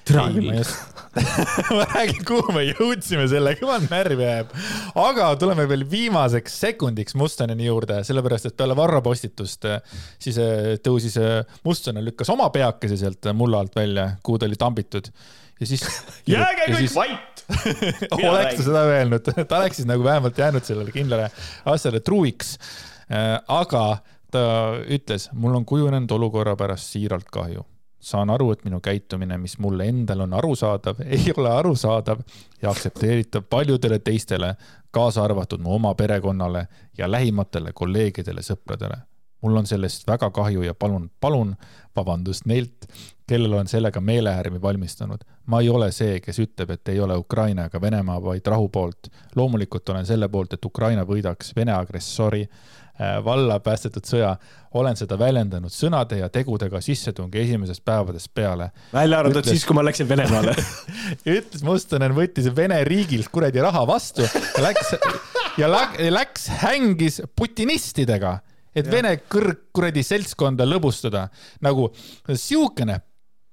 türa 0.06 0.27
küll 0.30 0.52
ma 1.75 1.85
räägin, 1.93 2.23
kuhu 2.27 2.53
me 2.55 2.65
jõudsime 2.67 3.27
sellega, 3.31 3.61
jumal 3.63 3.85
närvi 3.87 4.25
ajab. 4.27 4.51
aga 4.99 5.29
tuleme 5.39 5.67
veel 5.69 5.85
viimaseks 5.89 6.59
sekundiks 6.65 7.15
Mustoneni 7.19 7.69
juurde, 7.69 8.01
sellepärast 8.07 8.49
et 8.49 8.57
peale 8.57 8.75
Varro 8.77 9.01
postitust 9.05 9.67
siis 10.21 10.39
äh, 10.41 10.75
tõusis 10.83 11.15
äh, 11.21 11.57
Mustonen, 11.67 12.03
lükkas 12.05 12.31
oma 12.33 12.49
peakese 12.53 12.99
sealt 12.99 13.31
mulla 13.37 13.63
alt 13.63 13.75
välja, 13.77 14.11
kuhu 14.23 14.41
ta 14.41 14.49
oli 14.49 14.59
tambitud 14.59 15.11
ja 15.59 15.69
siis. 15.69 15.85
jääge 16.35 16.67
kõik 16.67 16.81
siis... 16.83 16.97
vait 16.97 17.45
oleks 18.31 18.57
ta 18.57 18.65
seda 18.65 18.81
öelnud, 18.89 19.29
ta 19.37 19.61
oleks 19.61 19.79
siis 19.79 19.87
nagu 19.89 20.03
vähemalt 20.03 20.37
jäänud 20.37 20.65
sellele 20.65 20.91
kindlale 20.91 21.29
asjale 21.69 22.01
truiks. 22.03 22.55
Äh, 23.05 23.37
aga 23.47 23.85
ta 24.33 24.43
ütles, 24.91 25.29
mul 25.37 25.55
on 25.55 25.67
kujunenud 25.69 26.11
olukorra 26.11 26.57
pärast 26.59 26.91
siiralt 26.95 27.29
kahju 27.31 27.63
saan 28.06 28.30
aru, 28.30 28.52
et 28.53 28.64
minu 28.65 28.80
käitumine, 28.84 29.38
mis 29.41 29.57
mulle 29.60 29.88
endale 29.90 30.23
on 30.27 30.34
arusaadav, 30.38 31.02
ei 31.18 31.34
ole 31.38 31.52
arusaadav 31.52 32.22
ja 32.61 32.69
aktsepteeritav 32.69 33.48
paljudele 33.49 33.99
teistele, 33.99 34.53
kaasa 34.91 35.23
arvatud 35.23 35.64
mu 35.64 35.73
oma 35.76 35.95
perekonnale 35.95 36.68
ja 36.98 37.11
lähimatele 37.11 37.73
kolleegidele, 37.73 38.45
sõpradele. 38.45 39.02
mul 39.41 39.57
on 39.57 39.68
sellest 39.69 40.07
väga 40.07 40.32
kahju 40.34 40.64
ja 40.65 40.73
palun, 40.73 41.10
palun 41.22 41.52
vabandust 41.95 42.45
neilt, 42.49 42.88
kellel 43.27 43.53
on 43.53 43.68
sellega 43.68 44.02
meelehärmi 44.02 44.61
valmistanud. 44.61 45.26
ma 45.45 45.60
ei 45.61 45.69
ole 45.69 45.91
see, 45.91 46.19
kes 46.19 46.40
ütleb, 46.40 46.72
et 46.72 46.88
ei 46.88 46.99
ole 46.99 47.18
Ukraina 47.18 47.65
ega 47.65 47.82
Venemaa, 47.82 48.22
vaid 48.23 48.48
rahu 48.48 48.69
poolt. 48.69 49.10
loomulikult 49.36 49.90
olen 49.90 50.06
selle 50.06 50.30
poolt, 50.30 50.53
et 50.53 50.65
Ukraina 50.65 51.03
võidaks 51.06 51.53
Vene 51.56 51.73
agressori 51.73 52.48
valla 53.23 53.59
päästetud 53.59 54.05
sõja, 54.07 54.30
olen 54.80 54.95
seda 54.95 55.17
väljendanud 55.19 55.73
sõnade 55.73 56.19
ja 56.22 56.30
tegudega 56.31 56.80
sissetungi 56.84 57.41
esimesest 57.41 57.84
päevadest 57.85 58.31
peale. 58.34 58.69
välja 58.93 59.19
arvatud 59.19 59.41
ütles... 59.41 59.57
siis, 59.57 59.65
kui 59.67 59.76
ma 59.76 59.84
läksin 59.84 60.07
Venemaale 60.09 60.55
ütles 61.38 61.63
Mustonen, 61.67 62.15
võttis 62.15 62.47
Vene 62.55 62.81
riigilt 62.88 63.27
kuradi 63.34 63.63
raha 63.63 63.84
vastu 63.88 64.27
läks 64.63 64.95
ja 65.59 65.69
läks, 65.69 66.47
hängis 66.63 67.22
putinistidega, 67.35 68.38
et 68.76 68.85
ja. 68.85 68.91
Vene 68.91 69.15
kõrg 69.31 69.67
kuradi 69.76 70.03
seltskonda 70.03 70.67
lõbustada 70.67 71.27
nagu 71.65 71.89
siukene 72.31 73.01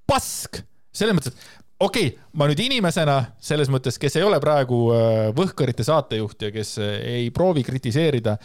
pask 0.07 0.63
selles 0.93 1.17
mõttes, 1.17 1.33
et 1.33 1.63
okei 1.83 2.11
okay,, 2.13 2.19
ma 2.39 2.47
nüüd 2.51 2.61
inimesena 2.63 3.17
selles 3.43 3.71
mõttes, 3.73 3.99
kes 4.01 4.19
ei 4.19 4.27
ole 4.27 4.39
praegu 4.43 4.85
äh, 4.95 5.25
Võhkarite 5.37 5.85
saatejuht 5.87 6.47
ja 6.47 6.53
kes 6.55 6.77
äh, 6.83 6.95
ei 7.17 7.31
proovi 7.35 7.65
kritiseerida 7.67 8.37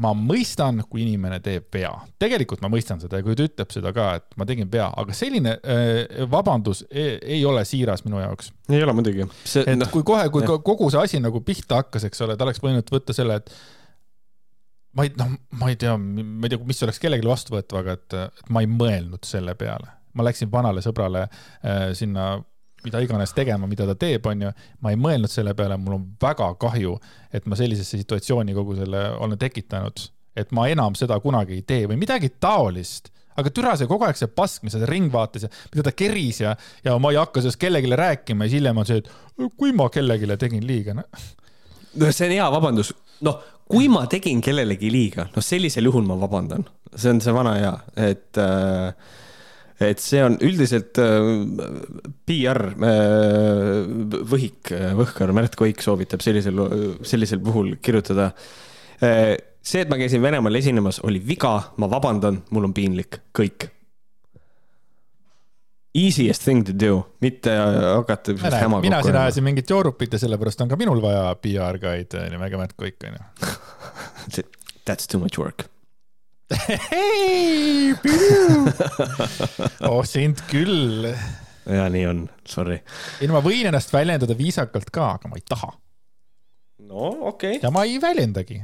ma 0.00 0.10
mõistan, 0.16 0.80
kui 0.90 1.04
inimene 1.04 1.38
teeb 1.44 1.68
vea, 1.74 1.92
tegelikult 2.20 2.62
ma 2.64 2.70
mõistan 2.72 3.00
seda 3.02 3.20
ja 3.20 3.26
kui 3.26 3.36
ta 3.38 3.46
ütleb 3.46 3.70
seda 3.74 3.92
ka, 3.94 4.08
et 4.18 4.38
ma 4.40 4.46
tegin 4.48 4.70
vea, 4.70 4.88
aga 4.90 5.14
selline 5.16 5.54
äh, 5.60 6.24
vabandus 6.30 6.82
ei, 6.90 7.16
ei 7.36 7.44
ole 7.46 7.62
siiras 7.68 8.02
minu 8.06 8.18
jaoks. 8.22 8.50
ei 8.72 8.82
ole 8.82 8.96
muidugi. 8.96 9.28
et 9.62 9.78
no, 9.78 9.88
kui 9.92 10.02
kohe, 10.06 10.26
kui 10.34 10.42
jah. 10.42 10.58
kogu 10.66 10.90
see 10.90 11.02
asi 11.02 11.22
nagu 11.22 11.42
pihta 11.46 11.82
hakkas, 11.82 12.08
eks 12.08 12.24
ole, 12.26 12.36
ta 12.36 12.46
oleks 12.46 12.62
võinud 12.64 12.90
võtta 12.90 13.14
selle, 13.16 13.38
et 13.42 13.54
ma 14.98 15.06
ei, 15.06 15.12
noh, 15.20 15.36
ma 15.60 15.70
ei 15.70 15.78
tea, 15.78 15.94
ma 15.98 16.48
ei 16.48 16.54
tea, 16.54 16.62
mis 16.66 16.82
oleks 16.86 17.02
kellelegi 17.02 17.30
vastuvõetav, 17.30 17.82
aga 17.84 17.98
et, 17.98 18.18
et 18.40 18.50
ma 18.54 18.64
ei 18.64 18.70
mõelnud 18.70 19.26
selle 19.28 19.54
peale. 19.58 19.92
ma 20.14 20.26
läksin 20.26 20.50
vanale 20.50 20.82
sõbrale 20.82 21.26
äh, 21.26 21.88
sinna 21.98 22.34
mida 22.84 23.00
iganes 23.04 23.34
tegema, 23.36 23.68
mida 23.70 23.86
ta 23.88 23.96
teeb, 23.98 24.26
onju. 24.30 24.52
ma 24.84 24.92
ei 24.92 25.00
mõelnud 25.00 25.32
selle 25.32 25.54
peale, 25.56 25.78
mul 25.80 25.98
on 25.98 26.04
väga 26.22 26.50
kahju, 26.60 26.96
et 27.34 27.48
ma 27.50 27.58
sellisesse 27.58 28.00
situatsiooni 28.00 28.54
kogu 28.56 28.76
selle 28.78 29.06
olen 29.24 29.40
tekitanud, 29.40 30.06
et 30.36 30.54
ma 30.56 30.68
enam 30.70 30.96
seda 30.98 31.18
kunagi 31.22 31.58
ei 31.58 31.66
tee 31.66 31.88
või 31.90 32.00
midagi 32.00 32.32
taolist. 32.40 33.10
Aga 33.34 33.50
türa 33.50 33.72
see 33.74 33.88
kogu 33.90 34.06
aeg 34.06 34.18
see 34.18 34.30
pask, 34.30 34.62
mis 34.62 34.76
ta 34.76 34.86
ringvaates 34.86 35.46
ja 35.46 35.48
mida 35.72 35.88
ta 35.88 35.92
keris 35.96 36.38
ja, 36.44 36.52
ja 36.84 36.94
ma 37.02 37.10
ei 37.10 37.18
hakka 37.18 37.42
sellest 37.42 37.58
kellelegi 37.62 37.90
rääkima 37.98 38.46
ja 38.46 38.52
siis 38.52 38.60
hiljem 38.60 38.78
on 38.78 38.86
see, 38.86 39.00
et 39.02 39.56
kui 39.58 39.74
ma 39.74 39.88
kellelegi 39.90 40.36
tegin 40.38 40.62
liiga 40.66 40.94
no.. 40.94 41.02
no 41.98 42.12
see 42.14 42.28
on 42.28 42.36
hea 42.36 42.46
vabandus, 42.54 42.92
noh, 43.26 43.40
kui 43.66 43.88
ma 43.90 44.04
tegin 44.10 44.38
kellelegi 44.44 44.92
liiga, 44.92 45.26
noh, 45.34 45.44
sellisel 45.44 45.90
juhul 45.90 46.06
ma 46.06 46.16
vabandan, 46.20 46.62
see 46.94 47.10
on 47.10 47.20
see 47.24 47.34
vana 47.34 47.56
hea, 47.58 47.74
et 48.12 48.38
äh, 48.38 49.18
et 49.82 50.02
see 50.02 50.22
on 50.22 50.36
üldiselt 50.44 50.98
äh, 51.02 51.30
PR 52.28 52.60
äh, 52.74 53.80
võhik, 54.30 54.70
Võhkar 55.00 55.32
Märt 55.34 55.58
Koik 55.58 55.82
soovitab 55.82 56.22
sellisel, 56.24 56.60
sellisel 57.06 57.42
puhul 57.42 57.74
kirjutada 57.82 58.30
äh, 59.02 59.34
see, 59.58 59.82
et 59.82 59.90
ma 59.90 59.98
käisin 59.98 60.22
Venemaal 60.22 60.60
esinemas, 60.60 61.00
oli 61.06 61.22
viga, 61.24 61.56
ma 61.82 61.90
vabandan, 61.90 62.42
mul 62.54 62.68
on 62.70 62.76
piinlik, 62.76 63.24
kõik. 63.36 63.70
Easiest 65.94 66.42
thing 66.42 66.64
to 66.66 66.74
do, 66.74 66.96
mitte 67.22 67.52
hakata. 67.54 68.34
mina 68.82 69.02
siin 69.02 69.14
ajasin 69.14 69.46
mingit 69.46 69.70
joorupit 69.70 70.16
ja 70.16 70.18
sellepärast 70.18 70.64
on 70.64 70.72
ka 70.72 70.78
minul 70.78 71.02
vaja 71.02 71.28
PR-gaid 71.38 72.18
nimekämet 72.34 72.74
kõik 72.74 73.06
onju. 73.10 73.22
That's 74.84 75.06
too 75.06 75.22
much 75.22 75.38
work 75.38 75.70
hei, 76.90 77.94
oh 79.90 80.02
sind 80.08 80.42
küll. 80.50 81.08
ja 81.66 81.88
nii 81.92 82.06
on, 82.10 82.24
sorry. 82.48 82.80
ei 83.20 83.30
no 83.30 83.38
ma 83.38 83.44
võin 83.44 83.70
ennast 83.70 83.92
väljendada 83.94 84.36
viisakalt 84.38 84.92
ka, 84.94 85.14
aga 85.18 85.30
ma 85.30 85.40
ei 85.40 85.46
taha. 85.48 85.72
no 86.88 87.06
okei 87.30 87.56
okay.. 87.56 87.62
ja 87.62 87.72
ma 87.74 87.86
ei 87.88 88.00
väljendagi 88.02 88.62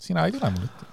sina 0.00 0.26
ei 0.26 0.36
tule 0.36 0.54
mulle 0.54 0.70
ette 0.70 0.90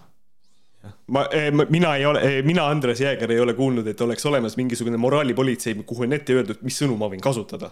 ma, 1.08 1.28
eh, 1.32 1.52
ma, 1.52 1.66
mina 1.70 1.96
ei 1.96 2.06
ole, 2.06 2.22
eh, 2.22 2.44
mina, 2.44 2.68
Andres 2.68 3.02
Jääger 3.02 3.32
ei 3.32 3.40
ole 3.40 3.54
kuulnud, 3.54 3.88
et 3.88 4.02
oleks 4.02 4.26
olemas 4.26 4.58
mingisugune 4.58 4.98
moraalipolitsei, 4.98 5.76
kuhu 5.86 6.04
on 6.08 6.16
ette 6.18 6.36
öeldud, 6.36 6.62
mis 6.68 6.78
sõnu 6.82 6.98
ma 7.00 7.10
võin 7.12 7.24
kasutada. 7.24 7.72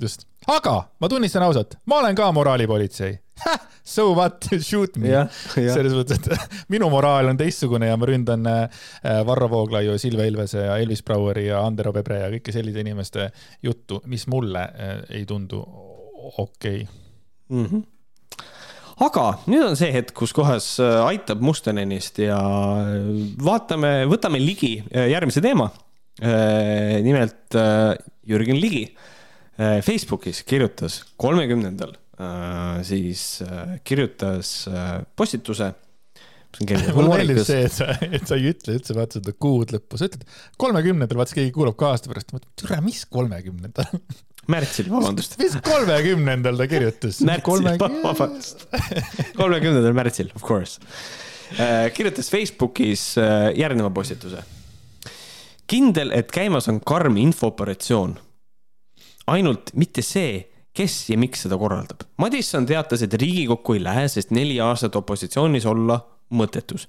Just, 0.00 0.26
aga 0.48 0.82
ma 1.00 1.08
tunnistan 1.08 1.44
ausalt, 1.46 1.76
ma 1.86 2.00
olen 2.02 2.16
ka 2.18 2.30
moraalipolitsei. 2.36 3.18
So 3.90 4.12
what, 4.14 4.44
shoot 4.60 4.98
me. 5.00 5.08
selles 5.54 5.94
mõttes, 5.96 6.20
et 6.20 6.50
minu 6.72 6.90
moraal 6.92 7.30
on 7.30 7.38
teistsugune 7.40 7.88
ja 7.88 7.96
ma 7.98 8.06
ründan 8.06 8.44
äh, 8.46 8.82
Varro 9.26 9.48
Vooglaiu, 9.50 9.96
Silve 9.98 10.26
Ilvese 10.28 10.66
ja 10.66 10.76
Elvis 10.78 11.02
Braueri 11.06 11.46
ja 11.48 11.62
Andero 11.64 11.90
Pebre 11.96 12.20
ja 12.20 12.28
kõiki 12.30 12.54
selliste 12.54 12.84
inimeste 12.84 13.30
juttu, 13.64 14.02
mis 14.12 14.26
mulle 14.30 14.66
äh, 14.68 14.92
ei 15.16 15.24
tundu 15.26 15.62
okei 15.64 16.84
okay. 16.84 16.86
mm. 17.48 17.64
-hmm 17.64 17.88
aga 19.00 19.22
nüüd 19.48 19.64
on 19.64 19.78
see 19.80 19.88
hetk, 19.94 20.12
kus 20.12 20.34
kohas 20.36 20.74
äh, 20.84 20.98
aitab 21.08 21.40
Mustenenist 21.40 22.18
ja 22.20 22.36
vaatame, 23.40 24.04
võtame 24.04 24.36
ligi 24.44 24.74
järgmise 24.92 25.40
teema. 25.40 25.70
nimelt 26.20 27.56
Jürgen 28.28 28.60
Ligi 28.60 28.82
Facebookis 29.84 30.40
kirjutas 30.48 31.02
kolmekümnendal, 31.20 31.92
siis 32.86 33.42
kirjutas 33.84 34.52
postituse 35.16 35.72
mulle 36.96 37.20
meeldib 37.20 37.42
see, 37.46 37.62
et 37.66 37.74
sa, 37.74 37.92
et 38.02 38.26
sa 38.26 38.36
ei 38.38 38.50
ütle 38.50 38.74
üldse 38.78 38.94
vaata 38.96 39.20
seda 39.20 39.34
kuud 39.38 39.70
lõppu, 39.74 39.98
sa 40.00 40.08
ütled 40.08 40.24
kolmekümnendal, 40.60 41.20
vaata 41.20 41.36
keegi 41.36 41.52
kuulab 41.54 41.76
ka 41.78 41.92
aasta 41.94 42.10
pärast, 42.10 42.34
mõtleb, 42.34 42.50
türa, 42.58 42.80
mis 42.84 43.04
kolmekümnendal 43.06 43.90
märtsil, 44.54 44.90
vabandust. 44.90 45.36
mis 45.40 45.56
kolmekümnendal 45.64 46.58
ta 46.58 46.68
kirjutas? 46.70 47.20
märtsil, 47.28 47.68
vabandust. 48.02 48.66
kolmekümnendal 49.38 49.94
märtsil, 49.96 50.32
of 50.34 50.46
course. 50.46 50.80
Äh, 51.58 51.90
kirjutas 51.94 52.30
Facebookis 52.30 53.12
äh, 53.18 53.50
järgneva 53.58 53.90
postituse. 53.94 54.42
kindel, 55.70 56.10
et 56.14 56.32
käimas 56.34 56.66
on 56.70 56.80
karm 56.82 57.18
infooperatsioon. 57.22 58.16
Ainult 59.30 59.74
mitte 59.78 60.02
see, 60.06 60.40
kes 60.76 61.02
ja 61.10 61.18
miks 61.18 61.44
seda 61.46 61.58
korraldab. 61.58 62.06
Madisson 62.22 62.66
teatas, 62.66 63.02
et 63.02 63.14
Riigikokku 63.14 63.76
ei 63.76 63.84
lähe, 63.84 64.06
sest 64.08 64.30
neli 64.34 64.60
aastat 64.62 64.96
opositsioonis 64.96 65.66
olla 65.66 66.00
mõttetus. 66.30 66.86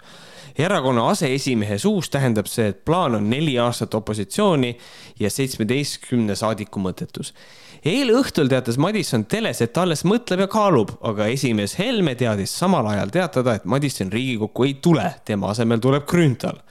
erakonna 0.58 1.08
aseesimehe 1.10 1.78
suust 1.80 2.12
tähendab 2.12 2.46
see, 2.52 2.68
et 2.68 2.84
plaan 2.86 3.16
on 3.16 3.30
neli 3.30 3.56
aastat 3.60 3.94
opositsiooni 3.94 4.78
ja 5.20 5.30
seitsmeteistkümne 5.30 6.36
saadiku 6.36 6.80
mõttetus. 6.80 7.34
eile 7.86 8.14
õhtul 8.14 8.50
teatas 8.50 8.78
Madisson 8.78 9.26
teles, 9.26 9.62
et 9.62 9.74
ta 9.74 9.82
alles 9.82 10.06
mõtleb 10.06 10.46
ja 10.46 10.48
kaalub, 10.48 10.92
aga 11.02 11.26
esimees 11.26 11.78
Helme 11.80 12.16
teadis 12.16 12.54
samal 12.60 12.86
ajal 12.86 13.10
teatada, 13.10 13.56
et 13.56 13.66
Madisson 13.66 14.12
Riigikokku 14.12 14.64
ei 14.64 14.74
tule, 14.74 15.14
tema 15.26 15.50
asemel 15.50 15.80
tuleb 15.80 16.06
Grünthal 16.06 16.62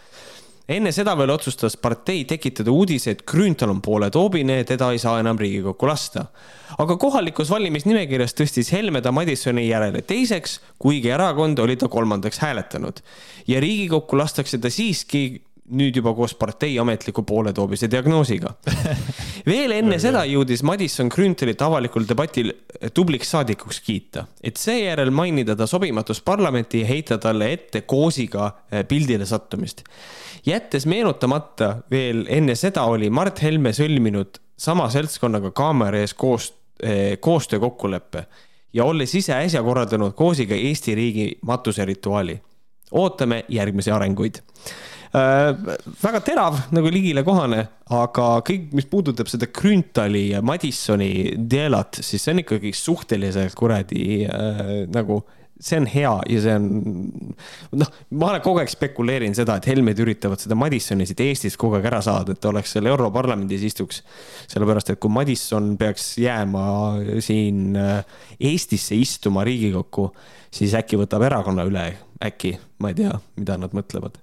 enne 0.70 0.92
seda 0.94 1.16
veel 1.18 1.32
otsustas 1.34 1.76
partei 1.80 2.24
tekitada 2.28 2.72
uudise, 2.72 3.14
et 3.14 3.24
Grünthal 3.26 3.72
on 3.72 3.82
pooletoobine 3.82 4.60
ja 4.60 4.68
teda 4.68 4.90
ei 4.94 5.00
saa 5.02 5.18
enam 5.20 5.38
Riigikokku 5.38 5.88
lasta. 5.88 6.24
aga 6.78 6.96
kohalikus 6.96 7.50
valimisnimekirjas 7.50 8.34
tõstis 8.38 8.72
Helme 8.72 9.02
ta 9.02 9.12
Madissoni 9.12 9.68
järele 9.68 10.02
teiseks, 10.02 10.60
kuigi 10.78 11.10
erakond 11.10 11.58
oli 11.58 11.76
ta 11.76 11.88
kolmandaks 11.88 12.38
hääletanud. 12.38 13.00
ja 13.46 13.60
Riigikokku 13.60 14.18
lastakse 14.18 14.58
ta 14.58 14.70
siiski 14.70 15.42
nüüd 15.70 15.96
juba 15.96 16.14
koos 16.14 16.34
partei 16.34 16.78
ametliku 16.78 17.22
pooletoobise 17.22 17.90
diagnoosiga. 17.90 18.54
veel 19.46 19.72
enne 19.76 19.98
seda 20.02 20.24
jõudis 20.28 20.62
Madisson 20.66 21.08
Grünthalit 21.12 21.62
avalikul 21.62 22.08
debatil 22.08 22.52
tubliks 22.94 23.30
saadikuks 23.30 23.80
kiita, 23.84 24.26
et 24.42 24.56
seejärel 24.56 25.10
mainida 25.10 25.56
ta 25.56 25.66
sobimatust 25.66 26.24
parlamenti 26.24 26.80
ja 26.80 26.90
heita 26.90 27.18
talle 27.18 27.52
ette 27.52 27.84
koosiga 27.88 28.50
pildile 28.88 29.26
sattumist 29.26 29.84
jättes 30.46 30.86
meenutamata 30.86 31.76
veel 31.90 32.24
enne 32.28 32.54
seda 32.54 32.84
oli 32.88 33.10
Mart 33.10 33.42
Helme 33.42 33.72
sõlminud 33.76 34.40
sama 34.60 34.88
seltskonnaga 34.92 35.52
kaamera 35.56 36.00
ees 36.00 36.14
koos, 36.14 36.52
eh, 36.82 37.18
koostöökokkuleppe 37.20 38.24
ja 38.72 38.84
olles 38.84 39.14
ise 39.14 39.34
äsja 39.34 39.62
korraldanud 39.62 40.14
koosiga 40.14 40.54
Eesti 40.54 40.94
riigi 40.94 41.38
matuserituaali. 41.42 42.40
ootame 42.90 43.44
järgmisi 43.48 43.90
arenguid. 43.90 44.34
Väga 45.12 46.20
terav 46.22 46.58
nagu 46.70 46.90
ligile 46.92 47.24
kohane, 47.26 47.64
aga 47.90 48.28
kõik, 48.46 48.70
mis 48.78 48.86
puudutab 48.90 49.30
seda 49.30 49.48
Grünthali 49.50 50.28
ja 50.30 50.42
Madissoni 50.46 51.34
deelat, 51.50 51.98
siis 52.04 52.22
see 52.22 52.36
on 52.36 52.44
ikkagi 52.44 52.72
suhteliselt 52.76 53.56
kuradi 53.58 54.04
äh, 54.30 54.70
nagu 54.94 55.22
see 55.60 55.76
on 55.76 55.86
hea 55.92 56.12
ja 56.32 56.40
see 56.40 56.54
on, 56.56 56.68
noh, 57.76 57.90
ma 58.16 58.30
olen 58.30 58.44
kogu 58.44 58.62
aeg 58.62 58.70
spekuleerinud 58.72 59.36
seda, 59.36 59.58
et 59.58 59.68
Helmed 59.68 59.98
üritavad 60.00 60.40
seda 60.40 60.56
Madissoni 60.56 61.04
siit 61.08 61.20
Eestist 61.24 61.58
kogu 61.60 61.76
aeg 61.76 61.90
ära 61.90 62.00
saada, 62.04 62.32
et 62.32 62.40
ta 62.40 62.52
oleks 62.52 62.72
seal 62.76 62.88
Europarlamendis 62.88 63.66
istuks. 63.68 64.00
sellepärast, 64.50 64.94
et 64.94 65.02
kui 65.02 65.12
Madisson 65.12 65.74
peaks 65.80 66.14
jääma 66.22 66.64
siin 67.24 67.76
äh, 67.76 68.00
Eestisse 68.38 68.96
istuma 68.96 69.44
Riigikokku, 69.44 70.08
siis 70.54 70.74
äkki 70.78 71.02
võtab 71.02 71.28
erakonna 71.28 71.68
üle, 71.68 71.86
äkki, 72.24 72.56
ma 72.80 72.94
ei 72.94 73.00
tea, 73.02 73.14
mida 73.36 73.60
nad 73.60 73.76
mõtlevad 73.76 74.22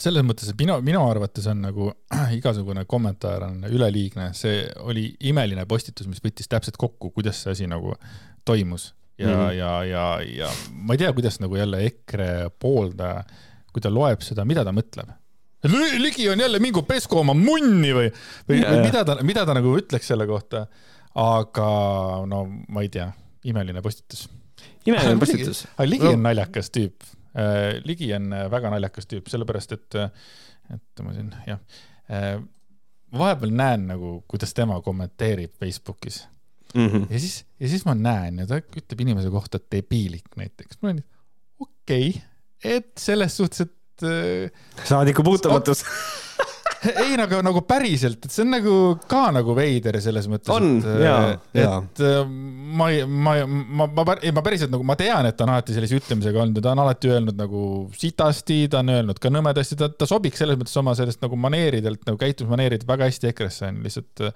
selles 0.00 0.24
mõttes, 0.26 0.50
et 0.50 0.58
minu, 0.58 0.76
minu 0.84 1.00
arvates 1.06 1.46
on 1.50 1.62
nagu 1.64 1.92
igasugune 2.38 2.84
kommentaar 2.90 3.48
on 3.48 3.64
üleliigne, 3.70 4.32
see 4.36 4.64
oli 4.82 5.08
imeline 5.30 5.66
postitus, 5.70 6.08
mis 6.10 6.22
võttis 6.24 6.50
täpselt 6.50 6.78
kokku, 6.80 7.12
kuidas 7.14 7.44
see 7.44 7.54
asi 7.54 7.70
nagu 7.70 7.94
toimus 8.44 8.92
ja 9.18 9.28
mm, 9.28 9.34
-hmm. 9.34 9.52
ja, 9.52 9.84
ja, 9.84 10.20
ja 10.22 10.50
ma 10.70 10.94
ei 10.94 10.98
tea, 10.98 11.12
kuidas 11.12 11.40
nagu 11.40 11.56
jälle 11.56 11.84
EKRE 11.86 12.50
pooldaja, 12.58 13.24
kui 13.72 13.82
ta 13.82 13.94
loeb 13.94 14.22
seda, 14.22 14.44
mida 14.44 14.64
ta 14.64 14.72
mõtleb. 14.74 15.12
Ligi 15.98 16.28
on 16.28 16.40
jälle 16.40 16.58
mingu 16.58 16.82
pesku 16.82 17.18
oma 17.18 17.34
munni 17.34 17.94
või, 17.94 18.10
või, 18.48 18.58
yeah. 18.58 18.72
või 18.72 18.82
mida 18.84 19.04
ta, 19.04 19.16
mida 19.22 19.46
ta 19.46 19.54
nagu 19.56 19.78
ütleks 19.78 20.10
selle 20.12 20.26
kohta. 20.26 20.66
aga 21.14 21.66
no 22.26 22.44
ma 22.68 22.82
ei 22.82 22.88
tea, 22.88 23.06
imeline 23.44 23.82
postitus. 23.82 24.28
imeline 24.86 25.18
postitus. 25.22 25.66
Ligi 25.86 26.06
on 26.06 26.22
naljakas 26.22 26.70
tüüp. 26.74 27.06
Äh, 27.34 27.80
Ligi 27.84 28.12
on 28.14 28.32
äh, 28.32 28.46
väga 28.50 28.70
naljakas 28.70 29.08
tüüp, 29.10 29.26
sellepärast 29.30 29.74
et, 29.74 29.96
et 30.70 31.02
ma 31.02 31.14
siin 31.16 31.32
jah, 31.48 31.58
äh, 32.06 32.36
vahepeal 33.14 33.54
näen 33.54 33.88
nagu, 33.90 34.20
kuidas 34.30 34.54
tema 34.54 34.78
kommenteerib 34.84 35.54
Facebookis 35.58 36.24
mm. 36.74 36.86
-hmm. 36.86 37.06
ja 37.10 37.20
siis, 37.20 37.44
ja 37.60 37.68
siis 37.68 37.84
ma 37.84 37.94
näen 37.94 38.38
ja 38.38 38.46
ta 38.46 38.60
ütleb 38.62 39.02
inimese 39.06 39.30
kohta 39.34 39.58
debiilik 39.72 40.36
näiteks. 40.36 40.78
ma 40.82 40.90
olen, 40.90 41.04
okei 41.58 42.08
okay,, 42.08 42.22
et 42.76 42.92
selles 42.98 43.36
suhtes, 43.36 43.66
et 43.66 44.06
äh,. 44.06 44.50
saadiku 44.84 45.22
puutumatus 45.22 45.84
ei, 47.04 47.14
nagu, 47.18 47.40
nagu 47.44 47.62
päriselt, 47.68 48.26
et 48.26 48.34
see 48.34 48.44
on 48.44 48.52
nagu 48.54 48.74
ka 49.10 49.22
nagu 49.34 49.54
veider 49.56 49.98
selles 50.04 50.28
mõttes. 50.30 50.50
on, 50.54 50.76
ja, 51.00 51.16
ja. 51.56 51.76
et 51.80 52.02
äh, 52.04 52.20
ma, 52.28 52.90
ma, 53.06 53.36
ma, 53.46 53.86
ma, 53.86 53.88
ma, 53.88 54.16
ma 54.38 54.44
päriselt 54.44 54.72
nagu, 54.74 54.86
ma 54.86 54.98
tean, 55.00 55.28
et 55.28 55.38
ta 55.38 55.46
on 55.46 55.54
alati 55.54 55.76
sellise 55.76 55.98
ütlemisega 56.00 56.44
olnud 56.44 56.60
ja 56.60 56.66
ta 56.66 56.74
on 56.74 56.84
alati 56.84 57.14
öelnud 57.14 57.40
nagu 57.40 57.64
sitasti, 57.96 58.64
ta 58.72 58.82
on 58.84 58.92
öelnud 58.96 59.22
ka 59.22 59.32
nõmedasti, 59.32 59.78
ta, 59.80 59.90
ta 59.90 60.08
sobiks 60.10 60.42
selles 60.42 60.60
mõttes 60.60 60.76
oma 60.80 60.96
sellest 60.98 61.24
nagu 61.24 61.38
maneeridelt, 61.40 62.04
nagu 62.08 62.20
käitumismaneeridelt 62.20 62.88
väga 62.88 63.10
hästi 63.10 63.32
EKRE-sse 63.32 63.72
on 63.72 63.82
lihtsalt 63.86 64.28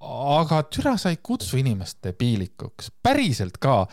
aga 0.00 0.62
türa 0.72 0.94
sa 0.98 1.12
ei 1.12 1.18
kutsu 1.22 1.58
inimest 1.60 1.98
debiilikuks, 2.06 2.88
päriselt 3.04 3.58
ka. 3.60 3.84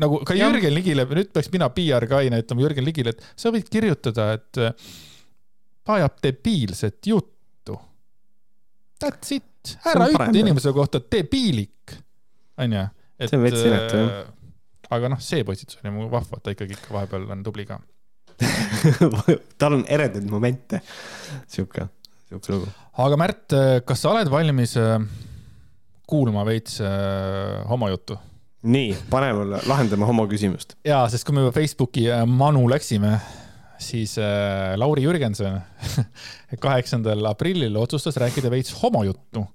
nagu 0.00 0.18
ka 0.26 0.34
ja. 0.34 0.48
Jürgen 0.48 0.74
Ligile, 0.74 1.06
nüüd 1.06 1.30
peaks 1.34 1.52
mina 1.54 1.68
PR 1.70 2.06
kaina 2.10 2.40
ütlema 2.42 2.64
Jürgen 2.64 2.86
Ligile, 2.86 3.14
et 3.14 3.22
sa 3.38 3.52
võid 3.54 3.70
kirjutada, 3.70 4.32
et 4.34 4.62
ta 5.84 5.98
ajab 5.98 6.18
debiilset 6.22 7.06
juttu. 7.06 7.78
That's 9.02 9.34
it, 9.34 9.76
ära 9.86 10.08
ütle 10.10 10.30
inimese 10.38 10.72
kohta 10.74 11.00
debiilik, 11.02 11.96
onju. 12.62 12.84
see 13.22 13.38
on 13.38 13.46
veits 13.46 13.64
inetu 13.66 14.02
jah. 14.02 14.28
aga 14.92 15.10
noh, 15.14 15.22
see 15.22 15.42
positsioon 15.46 15.90
on 15.90 16.12
vahva, 16.12 16.38
ta 16.42 16.54
ikkagi 16.54 16.76
ikka 16.78 16.94
vahepeal 16.94 17.26
on 17.34 17.42
tubli 17.46 17.66
ka 17.66 17.80
tal 19.60 19.78
on 19.78 19.84
eredaid 19.90 20.26
momente, 20.30 20.80
sihuke, 21.50 21.86
sihuke 22.28 22.54
lugu. 22.54 22.70
aga 23.04 23.18
Märt, 23.20 23.56
kas 23.86 24.02
sa 24.02 24.12
oled 24.14 24.30
valmis 24.32 24.76
äh, 24.80 24.98
kuulma 26.08 26.44
veits 26.48 26.80
äh, 26.84 27.62
homojuttu? 27.70 28.18
nii, 28.62 28.94
pane 29.10 29.32
mulle, 29.34 29.58
lahendame 29.66 30.06
homo 30.06 30.26
küsimust. 30.30 30.76
ja, 30.86 31.02
sest 31.10 31.26
kui 31.26 31.36
me 31.36 31.46
juba 31.46 31.54
Facebooki 31.56 32.06
äh, 32.10 32.24
manu 32.28 32.64
läksime, 32.70 33.16
siis 33.82 34.16
äh, 34.18 34.72
Lauri 34.78 35.04
Jürgenson 35.04 35.60
kaheksandal 36.64 37.24
aprillil 37.32 37.76
otsustas 37.76 38.16
rääkida 38.22 38.50
veits 38.50 38.74
homojuttu 38.82 39.46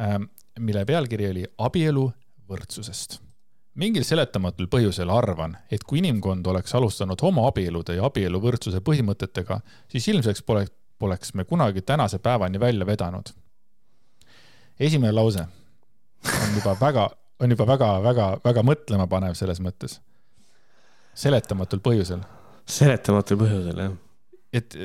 äh,, 0.00 0.18
mille 0.58 0.84
pealkiri 0.84 1.30
oli 1.30 1.46
abielu 1.58 2.10
võrdsusest 2.48 3.20
mingil 3.76 4.04
seletamatul 4.08 4.68
põhjusel 4.72 5.10
arvan, 5.12 5.56
et 5.70 5.84
kui 5.84 6.00
inimkond 6.00 6.46
oleks 6.48 6.74
alustanud 6.74 7.20
homoabielude 7.22 7.98
ja 7.98 8.06
abieluvõrdsuse 8.08 8.80
põhimõtetega, 8.84 9.60
siis 9.92 10.08
ilmseks 10.12 10.42
pole, 10.46 10.66
poleks 10.98 11.34
me 11.34 11.44
kunagi 11.44 11.82
tänase 11.82 12.18
päevani 12.18 12.60
välja 12.60 12.86
vedanud. 12.86 13.28
esimene 14.80 15.12
lause 15.12 15.46
on 16.24 16.54
juba 16.54 16.76
väga, 16.80 17.10
on 17.40 17.50
juba 17.50 17.66
väga-väga-väga 17.66 18.62
mõtlemapanev 18.62 19.34
selles 19.34 19.60
mõttes. 19.60 20.00
seletamatul 21.14 21.80
põhjusel. 21.80 22.20
Seletamatul 22.66 23.38
põhjusel, 23.40 23.82
jah. 23.84 23.94
et 24.56 24.76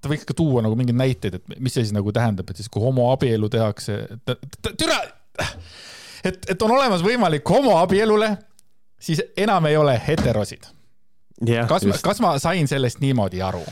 ta 0.00 0.10
võiks 0.12 0.26
ka 0.28 0.36
tuua 0.36 0.64
nagu 0.64 0.76
mingeid 0.78 0.98
näiteid, 0.98 1.38
et 1.40 1.58
mis 1.58 1.74
see 1.74 1.86
siis 1.86 1.94
nagu 1.96 2.12
tähendab, 2.12 2.50
et 2.50 2.60
siis 2.60 2.68
kui 2.72 2.82
homoabielu 2.84 3.48
tehakse, 3.52 4.02
türa 4.70 5.00
et, 6.24 6.50
et 6.52 6.62
on 6.62 6.74
olemas 6.76 7.04
võimalik 7.04 7.48
homoabielule, 7.48 8.30
siis 9.00 9.22
enam 9.36 9.66
ei 9.70 9.76
ole 9.80 9.96
heterosid. 10.06 10.68
kas, 11.68 11.86
kas 12.04 12.20
ma 12.20 12.34
sain 12.38 12.68
sellest 12.68 13.00
niimoodi 13.00 13.42
aru? 13.42 13.64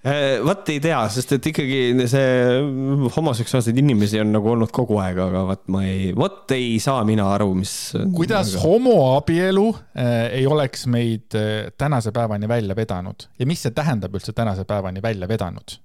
Äh, 0.00 0.38
vot 0.40 0.68
ei 0.72 0.78
tea, 0.80 0.98
sest 1.12 1.34
et 1.36 1.46
ikkagi 1.50 2.06
see 2.08 3.08
homoseksuaalseid 3.12 3.76
inimesi 3.82 4.16
on 4.22 4.30
nagu 4.32 4.48
olnud 4.54 4.70
kogu 4.72 4.96
aeg, 4.96 5.18
aga 5.26 5.42
vot 5.50 5.66
ma 5.74 5.82
ei, 5.84 6.14
vot 6.16 6.54
ei 6.56 6.78
saa 6.80 7.02
mina 7.04 7.26
aru, 7.34 7.50
mis. 7.58 7.74
kuidas 8.16 8.54
aga... 8.54 8.62
homoabielu 8.64 9.66
äh, 9.92 10.22
ei 10.38 10.48
oleks 10.48 10.86
meid 10.88 11.36
äh, 11.36 11.68
tänase 11.76 12.14
päevani 12.16 12.48
välja 12.48 12.78
vedanud 12.78 13.28
ja 13.36 13.50
mis 13.50 13.66
see 13.66 13.76
tähendab 13.76 14.16
üldse 14.16 14.32
tänase 14.32 14.64
päevani 14.64 15.04
välja 15.04 15.28
vedanud? 15.28 15.76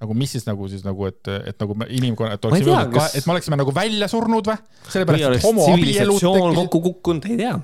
nagu 0.00 0.16
mis 0.16 0.32
siis 0.38 0.48
nagu 0.48 0.64
siis 0.72 0.80
nagu, 0.86 1.10
et, 1.12 1.20
et 1.28 1.60
nagu 1.60 1.76
inimkonna, 1.84 2.40
et 2.40 2.48
oleksime 2.48 2.78
öelnud, 2.78 2.96
kas... 2.96 3.20
et 3.20 3.28
me 3.28 3.36
oleksime 3.36 3.60
nagu 3.60 3.76
välja 3.76 4.08
surnud 4.08 4.54
või? 4.54 4.56
sellepärast, 4.88 5.36
et 5.36 5.48
homoabielud 5.50 6.16
tekkisid. 6.16 6.60
kokku 6.62 6.86
kukkunud, 6.88 7.28
ei 7.28 7.42
tea. 7.44 7.58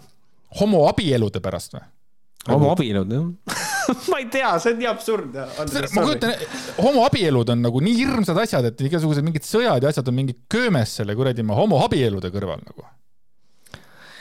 homoabielude 0.61 1.41
pärast 1.41 1.81
või? 1.81 1.89
Homoabielud 2.51 3.15
jah. 3.17 3.55
Ma 4.11 4.19
ei 4.19 4.27
tea, 4.33 4.51
see 4.63 4.75
on 4.75 4.81
nii 4.81 4.89
absurd. 4.91 5.37
ma 5.37 6.05
kujutan, 6.09 6.35
homoabielud 6.83 7.55
on 7.55 7.65
nagu 7.69 7.83
nii 7.85 7.97
hirmsad 8.01 8.41
asjad, 8.43 8.67
et 8.73 8.85
igasugused 8.89 9.27
mingid 9.27 9.47
sõjad 9.47 9.85
ja 9.85 9.93
asjad 9.93 10.11
on 10.11 10.17
mingi 10.17 10.35
köömes 10.51 10.97
selle 11.01 11.15
kuradi 11.19 11.47
homoabielude 11.47 12.33
kõrval 12.35 12.63
nagu. 12.65 12.87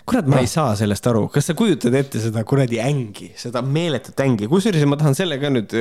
Kurat, 0.06 0.28
ma 0.30 0.38
no. 0.38 0.44
ei 0.46 0.50
saa 0.50 0.76
sellest 0.78 1.08
aru, 1.10 1.24
kas 1.34 1.48
sa 1.50 1.56
kujutad 1.58 1.96
ette 1.98 2.20
seda 2.22 2.44
kuradi 2.46 2.78
ängi, 2.78 3.32
seda 3.42 3.64
meeletut 3.66 4.20
ängi, 4.22 4.46
kusjuures 4.52 4.86
ma 4.86 5.00
tahan 5.02 5.18
selle 5.18 5.40
ka 5.42 5.50
nüüd 5.50 5.74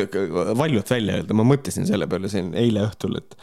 valjult 0.57 0.93
välja 0.95 1.19
öelda, 1.19 1.37
ma 1.37 1.45
mõtlesin 1.45 1.85
selle 1.89 2.09
peale 2.09 2.31
siin 2.33 2.55
eile 2.57 2.87
õhtul, 2.87 3.19
et 3.21 3.37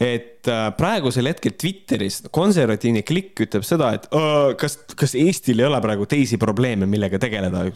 et 0.00 0.50
äh, 0.50 0.66
praegusel 0.78 1.28
hetkel 1.30 1.54
Twitteris 1.60 2.22
konservatiivne 2.34 3.04
klikk 3.06 3.44
ütleb 3.46 3.66
seda, 3.66 3.92
et 3.94 4.08
öö, 4.10 4.54
kas, 4.58 4.78
kas 4.98 5.14
Eestil 5.18 5.62
ei 5.62 5.68
ole 5.68 5.80
praegu 5.84 6.08
teisi 6.10 6.38
probleeme, 6.40 6.88
millega 6.90 7.20
tegeleda, 7.22 7.66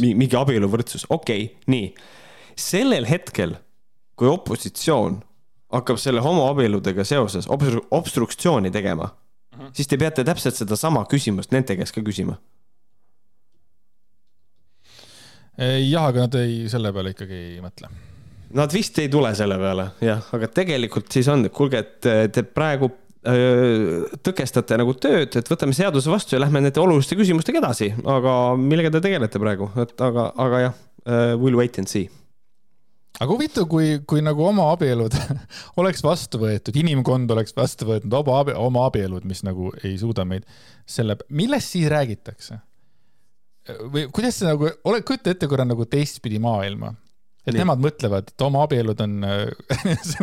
mingi 0.00 0.38
abieluvõrdsus, 0.38 1.06
okei 1.08 1.44
okay,, 1.46 1.64
nii. 1.70 1.92
sellel 2.58 3.06
hetkel, 3.08 3.54
kui 4.18 4.28
opositsioon 4.30 5.20
hakkab 5.70 6.00
selle 6.02 6.22
homoabieludega 6.24 7.06
seoses 7.06 7.46
obstru 7.46 7.84
obstruktsiooni 7.94 8.72
tegema 8.74 9.12
-hmm. 9.60 9.74
siis 9.76 9.88
te 9.88 9.98
peate 10.00 10.24
täpselt 10.26 10.58
sedasama 10.58 11.04
küsimust 11.10 11.52
nende 11.54 11.76
käest 11.78 11.96
ka 11.96 12.04
küsima. 12.06 12.38
jah, 15.60 16.06
aga 16.08 16.24
nad 16.24 16.36
ei, 16.40 16.62
selle 16.72 16.92
peale 16.96 17.12
ikkagi 17.12 17.36
ei 17.36 17.58
mõtle. 17.60 17.90
Nad 18.56 18.72
vist 18.74 18.98
ei 18.98 19.10
tule 19.12 19.30
selle 19.38 19.58
peale, 19.60 19.90
jah, 20.02 20.24
aga 20.34 20.48
tegelikult 20.50 21.10
siis 21.12 21.28
on, 21.30 21.44
et 21.46 21.54
kuulge, 21.54 21.84
et 21.84 22.32
te 22.34 22.42
praegu 22.42 22.90
tõkestate 24.24 24.78
nagu 24.80 24.94
tööd, 24.96 25.36
et 25.36 25.50
võtame 25.52 25.76
seaduse 25.76 26.08
vastu 26.10 26.34
ja 26.34 26.40
lähme 26.40 26.62
nende 26.64 26.80
oluliste 26.80 27.18
küsimustega 27.20 27.60
edasi, 27.60 27.90
aga 28.08 28.36
millega 28.56 28.94
te 28.94 29.02
tegelete 29.04 29.42
praegu, 29.42 29.68
et 29.82 29.92
aga, 30.02 30.30
aga 30.40 30.62
jah, 30.64 30.80
we'll 31.36 31.58
wait 31.60 31.76
and 31.78 31.92
see 31.92 32.08
aga 33.20 33.28
huvitav, 33.34 33.66
kui, 33.68 33.98
kui 34.08 34.22
nagu 34.24 34.44
oma 34.48 34.70
abielud 34.72 35.14
oleks 35.80 36.02
vastu 36.04 36.40
võetud, 36.40 36.76
inimkond 36.80 37.30
oleks 37.34 37.54
vastu 37.56 37.88
võetud 37.90 38.14
oma 38.16 38.40
abi, 38.40 38.56
oma 38.56 38.86
abielud, 38.88 39.26
mis 39.28 39.44
nagu 39.46 39.72
ei 39.84 39.96
suuda 40.00 40.24
meid 40.28 40.48
selle, 40.88 41.18
millest 41.28 41.76
siis 41.76 41.88
räägitakse? 41.92 42.60
või 43.92 44.06
kuidas 44.10 44.40
see 44.40 44.48
nagu, 44.48 44.70
ole, 44.88 45.02
kujuta 45.06 45.34
ette 45.34 45.46
korra 45.46 45.66
nagu 45.68 45.84
teistpidi 45.86 46.40
maailma. 46.42 46.94
Et 47.46 47.54
Nii. 47.54 47.62
nemad 47.62 47.82
mõtlevad, 47.82 48.30
et 48.32 48.44
oma 48.44 48.64
abielud 48.66 49.00
on 49.04 49.18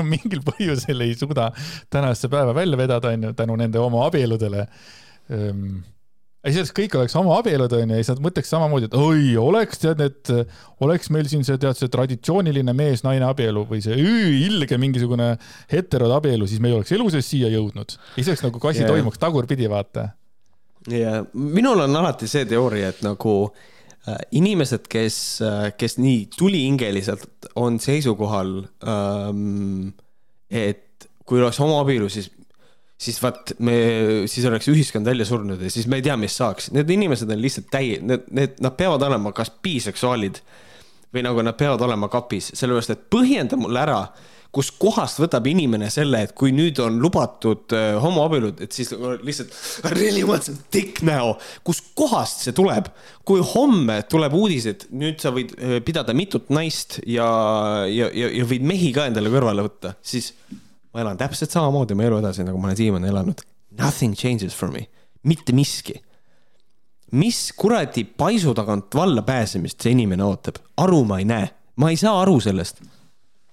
mingil 0.05 0.43
põhjusel 0.45 1.05
ei 1.05 1.17
suuda 1.17 1.49
tänasesse 1.93 2.29
päeva 2.31 2.55
välja 2.55 2.79
vedada, 2.79 3.13
onju, 3.15 3.33
tänu 3.37 3.55
nende 3.59 3.81
oma 3.81 4.05
abieludele 4.05 4.65
ehm, 5.33 5.79
ei, 6.47 6.53
sellest 6.53 6.75
kõik 6.77 6.93
oleks 6.95 7.15
homoabielud 7.17 7.73
onju 7.75 7.97
ja 7.97 8.03
siis 8.03 8.13
nad 8.13 8.21
mõtleks 8.23 8.51
samamoodi, 8.53 8.87
et 8.87 8.97
oi, 8.97 9.31
oleks 9.41 9.81
tead 9.81 10.01
need, 10.01 10.31
oleks 10.85 11.09
meil 11.13 11.29
siin 11.31 11.43
see 11.47 11.59
tead 11.61 11.79
see 11.79 11.91
traditsiooniline 11.91 12.75
mees-naine 12.77 13.25
abielu 13.27 13.65
või 13.67 13.81
see 13.83 13.97
ilge 14.45 14.79
mingisugune 14.79 15.33
heterode 15.71 16.15
abielu, 16.19 16.47
siis 16.47 16.61
me 16.63 16.71
ei 16.71 16.77
oleks 16.77 16.93
elu 16.95 17.09
sees 17.15 17.31
siia 17.33 17.49
jõudnud. 17.51 17.97
siis 18.15 18.29
oleks 18.31 18.45
nagu 18.45 18.61
asi 18.69 18.85
yeah. 18.85 18.93
toimuks 18.93 19.19
tagurpidi, 19.21 19.67
vaata. 19.71 20.11
ja 20.87 20.99
yeah. 20.99 21.25
minul 21.33 21.83
on 21.83 21.99
alati 22.03 22.29
see 22.31 22.45
teooria, 22.47 22.93
et 22.93 23.03
nagu 23.05 23.39
äh, 23.49 23.76
inimesed, 24.31 24.87
kes 24.91 25.19
äh,, 25.43 25.69
kes 25.77 25.97
nii 25.99 26.27
tulihingeliselt 26.37 27.51
on 27.59 27.79
seisukohal 27.83 28.59
ähm,, 28.87 29.93
et 30.49 31.07
kui 31.27 31.41
oleks 31.41 31.59
homoabielu, 31.59 32.09
siis 32.09 32.31
siis 32.97 33.19
vaat 33.21 33.53
me, 33.61 33.75
siis 34.25 34.45
oleks 34.49 34.69
ühiskond 34.71 35.05
välja 35.05 35.25
surnud 35.29 35.61
ja 35.61 35.69
siis 35.69 35.85
me 35.89 35.99
ei 35.99 36.05
tea, 36.05 36.15
mis 36.17 36.33
saaks. 36.39 36.71
Need 36.73 36.89
inimesed 36.89 37.29
on 37.29 37.41
lihtsalt 37.43 37.67
täi-, 37.73 37.99
need, 38.01 38.25
need, 38.33 38.55
nad 38.63 38.73
peavad 38.79 39.05
olema 39.05 39.33
kas 39.37 39.51
biseksuaalid 39.63 40.41
või 41.13 41.23
nagu 41.25 41.43
nad 41.45 41.57
peavad 41.57 41.83
olema 41.85 42.09
kapis, 42.11 42.51
sellepärast 42.57 42.93
et 42.93 43.05
põhjenda 43.13 43.59
mulle 43.59 43.79
ära, 43.81 44.01
kus 44.53 44.69
kohast 44.79 45.19
võtab 45.21 45.45
inimene 45.51 45.89
selle, 45.93 46.21
et 46.25 46.33
kui 46.37 46.53
nüüd 46.55 46.79
on 46.81 46.97
lubatud 47.03 47.73
äh, 47.75 47.97
homoabielud, 48.01 48.61
et 48.63 48.75
siis 48.75 48.93
lihtsalt 48.95 49.53
really 49.99 50.23
wants 50.27 50.49
a 50.51 50.55
dick 50.73 51.03
now. 51.05 51.35
kus 51.67 51.81
kohast 51.97 52.45
see 52.45 52.55
tuleb? 52.57 52.89
kui 53.27 53.43
homme 53.43 53.99
tuleb 54.09 54.33
uudis, 54.37 54.69
et 54.71 54.87
nüüd 54.95 55.19
sa 55.23 55.33
võid 55.35 55.53
äh, 55.57 55.77
pidada 55.85 56.15
mitut 56.17 56.49
naist 56.53 57.01
ja, 57.05 57.27
ja, 57.91 58.09
ja, 58.13 58.31
ja 58.39 58.47
võid 58.47 58.65
mehi 58.67 58.93
ka 58.95 59.09
endale 59.11 59.31
kõrvale 59.33 59.67
võtta, 59.67 59.93
siis 60.01 60.31
ma 60.93 61.03
elan 61.03 61.19
täpselt 61.19 61.53
samamoodi 61.53 61.93
oma 61.97 62.07
elu 62.07 62.21
edasi, 62.23 62.47
nagu 62.47 62.59
ma 62.61 62.71
olen 62.71 62.79
siiamaani 62.79 63.11
elanud. 63.11 63.43
Nothing 63.77 64.15
changes 64.17 64.55
for 64.57 64.71
me, 64.73 64.87
mitte 65.27 65.53
miski. 65.53 65.99
Mis 67.11 67.53
kuradi 67.55 68.03
paisu 68.03 68.53
tagant 68.57 68.95
valla 68.95 69.23
pääsemist 69.27 69.81
see 69.81 69.95
inimene 69.95 70.25
ootab, 70.27 70.59
aru 70.83 71.03
ma 71.07 71.21
ei 71.21 71.27
näe, 71.29 71.49
ma 71.79 71.91
ei 71.93 71.99
saa 71.99 72.21
aru 72.21 72.39
sellest 72.43 72.83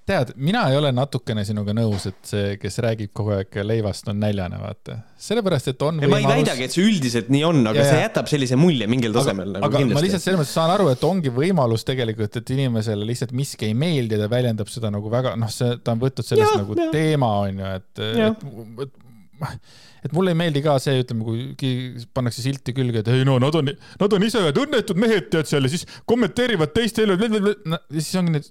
tead, 0.05 0.35
mina 0.37 0.67
ei 0.69 0.77
ole 0.77 0.91
natukene 0.93 1.45
sinuga 1.49 1.73
nõus, 1.77 2.05
et 2.11 2.19
see, 2.29 2.57
kes 2.61 2.77
räägib 2.85 3.13
kogu 3.17 3.33
aeg 3.39 3.57
leivast, 3.65 4.09
on 4.13 4.19
näljane, 4.21 4.59
vaata. 4.61 4.99
sellepärast, 5.27 5.71
et 5.73 5.85
on 5.87 6.03
võimalus. 6.03 6.13
ma 6.13 6.19
ei 6.21 6.43
väidagi, 6.43 6.67
et 6.67 6.77
see 6.77 6.85
üldiselt 6.85 7.31
nii 7.33 7.45
on, 7.49 7.63
aga 7.71 7.81
ja, 7.81 7.87
see 7.89 8.03
jätab 8.03 8.29
sellise 8.29 8.59
mulje 8.61 8.89
mingil 8.91 9.17
tasemel. 9.17 9.55
aga, 9.57 9.65
nagu 9.65 9.81
aga 9.81 9.97
ma 9.97 10.03
lihtsalt 10.05 10.27
selles 10.27 10.43
mõttes 10.43 10.53
saan 10.59 10.75
aru, 10.75 10.91
et 10.93 11.07
ongi 11.09 11.33
võimalus 11.35 11.87
tegelikult, 11.89 12.37
et 12.41 12.53
inimesele 12.57 13.09
lihtsalt 13.09 13.33
miski 13.37 13.71
ei 13.71 13.79
meeldi 13.79 14.19
ja 14.19 14.27
ta 14.27 14.29
väljendab 14.33 14.73
seda 14.73 14.93
nagu 14.93 15.13
väga, 15.13 15.35
noh, 15.41 15.53
see, 15.53 15.79
ta 15.81 15.97
on 15.97 16.05
võtnud 16.05 16.29
sellest 16.29 16.53
ja, 16.53 16.61
nagu 16.61 16.77
ja. 16.79 16.91
teema, 16.93 17.33
on 17.47 17.65
ju, 17.65 17.73
et, 17.81 18.05
et, 18.05 18.47
et 18.85 19.01
et 20.05 20.13
mulle 20.13 20.35
ei 20.35 20.39
meeldi 20.39 20.63
ka 20.65 20.77
see, 20.83 21.01
ütleme, 21.05 21.25
kui 21.25 22.05
pannakse 22.17 22.45
silti 22.45 22.75
külge, 22.77 23.03
et 23.03 23.11
ei 23.13 23.25
no 23.29 23.39
nad 23.43 23.55
on, 23.59 23.73
nad 24.01 24.17
on 24.17 24.27
ise 24.27 24.43
ühed 24.43 24.61
õnnetud 24.65 25.01
mehed, 25.01 25.31
tead 25.33 25.51
seal 25.51 25.67
ja 25.67 25.73
siis 25.73 25.87
kommenteerivad 26.09 26.75
teiste 26.77 27.07
elu, 27.07 27.19
no, 27.69 27.81
siis 27.95 28.15
ongi 28.21 28.37
need 28.37 28.51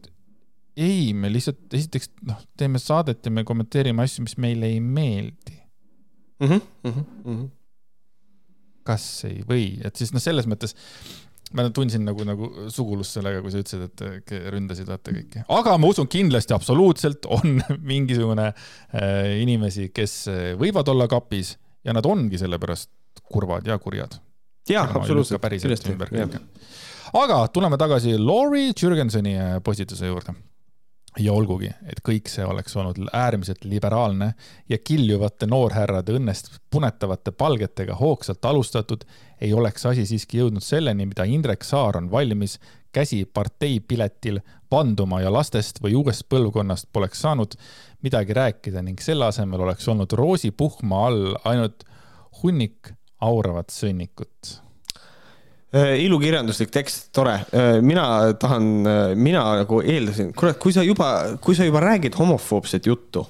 ei, 0.79 1.11
me 1.13 1.29
lihtsalt 1.29 1.73
esiteks 1.77 2.09
noh, 2.27 2.39
teeme 2.57 2.81
saadet 2.81 3.25
ja 3.25 3.33
me 3.33 3.43
kommenteerime 3.47 4.05
asju, 4.05 4.25
mis 4.25 4.37
meile 4.41 4.71
ei 4.73 4.79
meeldi. 4.81 5.59
mm. 6.39 6.47
-hmm, 6.47 6.61
mm 6.83 7.03
-hmm. 7.25 7.49
kas 8.83 9.25
ei 9.29 9.43
või, 9.49 9.79
et 9.85 9.95
siis 9.95 10.13
noh, 10.13 10.21
selles 10.21 10.47
mõttes 10.49 10.75
ma 11.53 11.65
tundsin 11.73 12.03
nagu, 12.07 12.25
nagu 12.27 12.49
sugulust 12.73 13.17
sellega, 13.17 13.41
kui 13.43 13.53
sa 13.53 13.61
ütlesid, 13.61 14.03
et 14.03 14.33
ründasid 14.53 14.89
vaata 14.89 15.13
kõiki, 15.15 15.43
aga 15.57 15.75
ma 15.81 15.91
usun 15.93 16.09
kindlasti 16.11 16.55
absoluutselt 16.55 17.27
on 17.31 17.59
mingisugune 17.93 18.49
äh, 18.49 19.41
inimesi, 19.43 19.89
kes 19.95 20.17
äh, 20.31 20.45
võivad 20.59 20.89
olla 20.93 21.07
kapis 21.11 21.55
ja 21.85 21.95
nad 21.95 22.05
ongi 22.09 22.39
sellepärast 22.41 22.91
kurvad 23.23 23.67
ja 23.67 23.77
kurjad. 23.81 24.17
jaa, 24.69 24.87
absoluutselt. 24.87 25.43
kõike. 25.43 26.41
aga 27.19 27.43
tuleme 27.53 27.77
tagasi 27.77 28.17
Laurie 28.17 28.71
Jürgensoni 28.73 29.37
äh, 29.37 29.59
postituse 29.63 30.09
juurde. 30.09 30.35
Ja 31.19 31.33
olgugi, 31.33 31.69
et 31.89 31.99
kõik 32.05 32.29
see 32.31 32.45
oleks 32.45 32.75
olnud 32.77 32.97
äärmiselt 33.13 33.65
liberaalne 33.65 34.33
ja 34.69 34.77
kiljuvate 34.77 35.47
noorhärrade 35.49 36.15
õnnest 36.17 36.49
punetavate 36.73 37.31
palgetega 37.31 37.95
hoogsalt 37.99 38.45
alustatud, 38.45 39.03
ei 39.41 39.53
oleks 39.53 39.85
asi 39.85 40.05
siiski 40.09 40.41
jõudnud 40.41 40.63
selleni, 40.63 41.05
mida 41.05 41.27
Indrek 41.29 41.63
Saar 41.63 41.97
on 41.97 42.09
valmis 42.11 42.57
käsi 42.93 43.25
parteipiletil 43.25 44.39
vanduma 44.71 45.21
ja 45.21 45.31
lastest 45.33 45.81
või 45.83 45.95
uuest 45.97 46.25
põlvkonnast 46.29 46.89
poleks 46.93 47.21
saanud 47.21 47.55
midagi 48.01 48.33
rääkida 48.33 48.81
ning 48.81 49.01
selle 49.01 49.29
asemel 49.29 49.65
oleks 49.65 49.87
olnud 49.87 50.13
roosipuhma 50.17 51.05
all 51.07 51.33
ainult 51.49 51.85
hunnik 52.41 52.93
auravat 53.21 53.69
sõnnikut 53.73 54.57
ilukirjanduslik 55.73 56.69
tekst, 56.69 57.07
tore. 57.15 57.39
mina 57.81 58.05
tahan, 58.37 58.67
mina 59.17 59.45
nagu 59.63 59.79
eeldasin, 59.81 60.29
kurat, 60.37 60.59
kui 60.61 60.75
sa 60.75 60.83
juba, 60.85 61.07
kui 61.41 61.57
sa 61.57 61.65
juba 61.65 61.81
räägid 61.81 62.13
homofoobset 62.19 62.85
juttu, 62.85 63.23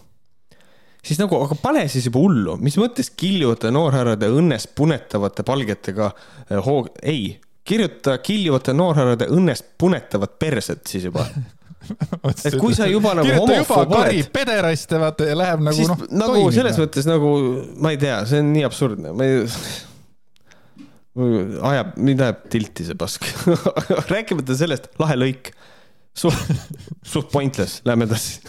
siis 1.04 1.20
nagu, 1.20 1.38
aga 1.46 1.58
pane 1.60 1.86
siis 1.92 2.08
juba 2.08 2.22
hullu, 2.24 2.58
mis 2.64 2.78
mõttes 2.80 3.12
kiljuvate 3.20 3.72
noorhärrade 3.74 4.30
õnnest 4.32 4.74
punetavate 4.78 5.46
palgetega 5.48 6.10
äh, 6.12 6.60
hoog, 6.64 6.94
ei, 7.02 7.36
kirjuta 7.68 8.18
kiljuvate 8.24 8.76
noorhärrade 8.76 9.28
õnnest 9.34 9.76
punetavat 9.80 10.38
perset 10.40 10.88
siis 10.88 11.08
juba. 11.10 11.26
et 12.48 12.56
kui 12.60 12.76
sa 12.76 12.88
juba 12.88 13.12
nagu 13.20 13.34
homofoob 13.42 13.98
oled, 14.00 14.30
pederast 14.36 14.92
ja 14.96 15.02
vaata 15.02 15.28
ja 15.28 15.36
läheb 15.36 15.66
nagu 15.66 15.88
noh. 15.90 16.06
nagu 16.16 16.46
selles 16.56 16.80
mõttes 16.80 17.10
nagu, 17.10 17.34
ma 17.84 17.92
ei 17.92 18.00
tea, 18.00 18.22
see 18.30 18.40
on 18.44 18.54
nii 18.56 18.64
absurdne, 18.70 19.12
ma 19.16 19.28
ei 19.28 19.44
ajab, 21.16 21.94
mind 22.02 22.24
ajab 22.26 22.46
tilti 22.54 22.88
see 22.88 22.98
pask. 22.98 23.26
rääkimata 24.14 24.58
sellest, 24.58 24.90
lahe 25.02 25.18
lõik. 25.20 25.54
suht, 26.18 26.54
suht 27.06 27.32
pointless, 27.34 27.82
lähme 27.86 28.08
edasi. 28.10 28.42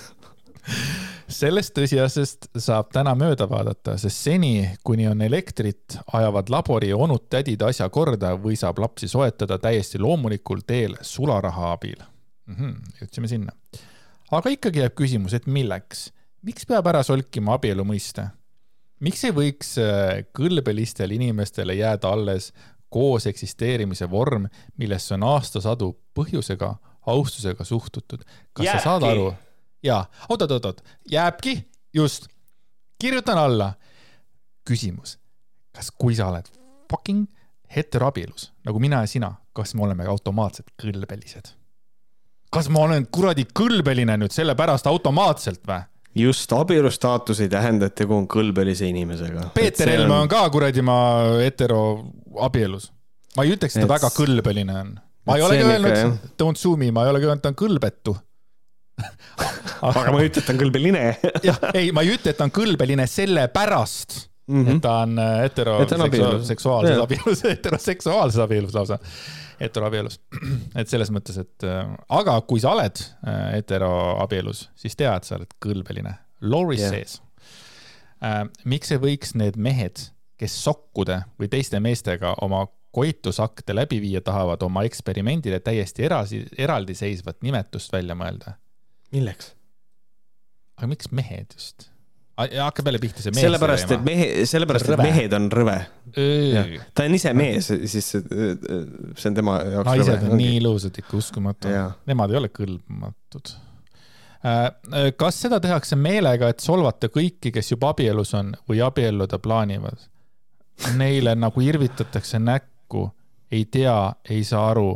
sellest 1.29 1.75
tõsiasjast 1.77 2.49
saab 2.61 2.91
täna 2.95 3.15
mööda 3.19 3.49
vaadata, 3.49 3.99
sest 4.01 4.29
seni, 4.29 4.69
kuni 4.85 5.09
on 5.09 5.23
elektrit, 5.25 5.99
ajavad 6.13 6.53
labori 6.53 6.93
onud-tädid 6.93 7.63
asja 7.69 7.89
korda 7.93 8.35
või 8.41 8.57
saab 8.61 8.81
lapsi 8.85 9.09
soetada 9.09 9.59
täiesti 9.59 10.01
loomulikul 10.01 10.65
teel 10.67 10.97
sularaha 11.03 11.73
abil 11.73 11.99
mm. 12.01 12.55
-hmm, 12.55 12.77
jõudsime 13.01 13.29
sinna. 13.29 13.53
aga 14.31 14.53
ikkagi 14.57 14.85
jääb 14.85 14.97
küsimus, 14.97 15.35
et 15.35 15.47
milleks, 15.47 16.11
miks 16.43 16.67
peab 16.67 16.87
ära 16.87 17.03
solkima 17.03 17.59
abielu 17.59 17.85
mõiste? 17.85 18.29
Miks 19.05 19.25
ei 19.29 19.35
võiks 19.37 19.75
äh, 19.83 20.25
kõlbelistel 20.37 21.15
inimestele 21.17 21.77
jääda 21.79 22.13
alles 22.15 22.53
koos 22.95 23.27
eksisteerimise 23.27 24.09
vorm, 24.11 24.47
millesse 24.79 25.17
on 25.17 25.27
aastasadu 25.27 25.93
põhjusega, 26.17 26.75
austusega 27.11 27.67
suhtutud? 27.67 28.23
kas 28.53 28.71
sa 28.71 28.79
saad 28.79 29.07
Jääbki. 29.07 29.21
aru? 29.21 29.33
jaa, 29.85 30.03
oot-oot-oot, 30.29 30.85
jääbki, 31.11 31.57
just, 31.95 32.29
kirjutan 33.01 33.39
alla. 33.39 33.73
küsimus, 34.65 35.19
kas, 35.77 35.91
kui 35.91 36.15
sa 36.17 36.31
oled 36.31 36.47
fucking 36.91 37.27
heteroabielus 37.77 38.53
nagu 38.65 38.81
mina 38.81 39.03
ja 39.05 39.11
sina, 39.11 39.35
kas 39.53 39.75
me 39.75 39.85
oleme 39.85 40.07
automaatselt 40.09 40.71
kõlbelised? 40.81 41.51
kas 42.55 42.71
ma 42.71 42.87
olen 42.87 43.09
kuradi 43.11 43.45
kõlbeline 43.51 44.17
nüüd 44.23 44.33
sellepärast 44.33 44.87
automaatselt 44.87 45.67
või? 45.67 45.83
Just 46.15 46.53
abielu 46.53 46.91
staatus 46.95 47.41
ei 47.41 47.49
tähenda, 47.53 47.87
et 47.91 47.95
tegu 47.99 48.15
on 48.17 48.27
kõlbelise 48.31 48.87
inimesega. 48.91 49.49
Peeter 49.55 49.91
Helme 49.91 50.15
on 50.15 50.29
ka 50.31 50.45
kuradi 50.55 50.83
ma 50.87 50.97
heteroabielus. 51.43 52.91
ma 53.37 53.47
ei 53.47 53.57
ütleks, 53.57 53.75
et 53.77 53.83
ta 53.83 53.89
Et- 53.89 53.95
väga 53.97 54.13
kõlbeline 54.15 54.77
on. 54.81 54.95
ma 55.27 55.37
ei 55.37 55.43
olegi 55.43 55.65
on 55.65 55.71
öelnud, 55.71 56.19
don't 56.41 56.61
sue 56.61 56.77
me, 56.77 56.91
ma 56.95 57.05
ei 57.05 57.11
olegi 57.15 57.27
öelnud, 57.31 57.43
ta 57.43 57.51
on 57.55 57.59
kõlbetu. 57.59 58.15
aga 59.83 60.13
ma 60.15 60.21
ei 60.23 60.29
ütle, 60.31 60.43
et 60.43 60.47
ta 60.47 60.53
on 60.55 60.61
kõlbeline. 60.61 61.03
jah, 61.49 61.59
ei, 61.75 61.91
ma 61.93 62.05
ei 62.07 62.15
ütle, 62.15 62.31
et 62.31 62.39
ta 62.39 62.47
on 62.47 62.55
kõlbeline 62.55 63.07
sellepärast 63.11 64.21
mm, 64.47 64.61
-hmm. 64.65 64.77
et 64.77 64.83
ta 64.85 64.99
on 65.03 65.19
äh, 65.19 65.33
hetero 65.43 65.81
Et 65.83 65.89
ta 65.89 65.97
on 65.99 66.07
abielus. 66.07 66.47
seksuaalses 66.47 66.95
Jah. 66.97 67.03
abielus, 67.03 67.43
heteroseksuaalses 67.57 68.39
abielus 68.45 68.75
lausa, 68.75 68.99
heteroabielus. 69.65 70.21
et 70.81 70.91
selles 70.91 71.11
mõttes, 71.15 71.39
et 71.41 71.67
äh, 71.69 71.95
aga 72.19 72.37
kui 72.49 72.63
sa 72.63 72.75
oled 72.77 73.01
äh, 73.01 73.43
heteroabielus, 73.59 74.69
siis 74.79 74.97
tea, 74.99 75.15
et 75.17 75.29
sa 75.29 75.39
oled 75.39 75.57
kõlbeline. 75.65 76.17
Jah. 76.45 76.61
yeah. 76.77 76.91
sees 76.93 77.21
äh,. 78.21 78.43
miks 78.69 78.93
ei 78.93 79.01
võiks 79.01 79.33
need 79.39 79.57
mehed, 79.57 80.09
kes 80.41 80.57
sokkude 80.65 81.23
või 81.41 81.49
teiste 81.53 81.81
meestega 81.81 82.35
oma 82.45 82.67
koitusakte 82.95 83.75
läbi 83.75 84.01
viia 84.03 84.21
tahavad, 84.23 84.63
oma 84.63 84.85
eksperimendile 84.87 85.59
täiesti 85.65 86.05
erasi, 86.07 86.45
eraldiseisvat 86.59 87.41
nimetust 87.43 87.93
välja 87.93 88.17
mõelda? 88.19 88.59
milleks? 89.15 89.55
aga 90.79 90.91
miks 90.91 91.11
mehed 91.15 91.57
just? 91.57 91.89
Hakkab 92.37 92.87
jälle 92.87 92.99
pihta 92.99 93.23
see 93.23 93.31
mees. 93.31 93.45
sellepärast, 93.47 93.93
et 93.95 94.07
mehe, 94.07 94.27
sellepärast, 94.49 94.89
et 94.91 95.03
mehed 95.03 95.37
on 95.37 95.47
rõve. 95.55 95.77
ta 96.95 97.07
on 97.07 97.15
ise 97.15 97.33
mees, 97.37 97.69
siis 97.91 98.09
see, 98.11 99.29
on 99.31 99.37
tema 99.37 99.61
jaoks 99.63 99.91
naised 99.91 100.27
on 100.31 100.35
nii 100.41 100.57
ilusad 100.59 100.99
ikka, 101.03 101.17
uskumatu. 101.21 101.71
Nemad 102.11 102.35
ei 102.35 102.41
ole 102.41 102.51
kõlbmatud. 102.55 103.55
kas 105.23 105.41
seda 105.47 105.61
tehakse 105.63 105.99
meelega, 106.01 106.51
et 106.51 106.65
solvata 106.65 107.11
kõiki, 107.13 107.55
kes 107.55 107.71
juba 107.77 107.95
abielus 107.95 108.35
on 108.35 108.53
või 108.69 108.83
abielluda 108.85 109.39
plaanivad? 109.39 110.11
Neile 110.99 111.37
nagu 111.39 111.63
irvitatakse 111.63 112.43
näkku, 112.43 113.07
ei 113.55 113.69
tea, 113.71 113.99
ei 114.31 114.43
saa 114.45 114.69
aru. 114.73 114.91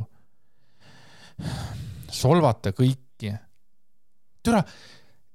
solvata 2.11 2.75
kõiki. 2.75 3.37
türa, 4.43 4.65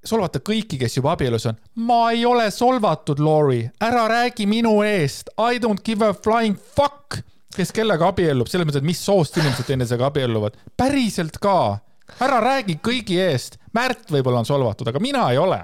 solvata 0.05 0.41
kõiki, 0.43 0.77
kes 0.81 0.97
juba 0.97 1.13
abielus 1.15 1.47
on. 1.49 1.59
ma 1.87 2.11
ei 2.11 2.25
ole 2.25 2.49
solvatud, 2.51 3.21
Laurie, 3.23 3.71
ära 3.81 4.07
räägi 4.11 4.47
minu 4.49 4.81
eest. 4.85 5.31
I 5.37 5.59
don't 5.63 5.83
give 5.85 6.05
a 6.05 6.13
flying 6.13 6.57
fuck, 6.75 7.19
kes 7.55 7.71
kellega 7.75 8.09
abiellub, 8.11 8.49
selles 8.49 8.67
mõttes, 8.67 8.83
et 8.83 8.89
mis 8.89 9.01
soost 9.05 9.37
inimesed 9.39 9.69
teineteisega 9.69 10.09
abielluvad. 10.11 10.59
päriselt 10.77 11.39
ka, 11.41 11.79
ära 12.19 12.41
räägi 12.43 12.79
kõigi 12.83 13.19
eest. 13.23 13.59
Märt 13.73 14.11
võib-olla 14.11 14.43
on 14.43 14.49
solvatud, 14.49 14.87
aga 14.87 15.01
mina 15.01 15.29
ei 15.31 15.37
ole. 15.41 15.61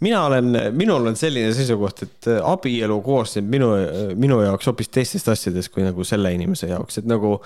mina 0.00 0.24
olen, 0.24 0.56
minul 0.72 1.06
on 1.06 1.16
selline 1.16 1.52
seisukoht, 1.54 2.02
et 2.02 2.30
äh, 2.32 2.40
abielu 2.52 3.00
koosneb 3.04 3.44
minu, 3.44 3.74
minu 4.16 4.40
jaoks 4.42 4.66
hoopis 4.66 4.88
teistest 4.88 5.28
asjadest 5.28 5.72
kui 5.72 5.84
nagu 5.84 6.04
selle 6.04 6.32
inimese 6.32 6.70
jaoks, 6.70 6.98
et 6.98 7.10
nagu 7.10 7.36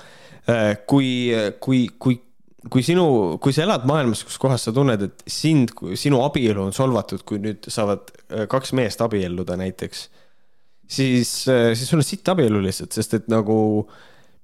äh, 0.49 0.79
kui, 0.87 1.33
kui, 1.61 1.89
kui 1.99 2.21
kui 2.73 2.85
sinu, 2.87 3.05
kui 3.43 3.53
sa 3.53 3.65
elad 3.67 3.85
maailmas, 3.89 4.23
kus 4.25 4.39
kohas 4.41 4.65
sa 4.67 4.73
tunned, 4.75 5.03
et 5.05 5.25
sind, 5.31 5.75
sinu 6.01 6.23
abielu 6.25 6.63
on 6.65 6.73
solvatud, 6.77 7.25
kui 7.29 7.41
nüüd 7.43 7.69
saavad 7.73 8.09
äh, 8.31 8.47
kaks 8.51 8.73
meest 8.79 9.03
abielluda 9.05 9.59
näiteks, 9.61 10.07
siis, 10.85 11.31
siis 11.49 11.87
sul 11.89 12.01
on 12.01 12.07
sitt 12.07 12.29
abielu 12.33 12.63
lihtsalt, 12.65 12.97
sest 12.97 13.19
et 13.21 13.29
nagu 13.33 13.57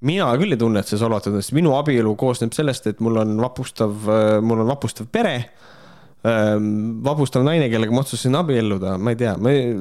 mina 0.06 0.30
küll 0.40 0.56
ei 0.56 0.60
tunne, 0.60 0.80
et 0.80 0.88
see 0.88 1.00
solvatud 1.00 1.36
on, 1.36 1.44
sest 1.44 1.56
minu 1.56 1.74
abielu 1.76 2.14
koosneb 2.20 2.54
sellest, 2.56 2.88
et 2.92 3.02
mul 3.04 3.20
on 3.20 3.34
vapustav, 3.40 4.08
mul 4.44 4.62
on 4.64 4.70
vapustav 4.72 5.10
pere 5.12 5.34
ähm, 6.24 7.00
vapustav 7.04 7.44
naine, 7.46 7.68
kellega 7.72 7.92
ma 7.92 8.04
otsustasin 8.04 8.38
abielluda, 8.40 8.96
ma 9.00 9.12
ei 9.12 9.20
tea, 9.20 9.34
ma 9.40 9.52
ei, 9.52 9.74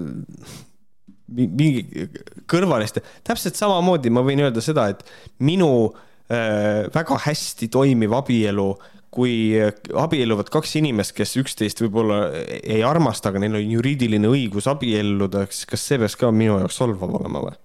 mi- 1.29 1.47
mingi 1.47 2.09
kõrvaliste, 2.51 3.03
täpselt 3.27 3.59
samamoodi 3.59 4.11
ma 4.11 4.23
võin 4.27 4.43
öelda 4.43 4.63
seda, 4.63 4.89
et 4.91 5.07
minu 5.45 5.71
äh, 5.87 6.05
väga 6.29 7.17
hästi 7.25 7.69
toimiv 7.73 8.13
abielu, 8.13 8.69
kui 9.09 9.57
abielluvad 9.97 10.51
kaks 10.53 10.75
inimest, 10.77 11.15
kes 11.17 11.33
üksteist 11.41 11.81
võib-olla 11.81 12.19
ei 12.59 12.83
armasta, 12.85 13.31
aga 13.31 13.41
neil 13.41 13.57
on 13.57 13.71
juriidiline 13.73 14.29
õigus 14.29 14.69
abielluda, 14.69 15.47
kas 15.49 15.87
see 15.87 15.97
peaks 16.01 16.17
ka 16.19 16.29
minu 16.29 16.59
jaoks 16.61 16.77
solvav 16.77 17.15
olema 17.21 17.47
või? 17.47 17.57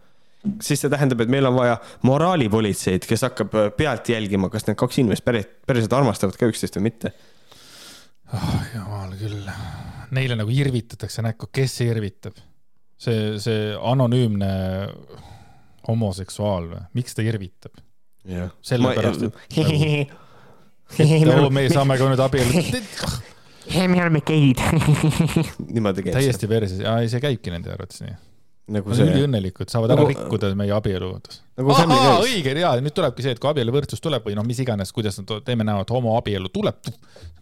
siis 0.65 0.83
see 0.83 0.93
tähendab, 0.93 1.23
et 1.25 1.31
meil 1.33 1.47
on 1.49 1.57
vaja 1.57 1.77
moraalipolitseid, 2.05 3.07
kes 3.09 3.25
hakkab 3.25 3.55
pealt 3.79 4.09
jälgima, 4.13 4.51
kas 4.53 4.67
need 4.69 4.77
kaks 4.81 5.01
inimest 5.01 5.25
päris, 5.25 5.49
päriselt 5.67 5.97
armastavad 5.97 6.37
ka 6.41 6.49
üksteist 6.51 6.77
või 6.79 6.91
mitte 6.91 7.13
oh,. 8.33 8.59
jumal 8.75 9.15
küll, 9.21 9.49
neile 10.17 10.37
nagu 10.41 10.53
irvitatakse 10.53 11.25
näkku, 11.25 11.49
kes 11.53 11.79
irvitab? 11.87 12.41
see, 13.01 13.39
see 13.43 13.73
anonüümne 13.81 14.53
homoseksuaal 15.89 16.71
või, 16.71 16.85
miks 17.01 17.17
ta 17.17 17.25
irvitab? 17.25 17.84
jah. 18.29 18.51
Sellepärast, 18.65 19.23
et- 19.29 19.35
oo, 21.31 21.51
me 21.57 21.69
saame 21.73 21.97
ka 21.99 22.11
nüüd 22.11 22.23
abielluda. 22.25 22.83
me 23.89 23.99
oleme 24.03 24.21
geid. 24.27 24.61
niimoodi 25.71 26.05
käib 26.05 26.17
täiesti 26.19 26.49
perses, 26.51 26.81
ei 26.85 27.11
see 27.13 27.23
käibki 27.25 27.53
nende 27.55 27.73
arvates 27.73 28.03
nii. 28.05 28.17
nagu 28.75 28.89
Nad 28.89 28.97
on 28.97 28.99
see, 29.01 29.13
üliõnnelikud, 29.13 29.69
saavad 29.73 29.93
ära 29.95 30.03
Nagu- 30.05 30.11
rikkuda 30.13 30.51
meie 30.57 30.73
abielu. 30.77 31.11
nagu 31.61 31.77
õige 32.25 32.55
ja 32.61 32.75
nüüd 32.81 32.97
tulebki 32.97 33.25
see, 33.25 33.35
et 33.37 33.41
kui 33.43 33.51
abieluvõrdsus 33.53 34.01
tuleb 34.05 34.25
või 34.29 34.37
noh, 34.39 34.45
mis 34.49 34.61
iganes, 34.65 34.93
kuidas 34.93 35.19
nad 35.21 35.33
teeme 35.45 35.65
näo, 35.69 35.85
et 35.85 35.93
homoabielu 35.93 36.53
tuleb, 36.53 36.93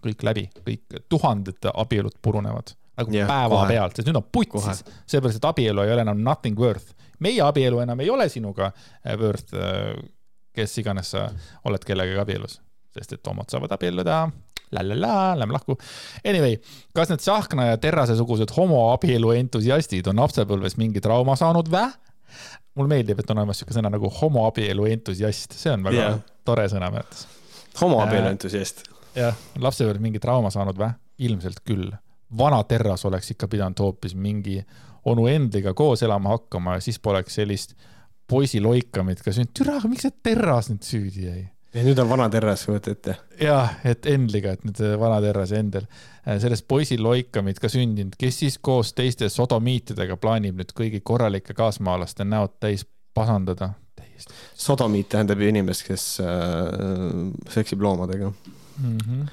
kõik 0.02 0.22
läbi, 0.26 0.48
kõik 0.66 1.02
tuhanded 1.10 1.70
abielud 1.74 2.16
purunevad 2.22 2.74
nagu 2.98 3.14
Jah, 3.14 3.28
päevapealt, 3.30 3.96
sest 3.96 4.08
nüüd 4.10 4.18
on 4.20 4.26
putsis, 4.34 4.82
seepärast 5.08 5.38
et 5.40 5.46
abielu 5.48 5.80
ei 5.84 5.94
ole 5.94 6.02
enam 6.04 6.18
nothing 6.22 6.58
worth. 6.60 6.92
meie 7.22 7.40
abielu 7.42 7.78
enam 7.80 8.00
ei 8.04 8.10
ole 8.10 8.26
sinuga 8.28 8.68
äh, 8.72 9.16
worth, 9.18 9.54
kes 10.54 10.78
iganes 10.78 11.12
sa 11.14 11.28
oled 11.64 11.84
kellegagi 11.86 12.20
abielus, 12.20 12.60
sest 12.94 13.16
et 13.16 13.26
homod 13.26 13.50
saavad 13.52 13.72
abielluda 13.76 14.24
la-la-la, 14.72 15.38
lähme 15.38 15.52
lahku. 15.52 15.76
Anyway, 16.24 16.56
kas 16.96 17.10
need 17.12 17.20
Tsahkna 17.20 17.66
ja 17.66 17.76
Terrase 17.80 18.16
sugused 18.16 18.52
homoabielu 18.56 19.34
entusiastid 19.36 20.08
on 20.08 20.22
lapsepõlves 20.22 20.78
mingi 20.80 21.00
trauma 21.04 21.36
saanud 21.36 21.70
vä? 21.72 21.90
mulle 22.74 22.88
meeldib, 22.88 23.18
et 23.20 23.30
on 23.30 23.42
olemas 23.42 23.58
siuke 23.60 23.74
sõna 23.76 23.90
nagu 23.92 24.08
homoabielu 24.20 24.86
entusiast, 24.94 25.52
see 25.60 25.72
on 25.74 25.82
väga 25.84 25.98
yeah. 25.98 26.14
tore 26.48 26.64
sõna 26.72 26.88
minu 26.88 27.02
arvates. 27.02 27.26
homoabielu 27.80 28.24
Äh, 28.24 28.32
entusiast. 28.32 28.86
jah, 29.16 29.36
lapsepõlves 29.60 30.00
mingi 30.00 30.22
trauma 30.22 30.50
saanud 30.54 30.78
vä? 30.80 30.94
ilmselt 31.22 31.60
küll. 31.68 31.90
vana 32.38 32.62
Terras 32.64 33.04
oleks 33.04 33.34
ikka 33.34 33.48
pidanud 33.48 33.78
hoopis 33.78 34.14
mingi 34.16 34.62
onu 35.04 35.26
Endliga 35.28 35.74
koos 35.74 36.02
elama 36.02 36.32
hakkama 36.32 36.78
ja 36.78 36.80
siis 36.80 36.98
poleks 36.98 37.34
sellist 37.34 37.76
poisi 38.28 38.60
loikamit 38.60 39.22
ka 39.22 39.32
sündinud. 39.32 39.56
türa, 39.56 39.80
miks 39.88 40.06
see 40.06 40.14
Terras 40.22 40.70
nüüd 40.72 40.86
süüdi 40.86 41.26
jäi? 41.26 41.42
ja 41.72 41.82
nüüd 41.86 42.00
on 42.02 42.08
vana 42.10 42.28
terras, 42.32 42.64
kujuta 42.68 42.92
ette. 42.92 43.16
jah, 43.40 43.76
et 43.88 44.06
Endliga, 44.10 44.54
et 44.56 44.64
nüüd 44.66 44.78
see 44.78 44.96
vana 45.00 45.20
Terras 45.24 45.52
ja 45.54 45.60
Endel, 45.62 45.86
sellest 46.42 46.66
poisi 46.68 46.98
loikamit 47.00 47.60
ka 47.62 47.70
sündinud, 47.72 48.16
kes 48.20 48.42
siis 48.44 48.58
koos 48.60 48.92
teiste 48.96 49.28
sodomiitidega 49.32 50.18
plaanib 50.20 50.60
nüüd 50.60 50.74
kõigi 50.76 51.02
korralike 51.04 51.56
kaasmaalaste 51.56 52.26
näod 52.28 52.58
täis 52.62 52.84
pasandada. 53.14 53.72
täiesti 53.96 54.36
sodomiit 54.54 55.08
tähendab 55.12 55.40
ju 55.40 55.48
inimest, 55.48 55.86
kes 55.88 56.04
äh, 56.20 56.28
seksib 57.50 57.82
loomadega. 57.82 58.32
mm. 58.78 58.98
-hmm. 58.98 59.26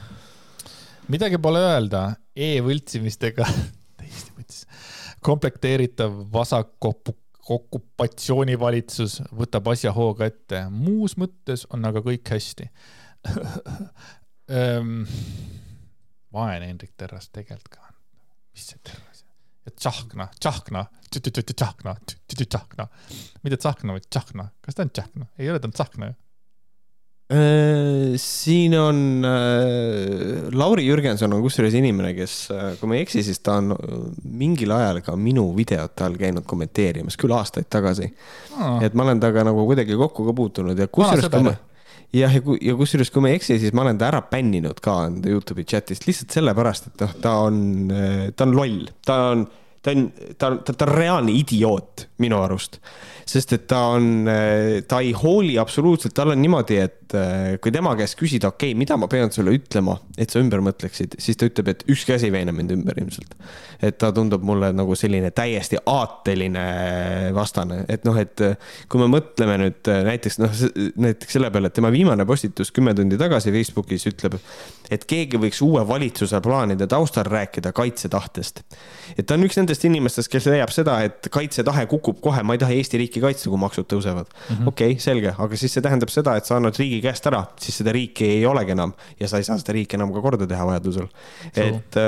midagi 1.07 1.37
pole 1.37 1.59
öelda 1.59 2.15
e, 2.35 2.55
e-võltsimistega, 2.57 3.47
täiesti 3.99 4.31
võttis, 4.37 4.65
komplekteeritav 5.19 6.23
vasakopu-, 6.33 7.17
okupatsioonivalitsus 7.49 9.19
võtab 9.35 9.71
asja 9.71 9.93
hooga 9.95 10.27
ette, 10.30 10.63
muus 10.69 11.17
mõttes 11.19 11.65
on 11.73 11.85
aga 11.89 12.03
kõik 12.05 12.35
hästi. 12.35 12.69
Ehm, 14.49 15.03
vaene 16.34 16.65
Hendrik 16.71 16.95
Terras 16.97 17.27
tegelikult 17.30 17.76
ka. 17.76 17.84
On, 17.85 17.97
mis 18.57 18.63
see 18.71 18.80
Terras? 18.81 19.19
Tsahkna, 19.76 20.26
Tsahkna, 20.41 20.81
Tsahkna, 21.11 21.93
Tsahkna, 22.26 22.88
mitte 23.43 23.59
Tsahkna, 23.61 23.93
vaid 23.93 24.07
Tsahkna, 24.09 24.47
kas 24.65 24.76
ta 24.80 24.88
on 24.88 24.89
Tsahkna, 24.89 25.27
ei 25.38 25.51
ole, 25.51 25.61
ta 25.61 25.69
Tsahkna 25.69 26.09
ju. 26.09 26.17
Äh, 27.30 28.18
siin 28.18 28.73
on 28.73 29.26
äh, 29.26 30.49
Lauri 30.49 30.88
Jürgenson 30.88 31.30
on 31.35 31.43
kusjuures 31.45 31.76
inimene, 31.77 32.15
kes, 32.18 32.47
kui 32.80 32.89
ma 32.89 32.95
ei 32.97 33.03
eksi, 33.06 33.22
siis 33.27 33.38
ta 33.45 33.60
on 33.61 33.76
äh, 33.76 33.91
mingil 34.39 34.73
ajal 34.73 35.03
ka 35.06 35.14
minu 35.14 35.43
videote 35.53 36.07
all 36.07 36.18
käinud 36.18 36.47
kommenteerimas, 36.49 37.19
küll 37.22 37.35
aastaid 37.38 37.69
tagasi. 37.69 38.10
et 38.81 38.97
ma 38.97 39.06
olen 39.06 39.22
temaga 39.22 39.43
nagu 39.51 39.68
kuidagi 39.69 39.99
kokku 39.99 40.26
ka 40.26 40.34
puutunud 40.39 40.81
ja 40.81 40.89
kusjuures, 40.89 41.30
kui 41.30 41.45
ma 41.45 41.53
jah, 42.18 42.34
ja, 42.34 42.57
ja 42.72 42.77
kusjuures, 42.81 43.14
kui 43.14 43.22
ma 43.22 43.30
ei 43.30 43.38
eksi, 43.38 43.60
siis 43.61 43.77
ma 43.77 43.85
olen 43.85 44.01
ta 44.01 44.10
ära 44.10 44.23
bänninud 44.26 44.81
ka 44.81 44.97
enda 45.11 45.30
Youtube'i 45.30 45.69
chat'ist 45.69 46.10
lihtsalt 46.10 46.34
sellepärast, 46.34 46.89
et 46.89 47.06
noh, 47.06 47.14
ta 47.22 47.35
on, 47.45 47.61
ta 48.34 48.49
on 48.49 48.57
loll, 48.57 48.89
ta 49.06 49.19
on, 49.35 49.45
ta 49.81 49.91
on, 49.95 50.11
ta 50.38 50.47
on, 50.51 50.60
ta 50.65 50.73
on 50.85 50.91
reaalne 50.91 51.34
idioot 51.35 52.07
minu 52.19 52.41
arust. 52.43 52.80
sest 53.30 53.51
et 53.53 53.68
ta 53.69 53.80
on, 53.93 54.26
ta 54.89 54.99
ei 55.06 55.11
hooli 55.14 55.53
absoluutselt, 55.61 56.15
tal 56.18 56.31
on 56.34 56.39
niimoodi, 56.41 56.80
et 56.81 57.14
eh, 57.14 57.57
kui 57.61 57.69
tema 57.69 57.91
käest 57.99 58.15
küsida, 58.18 58.49
okei 58.49 58.72
okay,, 58.72 58.77
mida 58.80 58.97
ma 58.97 59.06
pean 59.11 59.30
sulle 59.30 59.53
ütlema, 59.53 59.99
et 60.18 60.34
sa 60.34 60.41
ümber 60.41 60.64
mõtleksid, 60.65 61.14
siis 61.22 61.38
ta 61.38 61.45
ütleb, 61.45 61.69
et 61.69 61.84
ükski 61.93 62.15
asi 62.15 62.26
ei 62.26 62.34
veena 62.34 62.56
mind 62.56 62.73
ümber 62.73 62.97
ilmselt. 62.97 63.35
et 63.85 63.99
ta 64.01 64.10
tundub 64.15 64.41
mulle 64.43 64.72
nagu 64.73 64.97
selline 64.97 65.30
täiesti 65.31 65.77
aateline 65.85 66.65
vastane, 67.38 67.84
et 67.88 68.07
noh, 68.10 68.18
et 68.18 68.41
eh, 68.47 68.57
kui 68.89 69.03
me 69.03 69.11
mõtleme 69.14 69.60
nüüd 69.61 69.91
eh, 69.93 70.01
näiteks 70.10 70.41
noh, 70.41 70.57
näiteks 71.06 71.38
selle 71.38 71.53
peale, 71.53 71.69
et 71.69 71.77
tema 71.77 71.93
viimane 71.93 72.26
postitus 72.26 72.73
kümme 72.73 72.95
tundi 72.97 73.19
tagasi 73.22 73.53
Facebookis 73.53 74.10
ütleb, 74.10 74.39
et 74.89 75.06
keegi 75.06 75.38
võiks 75.38 75.61
uue 75.61 75.85
valitsuse 75.85 76.41
plaanide 76.41 76.89
taustal 76.89 77.30
rääkida 77.30 77.76
kaitsetahtest. 77.77 78.65
et 79.18 79.26
ta 79.26 79.38
on 79.38 79.45
üks 79.45 79.61
nendest 79.61 79.68
inimestest, 79.87 80.29
kes 80.31 80.47
leiab 80.49 80.71
seda, 80.73 80.97
et 81.05 81.29
kaitsetahe 81.33 81.85
kukub 81.91 82.19
kohe, 82.23 82.41
ma 82.45 82.55
ei 82.55 82.61
taha 82.61 82.75
Eesti 82.75 82.99
riiki 83.01 83.21
kaitsta, 83.23 83.49
kui 83.51 83.59
maksud 83.61 83.87
tõusevad 83.91 84.27
mm 84.29 84.55
-hmm.. 84.55 84.71
okei 84.71 84.95
okay,, 84.95 85.03
selge, 85.03 85.33
aga 85.37 85.59
siis 85.59 85.75
see 85.75 85.83
tähendab 85.85 86.11
seda, 86.13 86.35
et 86.39 86.49
sa 86.49 86.57
annad 86.57 86.77
riigi 86.79 87.01
käest 87.03 87.27
ära, 87.29 87.43
siis 87.61 87.77
seda 87.81 87.93
riiki 87.95 88.27
ei 88.39 88.45
olegi 88.49 88.75
enam 88.75 88.93
ja 89.19 89.29
sa 89.31 89.37
ei 89.37 89.47
saa 89.47 89.59
seda 89.61 89.75
riiki 89.77 89.99
enam 89.99 90.13
ka 90.15 90.23
korda 90.25 90.47
teha 90.49 90.65
vajadusel. 90.65 91.07
et, 91.55 91.99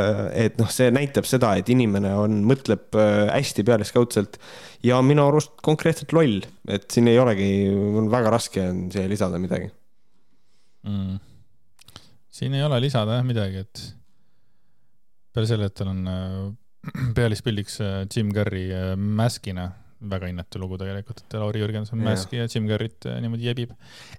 et 0.46 0.58
noh, 0.62 0.70
see 0.70 0.92
näitab 0.92 1.30
seda, 1.30 1.56
et 1.60 1.70
inimene 1.70 2.14
on, 2.16 2.42
mõtleb 2.48 2.98
äh, 2.98 3.30
hästi 3.32 3.64
pealiskaudselt 3.68 4.40
ja 4.84 5.02
minu 5.06 5.28
arust 5.28 5.54
konkreetselt 5.62 6.14
loll, 6.14 6.42
et 6.68 6.90
siin 6.92 7.08
ei 7.08 7.20
olegi, 7.20 7.52
on 7.72 8.10
väga 8.12 8.34
raske 8.34 8.64
on 8.70 8.86
siia 8.94 9.08
lisada 9.10 9.40
midagi. 9.42 9.72
mm.. 10.84 11.20
siin 12.30 12.54
ei 12.58 12.64
ole 12.64 12.82
lisada 12.82 13.20
jah 13.20 13.26
midagi, 13.28 13.66
et 13.66 13.84
peale 15.34 15.48
selle, 15.48 15.70
et 15.70 15.78
tal 15.78 15.92
on 15.94 16.08
äh, 16.08 16.50
pealispildiks 17.18 17.80
äh, 17.82 18.08
Jim 18.16 18.32
Carrey 18.34 18.72
äh, 18.74 18.96
Maskina, 18.96 19.70
väga 20.10 20.32
innetu 20.32 20.60
lugu 20.60 20.80
tegelikult, 20.82 21.22
et 21.22 21.36
Lauri 21.38 21.62
Jürgenson. 21.62 22.00
Maski 22.02 22.40
ja 22.40 22.48
Jim 22.50 22.66
Carrey't 22.70 23.06
äh, 23.06 23.20
niimoodi 23.22 23.46
jebib. 23.46 23.74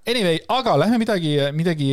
Anyway, 0.07 0.39
aga 0.53 0.77
lähme 0.79 1.01
midagi, 1.03 1.35
midagi, 1.57 1.91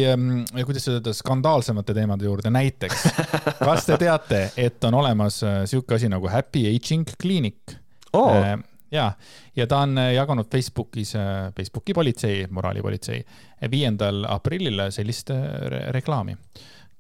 kuidas 0.61 0.85
öelda, 0.91 1.13
skandaalsemate 1.17 1.95
teemade 1.97 2.29
juurde, 2.29 2.53
näiteks 2.53 3.05
kas 3.65 3.89
te 3.89 3.97
teate, 4.01 4.43
et 4.61 4.89
on 4.89 4.99
olemas 5.01 5.41
sihuke 5.41 5.97
asi 5.97 6.09
nagu 6.11 6.29
Happy 6.29 6.67
Aging 6.69 7.09
Clinic? 7.21 7.77
oo, 8.13 8.29
ja, 8.91 9.11
ja 9.57 9.65
ta 9.69 9.83
on 9.85 9.97
jaganud 10.01 10.47
Facebookis, 10.49 11.13
Facebooki 11.57 11.93
politsei, 11.93 12.47
moraalipolitsei, 12.49 13.19
viiendal 13.69 14.23
aprillil 14.29 14.87
sellist 14.93 15.29
re 15.33 15.83
reklaami. 15.93 16.37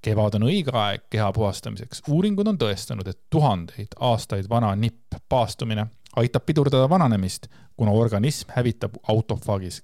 Kevad 0.01 0.35
on 0.39 0.47
õige 0.47 0.73
aeg 0.73 1.07
keha 1.09 1.31
puhastamiseks. 1.33 2.01
uuringud 2.07 2.47
on 2.47 2.57
tõestanud, 2.57 3.07
et 3.07 3.19
tuhandeid 3.29 3.95
aastaid 3.99 4.49
vana 4.49 4.75
nipp 4.75 5.15
paastumine 5.29 5.87
aitab 6.15 6.45
pidurdada 6.45 6.89
vananemist, 6.89 7.47
kuna 7.77 7.91
organism 7.91 8.51
hävitab 8.55 8.97
autofaagis, 9.07 9.83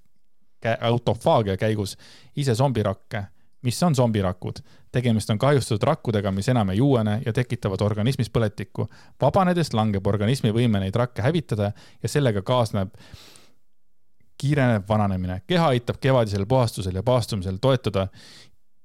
autofaagia 0.82 1.58
käigus 1.58 1.98
ise 2.36 2.56
zombirakke. 2.56 3.24
mis 3.62 3.84
on 3.84 3.96
zombirakud? 3.96 4.60
tegemist 4.92 5.30
on 5.30 5.38
kahjustatud 5.38 5.84
rakkudega, 5.84 6.32
mis 6.32 6.48
enam 6.50 6.70
ei 6.70 6.82
uuene 6.82 7.22
ja 7.26 7.34
tekitavad 7.34 7.82
organismis 7.82 8.30
põletikku. 8.30 8.88
vabanedes 9.22 9.74
langeb 9.74 10.08
organismi 10.08 10.52
võime 10.52 10.80
neid 10.80 10.96
rakke 10.96 11.22
hävitada 11.22 11.72
ja 12.04 12.10
sellega 12.10 12.42
kaasneb 12.42 12.94
kiirenev 14.38 14.84
vananemine. 14.90 15.42
keha 15.48 15.68
aitab 15.68 15.96
kevadisel 16.02 16.46
puhastusel 16.46 16.96
ja 16.96 17.04
paastumisel 17.04 17.58
toetada 17.62 18.08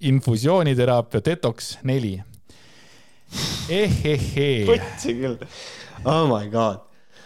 infusiooniteraapia 0.01 1.21
Detox 1.25 1.75
neli. 1.85 2.15
ehehee, 3.71 4.65
võtsi 4.69 5.15
küll. 5.19 5.37
Oh 6.05 6.25
my 6.31 6.49
god. 6.51 6.81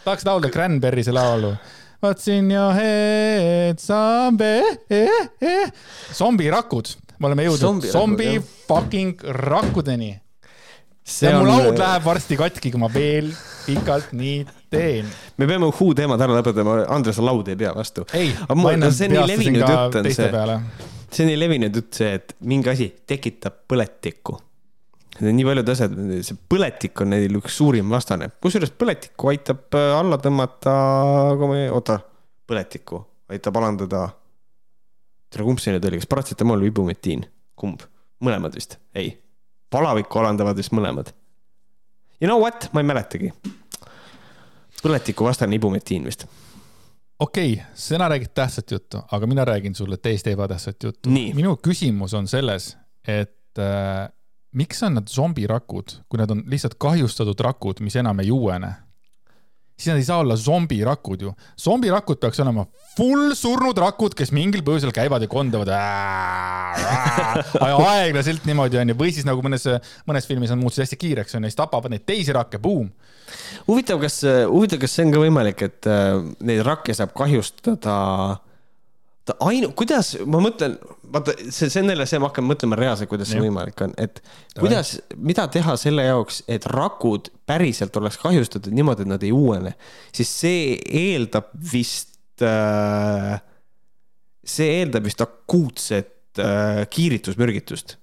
tahaks 0.05 0.27
laulda 0.27 0.51
Cranberry'se 0.53 1.15
laulu. 1.15 1.55
What's 2.05 2.29
in 2.29 2.51
your 2.53 2.75
head, 2.77 3.79
zombie 3.81 4.61
eh,, 4.93 5.71
zombirakud, 6.13 6.91
me 7.19 7.31
oleme 7.31 7.47
jõudnud 7.47 7.87
zombi 7.89 8.35
jah. 8.35 8.51
fucking 8.69 9.23
rakkudeni 9.25 10.11
see 11.05 11.29
ja 11.29 11.39
mu 11.39 11.45
on, 11.45 11.51
laud 11.53 11.79
läheb 11.81 12.05
varsti 12.05 12.37
katki, 12.41 12.73
kui 12.73 12.81
ma 12.81 12.89
veel 12.93 13.31
pikalt 13.65 14.13
nii 14.17 14.43
teen. 14.73 15.09
me 15.37 15.49
peame 15.49 15.69
Who 15.69 15.93
teemad 15.97 16.21
ära 16.25 16.37
lõpetama, 16.39 16.83
Andres 16.93 17.21
laud 17.25 17.49
ei 17.53 17.57
pea 17.61 17.73
vastu. 17.77 18.07
ei, 18.17 18.33
ma- 18.57 18.73
enne 18.73 18.91
see 18.93 19.09
peastasin 19.13 19.59
ka 19.61 19.77
teiste 20.01 20.17
see. 20.23 20.31
peale. 20.33 20.61
See 21.15 21.25
on 21.25 21.31
nii 21.31 21.39
levinud 21.39 21.79
jutt 21.79 22.01
see, 22.01 22.11
et 22.19 22.35
mingi 22.49 22.71
asi 22.73 22.89
tekitab 23.07 23.65
põletikku. 23.71 24.37
nii 25.23 25.47
paljud 25.47 25.71
asjad, 25.71 25.95
see 26.27 26.39
põletik 26.51 27.05
on 27.05 27.13
neil 27.15 27.39
üks 27.39 27.59
suurim 27.61 27.91
vastane, 27.95 28.33
kusjuures 28.43 28.75
põletikku 28.75 29.31
aitab 29.31 29.79
äh, 29.79 29.91
alla 29.95 30.19
tõmmata, 30.23 30.75
oota, 31.71 32.01
põletikku 32.51 33.05
aitab 33.31 33.61
alandada. 33.61 34.09
tere, 35.31 35.47
kumb 35.47 35.63
see 35.63 35.75
nüüd 35.75 35.87
oli, 35.89 36.01
kas 36.03 36.11
paratsetamool 36.11 36.63
või 36.63 36.73
ibumetiin, 36.73 37.27
kumb, 37.59 37.83
mõlemad 38.25 38.55
vist, 38.59 38.79
ei, 38.95 39.15
palavikku 39.75 40.19
alandavad 40.21 40.59
vist 40.59 40.75
mõlemad. 40.75 41.15
You 42.21 42.31
know 42.31 42.41
what, 42.41 42.71
ma 42.73 42.83
ei 42.83 42.89
mäletagi. 42.89 43.33
põletiku 44.83 45.25
vastane 45.25 45.57
ibumetiin 45.57 46.05
vist. 46.05 46.27
Okei 47.19 47.53
okay,, 47.53 47.67
sina 47.75 48.09
räägid 48.09 48.35
tähtsat 48.35 48.71
juttu, 48.71 48.99
aga 49.13 49.27
mina 49.27 49.45
räägin 49.45 49.75
sulle 49.75 49.97
täiesti 49.97 50.31
ebatähtsat 50.31 50.83
juttu 50.83 51.11
minu 51.35 51.57
küsimus 51.57 52.15
on 52.15 52.29
selles, 52.29 52.77
et 53.09 53.59
äh, 53.59 54.09
miks 54.55 54.83
on 54.83 54.95
nad 54.95 55.09
zombirakud, 55.11 55.99
kui 56.09 56.19
nad 56.19 56.31
on 56.31 56.43
lihtsalt 56.47 56.75
kahjustatud 56.79 57.41
rakud, 57.41 57.81
mis 57.81 57.97
enam 57.97 58.21
ei 58.23 58.31
uuene. 58.31 58.73
Siis 59.75 59.91
nad 59.91 59.99
ei 59.99 60.07
saa 60.07 60.21
olla 60.23 60.37
zombirakud 60.39 61.23
ju. 61.27 61.33
zombirakud 61.61 62.21
peaks 62.23 62.41
olema 62.45 62.65
full 62.97 63.35
surnud 63.39 63.79
rakud, 63.83 64.15
kes 64.15 64.31
mingil 64.35 64.63
põhjusel 64.67 64.95
käivad 64.95 65.25
ja 65.25 65.31
kondavad. 65.31 65.71
aeglaselt 67.65 68.47
niimoodi 68.47 68.79
onju, 68.83 68.97
või 68.99 69.11
siis 69.15 69.27
nagu 69.27 69.43
mõnes, 69.45 69.67
mõnes 70.09 70.29
filmis 70.31 70.55
on 70.55 70.63
muutunud 70.63 70.85
hästi 70.85 71.01
kiireks 71.01 71.39
onju, 71.39 71.51
siis 71.51 71.59
tapavad 71.59 71.93
neid 71.93 72.07
teisi 72.07 72.35
rakke, 72.35 72.63
buum. 72.63 72.91
huvitav, 73.67 74.01
kas, 74.03 74.23
huvitav, 74.51 74.83
kas 74.85 74.95
see 74.95 75.09
on 75.09 75.15
ka 75.15 75.23
võimalik, 75.27 75.67
et 75.67 75.91
äh, 75.91 76.19
neid 76.47 76.65
rakke 76.67 76.95
saab 76.95 77.15
kahjustada 77.19 77.99
ta 79.25 79.37
ainu-, 79.49 79.73
kuidas, 79.77 80.13
ma 80.29 80.41
mõtlen, 80.45 80.77
vaata, 81.13 81.35
see, 81.49 81.71
see 81.73 81.81
on 81.83 81.93
jälle 81.95 82.07
see, 82.09 82.21
ma 82.21 82.29
hakkan 82.31 82.47
mõtlema 82.47 82.79
reaalselt, 82.79 83.09
kuidas 83.11 83.31
see 83.31 83.39
Jah. 83.39 83.47
võimalik 83.47 83.81
on, 83.87 83.95
et 84.01 84.21
kuidas, 84.59 84.95
mida 85.17 85.47
teha 85.53 85.77
selle 85.81 86.05
jaoks, 86.07 86.43
et 86.51 86.67
rakud 86.71 87.31
päriselt 87.49 87.97
oleks 88.01 88.19
kahjustatud 88.23 88.75
niimoodi, 88.77 89.07
et 89.07 89.13
nad 89.15 89.25
ei 89.25 89.33
uuene, 89.35 89.75
siis 90.15 90.33
see 90.43 90.77
eeldab 91.05 91.53
vist 91.73 92.45
äh,, 92.45 93.39
see 94.45 94.81
eeldab 94.81 95.09
vist 95.09 95.25
akuutset 95.25 96.43
äh, 96.43 96.85
kiiritusmürgitust. 96.93 97.97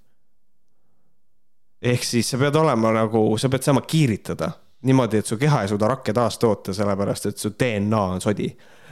ehk 1.82 2.04
siis 2.06 2.30
sa 2.30 2.38
pead 2.38 2.58
olema 2.58 2.92
nagu, 2.94 3.24
sa 3.42 3.50
pead 3.50 3.66
saama 3.66 3.82
kiiritada 3.86 4.52
niimoodi, 4.86 5.22
et 5.22 5.30
su 5.30 5.38
keha 5.38 5.62
ei 5.64 5.70
suuda 5.70 5.90
rakke 5.92 6.14
taastoota, 6.14 6.74
sellepärast 6.74 7.30
et 7.30 7.42
su 7.42 7.54
DNA 7.54 8.02
on 8.16 8.22
sodi 8.22 8.50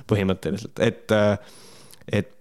põhimõtteliselt, 0.09 0.81
et, 0.85 1.13
et, 2.11 2.31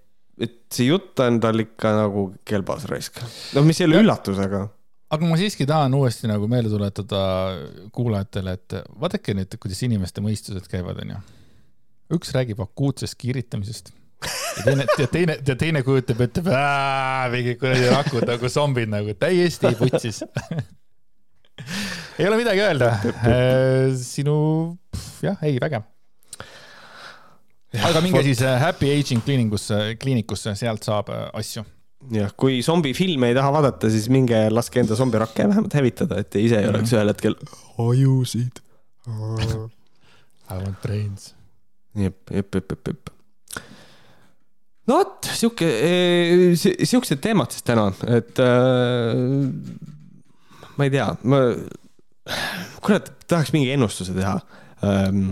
et 0.40 0.58
see 0.72 0.88
jutt 0.90 1.20
on 1.24 1.40
tal 1.42 1.64
ikka 1.64 1.94
nagu 1.96 2.28
kelbas 2.48 2.88
raisk. 2.90 3.20
noh, 3.56 3.66
mis 3.66 3.80
ei 3.80 3.88
ole 3.88 4.02
üllatus, 4.04 4.40
aga 4.42 4.66
aga 5.14 5.28
ma 5.28 5.38
siiski 5.40 5.66
tahan 5.68 5.94
uuesti 5.96 6.28
nagu 6.30 6.48
meelde 6.50 6.72
tuletada 6.72 7.20
kuulajatele, 7.96 8.56
et 8.58 8.80
vaadake 9.00 9.36
nüüd, 9.36 9.56
kuidas 9.60 9.80
inimeste 9.86 10.24
mõistused 10.24 10.68
käivad, 10.70 11.00
onju. 11.04 11.22
üks 12.18 12.34
räägib 12.36 12.60
akuutsest 12.64 13.16
kiiritamisest 13.20 13.94
ja 14.58 14.64
teine, 14.64 14.86
ja 14.98 15.06
teine, 15.06 15.36
ja 15.46 15.56
teine 15.56 15.82
kujutab 15.86 16.20
ette 16.26 16.42
mingi 17.32 17.54
kuradi 17.60 17.90
rakud 17.92 18.26
nagu 18.28 18.50
zombid 18.52 18.90
nagu 18.90 19.14
täiesti 19.18 19.72
putsis. 19.78 20.22
ei 22.18 22.26
ole 22.28 22.40
midagi 22.40 22.64
öelda. 22.64 22.92
sinu, 24.02 24.38
jah, 25.24 25.38
ei, 25.46 25.58
vägev. 25.62 25.86
Aga 27.76 28.00
minge 28.04 28.22
siis 28.24 28.40
äh, 28.44 28.56
Happy 28.62 28.88
Aging 28.92 29.24
kliinikusse, 29.24 29.96
kliinikusse, 30.00 30.54
sealt 30.58 30.86
saab 30.88 31.10
äh, 31.12 31.26
asju. 31.36 31.64
jah, 32.14 32.30
kui 32.38 32.60
zombifilme 32.64 33.32
ei 33.32 33.36
taha 33.36 33.50
vaadata, 33.56 33.90
siis 33.92 34.06
minge 34.12 34.38
laske 34.52 34.80
enda 34.80 34.96
zombirakke 34.98 35.48
vähemalt 35.50 35.74
hävitada, 35.76 36.20
et 36.22 36.30
te 36.32 36.40
ise 36.42 36.60
ei 36.62 36.70
oleks 36.70 36.94
ühel 36.94 37.12
hetkel 37.12 37.36
ajusid. 37.84 38.62
I 39.08 40.56
want 40.56 40.80
brains. 40.84 41.32
jep, 41.98 42.20
jep, 42.30 42.54
jep, 42.54 42.72
jep, 42.72 42.92
jep. 42.92 43.12
no 44.88 45.00
vot, 45.00 45.28
sihuke, 45.28 45.68
siuksed 46.56 47.20
teemad 47.24 47.52
siis 47.52 47.66
täna, 47.66 47.90
et 48.08 48.40
äh, 48.44 49.18
ma 50.78 50.86
ei 50.88 50.94
tea, 50.94 51.10
ma, 51.28 51.42
kurat, 52.84 53.12
tahaks 53.28 53.52
mingi 53.56 53.74
ennustuse 53.74 54.14
teha 54.16 54.38
ähm,. 54.84 55.28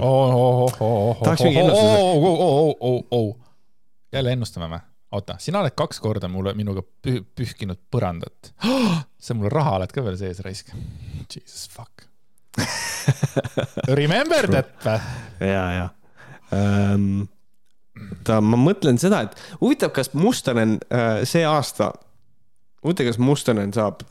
Tahaks 1.25 1.43
mingi 1.43 1.59
ennustuse. 1.61 3.35
jälle 4.13 4.33
ennustame 4.33 4.71
või? 4.71 4.81
oota, 5.17 5.37
sina 5.39 5.61
oled 5.63 5.75
kaks 5.77 6.01
korda 6.03 6.29
mulle, 6.29 6.55
minuga 6.59 6.83
püh, 6.83 7.23
pühkinud 7.37 7.79
põrandat. 7.91 8.53
sa 9.27 9.37
mul 9.37 9.51
raha 9.53 9.77
oled 9.79 9.95
ka 9.95 10.05
veel 10.05 10.19
sees 10.21 10.43
raisk. 10.45 10.73
Jesus 11.33 11.69
fuck. 11.73 12.07
Remember 14.01 14.49
that 14.51 14.87
ja, 15.41 15.65
ja 15.73 15.89
ähm,. 16.55 17.27
ta, 18.25 18.41
ma 18.41 18.59
mõtlen 18.61 18.99
seda, 19.01 19.23
et 19.27 19.37
huvitav, 19.61 19.93
kas 19.97 20.13
Mustonen 20.17 20.79
äh, 20.93 21.23
see 21.29 21.45
aasta, 21.49 21.91
huvitav, 22.85 23.11
kas 23.11 23.21
Mustonen 23.21 23.73
saab, 23.77 24.03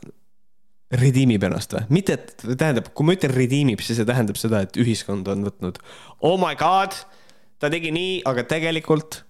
redeemib 0.94 1.44
ennast 1.48 1.74
või? 1.74 1.84
mitte, 1.98 2.18
et 2.18 2.46
tähendab, 2.46 2.92
kui 2.94 3.06
ma 3.06 3.16
ütlen 3.16 3.34
redeemib, 3.34 3.82
siis 3.82 3.98
see 4.00 4.08
tähendab 4.08 4.38
seda, 4.38 4.62
et 4.66 4.76
ühiskond 4.80 5.28
on 5.32 5.46
võtnud 5.48 5.80
oh 6.26 6.36
my 6.40 6.54
god, 6.58 6.94
ta 7.62 7.70
tegi 7.72 7.90
nii, 7.94 8.20
aga 8.28 8.46
tegelikult 8.46 9.22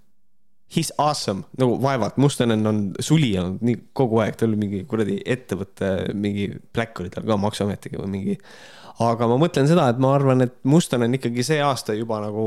he's 0.75 0.91
awesome, 0.99 1.47
nagu 1.59 1.79
vaevalt, 1.83 2.17
Mustonen 2.21 2.67
on 2.67 2.81
suli 3.01 3.31
olnud 3.39 3.63
nii 3.65 3.79
kogu 3.97 4.21
aeg, 4.25 4.37
tal 4.39 4.51
oli 4.51 4.61
mingi 4.65 4.83
kuradi 4.89 5.21
ettevõtte, 5.23 5.93
mingi 6.19 6.49
pläkk 6.75 7.05
oli 7.05 7.13
tal 7.15 7.27
ka 7.29 7.39
maksuametiga 7.41 8.03
või 8.03 8.13
mingi. 8.17 8.39
aga 9.07 9.29
ma 9.31 9.39
mõtlen 9.41 9.69
seda, 9.71 9.89
et 9.93 10.01
ma 10.03 10.15
arvan, 10.17 10.43
et 10.43 10.57
Mustonen 10.67 11.15
ikkagi 11.19 11.47
see 11.47 11.61
aasta 11.63 11.95
juba 11.95 12.21
nagu 12.25 12.47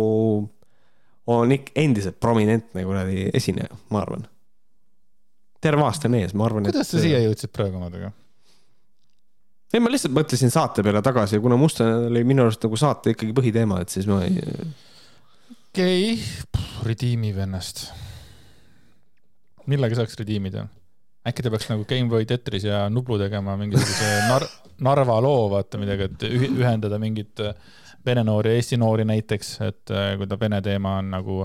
on 1.30 1.56
ikka 1.56 1.76
endiselt 1.80 2.20
prominentne 2.20 2.84
kuradi 2.84 3.30
esineja, 3.34 3.72
ma 3.94 4.04
arvan. 4.04 4.28
terve 5.62 5.86
aasta 5.88 6.12
on 6.12 6.20
ees, 6.20 6.36
ma 6.36 6.50
arvan. 6.50 6.68
kuidas 6.68 6.92
sa 6.92 7.02
siia 7.02 7.24
jõudsid 7.24 7.56
praegu 7.56 7.80
omadega? 7.80 8.12
ei, 9.74 9.80
ma 9.80 9.92
lihtsalt 9.92 10.16
mõtlesin 10.16 10.54
saate 10.54 10.84
peale 10.86 11.02
tagasi 11.06 11.38
ja 11.38 11.44
kuna 11.44 11.58
Mustonen 11.60 12.10
oli 12.10 12.24
minu 12.28 12.46
arust 12.46 12.64
nagu 12.66 12.80
saate 12.80 13.14
ikkagi 13.16 13.36
põhiteema, 13.38 13.82
et 13.84 13.94
siis 13.94 14.10
ma 14.10 14.22
ei. 14.26 14.42
okei 15.70 16.14
okay., 16.14 16.66
redeemib 16.88 17.38
ennast. 17.46 17.88
millega 19.70 20.00
saaks 20.00 20.18
redeemida? 20.22 20.68
äkki 21.30 21.44
ta 21.46 21.52
peaks 21.54 21.68
nagu 21.70 21.86
Gameboy 21.86 22.26
Tetris 22.26 22.64
ja 22.66 22.88
Nublu 22.90 23.20
tegema 23.20 23.58
mingisuguse 23.60 24.10
nar 24.30 24.48
Narva 24.80 25.20
loo, 25.22 25.50
vaata 25.52 25.78
midagi, 25.78 26.08
et 26.08 26.24
ühendada 26.32 26.96
mingit 27.02 27.42
äh, 27.44 27.56
vene 28.06 28.24
noori 28.24 28.54
ja 28.54 28.60
eesti 28.60 28.78
noori 28.80 29.04
näiteks, 29.06 29.50
et 29.68 29.92
äh, 29.92 30.14
kui 30.18 30.28
ta 30.28 30.38
vene 30.40 30.62
teema 30.64 30.98
on 31.02 31.10
nagu 31.12 31.40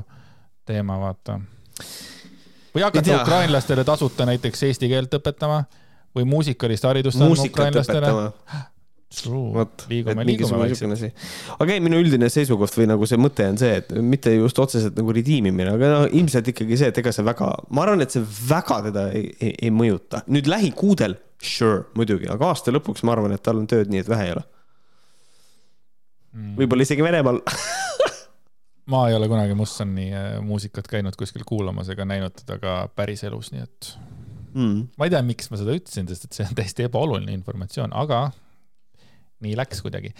teema, 0.64 1.01
vaata. 1.01 1.40
või 2.74 2.84
hakata 2.86 3.18
ukrainlastele 3.22 3.84
tasuta 3.84 4.26
näiteks 4.30 4.62
eesti 4.70 4.88
keelt 4.88 5.18
õpetama 5.18 5.64
või 6.15 6.28
muusikalist 6.31 6.86
haridust 6.86 7.20
andma 7.20 7.49
ukrainlastele. 7.49 8.15
vot, 9.55 9.85
et 9.86 10.16
mingisugune 10.27 10.69
niisugune 10.70 10.97
asi. 10.97 11.11
aga 11.59 11.77
ei, 11.77 11.82
minu 11.85 12.01
üldine 12.03 12.31
seisukoht 12.32 12.74
või 12.78 12.89
nagu 12.91 13.07
see 13.07 13.20
mõte 13.20 13.47
on 13.51 13.61
see, 13.61 13.77
et 13.82 13.93
mitte 14.03 14.32
just 14.35 14.59
otseselt 14.59 14.97
nagu 14.99 15.15
redeemimine, 15.15 15.77
aga 15.77 15.93
no 15.93 16.01
ilmselt 16.09 16.51
ikkagi 16.55 16.78
see, 16.81 16.91
et 16.91 16.99
ega 17.03 17.12
see 17.15 17.27
väga, 17.27 17.51
ma 17.70 17.85
arvan, 17.86 18.03
et 18.03 18.15
see 18.15 18.24
väga 18.49 18.81
teda 18.89 19.07
ei, 19.15 19.28
ei, 19.39 19.55
ei 19.69 19.74
mõjuta. 19.74 20.24
nüüd 20.31 20.51
lähikuudel, 20.51 21.19
sure, 21.43 21.85
muidugi, 21.99 22.31
aga 22.31 22.51
aasta 22.51 22.74
lõpuks 22.74 23.07
ma 23.07 23.15
arvan, 23.15 23.36
et 23.36 23.45
tal 23.45 23.62
on 23.62 23.70
tööd 23.70 23.93
nii, 23.93 24.03
et 24.03 24.11
vähe 24.11 24.28
ei 24.31 24.36
ole. 24.36 24.45
Mm. 26.35 26.57
võib-olla 26.59 26.82
isegi 26.82 27.05
Venemaal. 27.07 27.39
ma 28.91 29.05
ei 29.09 29.15
ole 29.15 29.28
kunagi 29.31 29.55
Mussoni 29.55 30.09
äh, 30.11 30.41
muusikat 30.43 30.91
käinud 30.91 31.15
kuskil 31.19 31.47
kuulamas 31.47 31.89
ega 31.95 32.07
näinud 32.09 32.35
teda 32.43 32.59
ka 32.59 32.74
päriselus, 32.97 33.53
nii 33.55 33.62
et 33.62 33.95
Mm. 34.55 34.89
ma 34.98 35.06
ei 35.06 35.12
tea, 35.14 35.22
miks 35.26 35.51
ma 35.51 35.59
seda 35.60 35.74
ütlesin, 35.76 36.09
sest 36.10 36.28
et 36.28 36.36
see 36.39 36.47
on 36.47 36.56
täiesti 36.59 36.86
ebaoluline 36.86 37.35
informatsioon, 37.35 37.94
aga 37.97 38.28
nii 39.44 39.55
läks 39.59 39.82
kuidagi. 39.85 40.12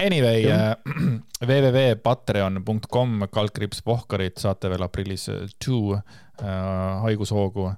Anyway 0.00 0.46
äh, 0.50 0.74
www.patreon.com 1.48 3.26
kaldkriips 3.30 3.82
Pohkarit 3.86 4.42
saate 4.42 4.72
veel 4.72 4.86
aprillis 4.86 5.28
äh, 5.30 5.44
two 5.62 5.94
äh, 5.94 6.46
haigushoogu, 7.04 7.70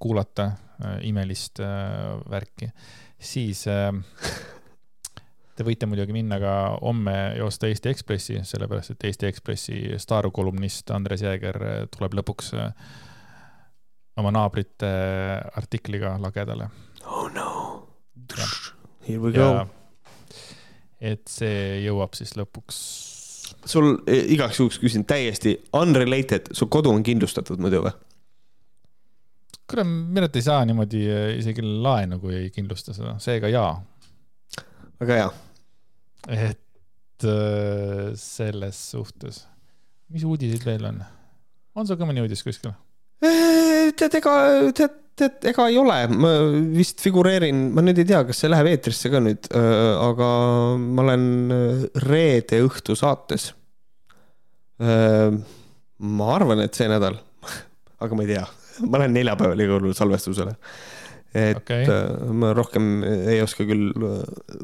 kuulata 0.00 0.50
äh, 0.80 0.98
imelist 1.08 1.60
äh, 1.64 2.16
värki, 2.30 2.72
siis 3.20 3.66
äh, 3.70 3.92
Te 5.58 5.64
võite 5.66 5.88
muidugi 5.90 6.14
minna 6.14 6.36
ka 6.38 6.50
homme 6.78 7.12
joosta 7.34 7.66
Eesti 7.66 7.90
Ekspressi, 7.90 8.36
sellepärast 8.46 8.92
et 8.92 9.06
Eesti 9.08 9.26
Ekspressi 9.26 9.78
staarkolumnist 9.98 10.92
Andres 10.94 11.24
Jääger 11.24 11.58
tuleb 11.90 12.14
lõpuks 12.20 12.52
äh, 12.54 12.68
oma 14.18 14.34
naabrite 14.34 14.92
artikliga 15.56 16.16
lagedale. 16.22 16.70
oh 17.06 17.26
no. 17.32 17.50
Here 19.06 19.18
we 19.18 19.32
go 19.32 19.66
et 20.98 21.30
see 21.30 21.78
jõuab 21.84 22.16
siis 22.18 22.34
lõpuks, 22.38 22.78
sul 23.68 23.92
eh, 24.10 24.26
igaks 24.34 24.58
juhuks 24.60 24.80
küsin 24.82 25.06
täiesti 25.08 25.54
unrelated, 25.78 26.50
su 26.56 26.68
kodu 26.70 26.92
on 26.92 27.04
kindlustatud 27.06 27.62
muidu 27.62 27.84
või? 27.86 27.94
kuule, 29.68 29.84
arvates 30.16 30.40
ei 30.40 30.46
saa 30.46 30.64
niimoodi 30.66 31.04
äh, 31.12 31.28
isegi 31.38 31.62
laenu, 31.62 32.18
kui 32.22 32.34
ei 32.38 32.50
kindlusta 32.54 32.96
seda, 32.96 33.18
seega 33.22 33.50
jaa. 33.52 33.76
väga 35.00 35.20
hea. 35.20 35.28
et 36.48 37.28
äh, 37.28 38.10
selles 38.18 38.82
suhtes, 38.96 39.44
mis 40.10 40.26
uudiseid 40.26 40.66
veel 40.66 40.90
on? 40.90 41.02
on 41.78 41.86
sul 41.86 42.00
ka 42.00 42.08
mõni 42.08 42.24
uudis 42.24 42.42
kuskil? 42.46 42.74
tead, 43.18 44.16
ega, 44.20 44.34
tead, 44.76 44.96
tead, 45.18 45.38
ega 45.50 45.66
ei 45.70 45.78
ole, 45.80 45.96
ma 46.14 46.32
vist 46.74 47.02
figureerin, 47.02 47.68
ma 47.74 47.82
nüüd 47.84 47.98
ei 48.02 48.08
tea, 48.08 48.22
kas 48.28 48.42
see 48.42 48.50
läheb 48.50 48.70
eetrisse 48.70 49.10
ka 49.12 49.22
nüüd, 49.22 49.48
aga 49.54 50.28
ma 50.82 51.06
olen 51.06 51.24
äh, 51.54 51.88
reede 52.06 52.62
õhtu 52.66 52.98
saates. 52.98 53.52
ma 54.78 56.28
arvan, 56.30 56.62
et 56.62 56.78
see 56.78 56.86
nädal, 56.90 57.16
aga 58.04 58.14
ma 58.14 58.22
ei 58.22 58.30
tea, 58.36 58.44
ma 58.86 59.02
lähen 59.02 59.16
neljapäeval 59.18 59.64
igal 59.64 59.82
juhul 59.82 59.98
salvestusele. 59.98 60.54
et 61.34 61.58
okay. 61.58 61.84
ma 62.32 62.54
rohkem 62.56 63.02
ei 63.04 63.42
oska 63.44 63.66
küll 63.68 63.90
äh, 63.92 64.22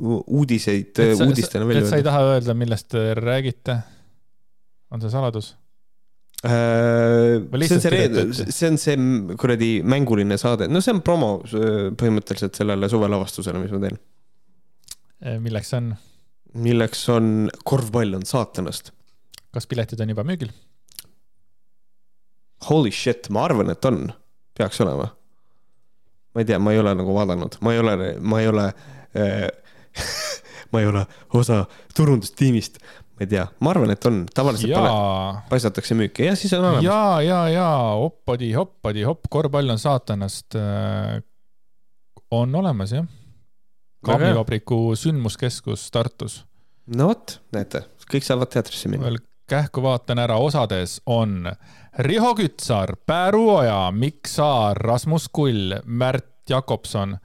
uudiseid 0.08 0.96
uudistena 1.12 1.66
välja 1.68 1.82
et 1.82 1.90
sa 1.90 1.98
ei 1.98 2.00
öelda. 2.00 2.08
taha 2.08 2.30
öelda, 2.30 2.54
millest 2.56 2.88
te 2.94 3.02
räägite? 3.18 3.76
on 4.94 5.02
see 5.02 5.12
saladus? 5.12 5.52
Äh, 6.44 7.40
see 7.64 7.76
on 7.76 7.80
see, 7.80 7.90
kirjutati? 7.90 8.52
see 8.52 8.68
on 8.68 8.74
see 8.80 8.96
kuradi 9.40 9.68
mänguline 9.80 10.36
saade, 10.40 10.68
no 10.68 10.82
see 10.84 10.92
on 10.92 11.00
promo 11.04 11.38
äh, 11.48 11.86
põhimõtteliselt 11.96 12.58
sellele 12.60 12.90
suvelavastusele, 12.92 13.62
mis 13.62 13.72
ma 13.72 13.80
teen. 13.86 13.96
Eh, 15.24 15.38
milleks 15.40 15.72
on? 15.78 15.94
milleks 16.66 17.06
on 17.14 17.48
korvpall 17.64 18.18
on 18.18 18.28
saatanast. 18.28 18.92
kas 19.56 19.66
piletid 19.70 20.04
on 20.04 20.12
juba 20.12 20.26
müügil? 20.28 20.52
Holy 22.68 22.92
shit, 22.92 23.30
ma 23.32 23.46
arvan, 23.48 23.72
et 23.72 23.88
on, 23.88 24.06
peaks 24.56 24.84
olema. 24.84 25.08
ma 26.34 26.44
ei 26.44 26.50
tea, 26.50 26.60
ma 26.60 26.76
ei 26.76 26.82
ole 26.82 26.92
nagu 26.98 27.16
vaadanud, 27.16 27.56
ma 27.64 27.72
ei 27.72 27.80
ole, 27.80 27.96
ma 28.20 28.42
ei 28.42 28.52
ole 28.52 28.68
äh, 29.16 29.48
ma 30.74 30.82
ei 30.82 30.86
ole 30.92 31.06
osa 31.40 31.64
turundustiimist, 31.96 32.78
ma 33.14 33.22
ei 33.24 33.30
tea, 33.30 33.44
ma 33.62 33.70
arvan, 33.70 33.92
et 33.94 34.06
on, 34.10 34.22
tavaliselt 34.34 34.72
pane, 34.74 34.90
jaa, 34.90 35.42
paisatakse 35.50 35.96
müüki 35.98 36.26
ja 36.28 36.36
siis 36.38 36.54
on 36.56 36.64
olemas. 36.64 36.86
ja, 36.86 37.02
ja, 37.22 37.42
ja 37.52 37.68
hoppadi, 38.00 38.52
hoppadi, 38.58 39.04
hopp, 39.06 39.28
korvpall 39.30 39.74
on 39.74 39.78
saatanast. 39.78 40.58
on 42.34 42.54
olemas 42.62 42.96
jah. 42.96 43.06
Kaamivabriku 44.04 44.96
sündmuskeskus 45.00 45.86
Tartus. 45.94 46.42
no 46.96 47.12
vot, 47.12 47.38
näete, 47.54 47.86
kõik 48.10 48.26
saavad 48.26 48.50
teatrisse 48.52 48.90
minna. 48.90 49.06
veel 49.06 49.22
kähku 49.48 49.82
vaatan 49.84 50.18
ära, 50.18 50.36
osades 50.40 50.98
on 51.06 51.44
Riho 51.98 52.34
Kütsar, 52.34 52.96
Pääru 53.06 53.48
Oja, 53.58 53.90
Mikk 53.92 54.26
Saar, 54.26 54.76
Rasmus 54.76 55.28
Kull, 55.32 55.76
Märt 55.84 56.48
Jakobson, 56.50 57.16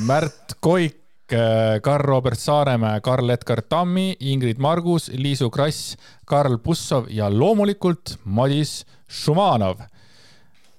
Märt 0.00 0.56
Koik, 0.60 1.03
Karl-Robert 1.82 2.38
Saaremäe, 2.38 3.00
Karl-Edgar 3.00 3.62
Tammi, 3.68 4.16
Ingrid 4.20 4.58
Margus, 4.58 5.10
Liisu 5.14 5.50
Krass, 5.50 5.96
Karl 6.26 6.58
Bussov 6.58 7.06
ja 7.08 7.30
loomulikult 7.30 8.18
Madis 8.24 8.86
Šumanov. 9.08 9.78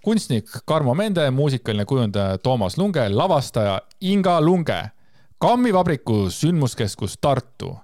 kunstnik 0.04 0.46
Karmo 0.66 0.94
Mende, 0.94 1.32
muusikaline 1.32 1.86
kujundaja 1.86 2.38
Toomas 2.38 2.78
Lunge, 2.78 3.10
lavastaja 3.10 3.82
Inga 4.02 4.42
Lunge. 4.42 4.92
kammivabriku 5.38 6.30
sündmuskeskus 6.30 7.18
Tartu 7.22 7.76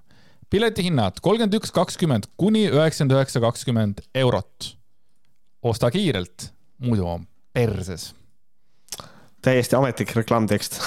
piletihinnad 0.52 1.20
kolmkümmend 1.22 1.54
üks 1.54 1.72
kakskümmend 1.72 2.28
kuni 2.38 2.66
üheksakümmend 2.68 3.16
üheksa 3.16 3.40
kakskümmend 3.40 4.02
eurot. 4.16 4.78
osta 5.62 5.92
kiirelt, 5.92 6.52
muidu 6.78 7.06
on 7.06 7.28
perses. 7.54 8.14
Täiesti 9.42 9.76
ametlik 9.76 10.16
reklaamtekst. 10.16 10.80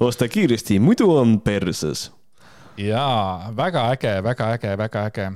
osta 0.00 0.28
kiiresti, 0.28 0.78
muidu 0.78 1.10
on 1.16 1.40
perses. 1.40 2.12
jaa, 2.76 3.52
väga 3.56 3.88
äge, 3.92 4.22
väga 4.22 4.52
äge, 4.52 4.76
väga 4.78 5.04
äge. 5.10 5.32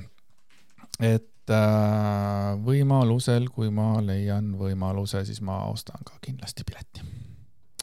et 1.00 1.50
äh, 1.50 2.56
võimalusel, 2.64 3.48
kui 3.54 3.70
ma 3.70 4.00
leian 4.04 4.54
võimaluse, 4.58 5.24
siis 5.24 5.40
ma 5.40 5.64
ostan 5.70 6.02
ka 6.04 6.18
kindlasti 6.24 6.66
pileti. 6.66 7.06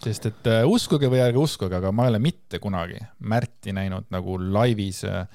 sest 0.03 0.25
et 0.31 0.51
äh, 0.51 0.63
uskuge 0.67 1.09
või 1.09 1.23
ärge 1.23 1.41
uskuge, 1.41 1.75
aga 1.77 1.91
ma 1.91 2.05
ei 2.05 2.15
ole 2.15 2.19
mitte 2.19 2.59
kunagi 2.59 2.99
Märti 3.19 3.73
näinud 3.73 4.11
nagu 4.13 4.37
laivis 4.39 5.03
äh, 5.07 5.25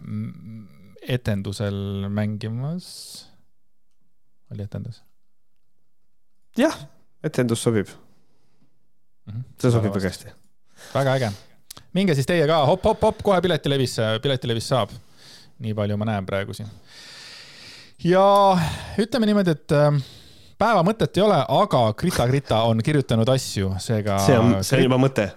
m- 0.00 0.68
etendusel 1.02 2.08
mängimas. 2.08 3.28
oli 4.52 4.62
etendus? 4.62 5.02
jah, 6.58 6.76
etendus 7.24 7.62
sobib, 7.62 7.90
see 9.60 9.70
sobib 9.70 9.94
väga 9.94 10.10
hästi. 10.10 10.32
väga 10.94 11.16
äge. 11.18 11.32
minge 11.94 12.16
siis 12.18 12.26
teie 12.26 12.46
ka 12.50 12.62
hopp, 12.66 12.84
hopp, 12.84 13.02
hopp 13.08 13.22
kohe 13.22 13.40
Piletilevisse, 13.44 14.18
Piletilevis 14.22 14.68
saab. 14.72 14.94
nii 15.62 15.74
palju 15.78 15.96
ma 15.96 16.08
näen 16.10 16.26
praegu 16.26 16.54
siin. 16.56 16.70
ja 18.04 18.24
ütleme 18.98 19.30
niimoodi, 19.30 19.54
et 19.54 19.76
äh, 19.78 20.02
päeva 20.58 20.82
mõtet 20.86 21.16
ei 21.18 21.26
ole, 21.26 21.38
aga 21.38 21.84
Grita 21.98 22.26
Grita 22.30 22.64
on 22.70 22.82
kirjutanud 22.82 23.28
asju, 23.28 23.76
seega. 23.82 24.18
see 24.26 24.38
on, 24.38 24.58
see 24.64 24.80
on 24.80 24.90
juba 24.90 25.00
mõte. 25.02 25.30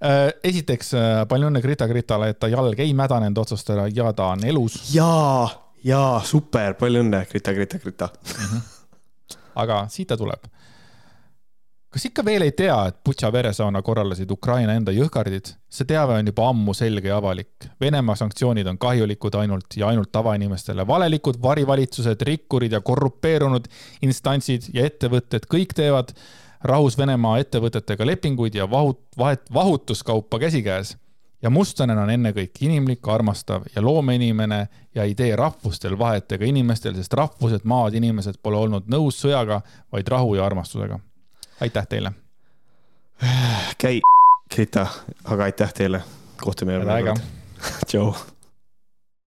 Äh, 0.05 0.27
esiteks 0.43 0.89
äh, 0.93 1.21
palju 1.25 1.47
õnne 1.47 1.61
Grita 1.63 1.85
Gritale, 1.87 2.27
et 2.33 2.37
ta 2.37 2.49
jalg 2.51 2.77
ei 2.83 2.91
mädanenud 2.93 3.39
otsast 3.41 3.69
ära 3.71 3.85
ja 3.87 4.09
ta 4.13 4.27
on 4.33 4.43
elus, 4.45 4.75
jaa, 4.91 5.47
jaa, 5.87 6.19
super, 6.27 6.75
palju 6.77 6.99
õnne, 7.05 7.23
Grita, 7.31 7.53
Grita, 7.55 7.79
Grita. 7.81 8.09
Aga 9.55 9.85
siit 9.89 10.07
ta 10.11 10.17
tuleb. 10.17 10.47
kas 11.95 12.05
ikka 12.09 12.25
veel 12.27 12.43
ei 12.43 12.51
tea, 12.51 12.75
et 12.89 12.97
Butša 13.07 13.29
veresauna 13.31 13.79
korraldasid 13.81 14.31
Ukraina 14.31 14.73
enda 14.75 14.91
jõhkardid? 14.91 15.53
see 15.69 15.87
teave 15.87 16.17
on 16.19 16.27
juba 16.27 16.49
ammu 16.49 16.73
selge 16.73 17.07
ja 17.07 17.17
avalik. 17.17 17.69
Venemaa 17.81 18.15
sanktsioonid 18.19 18.67
on 18.67 18.77
kahjulikud 18.77 19.35
ainult 19.35 19.77
ja 19.77 19.87
ainult 19.87 20.11
tavainimestele. 20.11 20.87
valelikud 20.87 21.41
varivalitsused, 21.41 22.21
rikkurid 22.21 22.71
ja 22.71 22.81
korrupeerunud 22.81 23.67
instantsid 24.01 24.73
ja 24.73 24.85
ettevõtted 24.85 25.47
kõik 25.51 25.73
teevad 25.75 26.11
rahus 26.65 26.97
Venemaa 26.97 27.39
ettevõtetega 27.43 28.05
lepinguid 28.05 28.55
ja 28.55 28.67
vahut-, 28.69 29.05
vahet, 29.17 29.45
vahutuskaupa 29.53 30.39
käsikäes. 30.39 30.97
Ja 31.41 31.49
mustlane 31.49 31.95
on 31.99 32.09
ennekõike 32.09 32.65
inimlik, 32.65 33.07
armastav 33.07 33.65
ja 33.75 33.81
loomeinimene 33.81 34.67
ja 34.95 35.03
ei 35.03 35.15
tee 35.15 35.35
rahvustel 35.35 35.97
vahet 35.99 36.31
ega 36.31 36.45
inimestel, 36.45 36.95
sest 36.95 37.13
rahvused, 37.13 37.63
maad, 37.63 37.93
inimesed 37.93 38.39
pole 38.43 38.57
olnud 38.57 38.89
nõus 38.91 39.19
sõjaga, 39.21 39.61
vaid 39.91 40.07
rahu 40.07 40.35
ja 40.35 40.45
armastusega. 40.45 40.99
aitäh 41.61 41.87
teile. 41.87 42.11
käi, 43.77 44.01
Grita, 44.55 44.87
aga 45.23 45.43
aitäh 45.43 45.73
teile. 45.73 46.03
kohtume 46.41 46.73
järgmine 46.73 47.03
kord.. 47.03 47.21
tšau. 47.87 48.13